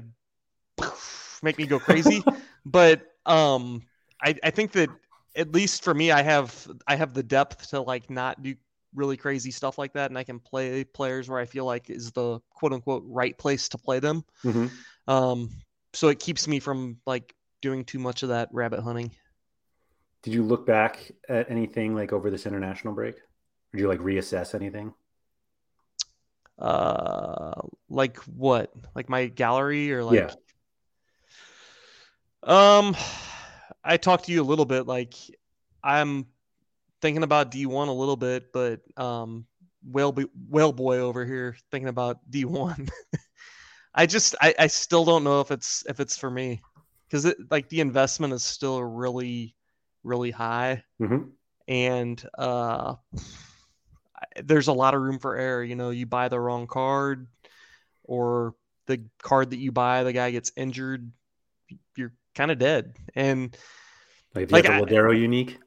make 1.42 1.56
me 1.58 1.66
go 1.66 1.78
crazy. 1.78 2.22
but 2.66 3.14
um 3.26 3.82
I, 4.20 4.34
I 4.42 4.50
think 4.50 4.72
that 4.72 4.90
at 5.36 5.52
least 5.52 5.84
for 5.84 5.94
me 5.94 6.10
I 6.10 6.22
have 6.22 6.68
I 6.86 6.96
have 6.96 7.14
the 7.14 7.22
depth 7.22 7.70
to 7.70 7.80
like 7.80 8.10
not 8.10 8.42
do 8.42 8.54
really 8.94 9.16
crazy 9.16 9.50
stuff 9.50 9.78
like 9.78 9.92
that 9.94 10.10
and 10.10 10.18
I 10.18 10.24
can 10.24 10.38
play 10.38 10.84
players 10.84 11.28
where 11.28 11.38
I 11.38 11.46
feel 11.46 11.64
like 11.64 11.90
is 11.90 12.12
the 12.12 12.40
quote 12.50 12.72
unquote 12.72 13.04
right 13.06 13.36
place 13.36 13.68
to 13.70 13.78
play 13.78 14.00
them. 14.00 14.24
Mhm. 14.44 14.70
Um 15.08 15.50
so 15.94 16.08
it 16.08 16.18
keeps 16.18 16.48
me 16.48 16.60
from 16.60 16.98
like 17.06 17.34
doing 17.60 17.84
too 17.84 17.98
much 17.98 18.22
of 18.22 18.30
that 18.30 18.48
rabbit 18.52 18.80
hunting. 18.82 19.10
Did 20.22 20.34
you 20.34 20.42
look 20.42 20.66
back 20.66 21.10
at 21.28 21.50
anything 21.50 21.94
like 21.94 22.12
over 22.12 22.30
this 22.30 22.46
international 22.46 22.94
break? 22.94 23.16
Did 23.72 23.80
you 23.80 23.88
like 23.88 24.00
reassess 24.00 24.54
anything? 24.54 24.92
Uh 26.58 27.62
like 27.88 28.18
what? 28.18 28.72
Like 28.94 29.08
my 29.08 29.26
gallery 29.26 29.92
or 29.92 30.04
like 30.04 30.16
Yeah. 30.20 30.34
Um, 32.42 32.96
I 33.84 33.96
talked 33.96 34.24
to 34.26 34.32
you 34.32 34.42
a 34.42 34.44
little 34.44 34.64
bit. 34.64 34.86
Like, 34.86 35.14
I'm 35.82 36.26
thinking 37.02 37.24
about 37.24 37.50
D1 37.50 37.88
a 37.88 37.92
little 37.94 38.16
bit, 38.16 38.52
but 38.52 38.80
um, 38.96 39.46
whale 39.84 40.12
boy 40.72 40.98
over 40.98 41.24
here 41.26 41.56
thinking 41.70 41.88
about 41.88 42.18
D1. 42.30 42.88
I 43.94 44.06
just, 44.06 44.34
I, 44.40 44.54
I 44.58 44.66
still 44.68 45.04
don't 45.04 45.24
know 45.24 45.40
if 45.40 45.50
it's 45.50 45.84
if 45.88 46.00
it's 46.00 46.16
for 46.16 46.30
me 46.30 46.62
because 47.08 47.26
it 47.26 47.36
like 47.50 47.68
the 47.68 47.80
investment 47.80 48.32
is 48.32 48.42
still 48.42 48.82
really, 48.82 49.54
really 50.04 50.30
high, 50.30 50.84
Mhm. 51.00 51.32
and 51.68 52.24
uh, 52.38 52.94
there's 54.42 54.68
a 54.68 54.72
lot 54.72 54.94
of 54.94 55.02
room 55.02 55.18
for 55.18 55.36
error. 55.36 55.62
You 55.62 55.76
know, 55.76 55.90
you 55.90 56.06
buy 56.06 56.28
the 56.28 56.40
wrong 56.40 56.66
card, 56.66 57.26
or 58.04 58.54
the 58.86 59.04
card 59.22 59.50
that 59.50 59.58
you 59.58 59.72
buy, 59.72 60.04
the 60.04 60.12
guy 60.12 60.30
gets 60.30 60.52
injured, 60.56 61.10
you're 61.96 62.12
kind 62.34 62.50
of 62.50 62.58
dead. 62.58 62.94
And 63.14 63.56
Like 64.34 64.50
you 64.50 64.56
Like, 64.56 64.64
have 64.64 64.74
the 64.74 64.82
Lodeiro 64.86 65.18
unique. 65.18 65.58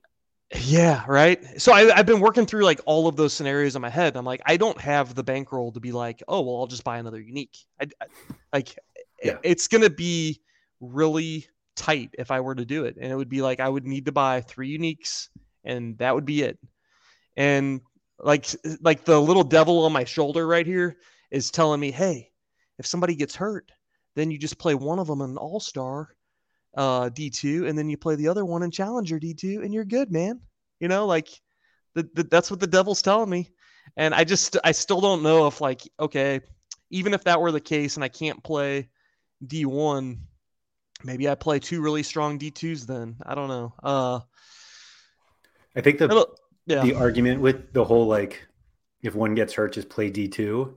Yeah, 0.53 1.03
right. 1.07 1.59
So 1.59 1.73
I, 1.73 1.95
I've 1.95 2.05
been 2.05 2.19
working 2.19 2.45
through 2.45 2.63
like 2.63 2.79
all 2.85 3.07
of 3.07 3.15
those 3.15 3.33
scenarios 3.33 3.75
in 3.75 3.81
my 3.81 3.89
head. 3.89 4.15
I'm 4.15 4.25
like, 4.25 4.41
I 4.45 4.57
don't 4.57 4.79
have 4.79 5.15
the 5.15 5.23
bankroll 5.23 5.71
to 5.71 5.79
be 5.79 5.91
like, 5.91 6.21
oh, 6.27 6.41
well, 6.41 6.57
I'll 6.57 6.67
just 6.67 6.83
buy 6.83 6.97
another 6.99 7.19
unique. 7.19 7.57
I, 7.81 7.87
I- 8.01 8.05
like, 8.53 8.77
Yeah. 9.23 9.37
it's 9.43 9.67
gonna 9.67 9.89
be 9.89 10.41
really 10.79 11.47
tight 11.75 12.11
if 12.17 12.31
I 12.31 12.39
were 12.41 12.55
to 12.55 12.65
do 12.65 12.85
it, 12.85 12.95
and 12.99 13.11
it 13.11 13.15
would 13.15 13.29
be 13.29 13.41
like 13.41 13.59
I 13.59 13.67
would 13.67 13.85
need 13.85 14.05
to 14.05 14.11
buy 14.11 14.41
three 14.41 14.77
uniques, 14.77 15.29
and 15.63 15.97
that 15.97 16.13
would 16.13 16.25
be 16.25 16.43
it. 16.43 16.59
And 17.35 17.81
like, 18.19 18.47
like 18.81 19.03
the 19.03 19.19
little 19.19 19.43
devil 19.43 19.83
on 19.83 19.91
my 19.91 20.03
shoulder 20.05 20.47
right 20.47 20.65
here 20.65 20.97
is 21.31 21.51
telling 21.51 21.79
me, 21.79 21.91
hey, 21.91 22.31
if 22.77 22.85
somebody 22.85 23.15
gets 23.15 23.35
hurt, 23.35 23.71
then 24.15 24.31
you 24.31 24.37
just 24.37 24.57
play 24.57 24.75
one 24.75 24.99
of 24.99 25.07
them 25.07 25.21
an 25.21 25.37
All 25.37 25.59
Star 25.59 26.09
uh, 26.75 27.09
D2, 27.09 27.67
and 27.67 27.77
then 27.77 27.89
you 27.89 27.97
play 27.97 28.15
the 28.15 28.27
other 28.27 28.45
one 28.45 28.63
in 28.63 28.71
Challenger 28.71 29.19
D2, 29.19 29.63
and 29.63 29.73
you're 29.73 29.85
good, 29.85 30.11
man. 30.11 30.41
You 30.79 30.87
know, 30.87 31.05
like 31.05 31.29
the, 31.93 32.07
the, 32.13 32.23
that's 32.23 32.51
what 32.51 32.59
the 32.59 32.67
devil's 32.67 33.01
telling 33.01 33.29
me. 33.29 33.51
And 33.97 34.13
I 34.13 34.23
just, 34.23 34.57
I 34.63 34.71
still 34.71 34.99
don't 34.99 35.23
know 35.23 35.47
if, 35.47 35.61
like, 35.61 35.81
okay, 35.99 36.41
even 36.89 37.13
if 37.13 37.23
that 37.23 37.39
were 37.39 37.51
the 37.51 37.61
case 37.61 37.95
and 37.95 38.03
I 38.03 38.09
can't 38.09 38.43
play 38.43 38.89
D1, 39.45 40.17
maybe 41.03 41.29
I 41.29 41.35
play 41.35 41.59
two 41.59 41.81
really 41.81 42.03
strong 42.03 42.37
D2s 42.37 42.85
then. 42.85 43.15
I 43.25 43.35
don't 43.35 43.47
know. 43.47 43.73
Uh, 43.81 44.19
I 45.75 45.81
think 45.81 45.99
the, 45.99 46.27
yeah. 46.65 46.83
the 46.83 46.95
argument 46.95 47.41
with 47.41 47.73
the 47.73 47.85
whole, 47.85 48.07
like, 48.07 48.45
if 49.01 49.15
one 49.15 49.35
gets 49.35 49.53
hurt, 49.53 49.73
just 49.73 49.87
play 49.87 50.11
D2. 50.11 50.73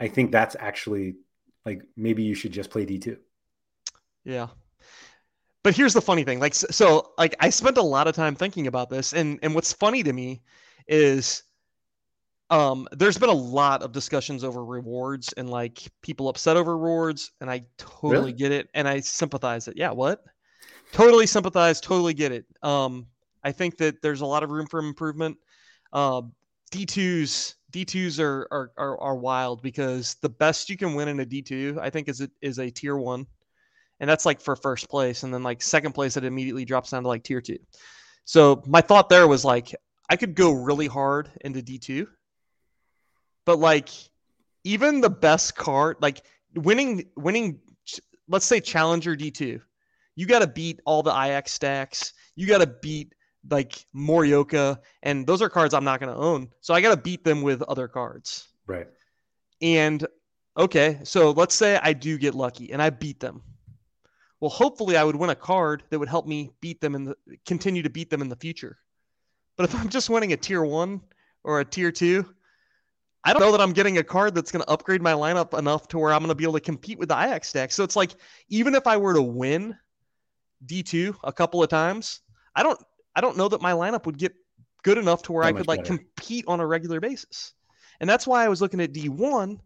I 0.00 0.08
think 0.08 0.32
that's 0.32 0.56
actually 0.58 1.16
like 1.64 1.82
maybe 1.96 2.22
you 2.22 2.34
should 2.34 2.52
just 2.52 2.70
play 2.70 2.86
D2. 2.86 3.18
Yeah. 4.24 4.48
But 5.62 5.76
here's 5.76 5.92
the 5.92 6.00
funny 6.00 6.24
thing. 6.24 6.40
Like 6.40 6.54
so 6.54 7.12
like 7.18 7.36
I 7.40 7.50
spent 7.50 7.76
a 7.76 7.82
lot 7.82 8.08
of 8.08 8.14
time 8.14 8.34
thinking 8.34 8.66
about 8.66 8.90
this 8.90 9.12
and 9.12 9.38
and 9.42 9.54
what's 9.54 9.72
funny 9.72 10.02
to 10.02 10.12
me 10.12 10.42
is 10.88 11.42
um 12.48 12.88
there's 12.92 13.18
been 13.18 13.28
a 13.28 13.32
lot 13.32 13.82
of 13.82 13.92
discussions 13.92 14.42
over 14.42 14.64
rewards 14.64 15.32
and 15.34 15.50
like 15.50 15.80
people 16.02 16.28
upset 16.28 16.56
over 16.56 16.76
rewards 16.76 17.32
and 17.40 17.50
I 17.50 17.64
totally 17.76 18.18
really? 18.18 18.32
get 18.32 18.52
it 18.52 18.68
and 18.74 18.88
I 18.88 19.00
sympathize 19.00 19.68
it. 19.68 19.76
Yeah, 19.76 19.90
what? 19.90 20.24
Totally 20.92 21.26
sympathize, 21.26 21.80
totally 21.80 22.14
get 22.14 22.32
it. 22.32 22.46
Um 22.62 23.06
I 23.44 23.52
think 23.52 23.76
that 23.78 24.02
there's 24.02 24.20
a 24.20 24.26
lot 24.26 24.42
of 24.42 24.50
room 24.50 24.66
for 24.66 24.80
improvement. 24.80 25.36
Uh, 25.92 26.22
D2s 26.72 27.54
D2s 27.72 28.20
are, 28.20 28.46
are 28.50 28.70
are 28.76 29.00
are 29.00 29.16
wild 29.16 29.62
because 29.62 30.16
the 30.22 30.28
best 30.28 30.68
you 30.70 30.76
can 30.76 30.94
win 30.94 31.08
in 31.08 31.20
a 31.20 31.26
D2 31.26 31.78
I 31.80 31.90
think 31.90 32.08
is 32.08 32.20
a, 32.20 32.30
is 32.40 32.58
a 32.58 32.70
tier 32.70 32.96
1 32.96 33.26
and 34.00 34.08
that's 34.08 34.26
like 34.26 34.40
for 34.40 34.56
first 34.56 34.88
place 34.88 35.22
and 35.22 35.32
then 35.32 35.42
like 35.42 35.62
second 35.62 35.92
place 35.92 36.16
it 36.16 36.24
immediately 36.24 36.64
drops 36.64 36.90
down 36.90 37.02
to 37.02 37.08
like 37.08 37.22
tier 37.22 37.40
2. 37.40 37.56
So 38.24 38.62
my 38.66 38.80
thought 38.80 39.08
there 39.08 39.28
was 39.28 39.44
like 39.44 39.74
I 40.08 40.16
could 40.16 40.34
go 40.34 40.52
really 40.52 40.86
hard 40.86 41.30
into 41.42 41.60
D2 41.60 42.06
but 43.44 43.58
like 43.58 43.88
even 44.64 45.00
the 45.00 45.10
best 45.10 45.56
card 45.56 45.96
like 46.00 46.22
winning 46.54 47.06
winning 47.16 47.60
let's 48.28 48.46
say 48.46 48.60
challenger 48.60 49.16
D2 49.16 49.60
you 50.16 50.26
got 50.26 50.40
to 50.40 50.46
beat 50.46 50.80
all 50.84 51.02
the 51.02 51.14
IX 51.14 51.50
stacks 51.50 52.12
you 52.34 52.46
got 52.46 52.58
to 52.58 52.66
beat 52.66 53.14
like 53.48 53.86
Morioka, 53.94 54.78
and 55.02 55.26
those 55.26 55.42
are 55.42 55.48
cards 55.48 55.74
I'm 55.74 55.84
not 55.84 56.00
going 56.00 56.12
to 56.12 56.20
own. 56.20 56.48
So 56.60 56.74
I 56.74 56.80
got 56.80 56.94
to 56.94 57.00
beat 57.00 57.24
them 57.24 57.42
with 57.42 57.62
other 57.62 57.88
cards. 57.88 58.48
Right. 58.66 58.86
And 59.62 60.06
okay, 60.56 60.98
so 61.04 61.30
let's 61.30 61.54
say 61.54 61.78
I 61.82 61.92
do 61.92 62.18
get 62.18 62.34
lucky 62.34 62.72
and 62.72 62.82
I 62.82 62.90
beat 62.90 63.20
them. 63.20 63.42
Well, 64.40 64.50
hopefully 64.50 64.96
I 64.96 65.04
would 65.04 65.16
win 65.16 65.30
a 65.30 65.34
card 65.34 65.82
that 65.90 65.98
would 65.98 66.08
help 66.08 66.26
me 66.26 66.50
beat 66.60 66.80
them 66.80 66.94
and 66.94 67.08
the, 67.08 67.16
continue 67.44 67.82
to 67.82 67.90
beat 67.90 68.10
them 68.10 68.22
in 68.22 68.28
the 68.28 68.36
future. 68.36 68.78
But 69.56 69.64
if 69.64 69.74
I'm 69.74 69.90
just 69.90 70.08
winning 70.08 70.32
a 70.32 70.36
tier 70.36 70.64
one 70.64 71.02
or 71.44 71.60
a 71.60 71.64
tier 71.64 71.92
two, 71.92 72.26
I 73.22 73.32
don't 73.32 73.40
know 73.40 73.52
that 73.52 73.60
I'm 73.60 73.74
getting 73.74 73.98
a 73.98 74.02
card 74.02 74.34
that's 74.34 74.50
going 74.50 74.64
to 74.64 74.70
upgrade 74.70 75.02
my 75.02 75.12
lineup 75.12 75.58
enough 75.58 75.88
to 75.88 75.98
where 75.98 76.12
I'm 76.12 76.20
going 76.20 76.30
to 76.30 76.34
be 76.34 76.44
able 76.44 76.54
to 76.54 76.60
compete 76.60 76.98
with 76.98 77.10
the 77.10 77.34
IX 77.34 77.46
stack. 77.46 77.70
So 77.70 77.84
it's 77.84 77.96
like 77.96 78.12
even 78.48 78.74
if 78.74 78.86
I 78.86 78.96
were 78.96 79.12
to 79.12 79.22
win 79.22 79.76
D2 80.64 81.16
a 81.24 81.32
couple 81.32 81.62
of 81.62 81.68
times, 81.68 82.20
I 82.56 82.62
don't 82.62 82.82
I 83.14 83.20
don't 83.20 83.36
know 83.36 83.48
that 83.48 83.60
my 83.60 83.72
lineup 83.72 84.06
would 84.06 84.16
get 84.16 84.32
good 84.82 84.96
enough 84.96 85.22
to 85.24 85.32
where 85.32 85.44
I 85.44 85.52
could 85.52 85.68
like 85.68 85.84
better. 85.84 85.98
compete 85.98 86.46
on 86.48 86.60
a 86.60 86.66
regular 86.66 87.00
basis. 87.00 87.52
And 88.00 88.08
that's 88.08 88.26
why 88.26 88.44
I 88.44 88.48
was 88.48 88.62
looking 88.62 88.80
at 88.80 88.94
D1 88.94 89.58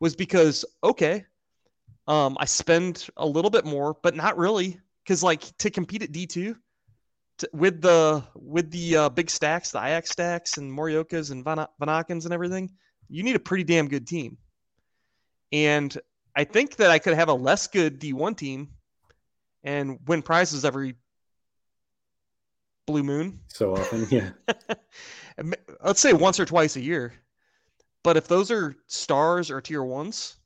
was 0.00 0.16
because 0.16 0.64
okay, 0.82 1.26
um, 2.06 2.36
I 2.40 2.46
spend 2.46 3.08
a 3.16 3.26
little 3.26 3.50
bit 3.50 3.64
more, 3.64 3.96
but 4.02 4.16
not 4.16 4.36
really, 4.36 4.80
because 5.04 5.22
like 5.22 5.56
to 5.58 5.70
compete 5.70 6.02
at 6.02 6.12
D2 6.12 6.56
with 7.52 7.80
the 7.80 8.24
with 8.34 8.70
the 8.70 8.96
uh, 8.96 9.08
big 9.08 9.30
stacks, 9.30 9.70
the 9.70 9.96
IX 9.96 10.08
stacks 10.10 10.58
and 10.58 10.70
Moriokas 10.70 11.30
and 11.30 11.44
Van- 11.44 11.66
Vanakens 11.80 12.24
and 12.24 12.32
everything, 12.32 12.70
you 13.08 13.22
need 13.22 13.36
a 13.36 13.40
pretty 13.40 13.64
damn 13.64 13.88
good 13.88 14.06
team. 14.06 14.36
And 15.52 15.96
I 16.34 16.44
think 16.44 16.76
that 16.76 16.90
I 16.90 16.98
could 16.98 17.14
have 17.14 17.28
a 17.28 17.34
less 17.34 17.66
good 17.66 18.00
D1 18.00 18.36
team 18.36 18.70
and 19.62 19.98
win 20.06 20.22
prizes 20.22 20.64
every 20.64 20.94
blue 22.86 23.02
moon. 23.02 23.40
So 23.48 23.76
often 23.76 24.06
yeah. 24.10 24.30
Let's 25.84 26.00
say 26.00 26.12
once 26.12 26.40
or 26.40 26.44
twice 26.44 26.76
a 26.76 26.80
year. 26.80 27.12
But 28.02 28.16
if 28.16 28.26
those 28.26 28.50
are 28.50 28.74
stars 28.88 29.50
or 29.50 29.60
tier 29.60 29.82
ones 29.82 30.36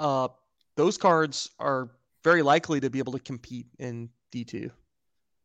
uh 0.00 0.28
those 0.76 0.98
cards 0.98 1.50
are 1.58 1.90
very 2.22 2.42
likely 2.42 2.80
to 2.80 2.90
be 2.90 2.98
able 2.98 3.12
to 3.12 3.18
compete 3.18 3.66
in 3.78 4.08
d2 4.32 4.70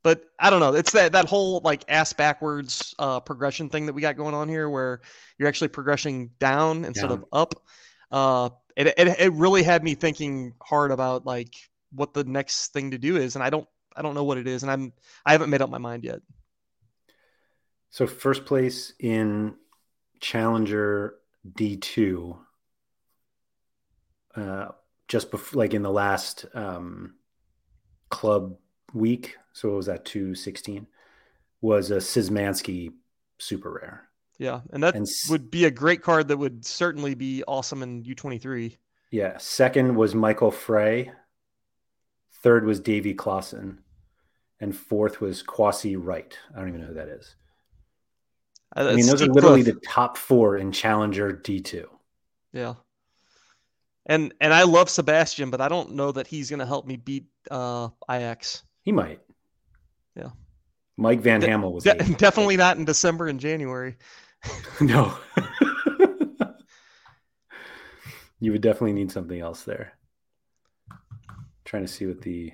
but 0.03 0.23
i 0.39 0.49
don't 0.49 0.59
know 0.59 0.73
it's 0.73 0.91
that 0.91 1.11
that 1.11 1.25
whole 1.25 1.61
like 1.63 1.83
ass 1.89 2.13
backwards 2.13 2.95
uh 2.99 3.19
progression 3.19 3.69
thing 3.69 3.85
that 3.85 3.93
we 3.93 4.01
got 4.01 4.17
going 4.17 4.33
on 4.33 4.47
here 4.47 4.69
where 4.69 5.01
you're 5.37 5.47
actually 5.47 5.67
progressing 5.67 6.29
down 6.39 6.85
instead 6.85 7.09
down. 7.09 7.19
of 7.19 7.25
up 7.33 7.55
uh 8.11 8.49
it, 8.75 8.87
it 8.97 9.19
it 9.19 9.33
really 9.33 9.63
had 9.63 9.83
me 9.83 9.93
thinking 9.93 10.53
hard 10.61 10.91
about 10.91 11.25
like 11.25 11.53
what 11.91 12.13
the 12.13 12.23
next 12.23 12.71
thing 12.71 12.91
to 12.91 12.97
do 12.97 13.17
is 13.17 13.35
and 13.35 13.43
i 13.43 13.49
don't 13.49 13.67
I 13.99 14.01
don't 14.01 14.15
know 14.15 14.23
what 14.23 14.37
it 14.37 14.47
is, 14.47 14.63
and 14.63 14.71
I'm 14.71 14.93
I 15.25 15.33
haven't 15.33 15.49
made 15.49 15.61
up 15.61 15.69
my 15.69 15.77
mind 15.77 16.05
yet. 16.05 16.21
So 17.89 18.07
first 18.07 18.45
place 18.45 18.93
in 18.99 19.55
Challenger 20.21 21.15
D 21.55 21.75
two, 21.75 22.39
uh, 24.39 24.69
just 25.07 25.31
before, 25.31 25.59
like 25.59 25.73
in 25.73 25.81
the 25.81 25.91
last 25.91 26.45
um, 26.53 27.15
club 28.09 28.55
week. 28.93 29.37
So 29.53 29.69
what 29.69 29.77
was 29.77 29.85
that? 29.87 30.05
Two 30.05 30.35
sixteen 30.35 30.87
was 31.61 31.91
a 31.91 31.97
Szymanski 31.97 32.93
super 33.37 33.71
rare. 33.71 34.07
Yeah, 34.37 34.61
and 34.71 34.81
that 34.83 34.95
and, 34.95 35.07
would 35.29 35.51
be 35.51 35.65
a 35.65 35.71
great 35.71 36.01
card 36.01 36.29
that 36.29 36.37
would 36.37 36.65
certainly 36.65 37.13
be 37.15 37.43
awesome 37.47 37.83
in 37.83 38.03
U 38.05 38.15
twenty 38.15 38.37
three. 38.37 38.77
Yeah. 39.11 39.37
Second 39.37 39.95
was 39.95 40.13
Michael 40.13 40.51
Frey. 40.51 41.11
Third 42.41 42.65
was 42.65 42.79
Davy 42.79 43.13
Klaassen 43.13 43.79
and 44.59 44.75
fourth 44.75 45.21
was 45.21 45.43
Kwasi 45.43 45.97
Wriedt. 45.97 46.33
I 46.53 46.59
don't 46.59 46.69
even 46.69 46.81
know 46.81 46.87
who 46.87 46.93
that 46.95 47.07
is. 47.07 47.35
Uh, 48.75 48.89
I 48.89 48.95
mean, 48.95 49.07
those 49.07 49.21
are 49.21 49.27
literally 49.27 49.63
the 49.63 49.79
top 49.85 50.17
four 50.17 50.57
in 50.57 50.71
Challenger 50.71 51.33
D2. 51.33 51.85
Yeah. 52.53 52.75
And 54.09 54.33
and 54.41 54.51
I 54.51 54.63
love 54.63 54.89
Sebastian, 54.89 55.51
but 55.51 55.61
I 55.61 55.69
don't 55.69 55.91
know 55.91 56.11
that 56.11 56.25
he's 56.25 56.49
going 56.49 56.59
to 56.59 56.65
help 56.65 56.87
me 56.87 56.97
beat 56.97 57.27
uh, 57.51 57.89
IX. 58.11 58.63
He 58.81 58.91
might. 58.91 59.21
Yeah. 60.15 60.31
Mike 60.97 61.21
Van 61.21 61.39
De- 61.39 61.47
Hamel 61.47 61.71
was 61.71 61.83
de- 61.83 61.93
definitely 62.15 62.57
not 62.57 62.77
in 62.77 62.85
December 62.85 63.27
and 63.27 63.39
January. 63.39 63.97
no. 64.81 65.15
you 68.39 68.51
would 68.51 68.61
definitely 68.61 68.93
need 68.93 69.11
something 69.11 69.39
else 69.39 69.61
there. 69.61 69.93
trying 71.63 71.85
to 71.85 71.91
see 71.91 72.07
what 72.07 72.23
the 72.23 72.51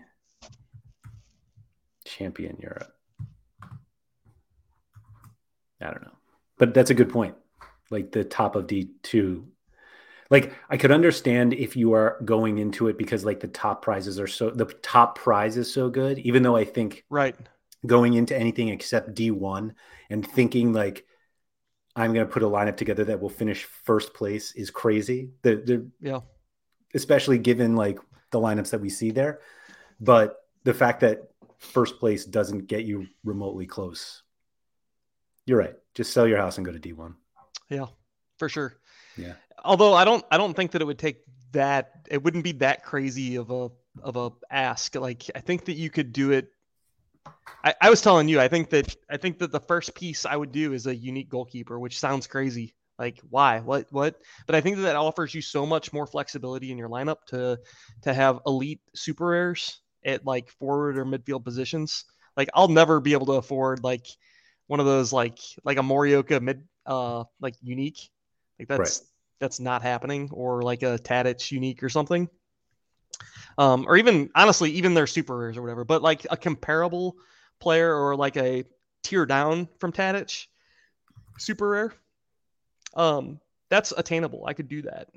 champion 2.04 2.58
Europe. 2.60 2.92
I 5.82 5.86
don't 5.86 6.04
know. 6.04 6.18
But 6.58 6.74
that's 6.74 6.90
a 6.90 6.96
good 6.96 7.10
point. 7.10 7.36
Like 7.92 8.12
the 8.12 8.26
top 8.26 8.58
of 8.58 8.68
D2. 8.68 9.46
Like 10.36 10.54
I 10.70 10.76
could 10.76 10.92
understand 10.92 11.54
if 11.54 11.78
you 11.78 11.94
are 11.94 12.20
going 12.26 12.58
into 12.58 12.90
it 12.90 12.98
because 12.98 13.24
like 13.24 13.40
the 13.40 13.48
top 13.48 13.82
prizes 13.82 14.20
are 14.20 14.28
so 14.28 14.50
the 14.50 14.66
top 14.66 15.18
prize 15.18 15.56
is 15.56 15.72
so 15.72 15.90
good, 15.90 16.20
even 16.20 16.44
though 16.44 16.58
I 16.58 16.66
think 16.66 17.06
right 17.10 17.34
going 17.86 18.16
into 18.16 18.36
anything 18.36 18.68
except 18.68 19.16
D1 19.16 19.74
and 20.10 20.28
thinking 20.28 20.74
like 20.74 21.06
I'm 21.96 22.12
going 22.14 22.28
to 22.28 22.34
put 22.34 22.44
a 22.44 22.48
lineup 22.48 22.76
together 22.76 23.06
that 23.06 23.22
will 23.22 23.30
finish 23.30 23.64
first 23.64 24.14
place 24.14 24.52
is 24.56 24.70
crazy. 24.72 25.30
The, 25.42 25.56
the 25.56 25.90
yeah, 26.02 26.20
especially 26.94 27.38
given 27.38 27.78
like 27.78 28.00
the 28.32 28.40
lineups 28.42 28.72
that 28.72 28.82
we 28.82 28.90
see 28.90 29.12
there. 29.12 29.40
But 30.02 30.36
the 30.66 30.74
fact 30.74 31.00
that 31.00 31.30
first 31.60 31.98
place 31.98 32.26
doesn't 32.26 32.68
get 32.68 32.84
you 32.84 33.08
remotely 33.24 33.68
close. 33.68 34.22
You're 35.46 35.60
right. 35.60 35.76
Just 35.94 36.12
sell 36.12 36.28
your 36.28 36.40
house 36.40 36.58
and 36.58 36.66
go 36.66 36.74
to 36.74 36.80
D1. 36.80 37.14
Yeah, 37.70 37.86
for 38.38 38.50
sure. 38.50 38.76
Yeah. 39.18 39.34
Although 39.64 39.94
I 39.94 40.06
don't 40.06 40.24
I 40.32 40.38
don't 40.38 40.54
think 40.54 40.72
that 40.72 40.82
it 40.82 40.86
would 40.86 41.00
take 41.00 41.22
that 41.52 42.08
it 42.10 42.22
wouldn't 42.22 42.44
be 42.44 42.54
that 42.54 42.84
crazy 42.84 43.36
of 43.38 43.50
a 43.52 43.70
of 44.02 44.16
a 44.18 44.32
ask. 44.52 44.96
Like 44.96 45.24
I 45.36 45.40
think 45.40 45.66
that 45.66 45.74
you 45.74 45.90
could 45.90 46.14
do 46.14 46.32
it 46.32 46.50
I, 47.64 47.74
I 47.82 47.90
was 47.90 48.02
telling 48.02 48.28
you, 48.28 48.40
I 48.40 48.48
think 48.48 48.70
that 48.70 48.96
I 49.10 49.18
think 49.18 49.40
that 49.40 49.52
the 49.52 49.60
first 49.60 49.96
piece 49.96 50.26
I 50.26 50.36
would 50.36 50.52
do 50.52 50.74
is 50.74 50.86
a 50.86 50.96
unique 50.96 51.30
goalkeeper, 51.30 51.80
which 51.80 52.00
sounds 52.00 52.28
crazy. 52.28 52.76
Like 52.98 53.20
why? 53.30 53.60
What 53.60 53.88
what? 53.92 54.16
But 54.46 54.56
I 54.56 54.62
think 54.62 54.78
that 54.78 54.84
that 54.84 54.96
offers 54.96 55.34
you 55.34 55.42
so 55.42 55.66
much 55.66 55.92
more 55.92 56.08
flexibility 56.08 56.72
in 56.72 56.78
your 56.78 56.90
lineup 56.90 57.26
to 57.28 57.60
to 58.04 58.14
have 58.14 58.40
elite 58.46 58.82
super 58.94 59.28
rares 59.28 59.80
at 60.06 60.26
like 60.26 60.50
forward 60.52 60.98
or 60.98 61.06
midfield 61.06 61.44
positions. 61.44 62.06
Like 62.38 62.50
I'll 62.54 62.68
never 62.68 63.00
be 63.00 63.14
able 63.14 63.26
to 63.28 63.34
afford 63.34 63.84
like 63.84 64.06
one 64.68 64.80
of 64.80 64.86
those 64.86 65.12
like 65.12 65.40
like 65.64 65.78
a 65.78 65.82
Morioka 65.82 66.42
mid 66.42 66.64
uh 66.86 67.24
like 67.42 67.56
unique 67.62 68.10
Like 68.60 68.68
that's 68.68 69.02
right. 69.02 69.08
that's 69.40 69.60
not 69.60 69.82
happening, 69.82 70.30
or 70.32 70.62
like 70.62 70.84
a 70.84 70.98
Tadic 70.98 71.52
unique 71.52 71.84
or 71.84 71.90
something. 71.90 72.30
Um, 73.58 73.86
or 73.88 73.98
even 73.98 74.30
honestly, 74.36 74.72
even 74.72 74.94
their 74.94 75.08
super 75.08 75.38
rares 75.38 75.58
or 75.58 75.62
whatever. 75.62 75.86
But 75.86 76.02
like 76.02 76.26
a 76.30 76.38
comparable 76.38 77.16
player 77.60 77.94
or 77.96 78.16
like 78.16 78.38
a 78.38 78.66
tier 79.04 79.26
down 79.26 79.70
from 79.80 79.92
Tadic, 79.92 80.48
super 81.38 81.70
rare. 81.70 81.94
Um, 82.94 83.40
that's 83.70 83.94
attainable. 83.96 84.46
I 84.46 84.54
could 84.54 84.68
do 84.68 84.84
that. 84.84 85.10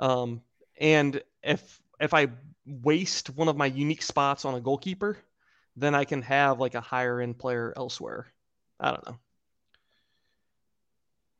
Um, 0.00 0.42
and 0.80 1.20
if 1.42 1.80
if 2.00 2.14
I 2.14 2.28
waste 2.66 3.30
one 3.30 3.48
of 3.48 3.56
my 3.56 3.66
unique 3.66 4.02
spots 4.02 4.44
on 4.44 4.54
a 4.54 4.60
goalkeeper, 4.60 5.18
then 5.76 5.94
I 5.94 6.04
can 6.04 6.22
have 6.22 6.60
like 6.60 6.74
a 6.74 6.80
higher 6.80 7.20
end 7.20 7.38
player 7.38 7.72
elsewhere. 7.76 8.26
I 8.80 8.90
don't 8.90 9.06
know. 9.06 9.18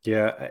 Yeah. 0.05 0.51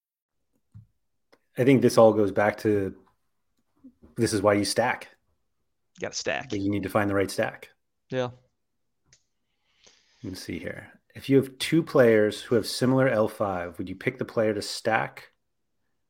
I 1.61 1.63
think 1.63 1.83
this 1.83 1.99
all 1.99 2.11
goes 2.11 2.31
back 2.31 2.57
to 2.61 2.95
this 4.17 4.33
is 4.33 4.41
why 4.41 4.53
you 4.53 4.65
stack. 4.65 5.09
You 5.99 6.05
got 6.05 6.13
to 6.13 6.17
stack. 6.17 6.51
You 6.51 6.71
need 6.71 6.81
to 6.81 6.89
find 6.89 7.07
the 7.07 7.13
right 7.13 7.29
stack. 7.29 7.69
Yeah. 8.09 8.29
Let's 10.23 10.41
see 10.41 10.57
here. 10.57 10.87
If 11.13 11.29
you 11.29 11.37
have 11.37 11.55
two 11.59 11.83
players 11.83 12.41
who 12.41 12.55
have 12.55 12.65
similar 12.65 13.11
L5, 13.11 13.77
would 13.77 13.87
you 13.87 13.95
pick 13.95 14.17
the 14.17 14.25
player 14.25 14.55
to 14.55 14.61
stack 14.61 15.29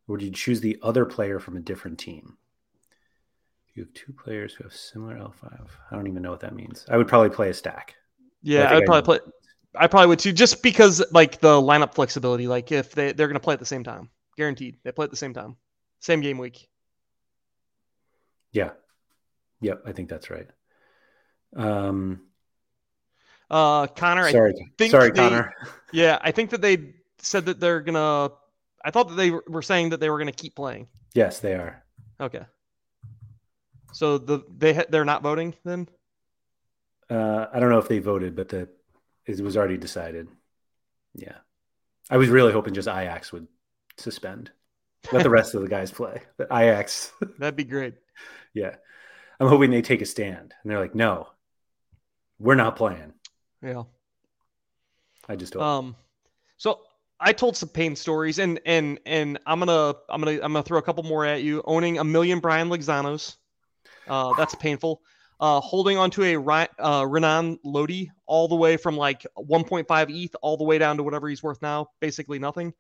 or 0.07 0.13
would 0.13 0.21
you 0.21 0.31
choose 0.31 0.61
the 0.61 0.79
other 0.81 1.03
player 1.03 1.37
from 1.37 1.57
a 1.57 1.61
different 1.61 1.99
team? 1.99 2.37
If 3.67 3.75
you 3.75 3.83
have 3.83 3.93
two 3.93 4.13
players 4.13 4.53
who 4.53 4.63
have 4.63 4.73
similar 4.73 5.17
L5, 5.17 5.67
I 5.91 5.95
don't 5.95 6.07
even 6.07 6.21
know 6.21 6.31
what 6.31 6.39
that 6.41 6.55
means. 6.55 6.85
I 6.89 6.95
would 6.95 7.09
probably 7.09 7.29
play 7.29 7.49
a 7.49 7.53
stack. 7.53 7.95
Yeah, 8.41 8.69
I, 8.69 8.71
I 8.71 8.75
would 8.75 8.85
probably 8.85 9.01
play. 9.01 9.19
I 9.75 9.87
probably 9.87 10.07
would 10.07 10.19
too, 10.19 10.31
just 10.31 10.63
because 10.63 11.03
like 11.11 11.41
the 11.41 11.61
lineup 11.61 11.93
flexibility. 11.93 12.47
Like 12.47 12.71
if 12.71 12.93
they 12.93 13.11
they're 13.11 13.27
going 13.27 13.33
to 13.33 13.41
play 13.41 13.53
at 13.53 13.59
the 13.59 13.65
same 13.65 13.83
time 13.83 14.09
guaranteed. 14.37 14.77
They 14.83 14.91
play 14.91 15.05
at 15.05 15.11
the 15.11 15.17
same 15.17 15.33
time, 15.33 15.57
same 15.99 16.21
game 16.21 16.37
week. 16.37 16.67
Yeah, 18.51 18.71
yep, 19.61 19.83
I 19.85 19.91
think 19.91 20.09
that's 20.09 20.29
right. 20.29 20.47
Um, 21.55 22.21
uh, 23.49 23.87
Connor, 23.87 24.29
sorry, 24.29 24.53
sorry, 24.87 25.11
they, 25.11 25.15
Connor. 25.15 25.53
Yeah, 25.93 26.19
I 26.21 26.31
think 26.31 26.51
that 26.51 26.61
they 26.61 26.93
said 27.17 27.45
that 27.45 27.59
they're 27.59 27.81
gonna. 27.81 28.31
I 28.83 28.91
thought 28.91 29.09
that 29.09 29.15
they 29.15 29.31
were 29.31 29.61
saying 29.61 29.89
that 29.89 29.99
they 29.99 30.09
were 30.09 30.17
gonna 30.17 30.31
keep 30.31 30.55
playing. 30.55 30.87
Yes, 31.13 31.39
they 31.39 31.53
are. 31.53 31.83
Okay. 32.19 32.45
So 33.93 34.17
the 34.17 34.43
they 34.57 34.85
they're 34.89 35.05
not 35.05 35.21
voting 35.21 35.53
then. 35.65 35.89
Uh, 37.09 37.47
I 37.51 37.59
don't 37.59 37.69
know 37.69 37.79
if 37.79 37.89
they 37.89 37.99
voted, 37.99 38.35
but 38.35 38.49
the 38.49 38.69
it 39.25 39.41
was 39.41 39.57
already 39.57 39.77
decided. 39.77 40.27
Yeah, 41.13 41.35
I 42.09 42.17
was 42.17 42.29
really 42.29 42.53
hoping 42.53 42.73
just 42.73 42.87
Ajax 42.87 43.33
would 43.33 43.47
suspend. 43.97 44.51
Let 45.11 45.23
the 45.23 45.29
rest 45.29 45.55
of 45.55 45.61
the 45.61 45.67
guys 45.67 45.91
play. 45.91 46.21
But 46.37 46.47
Ajax. 46.51 47.11
That'd 47.39 47.55
be 47.55 47.63
great. 47.63 47.95
yeah. 48.53 48.75
I'm 49.39 49.47
hoping 49.47 49.71
they 49.71 49.81
take 49.81 50.01
a 50.01 50.05
stand 50.05 50.53
and 50.61 50.71
they're 50.71 50.79
like, 50.79 50.93
no, 50.93 51.27
we're 52.37 52.55
not 52.55 52.75
playing. 52.75 53.13
Yeah. 53.63 53.83
I 55.27 55.35
just 55.35 55.53
hope. 55.55 55.63
Um, 55.63 55.95
so 56.57 56.81
I 57.19 57.33
told 57.33 57.57
some 57.57 57.69
pain 57.69 57.95
stories 57.95 58.37
and, 58.37 58.59
and, 58.65 58.99
and 59.05 59.39
I'm 59.47 59.59
going 59.59 59.67
to, 59.67 59.99
I'm 60.09 60.21
to, 60.23 60.45
I'm 60.45 60.53
to 60.53 60.61
throw 60.63 60.77
a 60.77 60.83
couple 60.83 61.03
more 61.03 61.25
at 61.25 61.41
you. 61.41 61.63
Owning 61.65 61.97
a 61.97 62.03
million 62.03 62.39
Brian 62.39 62.69
Lozanos. 62.69 63.37
Uh, 64.07 64.33
that's 64.37 64.53
painful. 64.55 65.01
Uh, 65.39 65.59
holding 65.59 65.97
onto 65.97 66.23
a 66.23 66.37
uh, 66.79 67.03
Renan 67.03 67.57
Lodi 67.63 68.05
all 68.27 68.47
the 68.47 68.55
way 68.55 68.77
from 68.77 68.95
like 68.95 69.25
1.5 69.39 70.23
ETH 70.23 70.35
all 70.43 70.55
the 70.55 70.63
way 70.63 70.77
down 70.77 70.97
to 70.97 71.03
whatever 71.03 71.27
he's 71.27 71.41
worth 71.41 71.59
now, 71.63 71.87
basically 71.99 72.37
nothing. 72.37 72.73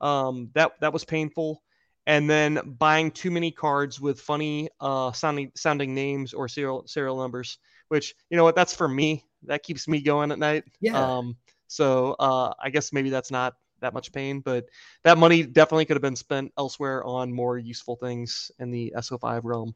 Um, 0.00 0.50
that 0.54 0.72
that 0.80 0.92
was 0.92 1.04
painful. 1.04 1.62
And 2.06 2.28
then 2.28 2.76
buying 2.78 3.10
too 3.10 3.30
many 3.30 3.50
cards 3.50 4.00
with 4.00 4.20
funny 4.20 4.70
uh, 4.80 5.12
sounding 5.12 5.52
sounding 5.54 5.94
names 5.94 6.32
or 6.32 6.48
serial 6.48 6.86
serial 6.86 7.18
numbers, 7.18 7.58
which 7.88 8.14
you 8.30 8.36
know 8.36 8.44
what 8.44 8.56
that's 8.56 8.74
for 8.74 8.88
me. 8.88 9.24
That 9.44 9.62
keeps 9.62 9.86
me 9.86 10.00
going 10.00 10.32
at 10.32 10.38
night. 10.38 10.64
Yeah. 10.80 10.98
Um, 10.98 11.36
so 11.66 12.16
uh, 12.18 12.54
I 12.62 12.70
guess 12.70 12.92
maybe 12.92 13.10
that's 13.10 13.30
not 13.30 13.54
that 13.80 13.94
much 13.94 14.12
pain, 14.12 14.40
but 14.40 14.66
that 15.04 15.18
money 15.18 15.44
definitely 15.44 15.84
could 15.84 15.96
have 15.96 16.02
been 16.02 16.16
spent 16.16 16.52
elsewhere 16.58 17.04
on 17.04 17.32
more 17.32 17.58
useful 17.58 17.96
things 17.96 18.50
in 18.58 18.70
the 18.70 18.92
SO5 18.96 19.42
realm. 19.44 19.74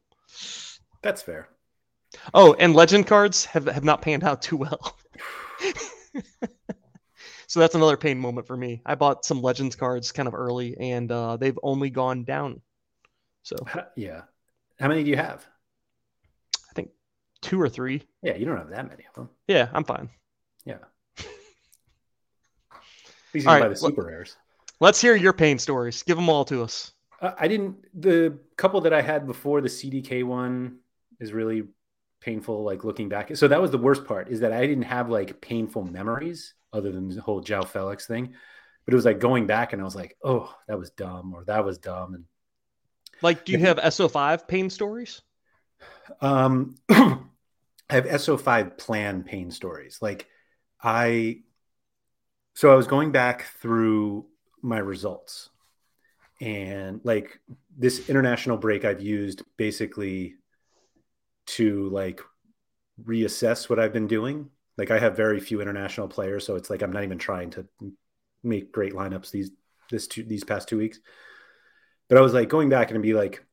That's 1.03 1.23
fair. 1.23 1.49
Oh, 2.35 2.55
and 2.55 2.75
legend 2.75 3.07
cards 3.07 3.45
have, 3.47 3.67
have 3.67 3.85
not 3.85 4.03
panned 4.03 4.25
out 4.25 4.43
too 4.43 4.57
well. 4.57 4.97
So 7.53 7.61
that's 7.61 7.75
another 7.75 7.99
pain 7.99 8.19
moment 8.19 8.47
for 8.47 8.57
me. 8.57 8.81
I 8.87 8.95
bought 8.95 9.27
some 9.27 9.43
Legends 9.43 9.77
cards 9.77 10.11
kind 10.11 10.27
of 10.27 10.33
early, 10.33 10.75
and 10.79 11.13
uh, 11.13 11.37
they've 11.37 11.59
only 11.63 11.91
gone 11.91 12.25
down. 12.25 12.63
So 13.43 13.57
yeah, 13.95 14.23
how 14.81 14.89
many 14.89 15.05
do 15.05 15.11
you 15.11 15.19
have? 15.19 15.45
I 16.71 16.73
think 16.73 16.89
two 17.43 17.61
or 17.61 17.69
three. 17.69 18.05
Yeah, 18.23 18.37
you 18.37 18.47
don't 18.47 18.57
have 18.57 18.71
that 18.71 18.89
many 18.89 19.05
of 19.07 19.15
them. 19.15 19.29
Yeah, 19.49 19.69
I'm 19.75 19.85
fine. 19.85 20.09
Yeah. 20.65 20.79
These 23.35 23.47
are 23.47 23.61
by 23.61 23.69
the 23.69 23.77
super 23.77 24.07
rares. 24.07 24.35
Let's 24.81 24.99
hear 24.99 25.15
your 25.15 25.35
pain 25.35 25.59
stories. 25.59 26.03
Give 26.03 26.17
them 26.17 26.31
all 26.31 26.47
to 26.47 26.63
us. 26.63 26.95
Uh, 27.21 27.33
I 27.39 27.49
didn't. 27.49 27.77
The 28.01 28.39
couple 28.57 28.81
that 28.81 28.95
I 28.95 29.03
had 29.03 29.27
before 29.27 29.61
the 29.61 29.69
CDK 29.69 30.25
one 30.25 30.79
is 31.21 31.35
really 31.35 31.65
painful. 32.19 32.63
Like 32.63 32.83
looking 32.83 33.11
back, 33.11 33.37
so 33.37 33.47
that 33.47 33.61
was 33.61 33.71
the 33.71 33.77
worst 33.77 34.07
part. 34.07 34.31
Is 34.31 34.41
that 34.41 34.55
I 34.55 34.67
didn't 34.67 34.85
have 34.85 35.11
like 35.11 35.43
painful 35.43 35.85
memories 35.85 36.55
other 36.73 36.93
than 36.93 37.09
the 37.09 37.21
whole 37.21 37.43
João 37.43 37.67
Felix 37.67 38.07
thing. 38.07 38.35
But 38.85 38.95
it 38.95 38.97
was 38.97 39.05
like 39.05 39.21
going 39.21 39.47
back 39.47 39.73
and 39.73 39.81
I 39.81 39.85
was 39.85 39.95
like, 39.95 40.17
oh, 40.25 40.53
that 40.67 40.79
was 40.79 40.91
dumb 40.91 41.35
or 41.35 41.45
that 41.45 41.65
was 41.65 41.79
dumb. 41.79 42.15
And 42.15 42.25
like, 43.21 43.45
do 43.45 43.53
you 43.53 43.59
have 43.59 43.77
SO5 43.77 44.49
pain 44.49 44.71
stories? 44.71 45.23
Um, 46.21 46.77
I 46.91 47.19
have 47.91 48.07
SO5 48.07 48.77
plan 48.79 49.23
pain 49.23 49.51
stories. 49.51 49.99
Like 50.01 50.27
I, 50.83 51.43
so 52.55 52.73
I 52.73 52.75
was 52.75 52.87
going 52.87 53.13
back 53.13 53.45
through 53.61 54.27
my 54.63 54.79
results 54.79 55.51
and 56.41 57.01
like 57.05 57.41
this 57.77 58.09
international 58.09 58.57
break 58.57 58.85
I've 58.85 59.01
used 59.01 59.43
basically 59.57 60.35
to 61.47 61.89
like 61.91 62.21
reassess 63.03 63.71
what 63.71 63.79
I've 63.79 63.93
been 63.93 64.09
doing. 64.09 64.51
Like 64.79 64.91
I 64.91 64.99
have 64.99 65.17
very 65.17 65.41
few 65.41 65.61
international 65.61 66.09
players, 66.09 66.47
so 66.47 66.57
it's 66.57 66.71
like 66.71 66.83
I'm 66.83 66.93
not 66.93 67.05
even 67.05 67.19
trying 67.19 67.51
to 67.51 67.67
make 68.43 68.73
great 68.73 68.93
lineups 68.93 69.31
these 69.31 69.51
this 69.91 70.07
two 70.07 70.25
these 70.25 70.45
past 70.45 70.69
two 70.69 70.79
weeks. 70.79 70.99
But 72.09 72.19
I 72.19 72.21
was 72.21 72.35
like 72.35 72.49
going 72.49 72.69
back 72.69 72.91
and 72.91 73.03
be 73.03 73.15
like, 73.15 73.45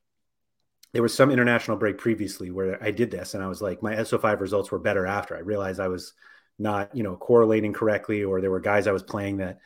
there 0.94 1.04
was 1.04 1.14
some 1.14 1.32
international 1.32 1.78
break 1.78 1.98
previously 1.98 2.52
where 2.52 2.82
I 2.84 2.92
did 2.92 3.12
this, 3.12 3.34
and 3.34 3.44
I 3.44 3.48
was 3.48 3.62
like, 3.62 3.84
my 3.84 3.96
SO5 3.96 4.40
results 4.40 4.72
were 4.72 4.80
better 4.80 5.06
after 5.06 5.36
I 5.36 5.40
realized 5.40 5.80
I 5.80 5.88
was 5.88 6.14
not, 6.58 6.96
you 6.96 7.04
know, 7.04 7.16
correlating 7.16 7.74
correctly, 7.74 8.24
or 8.24 8.42
there 8.42 8.52
were 8.52 8.60
guys 8.60 8.88
I 8.88 8.92
was 8.92 9.04
playing 9.04 9.38
that 9.38 9.60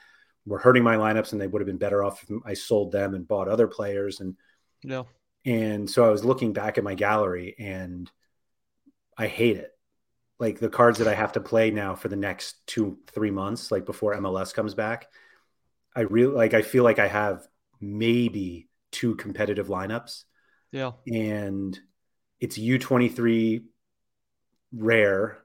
were 0.46 0.60
hurting 0.60 0.84
my 0.84 0.98
lineups, 0.98 1.32
and 1.32 1.42
they 1.42 1.48
would 1.48 1.62
have 1.62 1.68
been 1.68 1.78
better 1.78 2.04
off 2.04 2.24
if 2.24 2.30
I 2.46 2.54
sold 2.54 2.92
them 2.92 3.14
and 3.14 3.28
bought 3.28 3.48
other 3.48 3.68
players. 3.68 4.20
And 4.20 4.36
yeah, 4.84 5.04
and 5.46 5.90
so 5.90 6.06
I 6.06 6.10
was 6.10 6.26
looking 6.26 6.54
back 6.54 6.78
at 6.78 6.84
my 6.84 6.96
gallery, 6.96 7.56
and 7.58 8.12
I 9.18 9.28
hate 9.28 9.58
it. 9.58 9.72
Like 10.40 10.60
the 10.60 10.70
cards 10.70 11.00
that 11.00 11.08
I 11.08 11.14
have 11.14 11.34
to 11.34 11.40
play 11.40 11.72
now 11.72 11.96
for 11.96 12.10
the 12.10 12.16
next 12.16 12.66
two, 12.68 12.98
three 13.08 13.32
months, 13.32 13.72
like 13.72 13.86
before 13.86 14.16
MLS 14.16 14.54
comes 14.54 14.74
back, 14.74 15.08
I 15.96 16.02
really 16.02 16.34
like. 16.34 16.54
I 16.54 16.64
feel 16.64 16.84
like 16.84 17.00
I 17.00 17.08
have 17.08 17.48
maybe 17.80 18.68
two 18.92 19.16
competitive 19.16 19.68
lineups 19.68 20.24
yeah. 20.74 20.92
And 21.08 21.80
it's 22.42 22.58
U23 22.58 23.64
rare. 24.74 25.38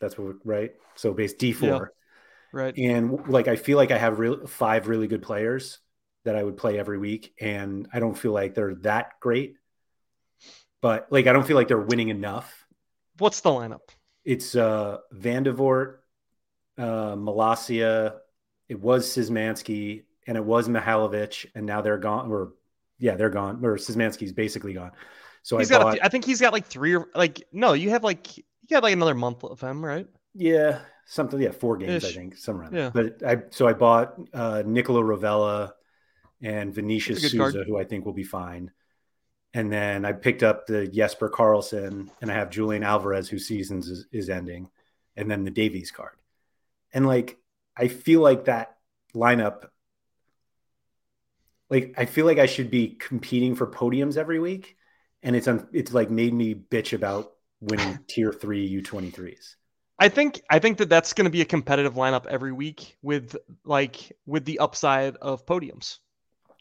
That's 0.00 0.16
what, 0.16 0.36
right? 0.44 0.72
So 0.94 1.12
base 1.14 1.34
D4. 1.34 1.62
Yeah. 1.62 1.78
Right. 2.52 2.76
And 2.76 3.26
like, 3.28 3.48
I 3.48 3.56
feel 3.56 3.78
like 3.78 3.90
I 3.90 3.98
have 3.98 4.18
real, 4.18 4.46
five 4.46 4.86
really 4.86 5.08
good 5.08 5.22
players 5.22 5.78
that 6.24 6.36
I 6.36 6.42
would 6.42 6.58
play 6.58 6.78
every 6.78 6.98
week. 6.98 7.34
And 7.40 7.88
I 7.92 7.98
don't 7.98 8.16
feel 8.16 8.32
like 8.32 8.54
they're 8.54 8.74
that 8.76 9.12
great, 9.18 9.56
but 10.82 11.06
like, 11.10 11.26
I 11.26 11.32
don't 11.32 11.46
feel 11.46 11.56
like 11.56 11.68
they're 11.68 11.78
winning 11.78 12.08
enough. 12.08 12.66
What's 13.18 13.40
the 13.40 13.50
lineup? 13.50 13.88
It's 14.26 14.56
uh, 14.56 14.98
Vandevoordt, 15.14 15.98
uh, 16.76 17.14
Malacia. 17.14 18.16
It 18.68 18.80
was 18.80 19.06
Szymanski 19.06 20.02
and 20.26 20.36
it 20.36 20.44
was 20.44 20.68
Mihailovic, 20.68 21.46
and 21.54 21.64
now 21.64 21.80
they're 21.80 21.96
gone. 21.96 22.30
Or 22.30 22.52
yeah, 22.98 23.14
they're 23.14 23.30
gone. 23.30 23.64
Or 23.64 23.76
Szymanski's 23.76 24.32
basically 24.32 24.74
gone. 24.74 24.90
So 25.42 25.58
he's 25.58 25.70
I 25.70 25.78
got. 25.78 25.82
bought, 25.84 25.98
a, 25.98 26.04
I 26.04 26.08
think 26.08 26.24
he's 26.24 26.40
got 26.40 26.52
like 26.52 26.66
three 26.66 26.96
or 26.96 27.06
like 27.14 27.46
no. 27.52 27.74
You 27.74 27.90
have 27.90 28.02
like 28.02 28.36
you 28.36 28.42
got 28.68 28.82
like 28.82 28.92
another 28.92 29.14
month 29.14 29.44
of 29.44 29.60
him, 29.60 29.84
right? 29.84 30.08
Yeah, 30.34 30.80
something. 31.06 31.40
Yeah, 31.40 31.52
four 31.52 31.76
games 31.76 32.02
Ish. 32.02 32.10
I 32.10 32.14
think, 32.18 32.36
somewhere. 32.36 32.68
Yeah. 32.72 32.90
But 32.92 33.22
I 33.24 33.42
so 33.50 33.68
I 33.68 33.74
bought 33.74 34.18
uh, 34.34 34.64
Nicola 34.66 35.02
Rovella 35.02 35.70
and 36.42 36.74
Venetia 36.74 37.14
Souza, 37.14 37.38
card. 37.38 37.54
who 37.68 37.78
I 37.78 37.84
think 37.84 38.04
will 38.04 38.12
be 38.12 38.24
fine. 38.24 38.72
And 39.56 39.72
then 39.72 40.04
I 40.04 40.12
picked 40.12 40.42
up 40.42 40.66
the 40.66 40.86
Jesper 40.86 41.30
Karlsson 41.30 42.10
and 42.20 42.30
I 42.30 42.34
have 42.34 42.50
Julian 42.50 42.82
Alvarez, 42.82 43.26
whose 43.26 43.48
seasons 43.48 43.88
is, 43.88 44.04
is 44.12 44.28
ending, 44.28 44.68
and 45.16 45.30
then 45.30 45.44
the 45.44 45.50
Davies 45.50 45.90
card. 45.90 46.12
And 46.92 47.06
like, 47.06 47.38
I 47.74 47.88
feel 47.88 48.20
like 48.20 48.44
that 48.44 48.76
lineup 49.14 49.68
like 51.70 51.94
I 51.96 52.04
feel 52.04 52.26
like 52.26 52.38
I 52.38 52.44
should 52.44 52.70
be 52.70 52.88
competing 52.88 53.54
for 53.54 53.66
podiums 53.66 54.18
every 54.18 54.38
week, 54.38 54.76
and 55.22 55.34
it's 55.34 55.48
un, 55.48 55.66
it's 55.72 55.94
like 55.94 56.10
made 56.10 56.34
me 56.34 56.54
bitch 56.54 56.92
about 56.92 57.32
winning 57.60 57.98
tier 58.08 58.32
three 58.32 58.66
U 58.66 58.82
twenty 58.82 59.10
threes. 59.10 59.56
I 59.98 60.10
think 60.10 60.42
I 60.50 60.58
think 60.58 60.78
that 60.78 60.90
that's 60.90 61.14
going 61.14 61.24
to 61.24 61.30
be 61.30 61.40
a 61.40 61.46
competitive 61.46 61.94
lineup 61.94 62.26
every 62.26 62.52
week 62.52 62.98
with 63.02 63.36
like 63.64 64.12
with 64.26 64.44
the 64.44 64.58
upside 64.58 65.16
of 65.16 65.46
podiums. 65.46 65.98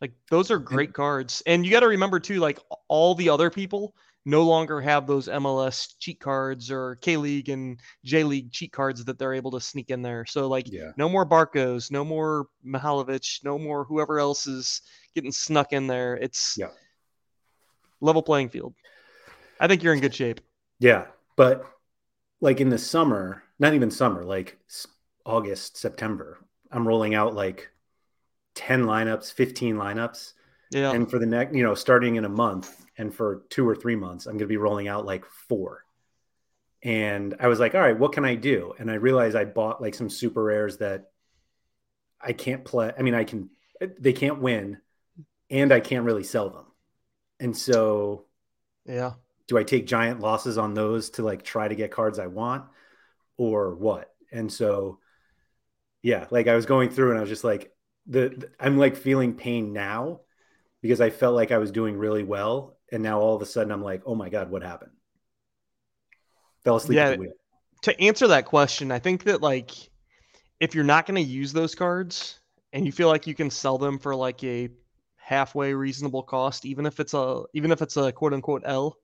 Like 0.02 0.14
those 0.30 0.52
are 0.52 0.60
great 0.60 0.93
cards, 0.93 1.41
and 1.46 1.66
you 1.66 1.72
got 1.72 1.80
to 1.82 1.88
remember 1.88 2.20
too, 2.20 2.39
like 2.39 2.60
all 2.88 3.16
the 3.16 3.30
other 3.30 3.50
people 3.50 3.96
no 4.26 4.41
longer 4.41 4.82
have 4.82 5.06
those 5.06 5.28
MLS 5.28 5.93
cheat 6.00 6.20
cards 6.20 6.72
or 6.72 6.96
K 6.96 7.16
League 7.16 7.50
and 7.50 7.80
J 8.04 8.24
League 8.24 8.52
cheat 8.52 8.72
cards 8.72 9.06
that 9.06 9.20
they're 9.20 9.34
able 9.34 9.52
to 9.52 9.62
sneak 9.62 9.91
in 9.91 10.02
there. 10.02 10.26
So 10.26 10.48
like 10.48 10.72
yeah. 10.72 10.91
no 10.98 11.08
more 11.08 11.26
Barcos, 11.26 11.91
no 11.91 12.04
more 12.04 12.48
Mihailovic, 12.66 13.43
no 13.43 13.60
more 13.60 13.84
whoever 13.84 14.20
else 14.20 14.48
is 14.48 14.82
getting 15.14 15.32
snuck 15.32 15.74
in 15.74 15.86
there. 15.86 16.16
It's 16.16 16.56
yeah. 16.58 16.70
level 18.02 18.24
playing 18.24 18.50
field. 18.50 18.74
I 19.60 19.68
think 19.68 19.84
you're 19.84 19.93
in 19.93 20.02
good 20.02 20.16
shape. 20.16 20.41
Yeah, 20.80 21.06
but 21.36 21.66
like 22.41 22.60
in 22.60 22.70
the 22.70 22.80
summer, 22.80 23.43
not 23.60 23.74
even 23.74 23.91
summer, 23.91 24.24
like 24.24 24.58
August, 25.24 25.78
September, 25.78 26.39
I'm 26.72 26.88
rolling 26.88 27.16
out 27.16 27.36
like 27.36 27.70
10 28.56 28.84
lineups, 28.84 29.32
15 29.34 29.76
lineups. 29.76 30.34
Yeah. 30.72 30.91
And 30.91 31.10
for 31.10 31.20
the 31.20 31.26
next, 31.26 31.56
you 31.56 31.64
know, 31.64 31.76
starting 31.76 32.16
in 32.16 32.26
a 32.26 32.30
month, 32.30 32.86
and 32.97 33.14
for 33.14 33.43
two 33.49 33.68
or 33.68 33.76
three 33.76 33.95
months, 33.95 34.26
I'm 34.26 34.34
going 34.34 34.39
to 34.39 34.47
be 34.47 34.58
rolling 34.58 34.88
out 34.88 35.06
like 35.06 35.26
four. 35.26 35.84
And 36.82 37.36
I 37.39 37.47
was 37.47 37.60
like, 37.60 37.76
all 37.76 37.82
right, 37.82 37.97
what 37.97 38.14
can 38.14 38.26
I 38.26 38.36
do? 38.36 38.74
And 38.78 38.89
I 38.89 38.95
realized 38.95 39.36
I 39.36 39.45
bought 39.45 39.82
like 39.82 39.95
some 39.95 40.10
super 40.10 40.43
rares 40.43 40.78
that 40.78 41.10
I 42.22 42.34
can't 42.34 42.64
play. 42.64 42.93
I 42.97 43.01
mean, 43.01 43.16
I 43.16 43.24
can, 43.24 43.49
they 43.99 44.14
can't 44.14 44.39
win 44.41 44.80
and 45.49 45.72
I 45.72 45.80
can't 45.80 46.06
really 46.06 46.24
sell 46.24 46.49
them. 46.49 46.66
And 47.39 47.58
so, 47.58 48.26
yeah. 48.86 49.14
Do 49.47 49.58
I 49.58 49.64
take 49.64 49.86
giant 49.86 50.22
losses 50.22 50.58
on 50.58 50.74
those 50.74 51.12
to 51.12 51.24
like 51.24 51.43
try 51.43 51.68
to 51.68 51.76
get 51.76 51.91
cards 51.91 52.18
I 52.18 52.28
want 52.28 52.66
or 53.38 53.76
what? 53.76 54.12
And 54.32 54.51
so, 54.51 54.99
yeah, 56.01 56.26
like 56.32 56.47
I 56.47 56.56
was 56.56 56.66
going 56.66 56.89
through 56.89 57.10
and 57.10 57.18
I 57.18 57.22
was 57.22 57.30
just 57.30 57.43
like, 57.43 57.72
the, 58.08 58.49
I'm 58.60 58.78
like 58.78 58.95
feeling 58.95 59.34
pain 59.36 59.74
now 59.74 60.22
because 60.82 61.01
I 61.01 61.10
felt 61.10 61.36
like 61.36 61.51
I 61.51 61.58
was 61.58 61.72
doing 61.72 61.97
really 61.97 62.24
well 62.24 62.78
and 62.91 63.01
now 63.01 63.20
all 63.20 63.36
of 63.36 63.41
a 63.41 63.45
sudden 63.45 63.72
I'm 63.72 63.84
like, 63.84 64.03
oh 64.06 64.16
my 64.16 64.30
god, 64.30 64.49
what 64.49 64.64
happened? 64.64 64.91
Fell 66.64 66.78
asleep 66.78 66.97
yeah, 66.97 67.16
To 67.84 68.01
answer 68.01 68.28
that 68.28 68.45
question, 68.45 68.91
I 68.91 68.99
think 68.99 69.24
that 69.24 69.41
like 69.41 69.72
if 70.60 70.74
you're 70.74 70.84
not 70.84 71.06
going 71.06 71.24
to 71.24 71.30
use 71.30 71.53
those 71.53 71.76
cards 71.76 72.39
and 72.74 72.86
you 72.86 72.91
feel 72.91 73.08
like 73.08 73.28
you 73.28 73.36
can 73.36 73.49
sell 73.49 73.78
them 73.78 73.99
for 73.99 74.16
like 74.16 74.43
a 74.43 74.70
halfway 75.18 75.74
reasonable 75.74 76.24
cost, 76.24 76.66
even 76.66 76.86
if 76.86 76.99
it's 76.99 77.14
a 77.14 77.43
even 77.53 77.72
if 77.72 77.82
it's 77.82 77.97
a 77.97 78.12
quote 78.12 78.34
unquote 78.34 78.64
L, 78.66 78.97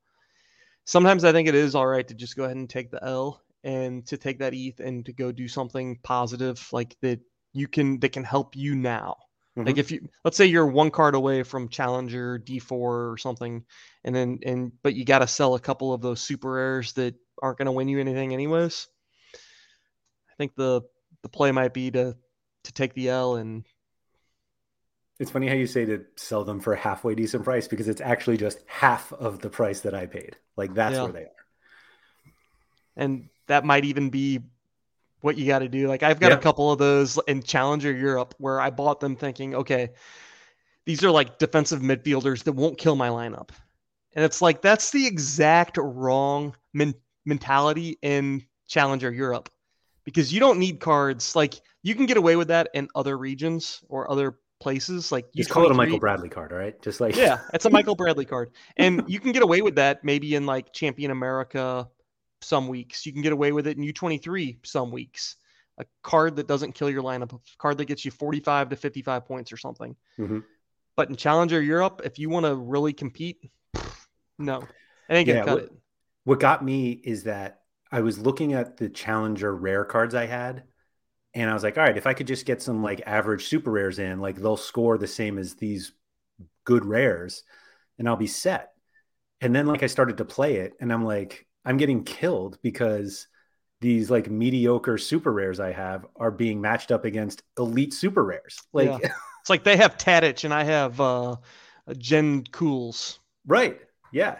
sometimes 0.85 1.23
I 1.23 1.31
think 1.31 1.47
it 1.47 1.55
is 1.55 1.75
all 1.75 1.87
right 1.87 2.07
to 2.07 2.13
just 2.13 2.35
go 2.35 2.45
ahead 2.45 2.57
and 2.57 2.69
take 2.69 2.91
the 2.91 3.03
L 3.03 3.41
and 3.63 4.05
to 4.07 4.17
take 4.17 4.39
that 4.39 4.53
ETH 4.53 4.79
and 4.79 5.05
to 5.05 5.13
go 5.13 5.31
do 5.31 5.47
something 5.47 5.99
positive 6.03 6.67
like 6.71 6.95
that 7.01 7.19
you 7.53 7.67
can 7.67 7.99
that 7.99 8.11
can 8.11 8.23
help 8.23 8.55
you 8.55 8.75
now 8.75 9.17
Mm-hmm. 9.57 9.67
Like 9.67 9.77
if 9.77 9.91
you 9.91 10.07
let's 10.23 10.37
say 10.37 10.45
you're 10.45 10.65
one 10.65 10.91
card 10.91 11.13
away 11.13 11.43
from 11.43 11.67
challenger 11.67 12.39
D4 12.39 12.71
or 12.71 13.17
something, 13.17 13.65
and 14.03 14.15
then 14.15 14.39
and 14.45 14.71
but 14.81 14.95
you 14.95 15.03
got 15.03 15.19
to 15.19 15.27
sell 15.27 15.55
a 15.55 15.59
couple 15.59 15.93
of 15.93 16.01
those 16.01 16.21
super 16.21 16.51
rares 16.51 16.93
that 16.93 17.15
aren't 17.41 17.57
going 17.57 17.65
to 17.65 17.73
win 17.73 17.89
you 17.89 17.99
anything 17.99 18.33
anyways. 18.33 18.87
I 19.35 20.35
think 20.37 20.55
the 20.55 20.83
the 21.21 21.29
play 21.29 21.51
might 21.51 21.73
be 21.73 21.91
to 21.91 22.15
to 22.63 22.73
take 22.73 22.93
the 22.93 23.09
L 23.09 23.35
and. 23.35 23.65
It's 25.19 25.29
funny 25.29 25.47
how 25.47 25.53
you 25.53 25.67
say 25.67 25.85
to 25.85 26.05
sell 26.15 26.45
them 26.45 26.61
for 26.61 26.73
a 26.73 26.79
halfway 26.79 27.13
decent 27.13 27.43
price 27.43 27.67
because 27.67 27.87
it's 27.87 28.01
actually 28.01 28.37
just 28.37 28.57
half 28.65 29.13
of 29.13 29.39
the 29.39 29.49
price 29.49 29.81
that 29.81 29.93
I 29.93 30.07
paid. 30.07 30.37
Like 30.55 30.73
that's 30.73 30.95
yeah. 30.95 31.03
where 31.03 31.11
they 31.11 31.23
are. 31.23 31.45
And 32.95 33.29
that 33.45 33.63
might 33.63 33.85
even 33.85 34.09
be 34.09 34.39
what 35.21 35.37
you 35.37 35.45
got 35.45 35.59
to 35.59 35.69
do. 35.69 35.87
Like 35.87 36.03
I've 36.03 36.19
got 36.19 36.31
a 36.31 36.37
couple 36.37 36.71
of 36.71 36.79
those 36.79 37.19
in 37.27 37.41
Challenger 37.41 37.91
Europe 37.91 38.35
where 38.37 38.59
I 38.59 38.69
bought 38.69 38.99
them 38.99 39.15
thinking, 39.15 39.55
okay, 39.55 39.89
these 40.85 41.03
are 41.03 41.11
like 41.11 41.37
defensive 41.37 41.81
midfielders 41.81 42.43
that 42.43 42.53
won't 42.53 42.77
kill 42.77 42.95
my 42.95 43.09
lineup. 43.09 43.49
And 44.13 44.25
it's 44.25 44.41
like 44.41 44.61
that's 44.61 44.91
the 44.91 45.07
exact 45.07 45.77
wrong 45.77 46.55
men- 46.73 46.95
mentality 47.25 47.97
in 48.01 48.43
Challenger 48.67 49.11
Europe 49.11 49.49
because 50.03 50.33
you 50.33 50.39
don't 50.39 50.59
need 50.59 50.79
cards. 50.79 51.35
Like 51.35 51.61
you 51.83 51.95
can 51.95 52.05
get 52.05 52.17
away 52.17 52.35
with 52.35 52.49
that 52.49 52.69
in 52.73 52.89
other 52.95 53.17
regions 53.17 53.81
or 53.87 54.09
other 54.11 54.37
places. 54.59 55.11
Like 55.11 55.27
you 55.33 55.45
call 55.45 55.65
it 55.65 55.71
a 55.71 55.75
Michael 55.75 55.99
Bradley 55.99 56.29
card, 56.29 56.51
all 56.51 56.57
right? 56.57 56.79
Just 56.81 56.99
like 56.99 57.15
yeah, 57.15 57.39
it's 57.53 57.65
a 57.65 57.69
Michael 57.69 57.95
Bradley 57.95 58.25
card, 58.25 58.51
and 58.77 59.03
you 59.07 59.19
can 59.19 59.31
get 59.31 59.43
away 59.43 59.61
with 59.61 59.75
that 59.75 60.03
maybe 60.03 60.35
in 60.35 60.45
like 60.45 60.73
Champion 60.73 61.11
America 61.11 61.87
some 62.41 62.67
weeks. 62.67 63.05
You 63.05 63.13
can 63.13 63.21
get 63.21 63.33
away 63.33 63.51
with 63.51 63.67
it 63.67 63.77
in 63.77 63.83
U23 63.83 64.65
some 64.65 64.91
weeks. 64.91 65.37
A 65.77 65.85
card 66.03 66.35
that 66.35 66.47
doesn't 66.47 66.73
kill 66.73 66.89
your 66.89 67.03
lineup, 67.03 67.33
a 67.33 67.39
card 67.57 67.77
that 67.77 67.85
gets 67.85 68.03
you 68.05 68.11
45 68.11 68.69
to 68.69 68.75
55 68.75 69.25
points 69.25 69.51
or 69.51 69.57
something. 69.57 69.95
Mm-hmm. 70.19 70.39
But 70.95 71.09
in 71.09 71.15
Challenger 71.15 71.61
Europe, 71.61 72.01
if 72.03 72.19
you 72.19 72.29
want 72.29 72.45
to 72.45 72.55
really 72.55 72.93
compete, 72.93 73.49
no, 74.37 74.63
I 75.09 75.15
ain't 75.15 75.27
gonna 75.27 75.39
yeah, 75.39 75.45
cut 75.45 75.53
what, 75.53 75.63
it. 75.63 75.71
What 76.25 76.39
got 76.39 76.63
me 76.63 76.91
is 76.91 77.23
that 77.23 77.61
I 77.91 78.01
was 78.01 78.19
looking 78.19 78.53
at 78.53 78.77
the 78.77 78.89
Challenger 78.89 79.55
rare 79.55 79.85
cards 79.85 80.13
I 80.13 80.25
had, 80.25 80.63
and 81.33 81.49
I 81.49 81.53
was 81.53 81.63
like, 81.63 81.77
all 81.77 81.83
right, 81.83 81.97
if 81.97 82.05
I 82.07 82.13
could 82.13 82.27
just 82.27 82.45
get 82.45 82.61
some 82.61 82.83
like 82.83 83.01
average 83.05 83.47
super 83.47 83.71
rares 83.71 83.99
in, 83.99 84.19
like 84.19 84.35
they'll 84.35 84.57
score 84.57 84.97
the 84.97 85.07
same 85.07 85.37
as 85.37 85.55
these 85.55 85.93
good 86.65 86.85
rares, 86.85 87.43
and 87.97 88.07
I'll 88.07 88.17
be 88.17 88.27
set. 88.27 88.73
And 89.39 89.55
then 89.55 89.65
like 89.65 89.83
I 89.83 89.87
started 89.87 90.17
to 90.17 90.25
play 90.25 90.57
it, 90.57 90.73
and 90.79 90.91
I'm 90.91 91.05
like, 91.05 91.47
I'm 91.65 91.77
getting 91.77 92.03
killed 92.03 92.57
because 92.61 93.27
these 93.81 94.11
like 94.11 94.29
mediocre 94.29 94.97
super 94.97 95.31
rares 95.31 95.59
I 95.59 95.71
have 95.71 96.05
are 96.15 96.31
being 96.31 96.61
matched 96.61 96.91
up 96.91 97.05
against 97.05 97.43
elite 97.57 97.93
super 97.93 98.23
rares. 98.23 98.59
Like 98.73 98.89
yeah. 98.89 98.97
it's 99.41 99.49
like 99.49 99.63
they 99.63 99.77
have 99.77 99.97
Tadic 99.97 100.43
and 100.43 100.53
I 100.53 100.63
have 100.63 100.99
uh 101.01 101.35
Jen 101.97 102.43
Cools. 102.51 103.19
Right. 103.45 103.79
Yeah. 104.11 104.37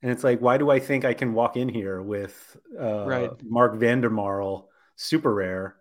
And 0.00 0.12
it's 0.12 0.22
like, 0.22 0.40
why 0.40 0.58
do 0.58 0.70
I 0.70 0.78
think 0.78 1.04
I 1.04 1.12
can 1.12 1.34
walk 1.34 1.56
in 1.56 1.68
here 1.68 2.00
with 2.00 2.56
uh, 2.80 3.04
Right. 3.04 3.30
Mark 3.42 3.74
Vandermarl 3.74 4.66
super 4.94 5.34
rare 5.34 5.76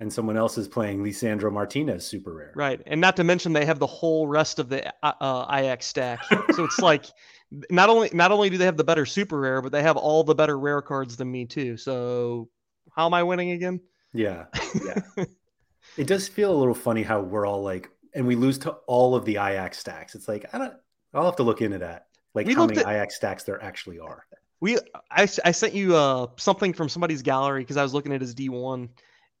and 0.00 0.12
someone 0.12 0.36
else 0.36 0.58
is 0.58 0.66
playing 0.66 1.04
Lisandro 1.04 1.52
Martinez 1.52 2.06
super 2.06 2.34
rare? 2.34 2.52
Right, 2.56 2.80
and 2.86 3.00
not 3.00 3.16
to 3.16 3.24
mention 3.24 3.52
they 3.52 3.66
have 3.66 3.78
the 3.78 3.86
whole 3.86 4.26
rest 4.26 4.58
of 4.58 4.68
the 4.68 4.92
uh, 5.04 5.12
uh, 5.20 5.60
IX 5.62 5.84
stack. 5.84 6.24
so 6.24 6.64
it's 6.64 6.78
like 6.80 7.06
not 7.70 7.88
only 7.88 8.10
not 8.12 8.32
only 8.32 8.50
do 8.50 8.58
they 8.58 8.64
have 8.64 8.76
the 8.76 8.84
better 8.84 9.06
super 9.06 9.38
rare, 9.38 9.62
but 9.62 9.72
they 9.72 9.82
have 9.82 9.96
all 9.96 10.24
the 10.24 10.34
better 10.34 10.58
rare 10.58 10.82
cards 10.82 11.16
than 11.16 11.30
me 11.30 11.44
too. 11.46 11.76
So 11.76 12.48
how 12.94 13.06
am 13.06 13.14
I 13.14 13.22
winning 13.22 13.52
again? 13.52 13.80
Yeah. 14.12 14.46
Yeah. 14.84 15.00
it 15.96 16.06
does 16.06 16.28
feel 16.28 16.52
a 16.52 16.58
little 16.58 16.74
funny 16.74 17.02
how 17.02 17.20
we're 17.20 17.46
all 17.46 17.62
like, 17.62 17.90
and 18.14 18.26
we 18.26 18.34
lose 18.36 18.58
to 18.58 18.70
all 18.86 19.14
of 19.14 19.24
the 19.24 19.36
IX 19.36 19.76
stacks. 19.76 20.14
It's 20.14 20.26
like, 20.26 20.46
I 20.52 20.58
don't, 20.58 20.74
I'll 21.14 21.24
have 21.26 21.36
to 21.36 21.42
look 21.42 21.60
into 21.62 21.78
that. 21.78 22.06
Like 22.34 22.46
We 22.46 22.54
how 22.54 22.66
many 22.66 22.80
at- 22.80 23.02
IX 23.02 23.14
stacks 23.14 23.44
there 23.44 23.62
actually 23.62 23.98
are. 23.98 24.24
We 24.60 24.76
I, 25.10 25.22
I 25.44 25.52
sent 25.52 25.72
you 25.72 25.96
uh 25.96 26.26
something 26.36 26.74
from 26.74 26.88
somebody's 26.88 27.22
gallery 27.22 27.62
because 27.62 27.76
I 27.78 27.82
was 27.82 27.94
looking 27.94 28.12
at 28.12 28.20
his 28.20 28.34
D1, 28.34 28.88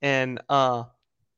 and 0.02 0.40
uh 0.48 0.84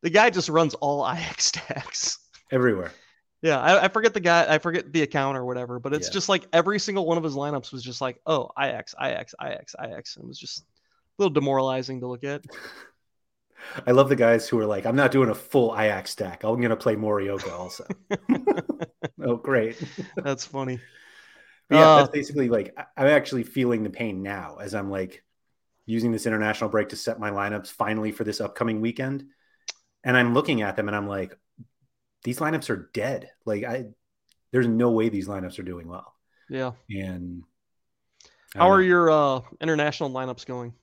the 0.03 0.11
guy 0.11 0.31
just 0.31 0.49
runs 0.49 0.75
all 0.75 1.07
IX 1.11 1.43
stacks. 1.45 2.19
Everywhere. 2.51 2.93
Yeah, 3.41 3.61
I, 3.61 3.85
I 3.85 3.89
forget 3.89 4.15
the 4.15 4.21
guy, 4.21 4.47
I 4.53 4.59
forget 4.59 4.93
the 4.93 5.03
account 5.03 5.37
or 5.37 5.45
whatever, 5.45 5.79
but 5.81 5.93
it's 5.93 6.09
Yeah. 6.09 6.13
just 6.13 6.29
like 6.29 6.47
every 6.53 6.79
single 6.79 7.07
one 7.07 7.19
of 7.19 7.25
his 7.25 7.35
lineups 7.35 7.73
was 7.73 7.83
just 7.83 8.01
like, 8.01 8.21
oh, 8.27 8.51
IX, 8.61 8.95
IX, 9.03 9.35
IX, 9.45 9.75
IX, 9.83 10.17
and 10.17 10.25
it 10.25 10.29
was 10.29 10.39
just 10.39 10.61
a 10.61 10.65
little 11.19 11.33
demoralizing 11.33 12.01
to 12.01 12.07
look 12.07 12.25
at. 12.25 12.43
I 13.87 13.93
love 13.93 14.09
the 14.09 14.17
guys 14.17 14.49
who 14.49 14.59
are 14.59 14.67
like, 14.67 14.87
I'm 14.87 14.97
not 14.97 15.13
doing 15.13 15.31
a 15.31 15.35
full 15.35 15.75
IX 15.75 16.09
stack. 16.11 16.43
I'm 16.45 16.57
going 16.61 16.71
to 16.71 16.77
play 16.77 16.97
Morioka 16.97 17.51
also. 17.53 17.87
oh, 19.23 19.37
great. 19.37 19.77
That's 20.23 20.45
funny. 20.45 20.81
But 21.69 21.77
yeah, 21.77 21.87
Uh, 21.87 21.97
that's 21.97 22.11
basically 22.11 22.49
like 22.49 22.75
I'm 22.97 23.07
actually 23.07 23.45
feeling 23.45 23.83
the 23.83 23.91
pain 23.91 24.23
now 24.23 24.59
as 24.61 24.75
I'm 24.75 24.91
like 24.91 25.25
using 25.87 26.13
this 26.13 26.27
international 26.27 26.71
break 26.71 26.91
to 26.91 26.97
set 26.97 27.19
my 27.19 27.31
lineups 27.31 27.69
finally 27.69 28.13
for 28.13 28.25
this 28.25 28.41
upcoming 28.41 28.81
weekend. 28.81 29.25
And 30.05 30.17
I'm 30.17 30.35
looking 30.35 30.63
at 30.63 30.77
them 30.77 30.89
and 30.89 30.97
I'm 30.97 31.09
like, 31.09 31.37
these 32.25 32.39
lineups 32.39 32.71
are 32.71 32.91
dead. 32.93 33.31
Like 33.45 33.65
I 33.65 33.87
there's 34.53 34.69
no 34.69 34.91
way 34.91 35.09
these 35.09 35.29
lineups 35.29 35.59
are 35.59 35.65
doing 35.65 35.89
well. 35.89 36.15
Yeah. 36.49 36.73
And 36.91 37.43
How 38.55 38.71
are 38.71 38.79
know. 38.79 38.87
your 38.87 39.11
uh, 39.11 39.41
international 39.61 40.11
lineups 40.11 40.47
going? 40.47 40.75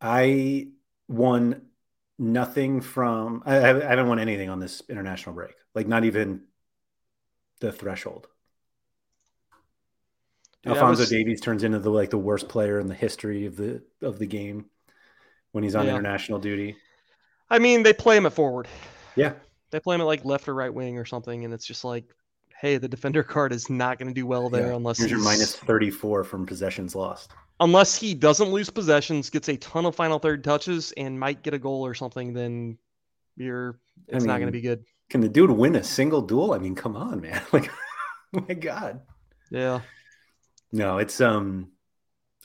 I 0.00 0.68
won 1.08 1.62
nothing 2.18 2.80
from 2.80 3.42
I, 3.46 3.56
I 3.56 3.66
haven't 3.66 4.08
won 4.08 4.18
anything 4.18 4.48
on 4.48 4.58
this 4.58 4.82
international 4.88 5.34
break. 5.34 5.54
Like 5.74 5.86
not 5.86 6.04
even 6.04 6.42
the 7.60 7.72
threshold. 7.72 8.26
Dude, 10.62 10.74
Alfonso 10.74 11.02
was- 11.02 11.10
Davies 11.10 11.40
turns 11.40 11.64
into 11.64 11.78
the 11.78 11.90
like 11.90 12.10
the 12.10 12.18
worst 12.18 12.48
player 12.48 12.78
in 12.78 12.86
the 12.86 12.94
history 12.94 13.46
of 13.46 13.56
the 13.56 13.82
of 14.02 14.18
the 14.18 14.26
game 14.26 14.66
when 15.52 15.64
he's 15.64 15.74
on 15.74 15.86
Yeah. 15.86 15.92
international 15.92 16.38
duty. 16.38 16.76
I 17.48 17.58
mean, 17.58 17.82
they 17.82 17.92
play 17.92 18.16
him 18.16 18.26
at 18.26 18.32
forward. 18.32 18.68
Yeah. 19.16 19.32
They 19.70 19.80
play 19.80 19.94
him 19.94 20.00
at 20.00 20.04
like 20.06 20.24
left 20.24 20.48
or 20.48 20.54
right 20.54 20.72
wing 20.72 20.98
or 20.98 21.04
something, 21.04 21.44
and 21.44 21.52
it's 21.54 21.66
just 21.66 21.84
like, 21.84 22.04
hey, 22.60 22.76
the 22.76 22.88
defender 22.88 23.22
card 23.34 23.52
is 23.52 23.68
not 23.70 23.98
going 23.98 24.08
to 24.08 24.14
do 24.14 24.26
well 24.26 24.48
there 24.50 24.68
Yeah. 24.68 24.76
unless 24.76 24.98
Here's 24.98 25.10
your 25.10 25.20
minus 25.20 25.56
34 25.56 26.24
from 26.24 26.46
possessions 26.46 26.94
lost. 26.94 27.32
unless 27.60 27.94
he 27.96 28.14
doesn't 28.14 28.48
lose 28.50 28.70
possessions, 28.70 29.28
gets 29.30 29.48
a 29.48 29.56
ton 29.56 29.86
of 29.86 29.94
final 29.96 30.18
third 30.18 30.44
touches, 30.44 30.92
and 30.92 31.18
might 31.18 31.42
get 31.42 31.54
a 31.54 31.58
goal 31.58 31.84
or 31.86 31.94
something. 31.94 32.32
Then 32.34 32.78
you're 33.36 33.78
I 34.12 34.16
it's 34.16 34.24
not 34.24 34.36
going 34.38 34.46
to 34.48 34.52
be 34.52 34.60
good. 34.60 34.84
Can 35.08 35.20
the 35.20 35.28
dude 35.28 35.50
win 35.50 35.74
a 35.76 35.82
single 35.82 36.22
duel? 36.22 36.52
I 36.52 36.58
mean, 36.58 36.74
come 36.74 36.96
on, 36.96 37.20
man. 37.22 37.42
Like 37.52 37.70
my 38.32 38.54
god. 38.54 39.00
Yeah. 39.50 39.80
No, 40.72 40.98
it's 40.98 41.20
um 41.20 41.72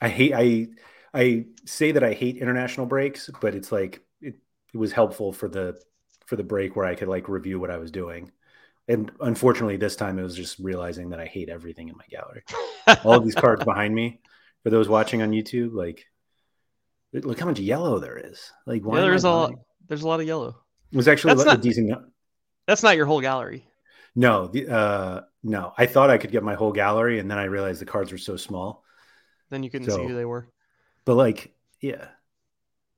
I 0.02 0.10
hate 0.10 0.34
I 0.34 0.68
I 1.14 1.46
say 1.66 1.94
that 1.94 2.04
I 2.04 2.14
hate 2.14 2.38
international 2.38 2.86
breaks, 2.88 3.30
but 3.42 3.56
it's 3.56 3.72
like 3.72 4.02
it, 4.22 4.36
it 4.74 4.78
was 4.78 4.92
helpful 4.92 5.32
for 5.32 5.48
the 5.48 5.80
for 6.26 6.36
the 6.36 6.44
break 6.44 6.76
where 6.76 6.86
I 6.86 6.96
could 6.96 7.08
like 7.08 7.30
review 7.30 7.60
what 7.60 7.72
I 7.72 7.78
was 7.78 7.92
doing. 7.92 8.32
And 8.88 9.12
unfortunately 9.20 9.78
this 9.78 9.96
time 9.96 10.20
it 10.20 10.24
was 10.24 10.36
just 10.36 10.60
realizing 10.60 11.10
that 11.12 11.20
I 11.20 11.26
hate 11.26 11.50
everything 11.50 11.90
in 11.90 11.98
my 11.98 12.06
gallery. 12.10 12.44
All 13.04 13.14
of 13.18 13.24
these 13.24 13.36
cards 13.36 13.64
behind 13.64 13.94
me 13.96 14.20
for 14.64 14.70
those 14.70 14.90
watching 14.90 15.22
on 15.22 15.32
YouTube, 15.32 15.74
like 15.74 16.06
look 17.14 17.40
how 17.40 17.46
much 17.46 17.60
yellow 17.60 18.00
there 18.00 18.18
is. 18.18 18.52
Like 18.66 18.84
why 18.84 18.96
yeah, 18.98 19.02
there's 19.04 19.24
a 19.24 19.30
lot, 19.30 19.54
there's 19.88 20.02
a 20.02 20.08
lot 20.08 20.20
of 20.20 20.28
yellow. 20.28 20.56
It 20.92 20.98
was 20.98 21.08
actually 21.08 21.36
That's 21.36 21.44
a 21.44 21.54
not- 21.54 21.62
decent 21.62 21.92
That's 22.68 22.84
not 22.84 22.96
your 22.98 23.06
whole 23.06 23.22
gallery. 23.22 23.68
no, 24.16 24.48
the, 24.48 24.68
uh 24.70 25.22
no. 25.46 25.74
I 25.78 25.86
thought 25.86 26.10
I 26.10 26.18
could 26.18 26.32
get 26.32 26.44
my 26.44 26.56
whole 26.56 26.72
gallery 26.72 27.20
and 27.20 27.30
then 27.30 27.38
I 27.38 27.44
realized 27.44 27.80
the 27.80 27.86
cards 27.86 28.12
were 28.12 28.18
so 28.18 28.36
small. 28.36 28.84
Then 29.52 29.62
you 29.62 29.70
couldn't 29.70 29.92
see 29.92 30.04
who 30.04 30.16
they 30.16 30.26
were. 30.26 30.50
But 31.06 31.16
like, 31.16 31.54
yeah, 31.80 32.08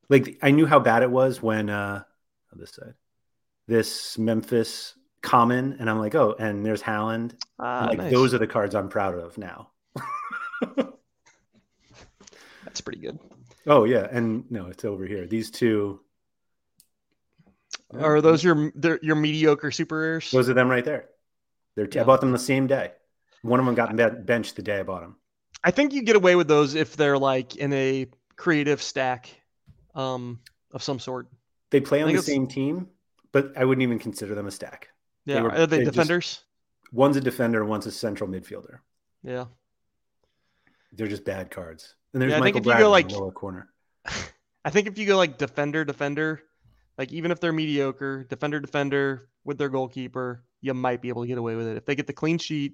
like 0.10 0.40
I 0.42 0.52
knew 0.52 0.66
how 0.66 0.80
bad 0.80 1.04
it 1.04 1.12
was 1.12 1.42
when 1.42 1.70
uh 1.70 2.04
on 2.54 2.60
this 2.60 2.72
side, 2.72 2.94
this 3.68 4.18
Memphis 4.18 4.96
common, 5.22 5.76
and 5.80 5.90
I'm 5.90 6.00
like, 6.00 6.16
oh, 6.16 6.36
and 6.40 6.66
there's 6.66 6.82
Haaland. 6.82 7.36
Ah, 7.60 7.88
like 7.90 7.98
nice. 7.98 8.14
those 8.14 8.34
are 8.34 8.38
the 8.38 8.48
cards 8.48 8.76
I'm 8.76 8.88
proud 8.88 9.16
of 9.16 9.38
now. 9.38 9.72
That's 12.64 12.80
pretty 12.82 13.00
good. 13.00 13.20
oh 13.66 13.84
yeah, 13.84 14.08
and 14.10 14.50
no, 14.50 14.68
it's 14.68 14.86
over 14.86 15.06
here. 15.06 15.28
These 15.28 15.52
two 15.52 16.00
Are 17.94 18.22
those 18.22 18.42
your 18.42 18.72
your 19.02 19.18
mediocre 19.18 19.72
super 19.72 20.00
rares? 20.00 20.32
Those 20.32 20.48
are 20.48 20.54
them 20.54 20.70
right 20.70 20.86
there. 20.86 21.10
They're 21.78 21.86
t- 21.86 22.00
I 22.00 22.02
Yeah. 22.02 22.06
bought 22.08 22.22
them 22.22 22.32
the 22.32 22.40
same 22.40 22.66
day. 22.66 22.92
One 23.44 23.60
of 23.60 23.66
them 23.68 23.76
got 23.76 23.96
ben- 23.96 24.26
benched 24.26 24.56
the 24.56 24.64
day 24.64 24.80
I 24.80 24.84
bought 24.84 25.02
them. 25.02 25.16
I 25.64 25.70
think 25.70 25.94
you 25.94 26.02
get 26.02 26.16
away 26.16 26.36
with 26.36 26.48
those 26.48 26.74
if 26.74 26.96
they're 26.98 27.20
like 27.20 27.56
in 27.56 27.72
a 27.72 28.08
creative 28.36 28.82
stack 28.82 29.30
um, 29.94 30.40
of 30.72 30.82
some 30.82 31.00
sort. 31.00 31.28
They 31.70 31.80
play 31.80 32.02
on 32.02 32.08
the 32.08 32.14
it's- 32.16 32.26
same 32.26 32.48
team, 32.48 32.88
but 33.32 33.56
I 33.56 33.64
wouldn't 33.64 33.84
even 33.84 34.00
consider 34.00 34.34
them 34.34 34.48
a 34.48 34.52
stack. 34.52 34.90
They 35.28 35.36
Yeah, 35.36 35.42
were- 35.44 35.52
are 35.52 35.68
they 35.68 35.78
they 35.78 35.84
just- 35.86 35.94
defenders? 35.96 36.44
One's 36.92 37.16
a 37.18 37.22
defender, 37.22 37.64
one's 37.64 37.86
a 37.86 37.92
central 37.92 38.28
midfielder. 38.30 38.80
Yeah. 39.22 39.46
They're 40.94 41.08
just 41.08 41.26
bad 41.26 41.52
cards. 41.52 41.94
And 42.14 42.22
there's 42.22 42.32
Yeah, 42.32 42.38
I 42.38 42.42
think 42.42 42.56
Michael 42.56 42.72
if 42.72 42.78
you 42.78 42.84
go, 42.84 42.90
Bradley 42.92 43.02
in 43.02 43.08
the 43.10 43.20
lower 43.20 43.32
corner. 43.32 43.70
I 44.66 44.70
think 44.72 44.88
if 44.88 44.98
you 44.98 45.06
go 45.06 45.16
like 45.18 45.38
defender, 45.38 45.86
defender, 45.86 46.42
like 46.98 47.12
even 47.12 47.30
if 47.30 47.40
they're 47.40 47.54
mediocre, 47.54 48.24
defender, 48.24 48.60
defender 48.60 49.30
with 49.44 49.58
their 49.60 49.70
goalkeeper, 49.70 50.44
you 50.62 50.74
might 50.74 51.02
be 51.02 51.10
able 51.10 51.24
to 51.24 51.28
get 51.28 51.38
away 51.38 51.56
with 51.56 51.68
it. 51.68 51.78
If 51.78 51.86
they 51.86 51.96
get 51.96 52.08
the 52.08 52.14
clean 52.14 52.38
sheet 52.38 52.74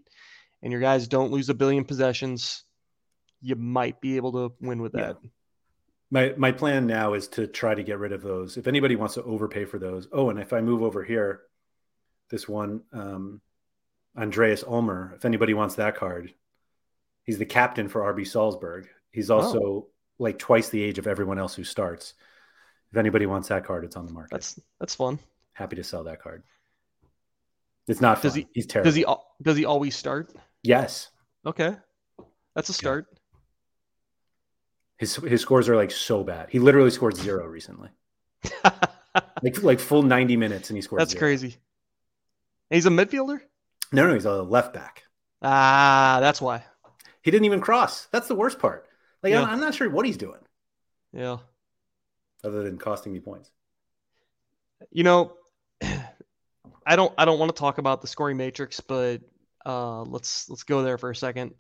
and 0.62 0.72
your 0.72 0.82
guys 0.82 1.08
don't 1.08 1.32
lose 1.32 1.50
a 1.50 1.54
billion 1.54 1.84
possessions, 1.84 2.64
you 3.42 3.56
might 3.56 4.00
be 4.02 4.16
able 4.16 4.32
to 4.34 4.54
win 4.62 4.82
with 4.82 4.94
Yeah. 4.96 5.08
that. 5.14 5.18
My 6.12 6.34
my 6.38 6.52
plan 6.52 6.86
now 6.86 7.14
is 7.14 7.28
to 7.30 7.48
try 7.48 7.74
to 7.74 7.84
get 7.84 7.98
rid 8.00 8.12
of 8.14 8.22
those. 8.22 8.56
If 8.58 8.68
anybody 8.68 8.96
wants 8.96 9.16
to 9.16 9.24
overpay 9.24 9.66
for 9.66 9.80
those. 9.80 10.08
Oh, 10.12 10.30
and 10.30 10.40
if 10.40 10.54
I 10.54 10.62
move 10.62 10.84
over 10.84 11.04
here, 11.04 11.42
this 12.30 12.48
one, 12.48 12.84
um, 12.94 13.42
Andreas 14.16 14.64
Ulmer, 14.64 15.14
if 15.16 15.26
anybody 15.26 15.54
wants 15.56 15.76
that 15.76 15.96
card, 15.96 16.34
he's 17.24 17.40
the 17.40 17.46
captain 17.48 17.90
for 17.90 18.02
RB 18.14 18.26
Salzburg. 18.28 18.88
He's 19.12 19.32
Oh. 19.32 19.38
also 19.40 19.88
like 20.20 20.38
twice 20.38 20.70
the 20.70 20.82
age 20.84 21.00
of 21.00 21.08
everyone 21.08 21.40
else 21.40 21.56
who 21.56 21.64
starts. 21.64 22.14
If 22.92 22.98
anybody 22.98 23.26
wants 23.26 23.48
that 23.50 23.66
card, 23.66 23.84
it's 23.84 23.96
on 23.96 24.06
the 24.06 24.14
market. 24.14 24.32
That's 24.32 24.60
that's 24.80 24.94
fun. 24.96 25.18
Happy 25.54 25.76
to 25.78 25.84
sell 25.84 26.04
that 26.04 26.22
card. 26.22 26.44
It's 27.88 28.02
not 28.02 28.18
fun. 28.18 28.24
Does 28.24 28.36
he- 28.36 28.48
he's 28.54 28.66
terrible. 28.66 28.88
Does 28.90 28.96
he 28.96 29.06
does 29.42 29.58
he 29.58 29.66
always 29.66 29.96
start? 29.96 30.34
Yes. 30.64 31.10
Okay. 31.46 31.76
That's 32.56 32.70
a 32.70 32.74
start. 32.74 33.08
His 34.98 35.16
his 35.18 35.42
scores 35.42 35.68
are 35.70 35.76
like 35.76 35.92
so 35.92 36.24
bad. 36.24 36.50
He 36.50 36.60
literally 36.60 36.92
scored 36.92 37.16
zero 37.18 37.46
recently. 37.48 37.90
Like 39.44 39.62
like 39.62 39.80
full 39.80 40.02
90 40.02 40.38
minutes 40.38 40.70
and 40.72 40.78
he 40.78 40.82
scored 40.82 41.00
That's 41.02 41.12
zero. 41.12 41.20
crazy. 41.20 41.58
He's 42.72 42.88
a 42.88 42.90
midfielder? 42.90 43.42
No, 43.92 44.08
no, 44.08 44.14
he's 44.16 44.26
a 44.26 44.42
left 44.42 44.74
back. 44.74 45.04
Ah, 45.42 46.18
that's 46.20 46.42
why. 46.42 46.64
He 47.22 47.30
didn't 47.30 47.46
even 47.46 47.60
cross. 47.62 48.08
That's 48.08 48.28
the 48.28 48.34
worst 48.34 48.58
part. 48.58 48.88
Like 49.22 49.32
Yeah. 49.32 49.44
I'm, 49.44 49.50
I'm 49.50 49.60
not 49.60 49.76
sure 49.76 49.88
what 49.90 50.08
he's 50.08 50.18
doing 50.18 50.40
Yeah. 51.12 51.38
other 52.44 52.64
than 52.64 52.80
costing 52.80 53.14
me 53.14 53.20
points. 53.20 53.52
You 54.92 55.04
know, 55.04 55.34
I 56.86 56.96
don't 56.96 57.14
I 57.18 57.26
don't 57.26 57.40
want 57.40 57.56
to 57.56 57.60
talk 57.60 57.78
about 57.78 58.02
the 58.02 58.08
scoring 58.08 58.38
matrix, 58.38 58.80
but 58.80 59.22
uh, 59.66 60.02
let's 60.04 60.50
let's 60.50 60.64
go 60.64 60.84
there 60.84 60.98
for 60.98 61.10
a 61.10 61.16
second. 61.16 61.54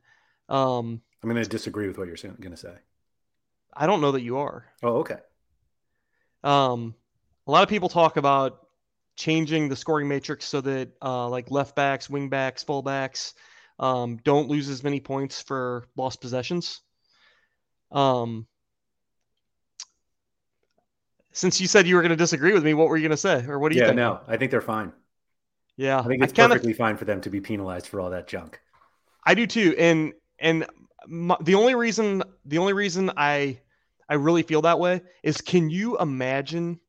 Um, 0.50 1.02
I'm 1.22 1.30
going 1.30 1.42
to 1.42 1.50
disagree 1.50 1.88
with 1.88 1.98
what 1.98 2.08
you're 2.08 2.18
going 2.18 2.52
to 2.52 2.58
say. 2.58 2.74
I 3.74 3.88
don't 3.88 4.02
know 4.02 4.12
that 4.12 4.22
you 4.22 4.38
are. 4.38 4.66
Oh, 4.84 4.98
okay. 4.98 5.18
Um, 6.44 6.96
a 7.48 7.52
lot 7.52 7.64
of 7.64 7.70
people 7.70 7.90
talk 7.90 8.18
about 8.18 8.68
changing 9.16 9.70
the 9.70 9.76
scoring 9.76 10.08
matrix 10.08 10.46
so 10.46 10.62
that 10.62 10.90
uh, 11.02 11.30
like 11.30 11.50
left 11.50 11.76
backs, 11.76 12.10
wing 12.10 12.30
backs, 12.30 12.64
full 12.64 12.82
backs 12.82 13.34
um, 13.80 14.18
don't 14.24 14.50
lose 14.50 14.70
as 14.70 14.84
many 14.84 15.00
points 15.00 15.42
for 15.42 15.86
lost 15.96 16.22
possessions. 16.22 16.82
Um, 17.92 18.48
since 21.32 21.60
you 21.60 21.68
said 21.68 21.88
you 21.88 21.96
were 21.96 22.02
going 22.02 22.12
to 22.12 22.16
disagree 22.16 22.54
with 22.54 22.64
me, 22.64 22.74
what 22.74 22.90
were 22.90 22.98
you 22.98 23.04
going 23.04 23.12
to 23.12 23.18
say, 23.18 23.46
or 23.48 23.60
what 23.60 23.70
do 23.70 23.76
you 23.76 23.82
Yeah, 23.82 23.88
think? 23.88 23.98
no, 23.98 24.20
I 24.28 24.38
think 24.38 24.52
they're 24.52 24.62
fine. 24.62 24.94
Yeah, 25.78 26.00
I 26.00 26.04
think 26.04 26.22
I 26.22 26.26
it's 26.26 26.34
kind 26.34 26.52
of 26.52 26.58
perfectly 26.58 26.74
fine 26.74 26.98
for 26.98 27.06
them 27.06 27.22
to 27.22 27.30
be 27.30 27.42
penalized 27.42 27.88
for 27.88 28.00
all 28.00 28.10
that 28.12 28.28
junk. 28.28 28.60
I 29.26 29.34
do 29.34 29.48
too, 29.48 29.76
and 29.78 30.14
and 30.40 30.66
my, 31.08 31.38
the 31.42 31.56
only 31.56 31.76
reason 31.76 32.24
the 32.46 32.58
only 32.60 32.74
reason 32.74 33.12
I 33.18 33.60
I 34.10 34.16
really 34.16 34.44
feel 34.44 34.62
that 34.64 34.80
way 34.80 35.02
is 35.24 35.42
can 35.42 35.70
you 35.70 35.98
imagine 35.98 36.80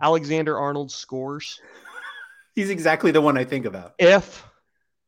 Alexander 0.00 0.58
Arnold's 0.58 0.94
scores 0.94 1.60
He's 2.54 2.68
exactly 2.70 3.12
the 3.12 3.20
one 3.20 3.38
I 3.38 3.44
think 3.44 3.64
about. 3.64 3.94
if 3.98 4.44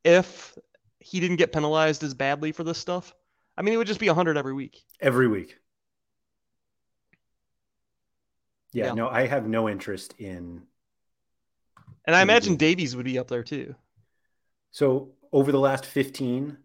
if 0.05 0.57
he 0.99 1.21
didn't 1.21 1.37
get 1.37 1.53
penalized 1.53 2.03
as 2.03 2.15
badly 2.15 2.53
for 2.53 2.65
this 2.65 2.79
stuff? 2.79 3.15
I 3.57 3.63
mean, 3.63 3.75
it 3.75 3.77
would 3.77 3.87
just 3.87 4.01
be 4.01 4.07
100 4.09 4.37
every 4.39 4.55
week. 4.55 4.83
Every 5.01 5.29
week. 5.29 5.59
Yeah, 8.73 8.87
Yeah. 8.87 8.93
no, 8.95 9.09
I 9.09 9.27
have 9.27 9.47
no 9.47 9.69
interest 9.69 10.15
in. 10.19 10.63
And 12.05 12.15
I 12.15 12.23
imagine 12.23 12.57
Davies 12.57 12.95
would 12.97 13.05
be 13.05 13.19
up 13.19 13.29
there 13.29 13.43
too. 13.43 13.75
So 14.71 15.13
over 15.33 15.53
the 15.53 15.61
last 15.61 15.87
15, 15.87 16.57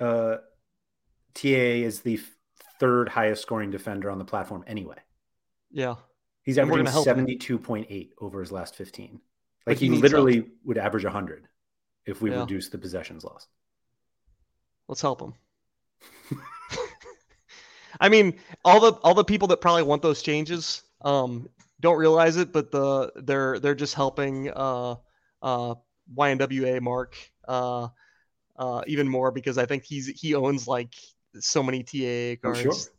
uh, 0.00 0.36
TA 1.34 1.48
is 1.48 2.00
the 2.00 2.20
third 2.80 3.08
highest 3.08 3.42
scoring 3.42 3.70
defender 3.70 4.10
on 4.10 4.18
the 4.18 4.24
platform 4.24 4.64
anyway. 4.66 4.96
Yeah. 5.70 5.94
He's 6.42 6.58
averaging 6.58 6.84
gonna 6.84 6.90
help 6.90 7.06
him. 7.06 7.26
72.8 7.26 8.10
over 8.20 8.40
his 8.40 8.52
last 8.52 8.74
15. 8.76 9.20
But 9.64 9.72
Like 9.72 9.78
he 9.78 9.86
he 9.86 9.90
needs 9.90 10.02
literally 10.02 10.44
would 10.64 10.78
average 10.78 11.04
100 11.04 11.48
if 12.06 12.20
we 12.20 12.30
Yeah. 12.30 12.40
reduce 12.40 12.68
the 12.68 12.78
possessions 12.78 13.24
lost. 13.24 13.48
Let's 14.88 15.00
help 15.00 15.20
him. 15.22 15.34
I 18.00 18.08
mean, 18.08 18.38
all 18.64 18.80
the 18.80 18.92
all 19.00 19.14
the 19.14 19.24
people 19.24 19.48
that 19.48 19.60
probably 19.60 19.84
want 19.84 20.02
those 20.02 20.20
changes 20.20 20.82
um, 21.02 21.48
don't 21.84 21.98
realize 21.98 22.36
it, 22.38 22.50
but 22.52 22.70
the 22.72 23.12
they're 23.14 23.60
they're 23.60 23.74
just 23.74 23.94
helping 23.94 24.50
uh, 24.50 24.96
uh, 25.42 25.74
YNWA 26.16 26.80
Mark 26.80 27.14
uh, 27.46 27.88
uh, 28.56 28.82
even 28.86 29.06
more 29.06 29.30
because 29.30 29.58
I 29.58 29.66
think 29.66 29.84
he's 29.84 30.06
he 30.08 30.34
owns 30.34 30.66
like 30.66 30.94
so 31.38 31.62
many 31.62 31.82
TAA 31.82 32.48
I'm 32.48 32.54
cards. 32.54 32.60
sure. 32.60 32.92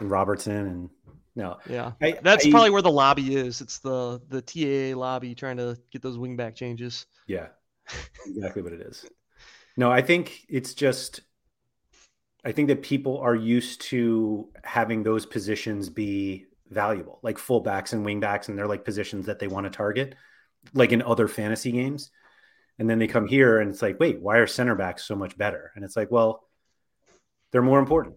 And 0.00 0.10
Robertson 0.10 0.66
and 0.66 0.90
no. 1.36 1.58
Yeah, 1.68 1.92
I, 2.02 2.18
that's 2.22 2.46
I- 2.46 2.50
probably 2.50 2.70
where 2.70 2.82
the 2.82 2.90
lobby 2.90 3.36
is. 3.36 3.60
It's 3.60 3.78
the 3.78 4.20
the 4.28 4.40
TAA 4.40 4.98
lobby 4.98 5.34
trying 5.34 5.58
to 5.58 5.76
get 5.92 6.00
those 6.00 6.16
wingback 6.16 6.54
changes. 6.54 7.06
Yeah, 7.26 7.48
exactly 8.26 8.62
what 8.62 8.72
it 8.72 8.80
is. 8.80 9.04
No, 9.76 9.92
I 9.92 10.02
think 10.02 10.46
it's 10.48 10.74
just, 10.74 11.20
I 12.44 12.52
think 12.52 12.68
that 12.68 12.82
people 12.82 13.18
are 13.18 13.34
used 13.36 13.82
to 13.92 14.48
having 14.64 15.02
those 15.02 15.26
positions 15.26 15.88
be 15.88 16.46
valuable, 16.70 17.18
like 17.22 17.36
fullbacks 17.38 17.92
and 17.92 18.04
wingbacks, 18.06 18.48
and 18.48 18.58
they're 18.58 18.66
like 18.66 18.84
positions 18.84 19.26
that 19.26 19.38
they 19.38 19.48
want 19.48 19.64
to 19.64 19.70
target, 19.70 20.14
like 20.72 20.92
in 20.92 21.02
other 21.02 21.28
fantasy 21.28 21.72
games. 21.72 22.10
And 22.78 22.88
then 22.88 22.98
they 22.98 23.06
come 23.08 23.26
here 23.26 23.60
and 23.60 23.70
it's 23.70 23.82
like, 23.82 24.00
wait, 24.00 24.20
why 24.22 24.38
are 24.38 24.46
center 24.46 24.74
backs 24.74 25.04
so 25.04 25.14
much 25.14 25.36
better? 25.36 25.70
And 25.74 25.84
it's 25.84 25.96
like, 25.96 26.10
well, 26.10 26.48
they're 27.52 27.60
more 27.62 27.78
important. 27.78 28.16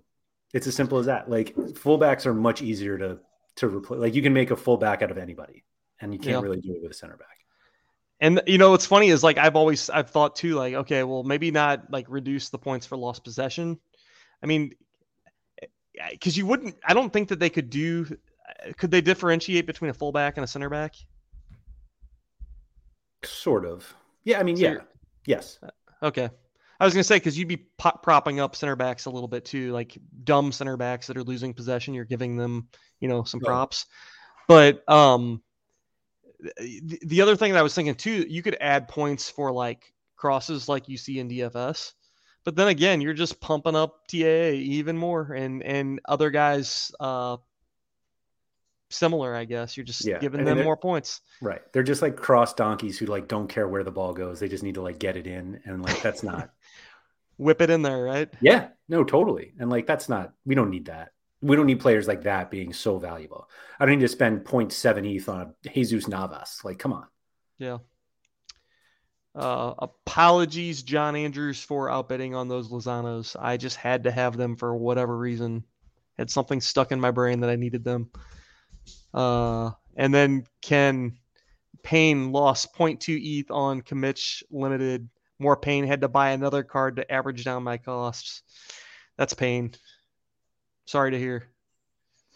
It's 0.54 0.68
as 0.68 0.76
simple 0.76 0.99
as 0.99 1.08
that. 1.08 1.30
Like 1.30 1.54
fullbacks 1.56 2.26
are 2.26 2.34
much 2.34 2.62
easier 2.62 2.97
to 2.97 3.20
to 3.58 3.68
replace. 3.68 3.99
Like 3.99 4.16
you 4.16 4.22
can 4.22 4.34
make 4.34 4.51
a 4.51 4.56
fullback 4.56 5.01
out 5.01 5.12
of 5.12 5.18
anybody, 5.18 5.64
and 5.99 6.14
you 6.14 6.20
can't 6.20 6.38
Yeah. 6.38 6.41
really 6.41 6.62
do 6.62 6.74
it 6.76 6.82
with 6.82 6.91
a 6.91 6.95
center 6.95 7.18
back. 7.18 7.28
And 8.20 8.41
you 8.47 8.58
know 8.58 8.72
what's 8.72 8.86
funny 8.86 9.10
is 9.10 9.24
like 9.24 9.38
I've 9.38 9.56
always 9.56 9.89
I've 9.89 10.10
thought 10.10 10.36
too 10.36 10.56
like 10.56 10.74
okay 10.76 11.04
well 11.04 11.24
maybe 11.24 11.51
not 11.51 11.91
like 11.91 12.06
reduce 12.08 12.49
the 12.49 12.58
points 12.60 12.86
for 12.86 12.95
lost 12.95 13.24
possession. 13.24 13.80
I 14.41 14.45
mean, 14.45 14.74
eh, 15.62 15.68
because 16.12 16.38
you 16.38 16.45
wouldn't 16.45 16.76
I 16.86 16.93
don't 16.93 17.12
think 17.12 17.30
that 17.30 17.39
they 17.39 17.49
could 17.49 17.70
do. 17.70 18.06
Could 18.78 18.91
they 18.91 19.02
differentiate 19.02 19.66
between 19.66 19.89
a 19.89 19.94
fullback 19.94 20.38
and 20.38 20.44
a 20.44 20.48
center 20.48 20.70
back? 20.70 20.96
Sort 23.24 23.66
of. 23.66 23.94
Yeah, 24.24 24.39
I 24.39 24.44
mean, 24.44 24.58
So 24.58 24.64
yeah. 24.64 24.76
Yes. 25.26 25.60
Okay, 26.02 26.30
I 26.80 26.86
was 26.86 26.94
gonna 26.94 27.04
say 27.04 27.16
because 27.18 27.38
you'd 27.38 27.48
be 27.48 27.66
po- 27.78 27.98
propping 28.04 28.39
up 28.41 28.56
center 28.56 28.76
backs 28.76 29.06
a 29.06 29.10
little 29.10 29.30
bit 29.30 29.46
too, 29.46 29.72
like 29.72 29.98
dumb 30.26 30.52
center 30.52 30.76
backs 30.76 31.08
that 31.08 31.16
are 31.18 31.24
losing 31.24 31.54
possession. 31.54 31.94
You're 31.94 32.04
giving 32.04 32.36
them 32.36 32.68
you 33.00 33.08
know 33.08 33.24
some 33.24 33.39
Right. 33.39 33.48
props, 33.48 33.86
but 34.50 34.88
um, 34.89 35.41
the, 36.39 37.00
the 37.06 37.22
other 37.22 37.38
thing 37.38 37.54
that 37.54 37.60
I 37.60 37.64
was 37.64 37.74
thinking 37.74 37.96
too, 37.96 38.26
you 38.28 38.41
could 38.44 38.58
add 38.60 38.89
points 38.89 39.30
for 39.30 39.52
like 39.52 39.94
crosses 40.18 40.68
like 40.68 40.89
you 40.89 40.98
see 40.98 41.20
in 41.20 41.30
DFS. 41.30 41.94
But 42.44 42.58
then 42.58 42.68
again, 42.68 43.00
you're 43.00 43.14
just 43.14 43.39
pumping 43.39 43.76
up 43.78 44.06
TAA 44.10 44.52
even 44.52 44.98
more 44.98 45.32
and 45.32 45.64
and 45.64 46.02
other 46.10 46.30
guys 46.30 46.91
uh 47.00 47.38
similar, 48.94 49.36
I 49.36 49.46
guess. 49.46 49.76
You're 49.78 49.86
just 49.86 50.06
Yeah, 50.06 50.20
giving 50.20 50.39
I 50.39 50.44
mean, 50.44 50.58
them 50.58 50.60
more 50.60 50.78
points. 50.78 51.22
Right. 51.41 51.62
They're 51.74 51.84
just 51.84 52.02
like 52.02 52.16
cross 52.16 52.54
donkeys 52.54 52.98
who 52.98 53.06
like 53.06 53.28
don't 53.28 53.48
care 53.48 53.68
where 53.68 53.84
the 53.84 53.91
ball 53.91 54.14
goes. 54.14 54.39
They 54.39 54.48
just 54.48 54.64
need 54.64 54.76
to 54.76 54.82
like 54.82 55.00
get 55.00 55.18
it 55.18 55.28
in. 55.28 55.62
And 55.66 55.82
like 55.84 56.02
that's 56.02 56.24
not 56.24 56.52
Whip 57.38 57.62
it 57.62 57.70
in 57.70 57.82
there, 57.82 58.04
right? 58.04 58.30
Yeah, 58.41 58.70
no, 58.88 59.04
totally. 59.04 59.54
And 59.60 59.70
like 59.70 59.88
that's 59.88 60.08
not 60.10 60.34
we 60.46 60.56
don't 60.56 60.70
need 60.70 60.86
that. 60.86 61.12
We 61.41 61.56
don't 61.56 61.66
need 61.66 61.80
players 61.82 62.08
like 62.08 62.24
that 62.24 62.52
being 62.52 62.72
so 62.72 63.00
valuable. 63.00 63.50
I 63.80 63.86
don't 63.86 63.96
need 63.96 64.06
to 64.06 64.08
spend 64.08 64.46
0.7 64.46 65.06
ETH 65.16 65.28
on 65.28 65.54
Jesus 65.74 66.08
Navas. 66.08 66.62
Like, 66.64 66.80
come 66.80 66.94
on. 66.94 67.08
Yeah. 67.58 67.80
Uh, 69.36 69.74
apologies, 69.80 70.84
John 70.84 71.16
Andrews, 71.16 71.62
for 71.62 71.89
outbidding 71.89 72.36
on 72.36 72.48
those 72.48 72.70
Lozanos. 72.70 73.36
I 73.39 73.58
just 73.58 73.78
had 73.78 74.04
to 74.04 74.12
have 74.12 74.38
them 74.38 74.56
for 74.56 74.76
whatever 74.76 75.18
reason. 75.18 75.64
Had 76.18 76.30
something 76.30 76.62
stuck 76.62 76.91
in 76.91 77.02
my 77.02 77.10
brain 77.10 77.39
that 77.39 77.50
I 77.50 77.56
needed 77.56 77.84
them. 77.84 78.12
Uh, 79.14 79.72
and 79.95 80.14
then 80.14 80.45
Ken 80.61 81.18
Payne 81.84 82.32
lost 82.32 82.74
0.2 82.76 83.20
ETH 83.22 83.51
on 83.51 83.82
Kimmich 83.82 84.41
Limited. 84.49 85.09
More 85.39 85.57
pain. 85.57 85.86
had 85.86 86.01
to 86.01 86.07
buy 86.07 86.30
another 86.32 86.64
card 86.64 86.95
to 86.95 87.11
average 87.11 87.43
down 87.43 87.64
my 87.64 87.78
costs. 87.78 88.41
That's 89.18 89.34
pain. 89.34 89.74
Sorry 90.86 91.11
to 91.11 91.20
hear. 91.20 91.43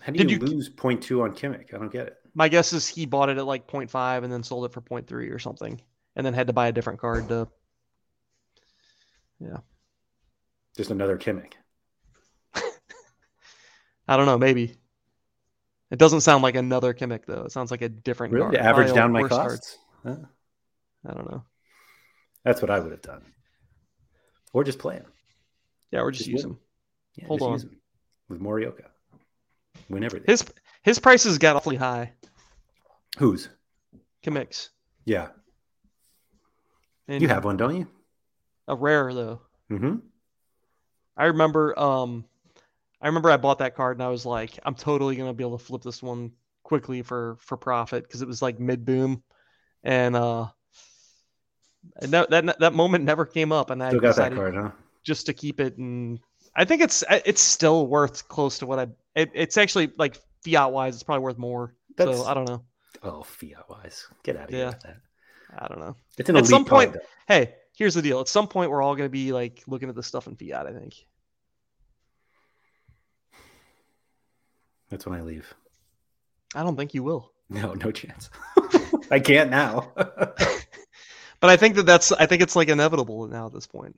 How 0.01 0.11
do 0.11 0.17
Did 0.19 0.29
you, 0.31 0.37
you- 0.37 0.45
lose 0.55 0.69
0.2 0.69 1.23
on 1.23 1.33
Kimmich? 1.33 1.73
I 1.73 1.77
don't 1.77 1.91
get 1.91 2.07
it. 2.07 2.17
My 2.33 2.49
guess 2.49 2.71
is 2.73 2.87
he 2.87 3.05
bought 3.07 3.29
it 3.29 3.37
at 3.37 3.45
like 3.47 3.67
0.5 3.67 4.23
and 4.23 4.31
then 4.31 4.43
sold 4.43 4.65
it 4.65 4.73
for 4.73 4.81
0.3 4.81 5.31
or 5.33 5.39
something, 5.39 5.81
and 6.15 6.25
then 6.25 6.33
had 6.35 6.47
to 6.47 6.53
buy 6.53 6.67
a 6.67 6.71
different 6.71 6.99
card 6.99 7.27
to 7.29 7.47
Yeah. 9.39 9.57
Just 10.75 10.91
another 10.91 11.17
Kimmich. 11.17 11.53
I 14.07 14.17
don't 14.17 14.27
know, 14.27 14.37
maybe. 14.37 14.75
It 15.89 15.99
doesn't 15.99 16.21
sound 16.21 16.43
like 16.43 16.55
another 16.55 16.93
Kimmich 16.93 17.25
though. 17.25 17.43
It 17.43 17.51
sounds 17.51 17.71
like 17.71 17.81
a 17.81 17.89
different 17.89 18.33
Really? 18.33 18.57
To 18.57 18.61
average 18.61 18.93
down 18.93 19.11
my 19.11 19.23
costs? 19.27 19.77
Huh? 20.03 20.15
I 21.07 21.13
don't 21.13 21.29
know. 21.31 21.43
That's 22.43 22.61
what 22.61 22.71
I 22.71 22.79
would 22.79 22.91
have 22.91 23.01
done. 23.01 23.21
Or 24.53 24.63
just 24.63 24.79
play 24.79 24.95
him. 24.95 25.05
Yeah, 25.91 26.01
we're 26.01 26.11
just, 26.11 26.25
Just 26.25 26.31
use 26.31 26.43
him. 26.43 26.57
Yeah, 27.15 27.27
Hold 27.27 27.39
just 27.39 27.47
on. 27.47 27.53
use 27.53 27.63
him 27.63 27.77
with 28.29 28.41
Morioka. 28.41 28.85
Whenever 29.87 30.17
everything. 30.17 30.31
His 30.33 30.43
his 30.83 30.99
prices 30.99 31.37
got 31.37 31.55
awfully 31.55 31.75
high. 31.77 32.13
Whose? 33.17 33.49
Kimmich's. 34.25 34.69
Yeah. 35.05 35.29
And 37.07 37.21
You 37.21 37.27
have 37.29 37.45
one, 37.45 37.57
don't 37.57 37.75
you? 37.77 37.87
a 38.67 38.75
rare 38.75 39.13
though. 39.13 39.41
Mm-hmm. 39.71 39.95
I 41.15 41.25
remember 41.25 41.77
um 41.79 42.25
I 43.01 43.07
remember 43.07 43.29
I 43.29 43.37
bought 43.37 43.59
that 43.59 43.75
card 43.75 43.97
and 43.97 44.03
I 44.03 44.09
was 44.09 44.25
like, 44.25 44.57
I'm 44.63 44.75
totally 44.75 45.15
gonna 45.15 45.33
be 45.33 45.43
able 45.43 45.57
to 45.57 45.63
flip 45.63 45.83
this 45.83 46.01
one 46.01 46.31
quickly 46.63 47.01
for 47.01 47.37
for 47.39 47.55
profit 47.57 48.03
because 48.03 48.21
it 48.21 48.27
was 48.27 48.41
like 48.41 48.59
mid 48.59 48.85
boom, 48.85 49.23
and 49.83 50.15
uh, 50.15 50.47
and 52.01 52.11
that 52.11 52.29
that 52.31 52.59
that 52.59 52.73
moment 52.73 53.03
never 53.05 53.25
came 53.25 53.51
up, 53.51 53.69
and 53.69 53.83
I 53.83 53.89
Still 53.89 53.99
got 54.01 54.15
that 54.17 54.33
card, 54.33 54.55
huh? 54.55 54.71
just 55.03 55.25
to 55.27 55.33
keep 55.33 55.59
it, 55.59 55.77
and 55.77 56.19
I 56.55 56.65
think 56.65 56.81
it's 56.81 57.03
it's 57.09 57.41
still 57.41 57.87
worth 57.87 58.27
close 58.27 58.59
to 58.59 58.65
what 58.65 58.79
I. 58.79 58.87
It, 59.15 59.31
it's 59.33 59.57
actually 59.57 59.91
like 59.97 60.17
fiat 60.43 60.71
wise, 60.71 60.95
it's 60.95 61.03
probably 61.03 61.23
worth 61.23 61.37
more. 61.37 61.75
That's- 61.97 62.17
so 62.17 62.25
I 62.25 62.33
don't 62.33 62.47
know. 62.49 62.63
Oh, 63.03 63.21
fiat 63.23 63.69
wise. 63.69 64.07
Get 64.23 64.37
out 64.37 64.45
of 64.45 64.51
Yeah. 64.51 64.57
here 64.57 64.65
with 64.67 64.79
that. 64.81 64.97
I 65.59 65.67
don't 65.67 65.79
know. 65.79 65.95
It's 66.17 66.29
an 66.29 66.35
At 66.35 66.39
elite 66.39 66.49
some 66.49 66.65
card, 66.65 66.89
point- 66.89 66.93
though. 66.93 67.33
Hey, 67.33 67.53
here's 67.77 67.93
the 67.93 68.01
deal. 68.01 68.19
At 68.19 68.27
some 68.27 68.47
point, 68.47 68.69
we're 68.71 68.81
all 68.81 68.95
gonna 68.95 69.07
be 69.09 69.31
like 69.31 69.63
looking 69.67 69.87
at 69.89 69.95
this 69.95 70.07
stuff 70.07 70.27
in 70.27 70.35
fiat. 70.35 70.65
I 70.67 70.73
think. 70.73 70.93
That's 74.89 75.05
when 75.05 75.17
I 75.19 75.21
leave. 75.23 75.53
I 76.55 76.63
don't 76.63 76.75
think 76.77 76.93
you 76.93 77.03
will. 77.03 77.31
No, 77.49 77.73
no 77.73 77.91
chance. 77.91 78.29
I 79.11 79.19
can't 79.19 79.49
now. 79.49 79.91
But 81.39 81.51
I 81.51 81.57
think 81.57 81.75
that 81.75 81.85
that's 81.85 82.11
I 82.11 82.25
think 82.25 82.41
it's 82.41 82.55
like 82.55 82.67
inevitable 82.67 83.27
now 83.27 83.45
at 83.45 83.53
this 83.53 83.67
point. 83.67 83.95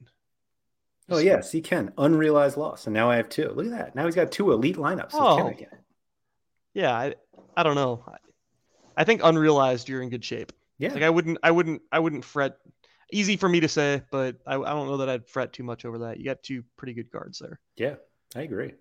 oh 1.10 1.20
yes, 1.20 1.52
he 1.54 1.62
can. 1.62 1.94
Unrealized 1.98 2.58
loss. 2.58 2.86
And 2.86 2.94
now 2.94 3.10
I 3.10 3.16
have 3.16 3.30
two. 3.30 3.48
Look 3.50 3.66
at 3.66 3.72
that. 3.72 3.96
Now 3.96 4.06
he's 4.06 4.16
got 4.16 4.32
two 4.32 4.52
elite 4.52 4.76
lineups. 4.76 5.12
Oh. 5.14 5.50
Yeah, 6.74 6.94
I 6.94 7.16
I 7.56 7.64
don't 7.64 7.76
know. 7.76 8.04
I, 8.06 8.18
I 8.98 9.04
think 9.06 9.22
unrealized 9.24 9.88
you're 9.88 10.02
in 10.02 10.10
good 10.10 10.26
shape. 10.26 10.52
Yeah. 10.80 10.94
Like 10.94 11.04
I 11.04 11.10
wouldn't 11.10 11.38
I 11.42 11.52
wouldn't 11.52 11.82
I 11.94 12.00
wouldn't 12.00 12.26
fret. 12.26 12.58
Easy 13.12 13.38
for 13.38 13.48
me 13.48 13.62
to 13.62 13.70
say, 13.70 14.04
but 14.12 14.36
I, 14.46 14.56
I 14.56 14.70
don't 14.74 14.88
know 14.88 14.98
that 14.98 15.10
I'd 15.10 15.26
fret 15.26 15.54
too 15.54 15.64
much 15.64 15.86
over 15.86 16.00
that. 16.00 16.18
You 16.20 16.26
got 16.26 16.44
two 16.44 16.64
pretty 16.76 16.94
good 16.94 17.10
cards 17.10 17.40
there. 17.40 17.58
yeah, 17.78 17.96
I 18.36 18.42
agree. 18.42 18.74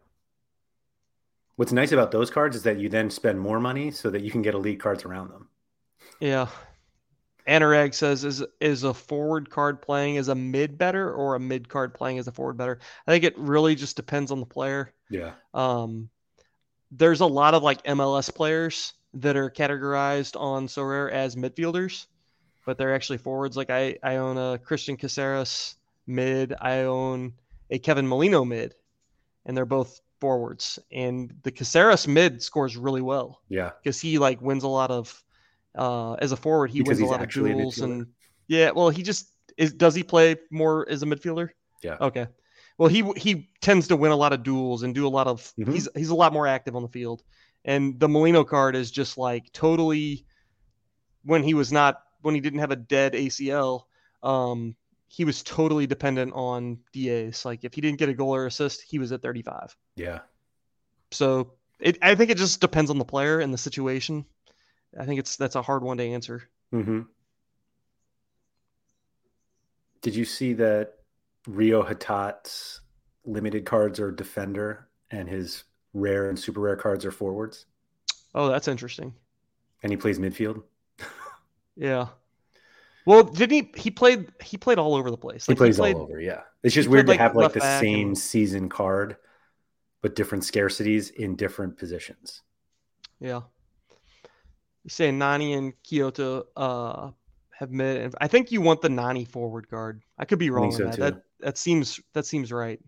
What's 1.58 1.72
nice 1.72 1.90
about 1.90 2.12
those 2.12 2.30
cards 2.30 2.54
is 2.54 2.62
that 2.62 2.78
you 2.78 2.88
then 2.88 3.10
spend 3.10 3.40
more 3.40 3.58
money 3.58 3.90
so 3.90 4.10
that 4.10 4.22
you 4.22 4.30
can 4.30 4.42
get 4.42 4.54
elite 4.54 4.78
cards 4.78 5.04
around 5.04 5.30
them. 5.32 5.48
Yeah. 6.20 6.46
Anurag 7.48 7.94
says 7.94 8.22
is 8.22 8.44
is 8.60 8.84
a 8.84 8.94
forward 8.94 9.50
card 9.50 9.82
playing 9.82 10.18
as 10.18 10.28
a 10.28 10.36
mid 10.36 10.78
better 10.78 11.12
or 11.12 11.34
a 11.34 11.40
mid 11.40 11.68
card 11.68 11.94
playing 11.94 12.20
as 12.20 12.28
a 12.28 12.32
forward 12.32 12.56
better? 12.56 12.78
I 13.08 13.10
think 13.10 13.24
it 13.24 13.36
really 13.36 13.74
just 13.74 13.96
depends 13.96 14.30
on 14.30 14.38
the 14.38 14.46
player. 14.46 14.92
Yeah. 15.10 15.32
Um, 15.52 16.10
there's 16.92 17.22
a 17.22 17.26
lot 17.26 17.54
of 17.54 17.64
like 17.64 17.82
MLS 17.82 18.32
players 18.32 18.94
that 19.14 19.36
are 19.36 19.50
categorized 19.50 20.40
on 20.40 20.68
Sorare 20.68 21.10
as 21.10 21.34
midfielders, 21.34 22.06
but 22.66 22.78
they're 22.78 22.94
actually 22.94 23.18
forwards. 23.18 23.56
Like 23.56 23.70
I, 23.70 23.98
I 24.00 24.18
own 24.18 24.38
a 24.38 24.58
Christian 24.58 24.96
Casseres 24.96 25.74
mid. 26.06 26.54
I 26.60 26.82
own 26.82 27.32
a 27.68 27.80
Kevin 27.80 28.06
Molino 28.06 28.44
mid, 28.44 28.76
and 29.44 29.56
they're 29.56 29.66
both 29.66 30.00
forwards. 30.20 30.78
And 30.92 31.34
the 31.42 31.50
Casseres 31.52 32.06
mid 32.06 32.42
scores 32.42 32.76
really 32.76 33.02
well 33.02 33.40
Yeah. 33.48 33.72
because 33.82 34.00
he 34.00 34.18
like 34.18 34.40
wins 34.40 34.64
a 34.64 34.68
lot 34.68 34.90
of 34.90 35.22
uh 35.74 36.14
as 36.14 36.32
a 36.32 36.36
forward 36.36 36.70
he 36.70 36.78
Because 36.80 36.98
wins 36.98 37.10
a 37.10 37.12
lot 37.12 37.22
of 37.22 37.28
duels 37.30 37.78
and 37.78 38.06
yeah 38.48 38.70
well 38.70 38.88
he 38.88 39.02
just 39.02 39.32
is 39.58 39.72
does 39.74 39.94
he 39.94 40.02
play 40.02 40.34
more 40.50 40.88
as 40.88 41.02
a 41.02 41.06
midfielder 41.06 41.50
Yeah. 41.82 41.98
okay 42.00 42.26
well 42.78 42.88
he 42.88 43.02
he 43.16 43.50
tends 43.60 43.86
to 43.88 43.96
win 43.96 44.10
a 44.10 44.16
lot 44.16 44.32
of 44.32 44.42
duels 44.42 44.82
and 44.82 44.94
do 44.94 45.06
a 45.06 45.08
lot 45.10 45.26
of 45.26 45.52
Mhm. 45.58 45.74
he's 45.74 45.86
he's 45.94 46.08
a 46.08 46.14
lot 46.14 46.32
more 46.32 46.46
active 46.46 46.74
on 46.74 46.82
the 46.82 46.88
field 46.88 47.22
and 47.66 48.00
the 48.00 48.08
Molino 48.08 48.44
card 48.44 48.76
is 48.76 48.90
just 48.90 49.18
like 49.18 49.52
totally 49.52 50.24
when 51.24 51.42
he 51.42 51.52
was 51.52 51.70
not 51.70 52.02
when 52.22 52.34
he 52.34 52.40
didn't 52.40 52.60
have 52.60 52.70
a 52.72 52.76
dead 52.76 53.12
ACL 53.12 53.82
um 54.22 54.74
he 55.08 55.24
was 55.24 55.42
totally 55.42 55.86
dependent 55.86 56.32
on 56.34 56.78
DAs 56.92 57.44
like 57.44 57.64
if 57.64 57.74
he 57.74 57.80
didn't 57.80 57.98
get 57.98 58.08
a 58.08 58.14
goal 58.14 58.34
or 58.34 58.46
assist 58.46 58.82
he 58.82 58.98
was 58.98 59.12
at 59.12 59.22
35 59.22 59.74
Yeah. 59.96 60.20
so 61.10 61.52
it, 61.80 61.98
I 62.02 62.14
think 62.14 62.30
it 62.30 62.38
just 62.38 62.60
depends 62.60 62.90
on 62.90 62.98
the 62.98 63.04
player 63.04 63.38
and 63.40 63.54
the 63.54 63.58
situation. 63.58 64.24
I 64.98 65.04
think 65.04 65.20
it's 65.20 65.36
that's 65.36 65.54
a 65.54 65.62
hard 65.62 65.82
one 65.84 65.98
to 65.98 66.04
answer. 66.04 66.48
hmm 66.72 67.02
Did 70.00 70.14
you 70.16 70.24
see 70.24 70.52
that 70.54 70.94
Reo 71.46 71.82
Hatate's 71.82 72.80
limited 73.24 73.64
cards 73.64 74.00
are 74.00 74.10
defender 74.10 74.88
and 75.10 75.28
his 75.28 75.64
rare 75.94 76.28
and 76.28 76.38
super 76.38 76.60
rare 76.60 76.76
cards 76.76 77.04
are 77.04 77.10
forwards? 77.12 77.66
Oh, 78.34 78.48
that's 78.48 78.68
interesting. 78.68 79.14
And 79.82 79.92
he 79.92 79.96
plays 79.96 80.18
midfield. 80.18 80.62
Yeah. 81.76 82.08
Well, 83.08 83.22
didn't 83.22 83.74
he? 83.74 83.80
He 83.80 83.90
played. 83.90 84.30
He 84.42 84.58
played 84.58 84.78
all 84.78 84.94
over 84.94 85.10
the 85.10 85.16
place. 85.16 85.46
He 85.46 85.52
Like, 85.52 85.56
plays 85.56 85.78
played, 85.78 85.96
all 85.96 86.02
over. 86.02 86.20
Yeah. 86.20 86.42
It's 86.62 86.74
just 86.74 86.90
weird 86.90 87.06
played, 87.06 87.16
to 87.16 87.24
like, 87.24 87.32
have 87.32 87.36
like 87.36 87.52
the 87.54 87.80
same 87.80 88.08
and- 88.08 88.18
season 88.18 88.68
card, 88.68 89.16
but 90.02 90.14
different 90.14 90.44
scarcities 90.44 91.10
in 91.10 91.34
different 91.34 91.78
positions. 91.78 92.42
Yeah. 93.18 93.40
You 94.84 94.90
say 94.90 95.10
Nani 95.10 95.54
and 95.54 95.72
Kyoto 95.82 96.48
uh, 96.54 97.12
have 97.52 97.70
and 97.70 98.14
I 98.20 98.28
think 98.28 98.52
you 98.52 98.60
want 98.60 98.82
the 98.82 98.90
Nani 98.90 99.24
forward 99.24 99.68
guard. 99.70 100.02
I 100.18 100.26
could 100.26 100.38
be 100.38 100.50
wrong 100.50 100.70
so, 100.70 100.84
on 100.84 100.90
that. 100.90 100.96
too. 100.96 101.00
That 101.00 101.22
that 101.40 101.56
seems 101.56 101.98
that 102.12 102.26
seems 102.26 102.52
right. 102.52 102.78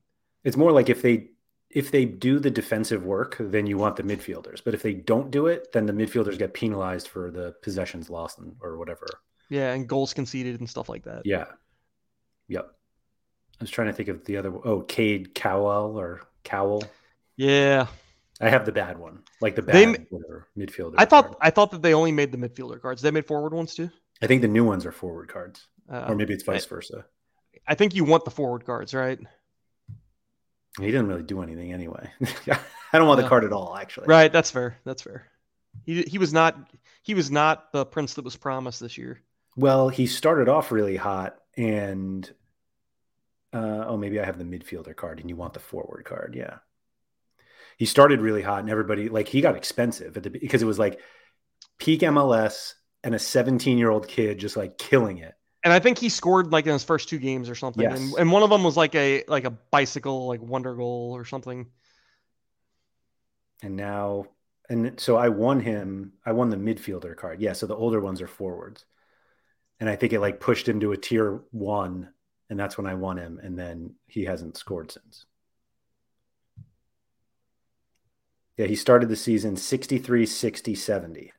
It's 0.44 0.56
more 0.58 0.70
like 0.70 0.90
if 0.90 1.00
they 1.00 1.30
if 1.70 1.90
they 1.90 2.04
do 2.04 2.38
the 2.38 2.50
defensive 2.50 3.04
work, 3.06 3.36
then 3.40 3.66
you 3.66 3.78
want 3.78 3.96
the 3.96 4.02
midfielders. 4.02 4.62
But 4.62 4.74
if 4.74 4.82
they 4.82 4.92
don't 4.92 5.30
do 5.30 5.46
it, 5.46 5.72
then 5.72 5.86
the 5.86 5.94
midfielders 5.94 6.36
get 6.36 6.52
penalized 6.52 7.08
for 7.08 7.30
the 7.30 7.54
possessions 7.62 8.10
lost 8.10 8.38
and, 8.38 8.54
or 8.60 8.76
whatever. 8.76 9.06
Yeah, 9.50 9.72
and 9.72 9.86
goals 9.86 10.14
conceded 10.14 10.60
and 10.60 10.70
stuff 10.70 10.88
like 10.88 11.04
that. 11.04 11.22
Yeah. 11.26 11.46
Yep. 12.48 12.70
I 13.60 13.64
was 13.64 13.70
trying 13.70 13.88
to 13.88 13.92
think 13.92 14.08
of 14.08 14.24
the 14.24 14.38
other. 14.38 14.52
Oh, 14.64 14.80
Cade 14.80 15.34
Cowell 15.34 15.98
or 15.98 16.22
Cowell. 16.44 16.82
Yeah. 17.36 17.88
I 18.40 18.48
have 18.48 18.64
the 18.64 18.72
bad 18.72 18.98
one, 18.98 19.22
like 19.42 19.54
the 19.54 19.62
bad 19.62 19.74
They 19.74 19.86
midfielder. 19.86 20.94
I 20.96 21.04
thought 21.04 21.24
card. 21.26 21.36
I 21.42 21.50
thought 21.50 21.72
that 21.72 21.82
they 21.82 21.92
only 21.92 22.12
made 22.12 22.32
the 22.32 22.38
midfielder 22.38 22.80
cards. 22.80 23.02
They 23.02 23.10
made 23.10 23.26
forward 23.26 23.52
ones 23.52 23.74
too. 23.74 23.90
I 24.22 24.26
think 24.26 24.40
the 24.40 24.48
new 24.48 24.64
ones 24.64 24.86
are 24.86 24.92
forward 24.92 25.28
cards, 25.28 25.66
Uh, 25.90 26.06
or 26.08 26.14
maybe 26.14 26.32
it's 26.32 26.44
vice 26.44 26.64
versa. 26.64 27.04
I 27.66 27.74
think 27.74 27.94
you 27.94 28.04
want 28.04 28.24
the 28.24 28.30
forward 28.30 28.64
cards, 28.64 28.94
right? 28.94 29.18
He 30.78 30.86
didn't 30.86 31.08
really 31.08 31.22
do 31.22 31.42
anything 31.42 31.72
anyway. 31.72 32.10
I 32.92 32.98
don't 32.98 33.08
want 33.08 33.20
the 33.20 33.28
card 33.28 33.44
at 33.44 33.52
all, 33.52 33.76
actually. 33.76 34.06
Right, 34.06 34.32
that's 34.32 34.50
fair. 34.50 34.78
That's 34.84 35.02
fair. 35.02 35.26
He 35.84 36.02
he 36.02 36.18
was 36.18 36.32
not 36.32 36.56
he 37.02 37.14
was 37.14 37.30
not 37.30 37.72
the 37.72 37.84
prince 37.84 38.14
that 38.14 38.24
was 38.24 38.36
promised 38.36 38.80
this 38.80 38.96
year. 38.96 39.20
Well, 39.56 39.88
he 39.88 40.06
started 40.06 40.48
off 40.48 40.72
really 40.72 40.96
hot, 40.96 41.36
and 41.56 42.28
uh, 43.52 43.84
oh, 43.86 43.96
maybe 43.96 44.20
I 44.20 44.24
have 44.24 44.38
the 44.38 44.44
midfielder 44.44 44.94
card, 44.94 45.20
and 45.20 45.28
you 45.28 45.36
want 45.36 45.54
the 45.54 45.60
forward 45.60 46.04
card. 46.04 46.34
Yeah, 46.36 46.58
he 47.76 47.86
started 47.86 48.20
really 48.20 48.42
hot, 48.42 48.60
and 48.60 48.70
everybody 48.70 49.08
like 49.08 49.28
he 49.28 49.40
got 49.40 49.56
expensive 49.56 50.16
at 50.16 50.22
the 50.22 50.30
because 50.30 50.62
it 50.62 50.66
was 50.66 50.78
like 50.78 51.00
peak 51.78 52.00
MLS 52.00 52.74
and 53.02 53.14
a 53.14 53.18
17 53.18 53.78
year 53.78 53.90
old 53.90 54.06
kid 54.06 54.38
just 54.38 54.56
like 54.56 54.78
killing 54.78 55.18
it. 55.18 55.34
And 55.62 55.72
I 55.72 55.78
think 55.78 55.98
he 55.98 56.08
scored 56.08 56.52
like 56.52 56.66
in 56.66 56.72
his 56.72 56.84
first 56.84 57.08
two 57.08 57.18
games 57.18 57.50
or 57.50 57.54
something. 57.54 57.84
And, 57.84 58.14
and 58.14 58.32
one 58.32 58.42
of 58.42 58.50
them 58.50 58.64
was 58.64 58.76
like 58.76 58.94
a 58.94 59.24
like 59.28 59.44
a 59.44 59.50
bicycle 59.50 60.26
like 60.26 60.40
wonder 60.40 60.74
goal 60.74 61.12
or 61.14 61.24
something. 61.24 61.66
And 63.62 63.76
now, 63.76 64.26
and 64.70 64.98
so 64.98 65.16
I 65.16 65.28
won 65.28 65.60
him. 65.60 66.14
I 66.24 66.32
won 66.32 66.48
the 66.48 66.56
midfielder 66.56 67.14
card. 67.14 67.42
Yeah, 67.42 67.52
so 67.52 67.66
the 67.66 67.76
older 67.76 68.00
ones 68.00 68.22
are 68.22 68.26
forwards, 68.26 68.86
and 69.80 69.88
I 69.88 69.96
think 69.96 70.12
it 70.12 70.20
like 70.20 70.40
pushed 70.40 70.68
him 70.68 70.78
to 70.80 70.92
a 70.92 70.96
tier 70.96 71.40
one, 71.50 72.10
and 72.50 72.60
that's 72.60 72.76
when 72.76 72.86
I 72.86 72.94
won 72.94 73.16
him. 73.16 73.40
And 73.42 73.58
then 73.58 73.94
he 74.06 74.24
hasn't 74.24 74.58
scored 74.58 74.92
since. 74.92 75.24
Yeah, 78.58 78.66
he 78.66 78.76
started 78.76 79.08
the 79.08 79.16
season 79.16 79.56
63, 79.56 80.26
60, 80.26 80.74
70. 80.74 81.32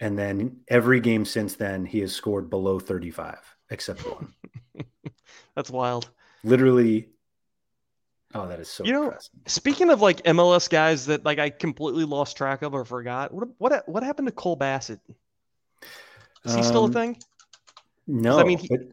And 0.00 0.18
then 0.18 0.60
every 0.68 1.00
game 1.00 1.26
since 1.26 1.54
then, 1.54 1.84
he 1.84 2.00
has 2.00 2.14
scored 2.14 2.48
below 2.48 2.80
35, 2.80 3.38
except 3.70 4.00
one. 4.00 4.32
That's 5.54 5.70
wild. 5.70 6.08
Literally. 6.42 7.10
Oh, 8.34 8.48
that 8.48 8.58
is 8.58 8.68
so 8.68 8.84
You 8.84 8.92
know, 8.92 9.04
depressing. 9.04 9.40
Speaking 9.46 9.90
of 9.90 10.00
like 10.00 10.22
MLS 10.24 10.68
guys 10.68 11.06
that 11.06 11.24
like 11.24 11.38
I 11.38 11.50
completely 11.50 12.04
lost 12.04 12.36
track 12.36 12.62
of 12.62 12.74
or 12.74 12.84
forgot, 12.84 13.32
what 13.32 13.48
what 13.58 13.88
what 13.88 14.02
happened 14.02 14.28
to 14.28 14.32
Cole 14.32 14.56
Bassett? 14.56 14.98
Is 16.44 16.54
he 16.54 16.62
still 16.62 16.82
a 16.84 16.86
Um, 16.86 16.92
thing? 16.92 17.22
No, 18.06 18.38
I 18.38 18.44
mean, 18.44 18.58
he- 18.58 18.92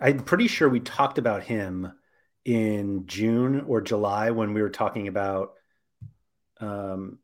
I'm 0.00 0.20
pretty 0.20 0.46
sure 0.48 0.68
we 0.68 0.80
talked 0.80 1.18
about 1.18 1.42
him 1.42 1.92
in 2.44 3.06
June 3.06 3.60
or 3.62 3.80
July 3.80 4.30
when 4.30 4.54
we 4.54 4.62
were 4.62 4.70
talking 4.70 5.08
about 5.08 5.54
um, 6.60 7.18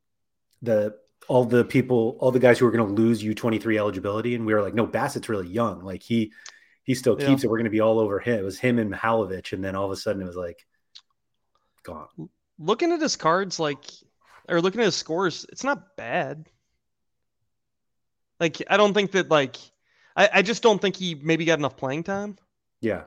the 0.61 0.97
all 1.29 1.45
the 1.45 1.64
people, 1.64 2.16
all 2.20 2.31
the 2.33 2.39
guys 2.39 2.59
who 2.59 2.64
were 2.66 2.70
going 2.73 2.87
to 2.87 3.01
lose 3.01 3.23
U23 3.23 3.79
eligibility, 3.79 4.35
and 4.35 4.44
we 4.44 4.53
were 4.53 4.61
like, 4.62 4.74
no, 4.74 4.86
Bassett's 4.86 5.28
really 5.28 5.49
young. 5.49 5.82
Like 5.85 6.03
he 6.03 6.32
he 6.85 6.94
still 6.94 7.16
Yeah. 7.19 7.28
keeps 7.28 7.44
it. 7.44 7.47
We're 7.51 7.59
going 7.59 7.65
to 7.65 7.70
be 7.70 7.81
all 7.81 7.99
over 8.01 8.19
him. 8.19 8.40
It 8.40 8.44
was 8.44 8.59
him 8.59 8.78
and 8.78 8.93
Mihailovic, 8.93 9.53
and 9.53 9.62
then 9.65 9.77
all 9.77 9.86
of 9.86 9.93
a 9.93 9.97
sudden 9.97 10.20
it 10.20 10.27
was 10.27 10.36
like 10.36 10.66
gone. 11.85 12.09
Looking 12.59 12.93
at 12.93 13.01
his 13.01 13.16
cards, 13.16 13.59
like 13.61 13.85
or 14.49 14.61
looking 14.61 14.81
at 14.81 14.86
his 14.86 14.97
scores, 14.97 15.47
it's 15.51 15.65
not 15.65 15.97
bad. 15.97 16.49
Like 18.43 18.60
I 18.69 18.77
don't 18.77 18.93
think 18.93 19.12
that 19.12 19.31
like 19.31 19.56
I, 20.16 20.28
I 20.35 20.43
just 20.43 20.64
don't 20.64 20.82
think 20.82 20.97
he 20.97 21.14
maybe 21.14 21.44
got 21.44 21.60
enough 21.60 21.77
playing 21.77 22.02
time. 22.02 22.36
Yeah, 22.81 23.05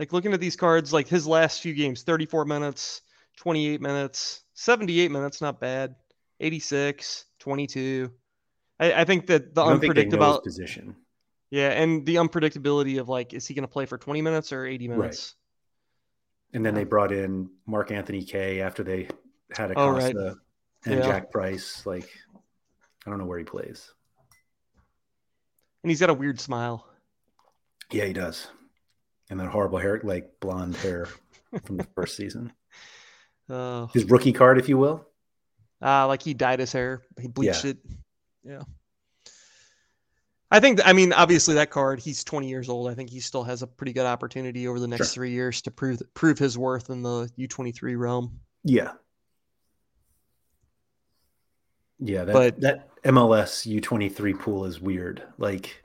Like 0.00 0.12
looking 0.12 0.32
at 0.32 0.40
these 0.40 0.56
cards, 0.56 0.92
like 0.92 1.06
his 1.06 1.28
last 1.28 1.60
few 1.60 1.72
games 1.74 2.02
34 2.02 2.44
minutes, 2.44 3.02
28 3.36 3.80
minutes, 3.80 4.42
78 4.54 5.12
minutes, 5.12 5.40
not 5.40 5.60
bad. 5.60 5.94
86, 6.40 7.26
22. 7.38 8.10
I, 8.80 8.92
I 8.92 9.04
think 9.04 9.28
that 9.28 9.54
the 9.54 9.62
I 9.62 9.70
don't 9.70 9.78
think 9.80 9.94
they 9.94 10.04
know 10.06 10.08
his 10.08 10.14
unpredictable, 10.14 10.40
position. 10.42 10.96
yeah, 11.50 11.68
and 11.68 12.04
the 12.04 12.16
unpredictability 12.16 12.98
of 12.98 13.08
like, 13.08 13.32
is 13.32 13.46
he 13.46 13.54
going 13.54 13.62
to 13.62 13.68
play 13.72 13.86
for 13.86 13.96
20 13.96 14.20
minutes 14.22 14.52
or 14.52 14.66
80 14.66 14.88
minutes? 14.88 15.34
Right. 16.52 16.56
And 16.56 16.66
then 16.66 16.74
they 16.74 16.84
brought 16.84 17.12
in 17.12 17.48
Mark-Anthony 17.66 18.24
Kaye 18.24 18.60
after 18.60 18.82
they 18.82 19.08
had 19.52 19.72
Oh, 19.76 19.90
Acosta 19.90 20.18
right. 20.18 20.34
and 20.86 20.94
Yeah. 20.96 21.06
Jack 21.06 21.30
Price. 21.30 21.86
Like, 21.86 22.10
I 23.06 23.10
don't 23.10 23.18
know 23.18 23.26
where 23.26 23.38
he 23.38 23.44
plays. 23.44 23.92
And 25.86 25.90
he's 25.92 26.00
got 26.00 26.10
a 26.10 26.14
weird 26.14 26.40
smile. 26.40 26.84
Yeah, 27.92 28.06
he 28.06 28.12
does. 28.12 28.48
And 29.30 29.38
that 29.38 29.46
horrible 29.46 29.78
hair, 29.78 30.00
like 30.02 30.32
blonde 30.40 30.74
hair 30.74 31.06
from 31.64 31.76
the 31.76 31.84
first 31.94 32.16
season. 32.16 32.52
Uh, 33.48 33.86
His 33.94 34.04
rookie 34.06 34.32
card, 34.32 34.58
if 34.58 34.68
you 34.68 34.78
will. 34.78 35.06
uh, 35.80 36.08
like 36.08 36.22
he 36.22 36.34
dyed 36.34 36.58
his 36.58 36.72
hair, 36.72 37.02
he 37.20 37.28
bleached 37.28 37.62
Yeah. 37.64 37.70
it. 37.70 37.76
Yeah. 38.42 38.62
I 40.50 40.58
think, 40.58 40.80
I 40.84 40.92
mean, 40.92 41.12
obviously 41.12 41.54
that 41.54 41.70
card, 41.70 42.00
he's 42.00 42.24
20 42.24 42.48
years 42.48 42.68
old. 42.68 42.88
I 42.90 42.94
think 42.94 43.08
he 43.08 43.20
still 43.20 43.44
has 43.44 43.62
a 43.62 43.68
pretty 43.68 43.92
good 43.92 44.06
opportunity 44.06 44.66
over 44.66 44.80
the 44.80 44.88
next 44.88 45.10
Sure. 45.12 45.14
three 45.14 45.30
years 45.30 45.62
to 45.62 45.70
prove 45.70 46.02
prove 46.14 46.36
his 46.36 46.58
worth 46.58 46.90
in 46.90 47.02
the 47.02 47.30
U23 47.38 47.96
realm. 47.96 48.40
Yeah. 48.64 48.94
Yeah, 52.00 52.24
that 52.24 52.32
But- 52.32 52.60
that 52.62 52.88
MLS 53.06 53.66
U23 53.80 54.38
pool 54.38 54.64
is 54.64 54.80
weird. 54.80 55.22
Like 55.38 55.82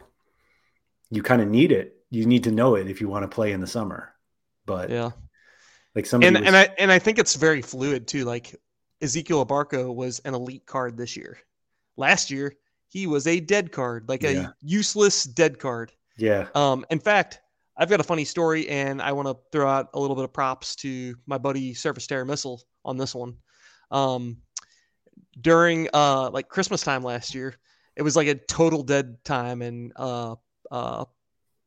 you 1.10 1.22
kind 1.23 1.41
of 1.41 1.48
need 1.48 1.72
it. 1.72 1.98
You 2.10 2.26
need 2.26 2.43
to 2.45 2.52
know 2.52 2.76
it 2.76 2.88
if 2.89 2.99
you 3.02 3.07
want 3.07 3.23
to 3.23 3.34
play 3.34 3.52
in 3.52 3.61
the 3.61 3.68
summer. 3.68 4.14
But 4.65 4.89
Yeah. 4.89 5.11
like 5.95 6.06
some 6.06 6.23
and 6.23 6.38
was, 6.38 6.48
and 6.48 6.56
I 6.56 6.69
and 6.77 6.91
I 6.91 6.99
think 6.99 7.19
it's 7.19 7.35
very 7.35 7.61
fluid 7.61 8.07
too. 8.07 8.26
Like 8.26 8.56
Ezekiel 9.02 9.45
Abarco 9.45 9.93
was 9.93 10.19
an 10.19 10.34
elite 10.34 10.65
card 10.65 10.98
this 10.98 11.15
year. 11.15 11.38
Last 11.98 12.31
year 12.31 12.53
he 12.88 13.07
was 13.07 13.27
a 13.27 13.39
dead 13.39 13.72
card, 13.72 14.10
like 14.10 14.23
Yeah. 14.23 14.49
a 14.49 14.53
useless 14.61 15.23
dead 15.23 15.60
card. 15.60 15.91
Yeah. 16.18 16.48
Um, 16.56 16.85
in 16.89 16.99
fact, 16.99 17.39
I've 17.77 17.89
got 17.89 17.99
a 18.02 18.03
funny 18.03 18.26
story, 18.26 18.68
and 18.68 19.02
I 19.02 19.14
want 19.14 19.27
to 19.27 19.38
throw 19.52 19.68
out 19.68 19.89
a 19.93 19.99
little 19.99 20.15
bit 20.15 20.26
of 20.26 20.34
props 20.34 20.76
to 20.77 21.15
my 21.26 21.38
buddy 21.38 21.73
Surface 21.73 22.06
Terror 22.06 22.26
Missile 22.26 22.61
on 22.84 22.98
this 22.98 23.15
one. 23.15 23.38
Um, 23.91 24.38
during 25.39 25.88
uh 25.93 26.30
like 26.31 26.49
Christmas 26.49 26.81
time 26.81 27.03
last 27.03 27.34
year, 27.35 27.56
it 27.95 28.02
was 28.02 28.15
like 28.15 28.27
a 28.27 28.35
total 28.35 28.84
dead 28.84 29.23
time 29.23 29.61
and 29.61 29.93
uh 29.95 30.35
uh 30.69 31.06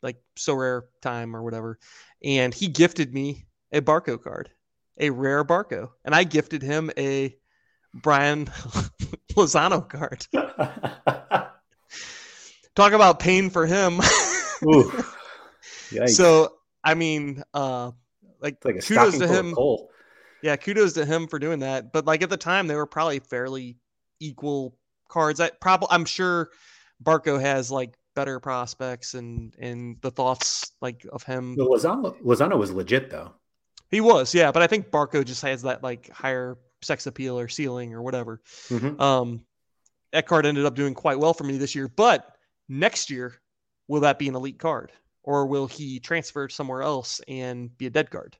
like 0.02 0.16
Sorare 0.36 0.82
time 1.00 1.34
or 1.34 1.42
whatever, 1.42 1.78
and 2.22 2.52
he 2.52 2.68
gifted 2.68 3.12
me 3.12 3.46
a 3.72 3.80
Barco 3.80 4.22
card, 4.22 4.50
a 4.98 5.10
rare 5.10 5.44
Barco, 5.44 5.90
and 6.04 6.14
I 6.14 6.24
gifted 6.24 6.62
him 6.62 6.90
a 6.96 7.36
Brian 7.94 8.46
Lozano 9.32 9.88
card. 9.88 10.26
Talk 12.74 12.92
about 12.92 13.20
pain 13.20 13.50
for 13.50 13.66
him. 13.66 14.00
So 16.08 16.54
I 16.82 16.94
mean, 16.94 17.42
uh, 17.52 17.92
like, 18.40 18.64
like 18.64 18.76
a 18.76 18.80
kudos 18.80 19.18
to 19.18 19.28
him. 19.28 19.54
coal. 19.54 19.90
Yeah, 20.44 20.56
kudos 20.56 20.92
to 20.92 21.06
him 21.06 21.26
for 21.26 21.38
doing 21.38 21.60
that. 21.60 21.90
But 21.90 22.04
like 22.04 22.20
at 22.20 22.28
the 22.28 22.36
time, 22.36 22.66
they 22.66 22.74
were 22.74 22.84
probably 22.84 23.18
fairly 23.18 23.78
equal 24.20 24.76
cards. 25.08 25.40
I 25.40 25.48
probably 25.58 25.88
I'm 25.90 26.04
sure 26.04 26.50
Barco 27.02 27.40
has 27.40 27.70
like 27.70 27.94
better 28.14 28.38
prospects 28.38 29.14
and 29.14 29.56
and 29.58 29.96
the 30.02 30.10
thoughts 30.10 30.72
like 30.82 31.06
of 31.10 31.22
him. 31.22 31.54
No, 31.56 31.68
Lozano, 31.68 32.14
Lozano 32.22 32.58
was 32.58 32.70
legit 32.70 33.08
though. 33.08 33.32
He 33.90 34.02
was, 34.02 34.34
yeah, 34.34 34.52
but 34.52 34.62
I 34.62 34.66
think 34.66 34.90
Barco 34.90 35.24
just 35.24 35.40
has 35.40 35.62
that 35.62 35.82
like 35.82 36.10
higher 36.10 36.58
sex 36.82 37.06
appeal 37.06 37.38
or 37.38 37.48
ceiling 37.48 37.94
or 37.94 38.02
whatever. 38.02 38.42
Mhm. 38.68 39.00
Um, 39.00 39.46
that 40.12 40.26
card 40.26 40.44
ended 40.44 40.66
up 40.66 40.74
doing 40.74 40.92
quite 40.92 41.18
well 41.18 41.32
for 41.32 41.44
me 41.44 41.56
this 41.56 41.74
year. 41.74 41.88
But 41.88 42.36
next 42.68 43.08
year, 43.08 43.40
will 43.88 44.00
that 44.00 44.18
be 44.18 44.28
an 44.28 44.34
elite 44.34 44.58
card, 44.58 44.92
or 45.22 45.46
will 45.46 45.68
he 45.68 46.00
transfer 46.00 46.50
somewhere 46.50 46.82
else 46.82 47.22
and 47.28 47.74
be 47.78 47.86
a 47.86 47.90
dead 47.90 48.10
card? 48.10 48.36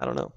I 0.00 0.04
don't 0.04 0.16
know. 0.16 0.32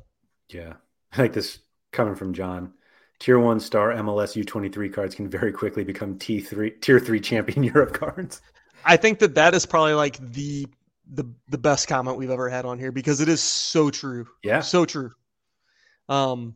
Yeah. 0.49 0.73
I 1.13 1.21
like 1.21 1.33
this 1.33 1.59
coming 1.91 2.15
from 2.15 2.33
John. 2.33 2.73
Tier 3.19 3.39
one 3.39 3.59
star 3.59 3.89
MLS 3.93 4.41
U23 4.43 4.93
cards 4.93 5.15
can 5.15 5.27
very 5.29 5.51
quickly 5.51 5.83
become 5.83 6.19
T3 6.19 6.79
tier 6.81 6.99
three 6.99 7.19
champion 7.19 7.63
Europe 7.75 7.93
cards. 7.93 8.41
I 8.85 8.95
think 8.97 9.19
that 9.19 9.35
that 9.35 9.55
is 9.55 9.65
probably 9.65 9.93
like 9.93 10.17
the 10.33 10.67
the 11.13 11.23
the 11.49 11.57
best 11.57 11.87
comment 11.87 12.17
we've 12.17 12.29
ever 12.29 12.49
had 12.49 12.65
on 12.65 12.77
here 12.77 12.91
because 12.91 13.21
it 13.21 13.29
is 13.29 13.41
so 13.41 13.89
true. 13.89 14.27
Yeah. 14.43 14.59
So 14.59 14.85
true. 14.85 15.11
Um, 16.09 16.53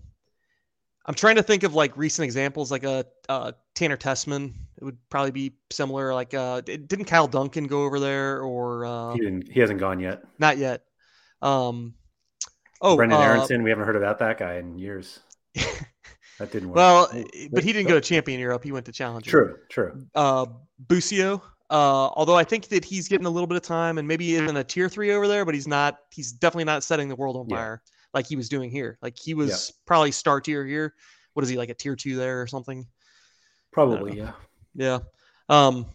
I'm 1.05 1.15
trying 1.15 1.37
to 1.37 1.43
think 1.43 1.63
of 1.63 1.73
like 1.73 1.97
recent 1.97 2.25
examples, 2.25 2.71
like 2.71 2.83
a 2.83 3.05
uh, 3.27 3.53
Tanner 3.73 3.97
Tessmann. 3.97 4.53
It 4.77 4.83
would 4.83 4.97
probably 5.09 5.31
be 5.31 5.53
similar. 5.71 6.13
Like, 6.13 6.33
uh, 6.33 6.61
didn't 6.61 7.05
Kyle 7.05 7.27
Duncan 7.27 7.65
go 7.65 7.83
over 7.83 7.99
there 7.99 8.41
or 8.41 8.85
uh, 8.85 9.13
He 9.13 9.19
didn't 9.21 9.51
he 9.51 9.59
hasn't 9.59 9.79
gone 9.79 9.99
yet. 9.99 10.23
not 10.37 10.57
yet? 10.57 10.83
Um, 11.41 11.95
oh, 12.81 12.97
Brenden 12.97 13.13
uh, 13.13 13.21
Aaronson, 13.21 13.63
we 13.63 13.69
haven't 13.69 13.85
heard 13.85 13.95
about 13.95 14.19
that 14.19 14.37
guy 14.37 14.55
in 14.55 14.77
years. 14.77 15.19
That 16.39 16.51
didn't 16.51 16.69
work. 16.69 16.75
well, 16.77 17.07
but 17.51 17.63
he 17.63 17.71
didn't 17.71 17.87
go 17.87 17.93
to 17.93 18.01
Champion 18.01 18.39
Europe. 18.39 18.63
He 18.63 18.71
went 18.71 18.87
to 18.87 18.91
Challenger. 18.91 19.29
True, 19.29 19.57
true. 19.69 20.07
uh 20.15 20.47
Busio. 20.87 21.35
Uh, 21.69 22.09
although 22.15 22.35
I 22.35 22.43
think 22.43 22.67
that 22.69 22.83
he's 22.83 23.07
getting 23.07 23.27
a 23.27 23.29
little 23.29 23.45
bit 23.45 23.57
of 23.57 23.61
time 23.61 23.99
and 23.99 24.07
maybe 24.07 24.35
in 24.37 24.57
a 24.57 24.63
tier 24.63 24.89
three 24.89 25.11
over 25.11 25.27
there, 25.27 25.45
but 25.45 25.53
he's 25.53 25.67
not. 25.67 25.99
He's 26.09 26.31
definitely 26.31 26.63
not 26.63 26.83
setting 26.83 27.09
the 27.09 27.15
world 27.15 27.37
on 27.37 27.47
Yeah. 27.47 27.57
fire 27.57 27.81
like 28.15 28.25
he 28.25 28.35
was 28.35 28.49
doing 28.49 28.71
here. 28.71 28.97
Like 29.03 29.17
he 29.21 29.35
was 29.35 29.71
probably 29.85 30.11
star 30.11 30.41
tier 30.41 30.65
here. 30.65 30.95
What 31.33 31.43
is 31.43 31.49
he 31.49 31.57
like 31.57 31.69
a 31.69 31.75
tier 31.75 31.95
two 31.95 32.15
there 32.15 32.41
or 32.41 32.47
something? 32.47 32.87
Probably, 33.71 34.17
yeah. 34.17 34.31
Yeah. 34.73 34.99
Um, 35.47 35.85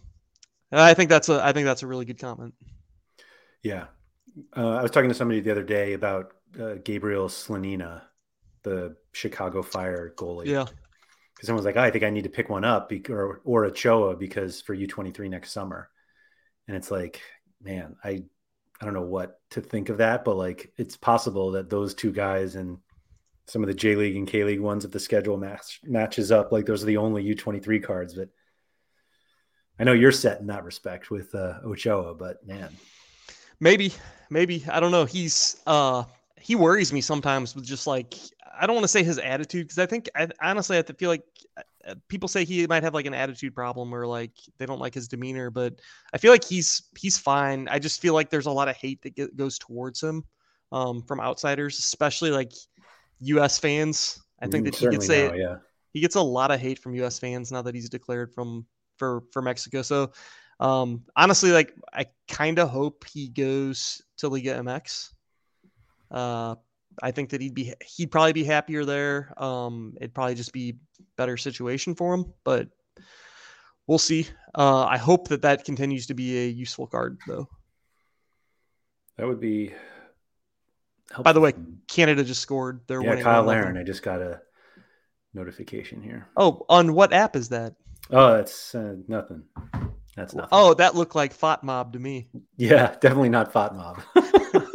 I 0.71 0.93
think 0.93 1.09
that's 1.09 1.27
a. 1.27 1.43
I 1.43 1.51
think 1.51 1.65
that's 1.65 1.83
a 1.83 1.87
really 1.87 2.05
good 2.05 2.19
comment. 2.19 2.53
Yeah. 3.63 3.87
Uh, 4.55 4.75
I 4.75 4.81
was 4.81 4.91
talking 4.91 5.09
to 5.09 5.15
somebody 5.15 5.41
the 5.41 5.51
other 5.51 5.63
day 5.63 5.91
about 5.91 6.36
uh, 6.59 6.75
Gabriel 6.83 7.27
Slonina, 7.27 8.01
the 8.63 8.95
Chicago 9.11 9.61
Fire 9.61 10.13
goalie. 10.15 10.47
Yeah. 10.47 10.65
Because 11.33 11.47
someone's 11.47 11.65
like, 11.65 11.77
oh, 11.77 11.81
I 11.81 11.91
think 11.91 12.03
I 12.03 12.09
need 12.09 12.23
to 12.23 12.29
pick 12.29 12.49
one 12.49 12.63
up 12.63 12.89
bec- 12.89 13.09
or, 13.09 13.41
or 13.45 13.65
a 13.65 13.71
Choa 13.71 14.17
because 14.17 14.61
for 14.61 14.75
U23 14.75 15.29
next 15.29 15.51
summer. 15.51 15.89
And 16.67 16.75
it's 16.75 16.89
like, 16.89 17.21
man, 17.61 17.95
I, 18.03 18.23
I 18.81 18.85
don't 18.85 18.93
know 18.93 19.01
what 19.01 19.39
to 19.51 19.61
think 19.61 19.89
of 19.89 19.99
that, 19.99 20.25
but 20.25 20.35
like 20.35 20.71
it's 20.77 20.97
possible 20.97 21.51
that 21.51 21.69
those 21.69 21.93
two 21.93 22.11
guys 22.11 22.55
and 22.55 22.79
some 23.45 23.63
of 23.63 23.67
the 23.67 23.73
J 23.73 23.95
League 23.95 24.15
and 24.15 24.27
K 24.27 24.43
League 24.43 24.59
ones, 24.59 24.83
if 24.83 24.91
the 24.91 24.99
schedule 24.99 25.37
match, 25.37 25.79
matches 25.83 26.31
up, 26.31 26.51
like 26.51 26.65
those 26.65 26.83
are 26.83 26.87
the 26.87 26.97
only 26.97 27.23
U23 27.23 27.83
cards. 27.83 28.15
But 28.15 28.29
I 29.79 29.83
know 29.83 29.93
you're 29.93 30.11
set 30.11 30.39
in 30.41 30.47
that 30.47 30.63
respect 30.63 31.11
with 31.11 31.33
uh, 31.35 31.59
Ochoa, 31.63 32.15
but 32.15 32.45
man, 32.45 32.69
Maybe, 33.59 33.93
maybe 34.29 34.63
I 34.71 34.79
don't 34.79 34.91
know. 34.91 35.05
He's 35.05 35.57
uh 35.65 36.03
he 36.47 36.55
worries 36.55 36.93
me 36.93 37.01
sometimes 37.01 37.53
with 37.55 37.65
just 37.65 37.87
like 37.87 38.15
I 38.57 38.65
don't 38.65 38.75
want 38.75 38.85
to 38.85 38.89
say 38.89 39.03
his 39.03 39.19
attitude 39.19 39.65
because 39.67 39.79
I 39.79 39.85
think 39.85 40.09
I 40.15 40.29
honestly 40.41 40.77
I 40.77 40.81
feel 40.81 41.09
like 41.09 41.25
uh, 41.85 41.95
people 42.07 42.29
say 42.29 42.45
he 42.45 42.65
might 42.67 42.83
have 42.83 42.93
like 42.93 43.05
an 43.05 43.13
attitude 43.13 43.53
problem 43.53 43.93
or 43.93 44.07
like 44.07 44.31
they 44.57 44.65
don't 44.65 44.79
like 44.79 44.93
his 44.93 45.09
demeanor, 45.09 45.49
but 45.49 45.81
I 46.13 46.17
feel 46.17 46.31
like 46.31 46.45
he's 46.45 46.83
he's 46.97 47.17
fine. 47.17 47.67
I 47.69 47.79
just 47.79 48.01
feel 48.01 48.13
like 48.13 48.29
there's 48.29 48.45
a 48.45 48.51
lot 48.51 48.69
of 48.69 48.77
hate 48.77 49.01
that 49.01 49.15
get, 49.15 49.35
goes 49.35 49.59
towards 49.59 50.01
him 50.01 50.23
um, 50.71 51.01
from 51.03 51.19
outsiders, 51.19 51.79
especially 51.79 52.31
like 52.31 52.53
U.S. 53.19 53.59
fans. 53.59 54.17
I 54.41 54.47
think 54.47 54.63
Mm, 54.63 54.65
that 54.65 54.75
he 54.75 54.87
gets 54.87 55.09
a 55.09 55.31
now, 55.31 55.33
yeah. 55.33 55.57
he 55.93 55.99
gets 55.99 56.15
a 56.15 56.21
lot 56.21 56.51
of 56.51 56.61
hate 56.61 56.79
from 56.79 56.95
U.S. 56.95 57.19
fans 57.19 57.51
now 57.51 57.61
that 57.63 57.75
he's 57.75 57.89
declared 57.89 58.33
from 58.33 58.65
for 58.97 59.23
for 59.33 59.41
Mexico. 59.41 59.81
So 59.81 60.13
um, 60.61 61.03
honestly, 61.17 61.51
like 61.51 61.73
I 61.93 62.05
kind 62.29 62.59
of 62.59 62.69
hope 62.69 63.05
he 63.11 63.27
goes 63.27 64.01
to 64.17 64.29
Liga 64.29 64.55
MX. 64.55 65.13
Uh, 66.11 66.55
I 67.01 67.11
think 67.11 67.29
that 67.29 67.41
he'd 67.41 67.53
be 67.53 67.73
he'd 67.85 68.11
probably 68.11 68.33
be 68.33 68.43
happier 68.43 68.85
there. 68.85 69.33
Um, 69.37 69.93
it'd 69.97 70.13
probably 70.13 70.35
just 70.35 70.53
be 70.53 70.77
better 71.15 71.37
situation 71.37 71.95
for 71.95 72.13
him, 72.13 72.33
but 72.43 72.69
we'll 73.87 73.99
see. 73.99 74.27
Uh, 74.55 74.85
I 74.85 74.97
hope 74.97 75.27
that 75.29 75.43
that 75.43 75.65
continues 75.65 76.07
to 76.07 76.13
be 76.13 76.37
a 76.37 76.47
useful 76.47 76.87
card, 76.87 77.19
though. 77.27 77.47
That 79.17 79.27
would 79.27 79.39
be. 79.39 79.73
By 81.19 81.31
the 81.31 81.39
way. 81.39 81.53
Canada 81.87 82.23
just 82.23 82.41
scored. 82.41 82.81
They're 82.87 83.01
yeah, 83.01 83.09
winning. 83.09 83.23
Kyle 83.23 83.45
1-0. 83.45 83.79
I 83.79 83.83
just 83.83 84.03
got 84.03 84.21
a 84.21 84.41
notification 85.33 86.01
here. 86.01 86.27
Oh, 86.35 86.65
on 86.69 86.93
what 86.93 87.13
app 87.13 87.35
is 87.35 87.49
that? 87.49 87.75
Oh, 88.11 88.33
that's 88.33 88.75
uh, 88.75 88.95
nothing. 89.07 89.43
That's 90.15 90.33
nothing. 90.33 90.49
Oh, 90.51 90.73
that 90.75 90.95
looked 90.95 91.15
like 91.15 91.37
FotMob 91.37 91.93
to 91.93 91.99
me. 91.99 92.27
yeah, 92.57 92.95
definitely 93.01 93.29
not 93.29 93.53
FotMob. 93.53 94.03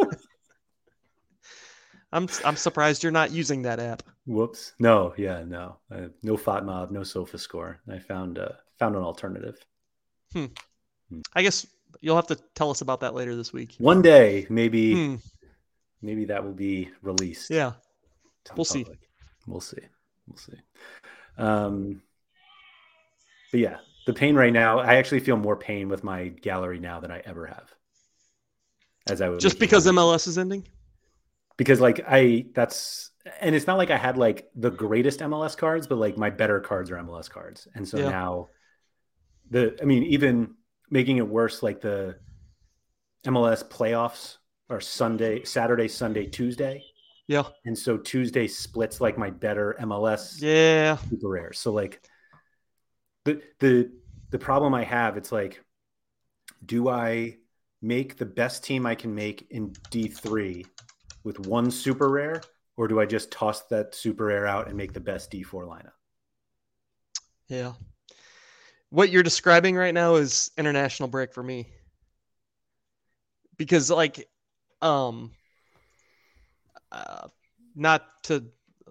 I'm 2.13 2.29
I'm 2.45 2.57
surprised 2.57 3.03
you're 3.03 3.13
not 3.13 3.31
using 3.31 3.63
that 3.63 3.81
app. 3.81 4.03
Whoops. 4.27 4.75
No, 4.79 5.15
yeah, 5.17 5.43
no, 5.47 5.77
uh, 5.91 6.09
no 6.23 6.37
FotMob, 6.37 6.91
no 6.91 7.01
SofaScore. 7.01 7.77
I 7.91 7.99
found 7.99 8.39
uh, 8.39 8.51
found 8.79 8.97
an 8.97 9.03
alternative. 9.03 9.57
hmm 10.33 10.47
I 11.35 11.43
guess 11.43 11.67
you'll 12.01 12.17
have 12.17 12.27
to 12.29 12.37
tell 12.55 12.71
us 12.71 12.81
about 12.81 13.01
that 13.01 13.15
later 13.15 13.37
this 13.37 13.53
week. 13.53 13.75
One 13.79 14.01
day, 14.03 14.47
maybe 14.49 14.95
Hmm, 14.95 15.15
maybe 16.01 16.25
that 16.27 16.43
will 16.45 16.53
be 16.55 16.91
released. 17.03 17.51
yeah. 17.51 17.73
we'll 18.57 18.65
see. 18.65 18.87
We'll 19.47 19.61
see. 19.61 19.83
We'll 20.27 20.39
see. 20.39 20.59
Um, 21.39 22.03
but 23.51 23.61
yeah, 23.61 23.77
the 24.07 24.13
pain 24.15 24.35
right 24.35 24.53
now. 24.53 24.79
I 24.79 24.95
actually 24.97 25.21
feel 25.21 25.37
more 25.37 25.57
pain 25.57 25.89
with 25.89 26.05
my 26.05 26.29
gallery 26.29 26.79
now 26.79 27.01
than 27.01 27.11
I 27.11 27.21
ever 27.25 27.47
have. 27.47 27.71
As 29.09 29.21
I 29.21 29.29
was 29.29 29.43
Just 29.43 29.59
because 29.59 29.87
it. 29.87 29.93
MLS 29.93 30.29
is 30.29 30.39
ending? 30.39 30.67
Because 31.57 31.81
like 31.81 32.01
I 32.07 32.47
that's 32.55 33.11
and 33.41 33.55
it's 33.55 33.67
not 33.67 33.79
like 33.79 33.91
I 33.91 33.97
had 33.97 34.17
like 34.17 34.49
the 34.55 34.71
greatest 34.71 35.21
MLS 35.21 35.57
cards, 35.57 35.87
but 35.87 35.99
like 35.99 36.17
my 36.17 36.31
better 36.31 36.61
cards 36.61 36.91
are 36.91 36.97
MLS 36.97 37.29
cards, 37.31 37.69
and 37.75 37.87
so 37.87 37.99
Yeah. 37.99 38.11
now 38.11 38.49
the 39.51 39.77
I 39.81 39.85
mean 39.85 40.05
even 40.05 40.55
making 40.91 41.19
it 41.19 41.27
worse, 41.29 41.63
like 41.63 41.81
the 41.81 42.17
MLS 43.27 43.63
playoffs 43.63 44.39
are 44.69 44.81
Sunday, 44.81 45.45
Saturday, 45.45 45.89
Sunday, 45.89 46.27
Tuesday, 46.27 46.83
Yeah. 47.29 47.45
and 47.65 47.77
so 47.77 47.97
Tuesday 47.97 48.49
splits 48.49 49.01
like 49.01 49.17
my 49.19 49.31
better 49.31 49.77
MLS 49.81 50.41
Yeah. 50.41 50.97
super 50.97 51.29
rare. 51.29 51.53
So 51.53 51.73
like 51.73 52.03
the 53.25 53.41
the 53.61 53.93
the 54.31 54.39
problem 54.39 54.75
I 54.75 54.85
have, 54.85 55.17
it's 55.17 55.31
like, 55.31 55.63
do 56.65 56.89
I 56.89 57.37
make 57.83 58.17
the 58.17 58.27
best 58.27 58.65
team 58.65 58.87
I 58.87 58.95
can 58.95 59.15
make 59.15 59.47
in 59.51 59.75
D 59.91 60.09
three 60.09 60.65
with 61.25 61.39
one 61.47 61.71
super 61.71 62.09
rare, 62.09 62.43
or 62.77 62.89
do 62.89 63.01
I 63.01 63.07
just 63.07 63.31
toss 63.31 63.63
that 63.65 63.95
super 63.95 64.27
rare 64.27 64.47
out 64.47 64.69
and 64.69 64.77
make 64.77 64.93
the 64.93 65.01
best 65.01 65.31
D 65.31 65.43
four 65.43 65.65
lineup? 65.65 65.93
Yeah. 67.49 67.73
What 68.91 69.11
you're 69.11 69.23
describing 69.23 69.77
right 69.77 69.95
now 69.95 70.17
is 70.17 70.51
international 70.59 71.09
break 71.09 71.33
for 71.33 71.43
me. 71.43 71.69
Because 73.57 73.91
like 73.91 74.29
um 74.81 75.33
uh, 76.91 77.29
not 77.75 78.23
to 78.25 78.45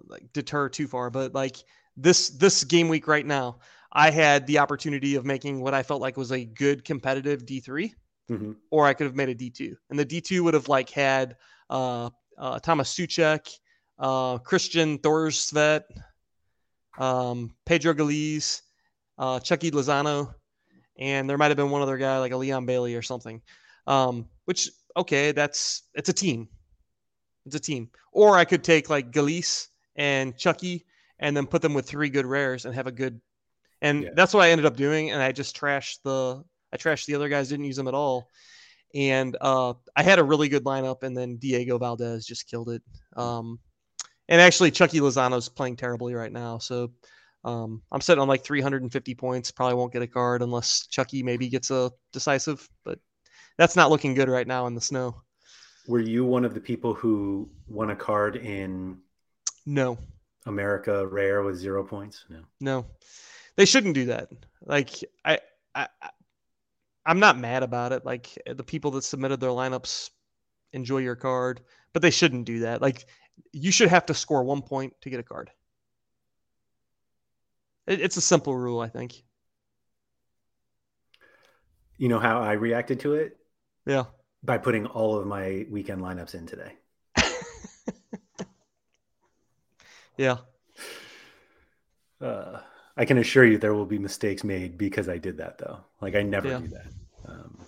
like 0.08 0.32
deter 0.32 0.68
too 0.68 0.86
far, 0.88 1.10
but 1.10 1.34
like 1.34 1.56
this 1.96 2.30
this 2.30 2.64
game 2.64 2.88
week 2.88 3.06
right 3.06 3.26
now, 3.26 3.58
I 3.92 4.10
had 4.10 4.46
the 4.46 4.58
opportunity 4.58 5.14
of 5.14 5.24
making 5.24 5.60
what 5.60 5.74
I 5.74 5.82
felt 5.82 6.00
like 6.00 6.16
was 6.16 6.32
a 6.32 6.44
good 6.44 6.84
competitive 6.84 7.44
D3, 7.44 7.94
Mhm. 8.30 8.56
or 8.70 8.86
I 8.86 8.94
could 8.94 9.06
have 9.06 9.14
made 9.14 9.28
a 9.28 9.34
D2. 9.34 9.76
And 9.90 9.98
the 9.98 10.04
D2 10.04 10.42
would 10.44 10.54
have 10.54 10.68
like 10.68 10.90
had 10.90 11.36
uh, 11.70 12.10
uh, 12.38 12.58
Tomas 12.58 12.92
Soucek, 12.94 13.48
uh, 13.98 14.38
Kristian 14.38 15.00
Thorstvedt, 15.00 15.82
um, 16.98 17.54
Pedro 17.66 17.94
Gallese, 17.94 18.62
uh, 19.18 19.40
Chucky 19.40 19.70
Lozano, 19.70 20.34
and 20.98 21.28
there 21.28 21.38
might 21.38 21.48
have 21.48 21.56
been 21.56 21.70
one 21.70 21.82
other 21.82 21.96
guy 21.96 22.18
like 22.18 22.32
a 22.32 22.36
Leon 22.36 22.66
Bailey 22.66 22.94
or 22.94 23.02
something. 23.02 23.40
Um, 23.86 24.28
which 24.44 24.70
okay, 24.96 25.32
that's 25.32 25.82
it's 25.94 26.08
a 26.08 26.12
team. 26.12 26.48
It's 27.46 27.56
a 27.56 27.60
team. 27.60 27.90
Or 28.12 28.36
I 28.36 28.44
could 28.44 28.62
take 28.62 28.90
like 28.90 29.10
Gallese 29.10 29.68
and 29.96 30.36
Chucky 30.36 30.84
and 31.18 31.36
then 31.36 31.46
put 31.46 31.62
them 31.62 31.74
with 31.74 31.88
three 31.88 32.08
good 32.08 32.26
rares 32.26 32.64
and 32.64 32.74
have 32.74 32.86
a 32.86 32.92
good 32.92 33.20
and 33.80 34.04
Yeah. 34.04 34.10
that's 34.14 34.32
what 34.32 34.44
I 34.44 34.50
ended 34.50 34.66
up 34.66 34.76
doing. 34.76 35.10
And 35.10 35.20
I 35.20 35.32
just 35.32 35.56
trashed 35.56 35.98
the 36.04 36.44
I 36.72 36.76
trashed 36.76 37.06
the 37.06 37.14
other 37.14 37.28
guys, 37.28 37.48
didn't 37.48 37.64
use 37.66 37.76
them 37.76 37.88
at 37.88 37.94
all. 37.94 38.28
And 38.94 39.36
uh, 39.40 39.74
I 39.96 40.02
had 40.02 40.18
a 40.18 40.24
really 40.24 40.48
good 40.48 40.64
lineup, 40.64 41.02
and 41.02 41.16
then 41.16 41.36
Diego 41.36 41.78
Valdez 41.78 42.26
just 42.26 42.46
killed 42.48 42.68
it. 42.70 42.82
Um, 43.16 43.58
and 44.28 44.40
actually, 44.40 44.70
Chucky 44.70 45.00
Lozano's 45.00 45.48
playing 45.48 45.76
terribly 45.76 46.14
right 46.14 46.32
now, 46.32 46.58
so 46.58 46.92
um, 47.44 47.82
I'm 47.90 48.00
sitting 48.00 48.20
on 48.20 48.28
like 48.28 48.44
350 48.44 49.14
points. 49.14 49.50
Probably 49.50 49.74
won't 49.74 49.92
get 49.92 50.02
a 50.02 50.06
card 50.06 50.42
unless 50.42 50.86
Chucky 50.86 51.22
maybe 51.22 51.48
gets 51.48 51.70
a 51.70 51.90
decisive, 52.12 52.68
but 52.84 52.98
that's 53.58 53.76
not 53.76 53.90
looking 53.90 54.14
good 54.14 54.28
right 54.28 54.46
now 54.46 54.66
in 54.66 54.74
the 54.74 54.80
snow. 54.80 55.22
Were 55.88 56.00
you 56.00 56.24
one 56.24 56.44
of 56.44 56.54
the 56.54 56.60
people 56.60 56.94
who 56.94 57.50
won 57.66 57.90
a 57.90 57.96
card 57.96 58.36
in 58.36 58.98
No, 59.66 59.98
America 60.46 61.06
Rare 61.06 61.42
with 61.42 61.56
zero 61.56 61.82
points? 61.82 62.24
No. 62.28 62.40
no, 62.60 62.86
they 63.56 63.64
shouldn't 63.64 63.94
do 63.94 64.06
that. 64.06 64.28
Like 64.64 64.90
I, 65.24 65.40
I, 65.74 65.88
I- 66.00 66.10
I'm 67.04 67.18
not 67.18 67.38
mad 67.38 67.62
about 67.62 67.92
it. 67.92 68.04
Like 68.04 68.38
the 68.46 68.64
people 68.64 68.92
that 68.92 69.04
submitted 69.04 69.40
their 69.40 69.50
lineups 69.50 70.10
enjoy 70.72 70.98
your 70.98 71.16
card, 71.16 71.60
but 71.92 72.02
they 72.02 72.10
shouldn't 72.10 72.44
do 72.44 72.60
that. 72.60 72.80
Like 72.80 73.06
you 73.52 73.70
should 73.72 73.88
have 73.88 74.06
to 74.06 74.14
score 74.14 74.44
one 74.44 74.62
point 74.62 74.94
to 75.02 75.10
get 75.10 75.20
a 75.20 75.24
card. 75.24 75.50
It, 77.86 78.00
it's 78.00 78.16
a 78.16 78.20
simple 78.20 78.56
rule, 78.56 78.80
I 78.80 78.88
think. 78.88 79.22
You 81.98 82.08
know 82.08 82.18
how 82.18 82.40
I 82.40 82.52
reacted 82.52 83.00
to 83.00 83.14
it? 83.14 83.36
Yeah. 83.86 84.04
By 84.42 84.58
putting 84.58 84.86
all 84.86 85.16
of 85.18 85.26
my 85.26 85.66
weekend 85.70 86.02
lineups 86.02 86.34
in 86.34 86.46
today. 86.46 86.72
Yeah. 90.16 90.38
Uh, 92.20 92.60
I 92.96 93.04
can 93.04 93.18
assure 93.18 93.44
you 93.44 93.58
there 93.58 93.74
will 93.74 93.86
be 93.86 93.98
mistakes 93.98 94.44
made 94.44 94.76
because 94.78 95.08
I 95.08 95.18
did 95.18 95.38
that 95.38 95.58
though. 95.58 95.78
Like 96.00 96.14
I 96.14 96.22
never 96.22 96.48
Yeah. 96.48 96.58
do 96.58 96.68
that. 96.68 96.86
Um, 97.26 97.58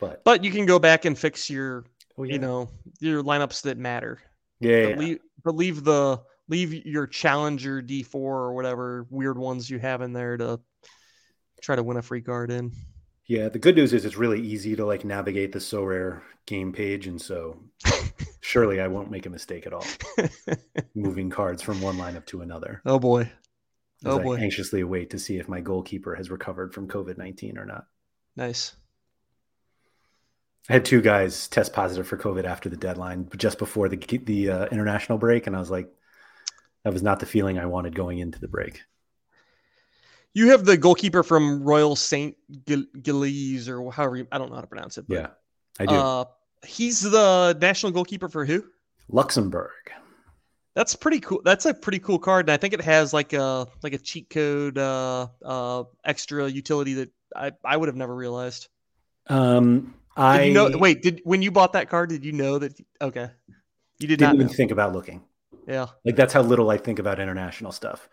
but 0.00 0.22
But 0.24 0.44
you 0.44 0.50
can 0.50 0.66
go 0.66 0.78
back 0.78 1.04
and 1.04 1.18
fix 1.18 1.48
your, 1.48 1.84
oh, 2.16 2.22
yeah. 2.24 2.34
you 2.34 2.38
know, 2.38 2.68
your 3.00 3.22
lineups 3.22 3.62
that 3.62 3.78
matter. 3.78 4.20
yeah, 4.60 4.90
But 4.90 4.98
leave, 4.98 5.18
but 5.44 5.54
leave 5.56 5.84
the 5.84 6.20
leave 6.48 6.72
your 6.86 7.06
challenger 7.06 7.82
D4 7.82 8.14
or 8.14 8.54
whatever 8.54 9.06
weird 9.10 9.38
ones 9.38 9.68
you 9.68 9.78
have 9.78 10.00
in 10.02 10.12
there 10.12 10.36
to 10.36 10.60
try 11.60 11.76
to 11.76 11.82
win 11.82 11.96
a 11.96 12.02
free 12.02 12.22
card 12.22 12.50
in. 12.50 12.72
Yeah, 13.26 13.48
the 13.50 13.58
good 13.58 13.76
news 13.76 13.92
is 13.92 14.04
it's 14.06 14.16
really 14.16 14.40
easy 14.40 14.74
to 14.76 14.86
like 14.86 15.04
navigate 15.04 15.52
the 15.52 15.58
Sorare 15.58 16.22
game 16.46 16.72
page, 16.72 17.06
and 17.06 17.20
so 17.20 17.60
surely 18.40 18.80
I 18.80 18.88
won't 18.88 19.10
make 19.10 19.26
a 19.26 19.30
mistake 19.30 19.66
at 19.66 19.74
all 19.74 19.84
moving 20.94 21.28
cards 21.28 21.62
from 21.62 21.80
one 21.82 21.96
lineup 21.98 22.24
to 22.26 22.40
another. 22.40 22.80
oh 22.86 22.98
boy. 22.98 23.30
As 24.04 24.12
Oh 24.14 24.20
I 24.20 24.22
boy. 24.22 24.36
anxiously 24.36 24.80
await 24.80 25.10
to 25.10 25.18
see 25.18 25.38
if 25.38 25.48
my 25.48 25.60
goalkeeper 25.60 26.14
has 26.14 26.30
recovered 26.30 26.72
from 26.72 26.88
COVID 26.88 27.18
nineteen 27.18 27.58
or 27.58 27.64
not. 27.66 27.86
Nice. 28.36 28.74
I 30.68 30.74
had 30.74 30.84
two 30.84 31.00
guys 31.00 31.48
test 31.48 31.72
positive 31.72 32.06
for 32.06 32.18
COVID 32.18 32.44
after 32.44 32.68
the 32.68 32.76
deadline, 32.76 33.22
but 33.24 33.38
just 33.40 33.58
before 33.58 33.88
the 33.88 33.96
the 34.24 34.50
uh, 34.50 34.66
international 34.66 35.18
break, 35.18 35.46
and 35.46 35.56
I 35.56 35.58
was 35.60 35.70
like, 35.70 35.88
that 36.84 36.92
was 36.92 37.02
not 37.02 37.20
the 37.20 37.26
feeling 37.26 37.58
I 37.58 37.66
wanted 37.66 37.94
going 37.94 38.18
into 38.18 38.38
the 38.38 38.48
break. 38.48 38.82
You 40.34 40.50
have 40.50 40.64
the 40.64 40.76
goalkeeper 40.76 41.22
from 41.22 41.64
Royal 41.64 41.96
Saint 41.96 42.36
Gilles 42.66 43.68
or 43.68 43.90
however 43.90 44.18
you, 44.18 44.28
I 44.30 44.38
don't 44.38 44.50
know 44.50 44.56
how 44.56 44.60
to 44.60 44.66
pronounce 44.66 44.98
it. 44.98 45.06
But, 45.08 45.14
Yeah, 45.14 45.26
I 45.80 45.86
do. 45.86 45.94
Uh, 45.94 46.24
he's 46.64 47.00
the 47.00 47.56
national 47.60 47.92
goalkeeper 47.92 48.28
for 48.28 48.44
who? 48.44 48.62
Luxembourg. 49.08 49.70
That's 50.78 50.94
pretty 50.94 51.18
cool. 51.18 51.40
That's 51.44 51.66
a 51.66 51.74
pretty 51.74 51.98
cool 51.98 52.20
card, 52.20 52.46
and 52.46 52.52
I 52.52 52.56
think 52.56 52.72
it 52.72 52.80
has 52.82 53.12
like 53.12 53.32
a 53.32 53.66
like 53.82 53.94
a 53.94 53.98
cheat 53.98 54.30
code 54.30 54.78
uh, 54.78 55.26
uh, 55.44 55.82
extra 56.04 56.46
utility 56.48 56.94
that 56.94 57.10
I, 57.34 57.50
I 57.64 57.76
would 57.76 57.88
have 57.88 57.96
never 57.96 58.14
realized. 58.14 58.68
Um, 59.26 59.94
I 60.16 60.44
you 60.44 60.54
know? 60.54 60.70
Wait, 60.78 61.02
did 61.02 61.20
when 61.24 61.42
you 61.42 61.50
bought 61.50 61.72
that 61.72 61.90
card, 61.90 62.10
did 62.10 62.24
you 62.24 62.30
know 62.30 62.58
that? 62.60 62.78
Okay, 63.00 63.28
you 63.98 64.06
did 64.06 64.18
didn't 64.18 64.20
not. 64.20 64.34
even 64.36 64.46
Know. 64.46 64.52
think 64.52 64.70
about 64.70 64.92
looking. 64.92 65.24
Yeah, 65.66 65.86
Like 66.04 66.14
that's 66.14 66.32
how 66.32 66.42
little 66.42 66.70
I 66.70 66.78
think 66.78 67.00
about 67.00 67.18
international 67.18 67.72
stuff. 67.72 68.08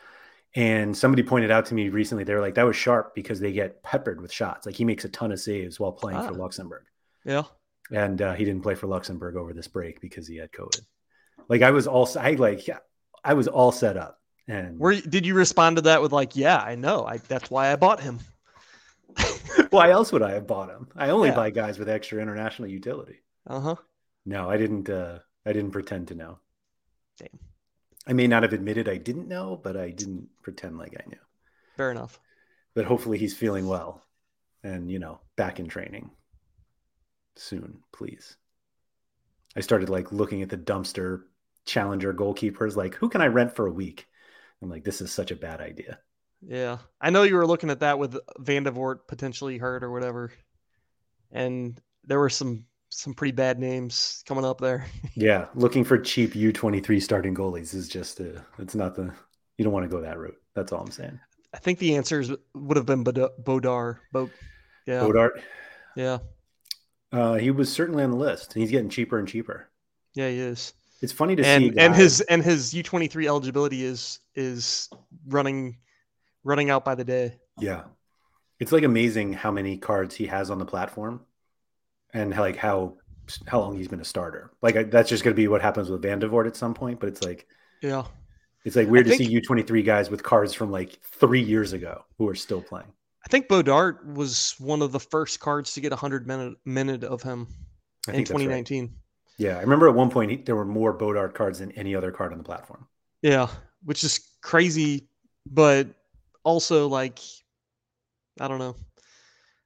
And 0.55 0.97
somebody 0.97 1.21
pointed 1.21 1.51
out 1.51 1.67
to 1.67 1.75
me 1.75 1.89
recently, 1.89 2.23
they 2.23 2.33
were 2.33 2.41
like, 2.41 2.55
that 2.55 2.65
was 2.65 2.75
sharp 2.75 3.13
because 3.13 3.39
they 3.39 3.51
get 3.51 3.83
peppered 3.83 4.19
with 4.21 4.31
shots. 4.31 4.65
Like 4.65 4.75
he 4.75 4.85
makes 4.85 5.05
a 5.05 5.09
ton 5.09 5.31
of 5.31 5.39
saves 5.39 5.79
while 5.79 5.91
playing 5.91 6.19
for 6.21 6.33
Ah. 6.33 6.43
Luxembourg. 6.43 6.83
yeah. 7.25 7.43
And 7.91 8.19
uh, 8.21 8.33
he 8.33 8.43
didn't 8.43 8.63
play 8.63 8.73
for 8.73 8.87
Luxembourg 8.87 9.35
over 9.35 9.53
this 9.53 9.67
break 9.67 10.01
because 10.01 10.27
he 10.27 10.37
had 10.37 10.51
COVID. 10.51 10.81
Like 11.49 11.61
I 11.61 11.71
was 11.71 11.87
all, 11.87 12.07
I 12.19 12.31
like, 12.33 12.67
yeah, 12.67 12.79
I 13.23 13.33
was 13.33 13.47
all 13.47 13.71
set 13.71 13.97
up. 13.97 14.19
And 14.47 14.77
Where 14.79 14.99
did 14.99 15.25
you 15.25 15.33
respond 15.33 15.77
to 15.77 15.81
that 15.83 16.01
with 16.01 16.11
like, 16.11 16.35
yeah, 16.35 16.57
I 16.57 16.75
know, 16.75 17.05
I 17.05 17.17
that's 17.17 17.49
why 17.49 17.71
I 17.71 17.75
bought 17.75 17.99
him. 18.01 18.19
why 19.69 19.91
else 19.91 20.11
would 20.11 20.21
I 20.21 20.31
have 20.33 20.47
bought 20.47 20.69
him? 20.69 20.87
I 20.95 21.09
only 21.09 21.29
Yeah. 21.29 21.35
buy 21.35 21.49
guys 21.49 21.79
with 21.79 21.89
extra 21.89 22.21
international 22.21 22.67
utility. 22.69 23.21
Uh 23.47 23.59
huh. 23.59 23.75
No, 24.25 24.49
I 24.49 24.57
didn't, 24.57 24.89
uh, 24.89 25.19
I 25.45 25.53
didn't 25.53 25.71
pretend 25.71 26.07
to 26.09 26.15
know. 26.15 26.39
Damn. 27.17 27.39
I 28.07 28.13
may 28.13 28.27
not 28.27 28.43
have 28.43 28.53
admitted 28.53 28.87
I 28.89 28.97
didn't 28.97 29.27
know, 29.27 29.59
but 29.63 29.77
I 29.77 29.89
didn't 29.89 30.29
pretend 30.43 30.77
like 30.77 30.95
I 30.99 31.07
knew. 31.09 31.17
Fair 31.77 31.91
enough. 31.91 32.19
but 32.73 32.85
hopefully 32.85 33.17
he's 33.17 33.35
feeling 33.35 33.67
well 33.67 34.01
and 34.63 34.89
you 34.91 34.97
know 34.99 35.19
back 35.35 35.59
in 35.59 35.67
training 35.67 36.09
soon 37.35 37.79
please 37.91 38.37
i 39.55 39.59
started 39.59 39.89
like 39.89 40.11
looking 40.11 40.41
at 40.41 40.49
the 40.49 40.57
dumpster 40.57 41.23
challenger 41.65 42.13
goalkeepers 42.13 42.75
like 42.75 42.95
who 42.95 43.09
can 43.09 43.21
i 43.21 43.27
rent 43.27 43.55
for 43.55 43.67
a 43.67 43.71
week? 43.71 44.07
I'm 44.61 44.69
like 44.69 44.83
this 44.83 45.01
is 45.01 45.11
such 45.11 45.31
a 45.31 45.35
bad 45.35 45.61
idea. 45.61 45.99
Yeah, 46.41 46.77
I 47.01 47.09
know 47.09 47.23
you 47.23 47.35
were 47.35 47.47
looking 47.47 47.69
at 47.69 47.79
that 47.79 47.97
with 47.97 48.17
Vandevoordt 48.39 49.07
potentially 49.07 49.57
hurt 49.57 49.83
or 49.83 49.91
whatever, 49.91 50.31
and 51.31 51.79
there 52.03 52.19
were 52.19 52.29
some 52.29 52.65
some 52.89 53.13
pretty 53.13 53.31
bad 53.31 53.59
names 53.59 54.23
coming 54.27 54.45
up 54.45 54.59
there. 54.59 54.85
yeah 55.15 55.47
looking 55.55 55.83
for 55.83 55.97
cheap 55.97 56.33
u23 56.33 57.01
starting 57.01 57.35
goalies 57.35 57.73
is 57.73 57.87
just 57.87 58.19
a, 58.19 58.43
it's 58.59 58.75
not 58.75 58.95
the 58.95 59.11
you 59.57 59.63
don't 59.63 59.73
want 59.73 59.83
to 59.83 59.95
go 59.95 60.01
that 60.01 60.17
route. 60.17 60.37
That's 60.53 60.71
all 60.71 60.81
i'm 60.81 60.91
saying. 60.91 61.19
I 61.53 61.57
think 61.57 61.79
the 61.79 61.95
answers 61.95 62.31
would 62.53 62.77
have 62.77 62.85
been 62.85 63.03
Bod- 63.03 63.31
Bodar. 63.41 63.99
Bo- 64.11 64.29
yeah, 64.85 64.99
Bodart, 64.99 65.41
yeah, 65.95 66.19
uh, 67.15 67.35
he 67.35 67.49
was 67.49 67.71
certainly 67.71 68.03
on 68.03 68.11
the 68.11 68.17
list. 68.17 68.53
And 68.53 68.61
he's 68.61 68.71
getting 68.71 68.89
cheaper 68.89 69.17
and 69.17 69.27
cheaper. 69.27 69.69
Yeah. 70.13 70.29
He 70.29 70.39
is, 70.39 70.73
it's 71.01 71.11
funny 71.13 71.35
to 71.35 71.43
see 71.43 71.49
and 71.49 71.79
and 71.79 71.95
his 71.95 72.21
and 72.21 72.43
his 72.43 72.73
U 72.73 72.83
twenty 72.83 73.07
three 73.07 73.27
eligibility 73.27 73.83
is 73.83 74.19
is 74.35 74.89
running 75.27 75.77
running 76.43 76.69
out 76.69 76.85
by 76.85 76.95
the 76.95 77.03
day. 77.03 77.37
Yeah. 77.59 77.83
It's 78.59 78.71
like 78.71 78.83
amazing 78.83 79.33
how 79.33 79.51
many 79.51 79.77
cards 79.77 80.15
he 80.15 80.27
has 80.27 80.49
on 80.49 80.59
the 80.59 80.65
platform 80.65 81.21
and 82.13 82.33
how, 82.33 82.41
like 82.41 82.55
how 82.57 82.97
how 83.47 83.59
long 83.59 83.75
he's 83.75 83.87
been 83.87 83.99
a 84.01 84.05
starter. 84.05 84.51
Like 84.61 84.75
I, 84.75 84.83
that's 84.83 85.09
just 85.09 85.23
going 85.23 85.33
to 85.33 85.39
be 85.41 85.47
what 85.47 85.61
happens 85.61 85.89
with 85.89 86.01
Vandevoordt 86.01 86.47
at 86.47 86.55
some 86.55 86.73
point, 86.73 86.99
but 86.99 87.09
it's 87.09 87.23
like 87.23 87.47
Yeah, 87.81 88.03
it's 88.63 88.75
like 88.75 88.87
weird 88.87 89.07
I 89.07 89.11
to 89.11 89.17
think- 89.17 89.29
see 89.29 89.41
U23 89.41 89.83
guys 89.85 90.09
with 90.09 90.23
cards 90.23 90.53
from 90.53 90.71
like 90.71 90.99
3 91.19 91.41
years 91.41 91.73
ago 91.73 92.03
who 92.17 92.29
are 92.29 92.35
still 92.35 92.61
playing. 92.61 92.87
I 93.25 93.27
think 93.27 93.47
Bodart 93.47 94.05
was 94.13 94.55
one 94.59 94.81
of 94.83 94.91
the 94.91 94.99
first 94.99 95.39
cards 95.39 95.73
to 95.73 95.81
get 95.81 95.91
a 95.91 95.95
hundred 95.95 96.27
minute 96.27 96.53
minute 96.63 97.03
of 97.03 97.23
him 97.23 97.47
in 98.13 98.23
twenty 98.23 98.45
nineteen. 98.45 98.93
Yeah, 99.37 99.57
I 99.57 99.61
remember 99.61 99.87
at 99.89 99.95
one 99.95 100.09
point 100.09 100.31
he, 100.31 100.37
there 100.37 100.55
were 100.55 100.65
more 100.65 100.97
Bodart 100.97 101.33
cards 101.33 101.59
than 101.59 101.71
any 101.73 101.95
other 101.95 102.11
card 102.11 102.31
on 102.31 102.37
the 102.37 102.43
platform. 102.43 102.87
Yeah, 103.21 103.47
which 103.83 104.03
is 104.03 104.19
crazy, 104.41 105.07
but 105.45 105.87
also 106.43 106.87
like 106.87 107.19
I 108.39 108.47
don't 108.47 108.59
know. 108.59 108.75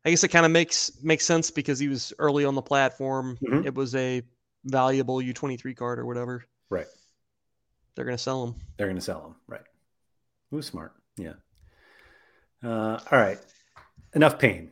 I 0.06 0.10
guess 0.10 0.24
it 0.24 0.30
kind 0.30 0.46
of 0.46 0.52
makes 0.52 0.92
makes 1.04 1.26
sense 1.26 1.52
because 1.52 1.78
he 1.78 1.88
was 1.88 2.14
early 2.20 2.46
on 2.46 2.56
the 2.56 2.62
platform. 2.62 3.38
Mhm. 3.44 3.66
It 3.66 3.76
was 3.76 3.96
a 3.96 4.24
valuable 4.66 5.18
U23 5.18 5.76
card 5.76 6.00
or 6.00 6.06
whatever. 6.06 6.46
Right. 6.70 6.88
They're 7.96 8.06
going 8.06 8.18
to 8.18 8.24
sell 8.24 8.46
them. 8.46 8.56
They're 8.78 8.88
going 8.88 8.96
to 8.96 9.02
sell 9.02 9.22
them, 9.22 9.36
right? 9.48 9.64
Who's 10.52 10.68
smart? 10.68 10.94
Yeah. 11.18 11.34
Uh, 12.64 13.00
all 13.12 13.20
right. 13.20 13.40
Enough 14.14 14.40
pain. 14.40 14.72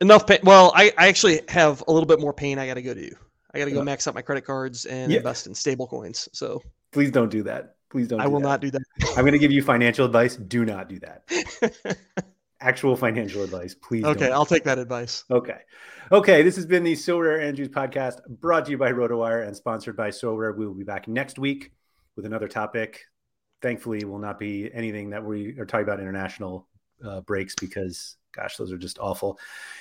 Enough 0.00 0.26
pain. 0.26 0.40
Well, 0.42 0.72
I, 0.74 0.92
I 0.98 1.08
actually 1.08 1.40
have 1.48 1.82
a 1.88 1.92
little 1.92 2.06
bit 2.06 2.20
more 2.20 2.32
pain 2.32 2.58
I 2.58 2.66
got 2.66 2.74
to 2.74 2.82
go 2.82 2.94
do. 2.94 3.10
I 3.54 3.58
got 3.58 3.66
to 3.66 3.70
go 3.70 3.78
Yeah. 3.78 3.84
max 3.84 4.06
out 4.08 4.14
my 4.14 4.22
credit 4.22 4.44
cards 4.44 4.86
and 4.86 5.10
Yeah. 5.12 5.18
invest 5.18 5.46
in 5.46 5.54
stable 5.54 5.86
coins. 5.86 6.28
So 6.32 6.62
Please 6.92 7.10
don't 7.10 7.30
do 7.30 7.42
that. 7.44 7.76
Please 7.90 8.08
don't. 8.08 8.20
I 8.20 8.24
do 8.24 8.30
will 8.30 8.40
that. 8.40 8.46
not 8.48 8.60
do 8.60 8.70
that. 8.70 8.82
I'm 9.16 9.22
going 9.24 9.32
to 9.32 9.38
give 9.38 9.52
you 9.52 9.62
financial 9.62 10.04
advice. 10.06 10.36
Do 10.36 10.64
not 10.64 10.88
do 10.88 10.98
that. 11.00 11.96
Actual 12.60 12.96
financial 12.96 13.42
advice, 13.42 13.74
please. 13.74 14.04
okay. 14.04 14.30
I'll 14.30 14.46
take 14.46 14.62
that 14.64 14.78
advice. 14.78 15.24
Okay. 15.30 15.58
Okay. 16.12 16.42
This 16.42 16.54
has 16.56 16.64
been 16.64 16.84
the 16.84 16.92
Sorare 16.92 17.42
Andrews 17.42 17.68
podcast 17.68 18.20
brought 18.28 18.66
to 18.66 18.70
you 18.70 18.78
by 18.78 18.92
RotoWire 18.92 19.46
and 19.46 19.56
sponsored 19.56 19.96
by 19.96 20.10
Sorare. 20.10 20.56
We 20.56 20.66
will 20.66 20.74
be 20.74 20.84
back 20.84 21.08
next 21.08 21.38
week 21.40 21.72
with 22.14 22.24
another 22.24 22.46
topic. 22.46 23.00
Thankfully, 23.62 24.04
will 24.04 24.18
not 24.20 24.38
be 24.38 24.70
anything 24.72 25.10
that 25.10 25.24
we 25.24 25.58
are 25.58 25.66
talking 25.66 25.84
about 25.84 25.98
international 25.98 26.68
uh, 27.04 27.20
breaks 27.22 27.54
because, 27.60 28.16
gosh, 28.32 28.56
those 28.56 28.72
are 28.72 28.78
just 28.78 28.98
awful. 28.98 29.38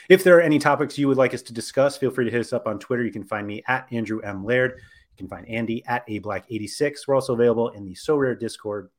If 0.09 0.23
there 0.23 0.37
are 0.37 0.41
any 0.41 0.59
topics 0.59 0.97
you 0.97 1.07
would 1.07 1.17
like 1.17 1.33
us 1.33 1.41
to 1.43 1.53
discuss, 1.53 1.97
feel 1.97 2.11
free 2.11 2.25
to 2.25 2.31
hit 2.31 2.41
us 2.41 2.53
up 2.53 2.67
on 2.67 2.79
Twitter. 2.79 3.03
You 3.03 3.11
can 3.11 3.23
find 3.23 3.47
me 3.47 3.63
at 3.67 3.87
Andrew 3.91 4.19
M. 4.21 4.43
Laird. 4.43 4.73
You 4.77 5.17
can 5.17 5.27
find 5.27 5.47
Andy 5.47 5.83
at 5.85 6.03
A 6.07 6.19
Black 6.19 6.45
86. 6.49 7.07
We're 7.07 7.15
also 7.15 7.33
available 7.33 7.69
in 7.69 7.85
the 7.85 7.93
Sorare 7.95 8.39
Discord. 8.39 8.89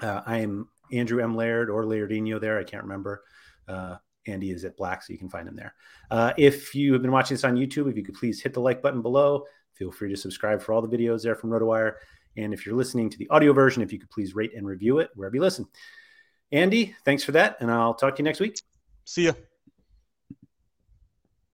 Uh, 0.00 0.22
I 0.26 0.38
am 0.38 0.68
Andrew 0.92 1.22
M. 1.22 1.34
Laird 1.36 1.70
or 1.70 1.84
Lairdino 1.84 2.40
there. 2.40 2.58
I 2.58 2.64
can't 2.64 2.82
remember. 2.82 3.22
Uh, 3.68 3.96
Andy 4.26 4.50
is 4.50 4.64
at 4.64 4.76
Black, 4.76 5.02
so 5.02 5.12
you 5.12 5.18
can 5.18 5.28
find 5.28 5.48
him 5.48 5.56
there. 5.56 5.74
Uh, 6.10 6.32
if 6.36 6.74
you 6.74 6.92
have 6.92 7.02
been 7.02 7.10
watching 7.10 7.34
this 7.34 7.44
on 7.44 7.56
YouTube, 7.56 7.90
if 7.90 7.96
you 7.96 8.04
could 8.04 8.14
please 8.14 8.40
hit 8.40 8.54
the 8.54 8.60
like 8.60 8.82
button 8.82 9.02
below, 9.02 9.44
feel 9.74 9.90
free 9.90 10.10
to 10.10 10.16
subscribe 10.16 10.62
for 10.62 10.72
all 10.72 10.82
the 10.82 10.96
videos 10.96 11.22
there 11.22 11.34
from 11.34 11.50
RotoWire. 11.50 11.94
And 12.36 12.54
if 12.54 12.64
you're 12.64 12.76
listening 12.76 13.10
to 13.10 13.18
the 13.18 13.28
audio 13.30 13.52
version, 13.52 13.82
if 13.82 13.92
you 13.92 13.98
could 13.98 14.10
please 14.10 14.34
rate 14.34 14.52
and 14.56 14.66
review 14.66 14.98
it 14.98 15.10
wherever 15.14 15.34
you 15.34 15.42
listen. 15.42 15.66
Andy, 16.52 16.94
thanks 17.04 17.24
for 17.24 17.32
that. 17.32 17.56
And 17.60 17.70
I'll 17.70 17.94
talk 17.94 18.14
to 18.16 18.20
you 18.20 18.24
next 18.24 18.40
week. 18.40 18.56
See 19.04 19.26
ya. 19.26 19.32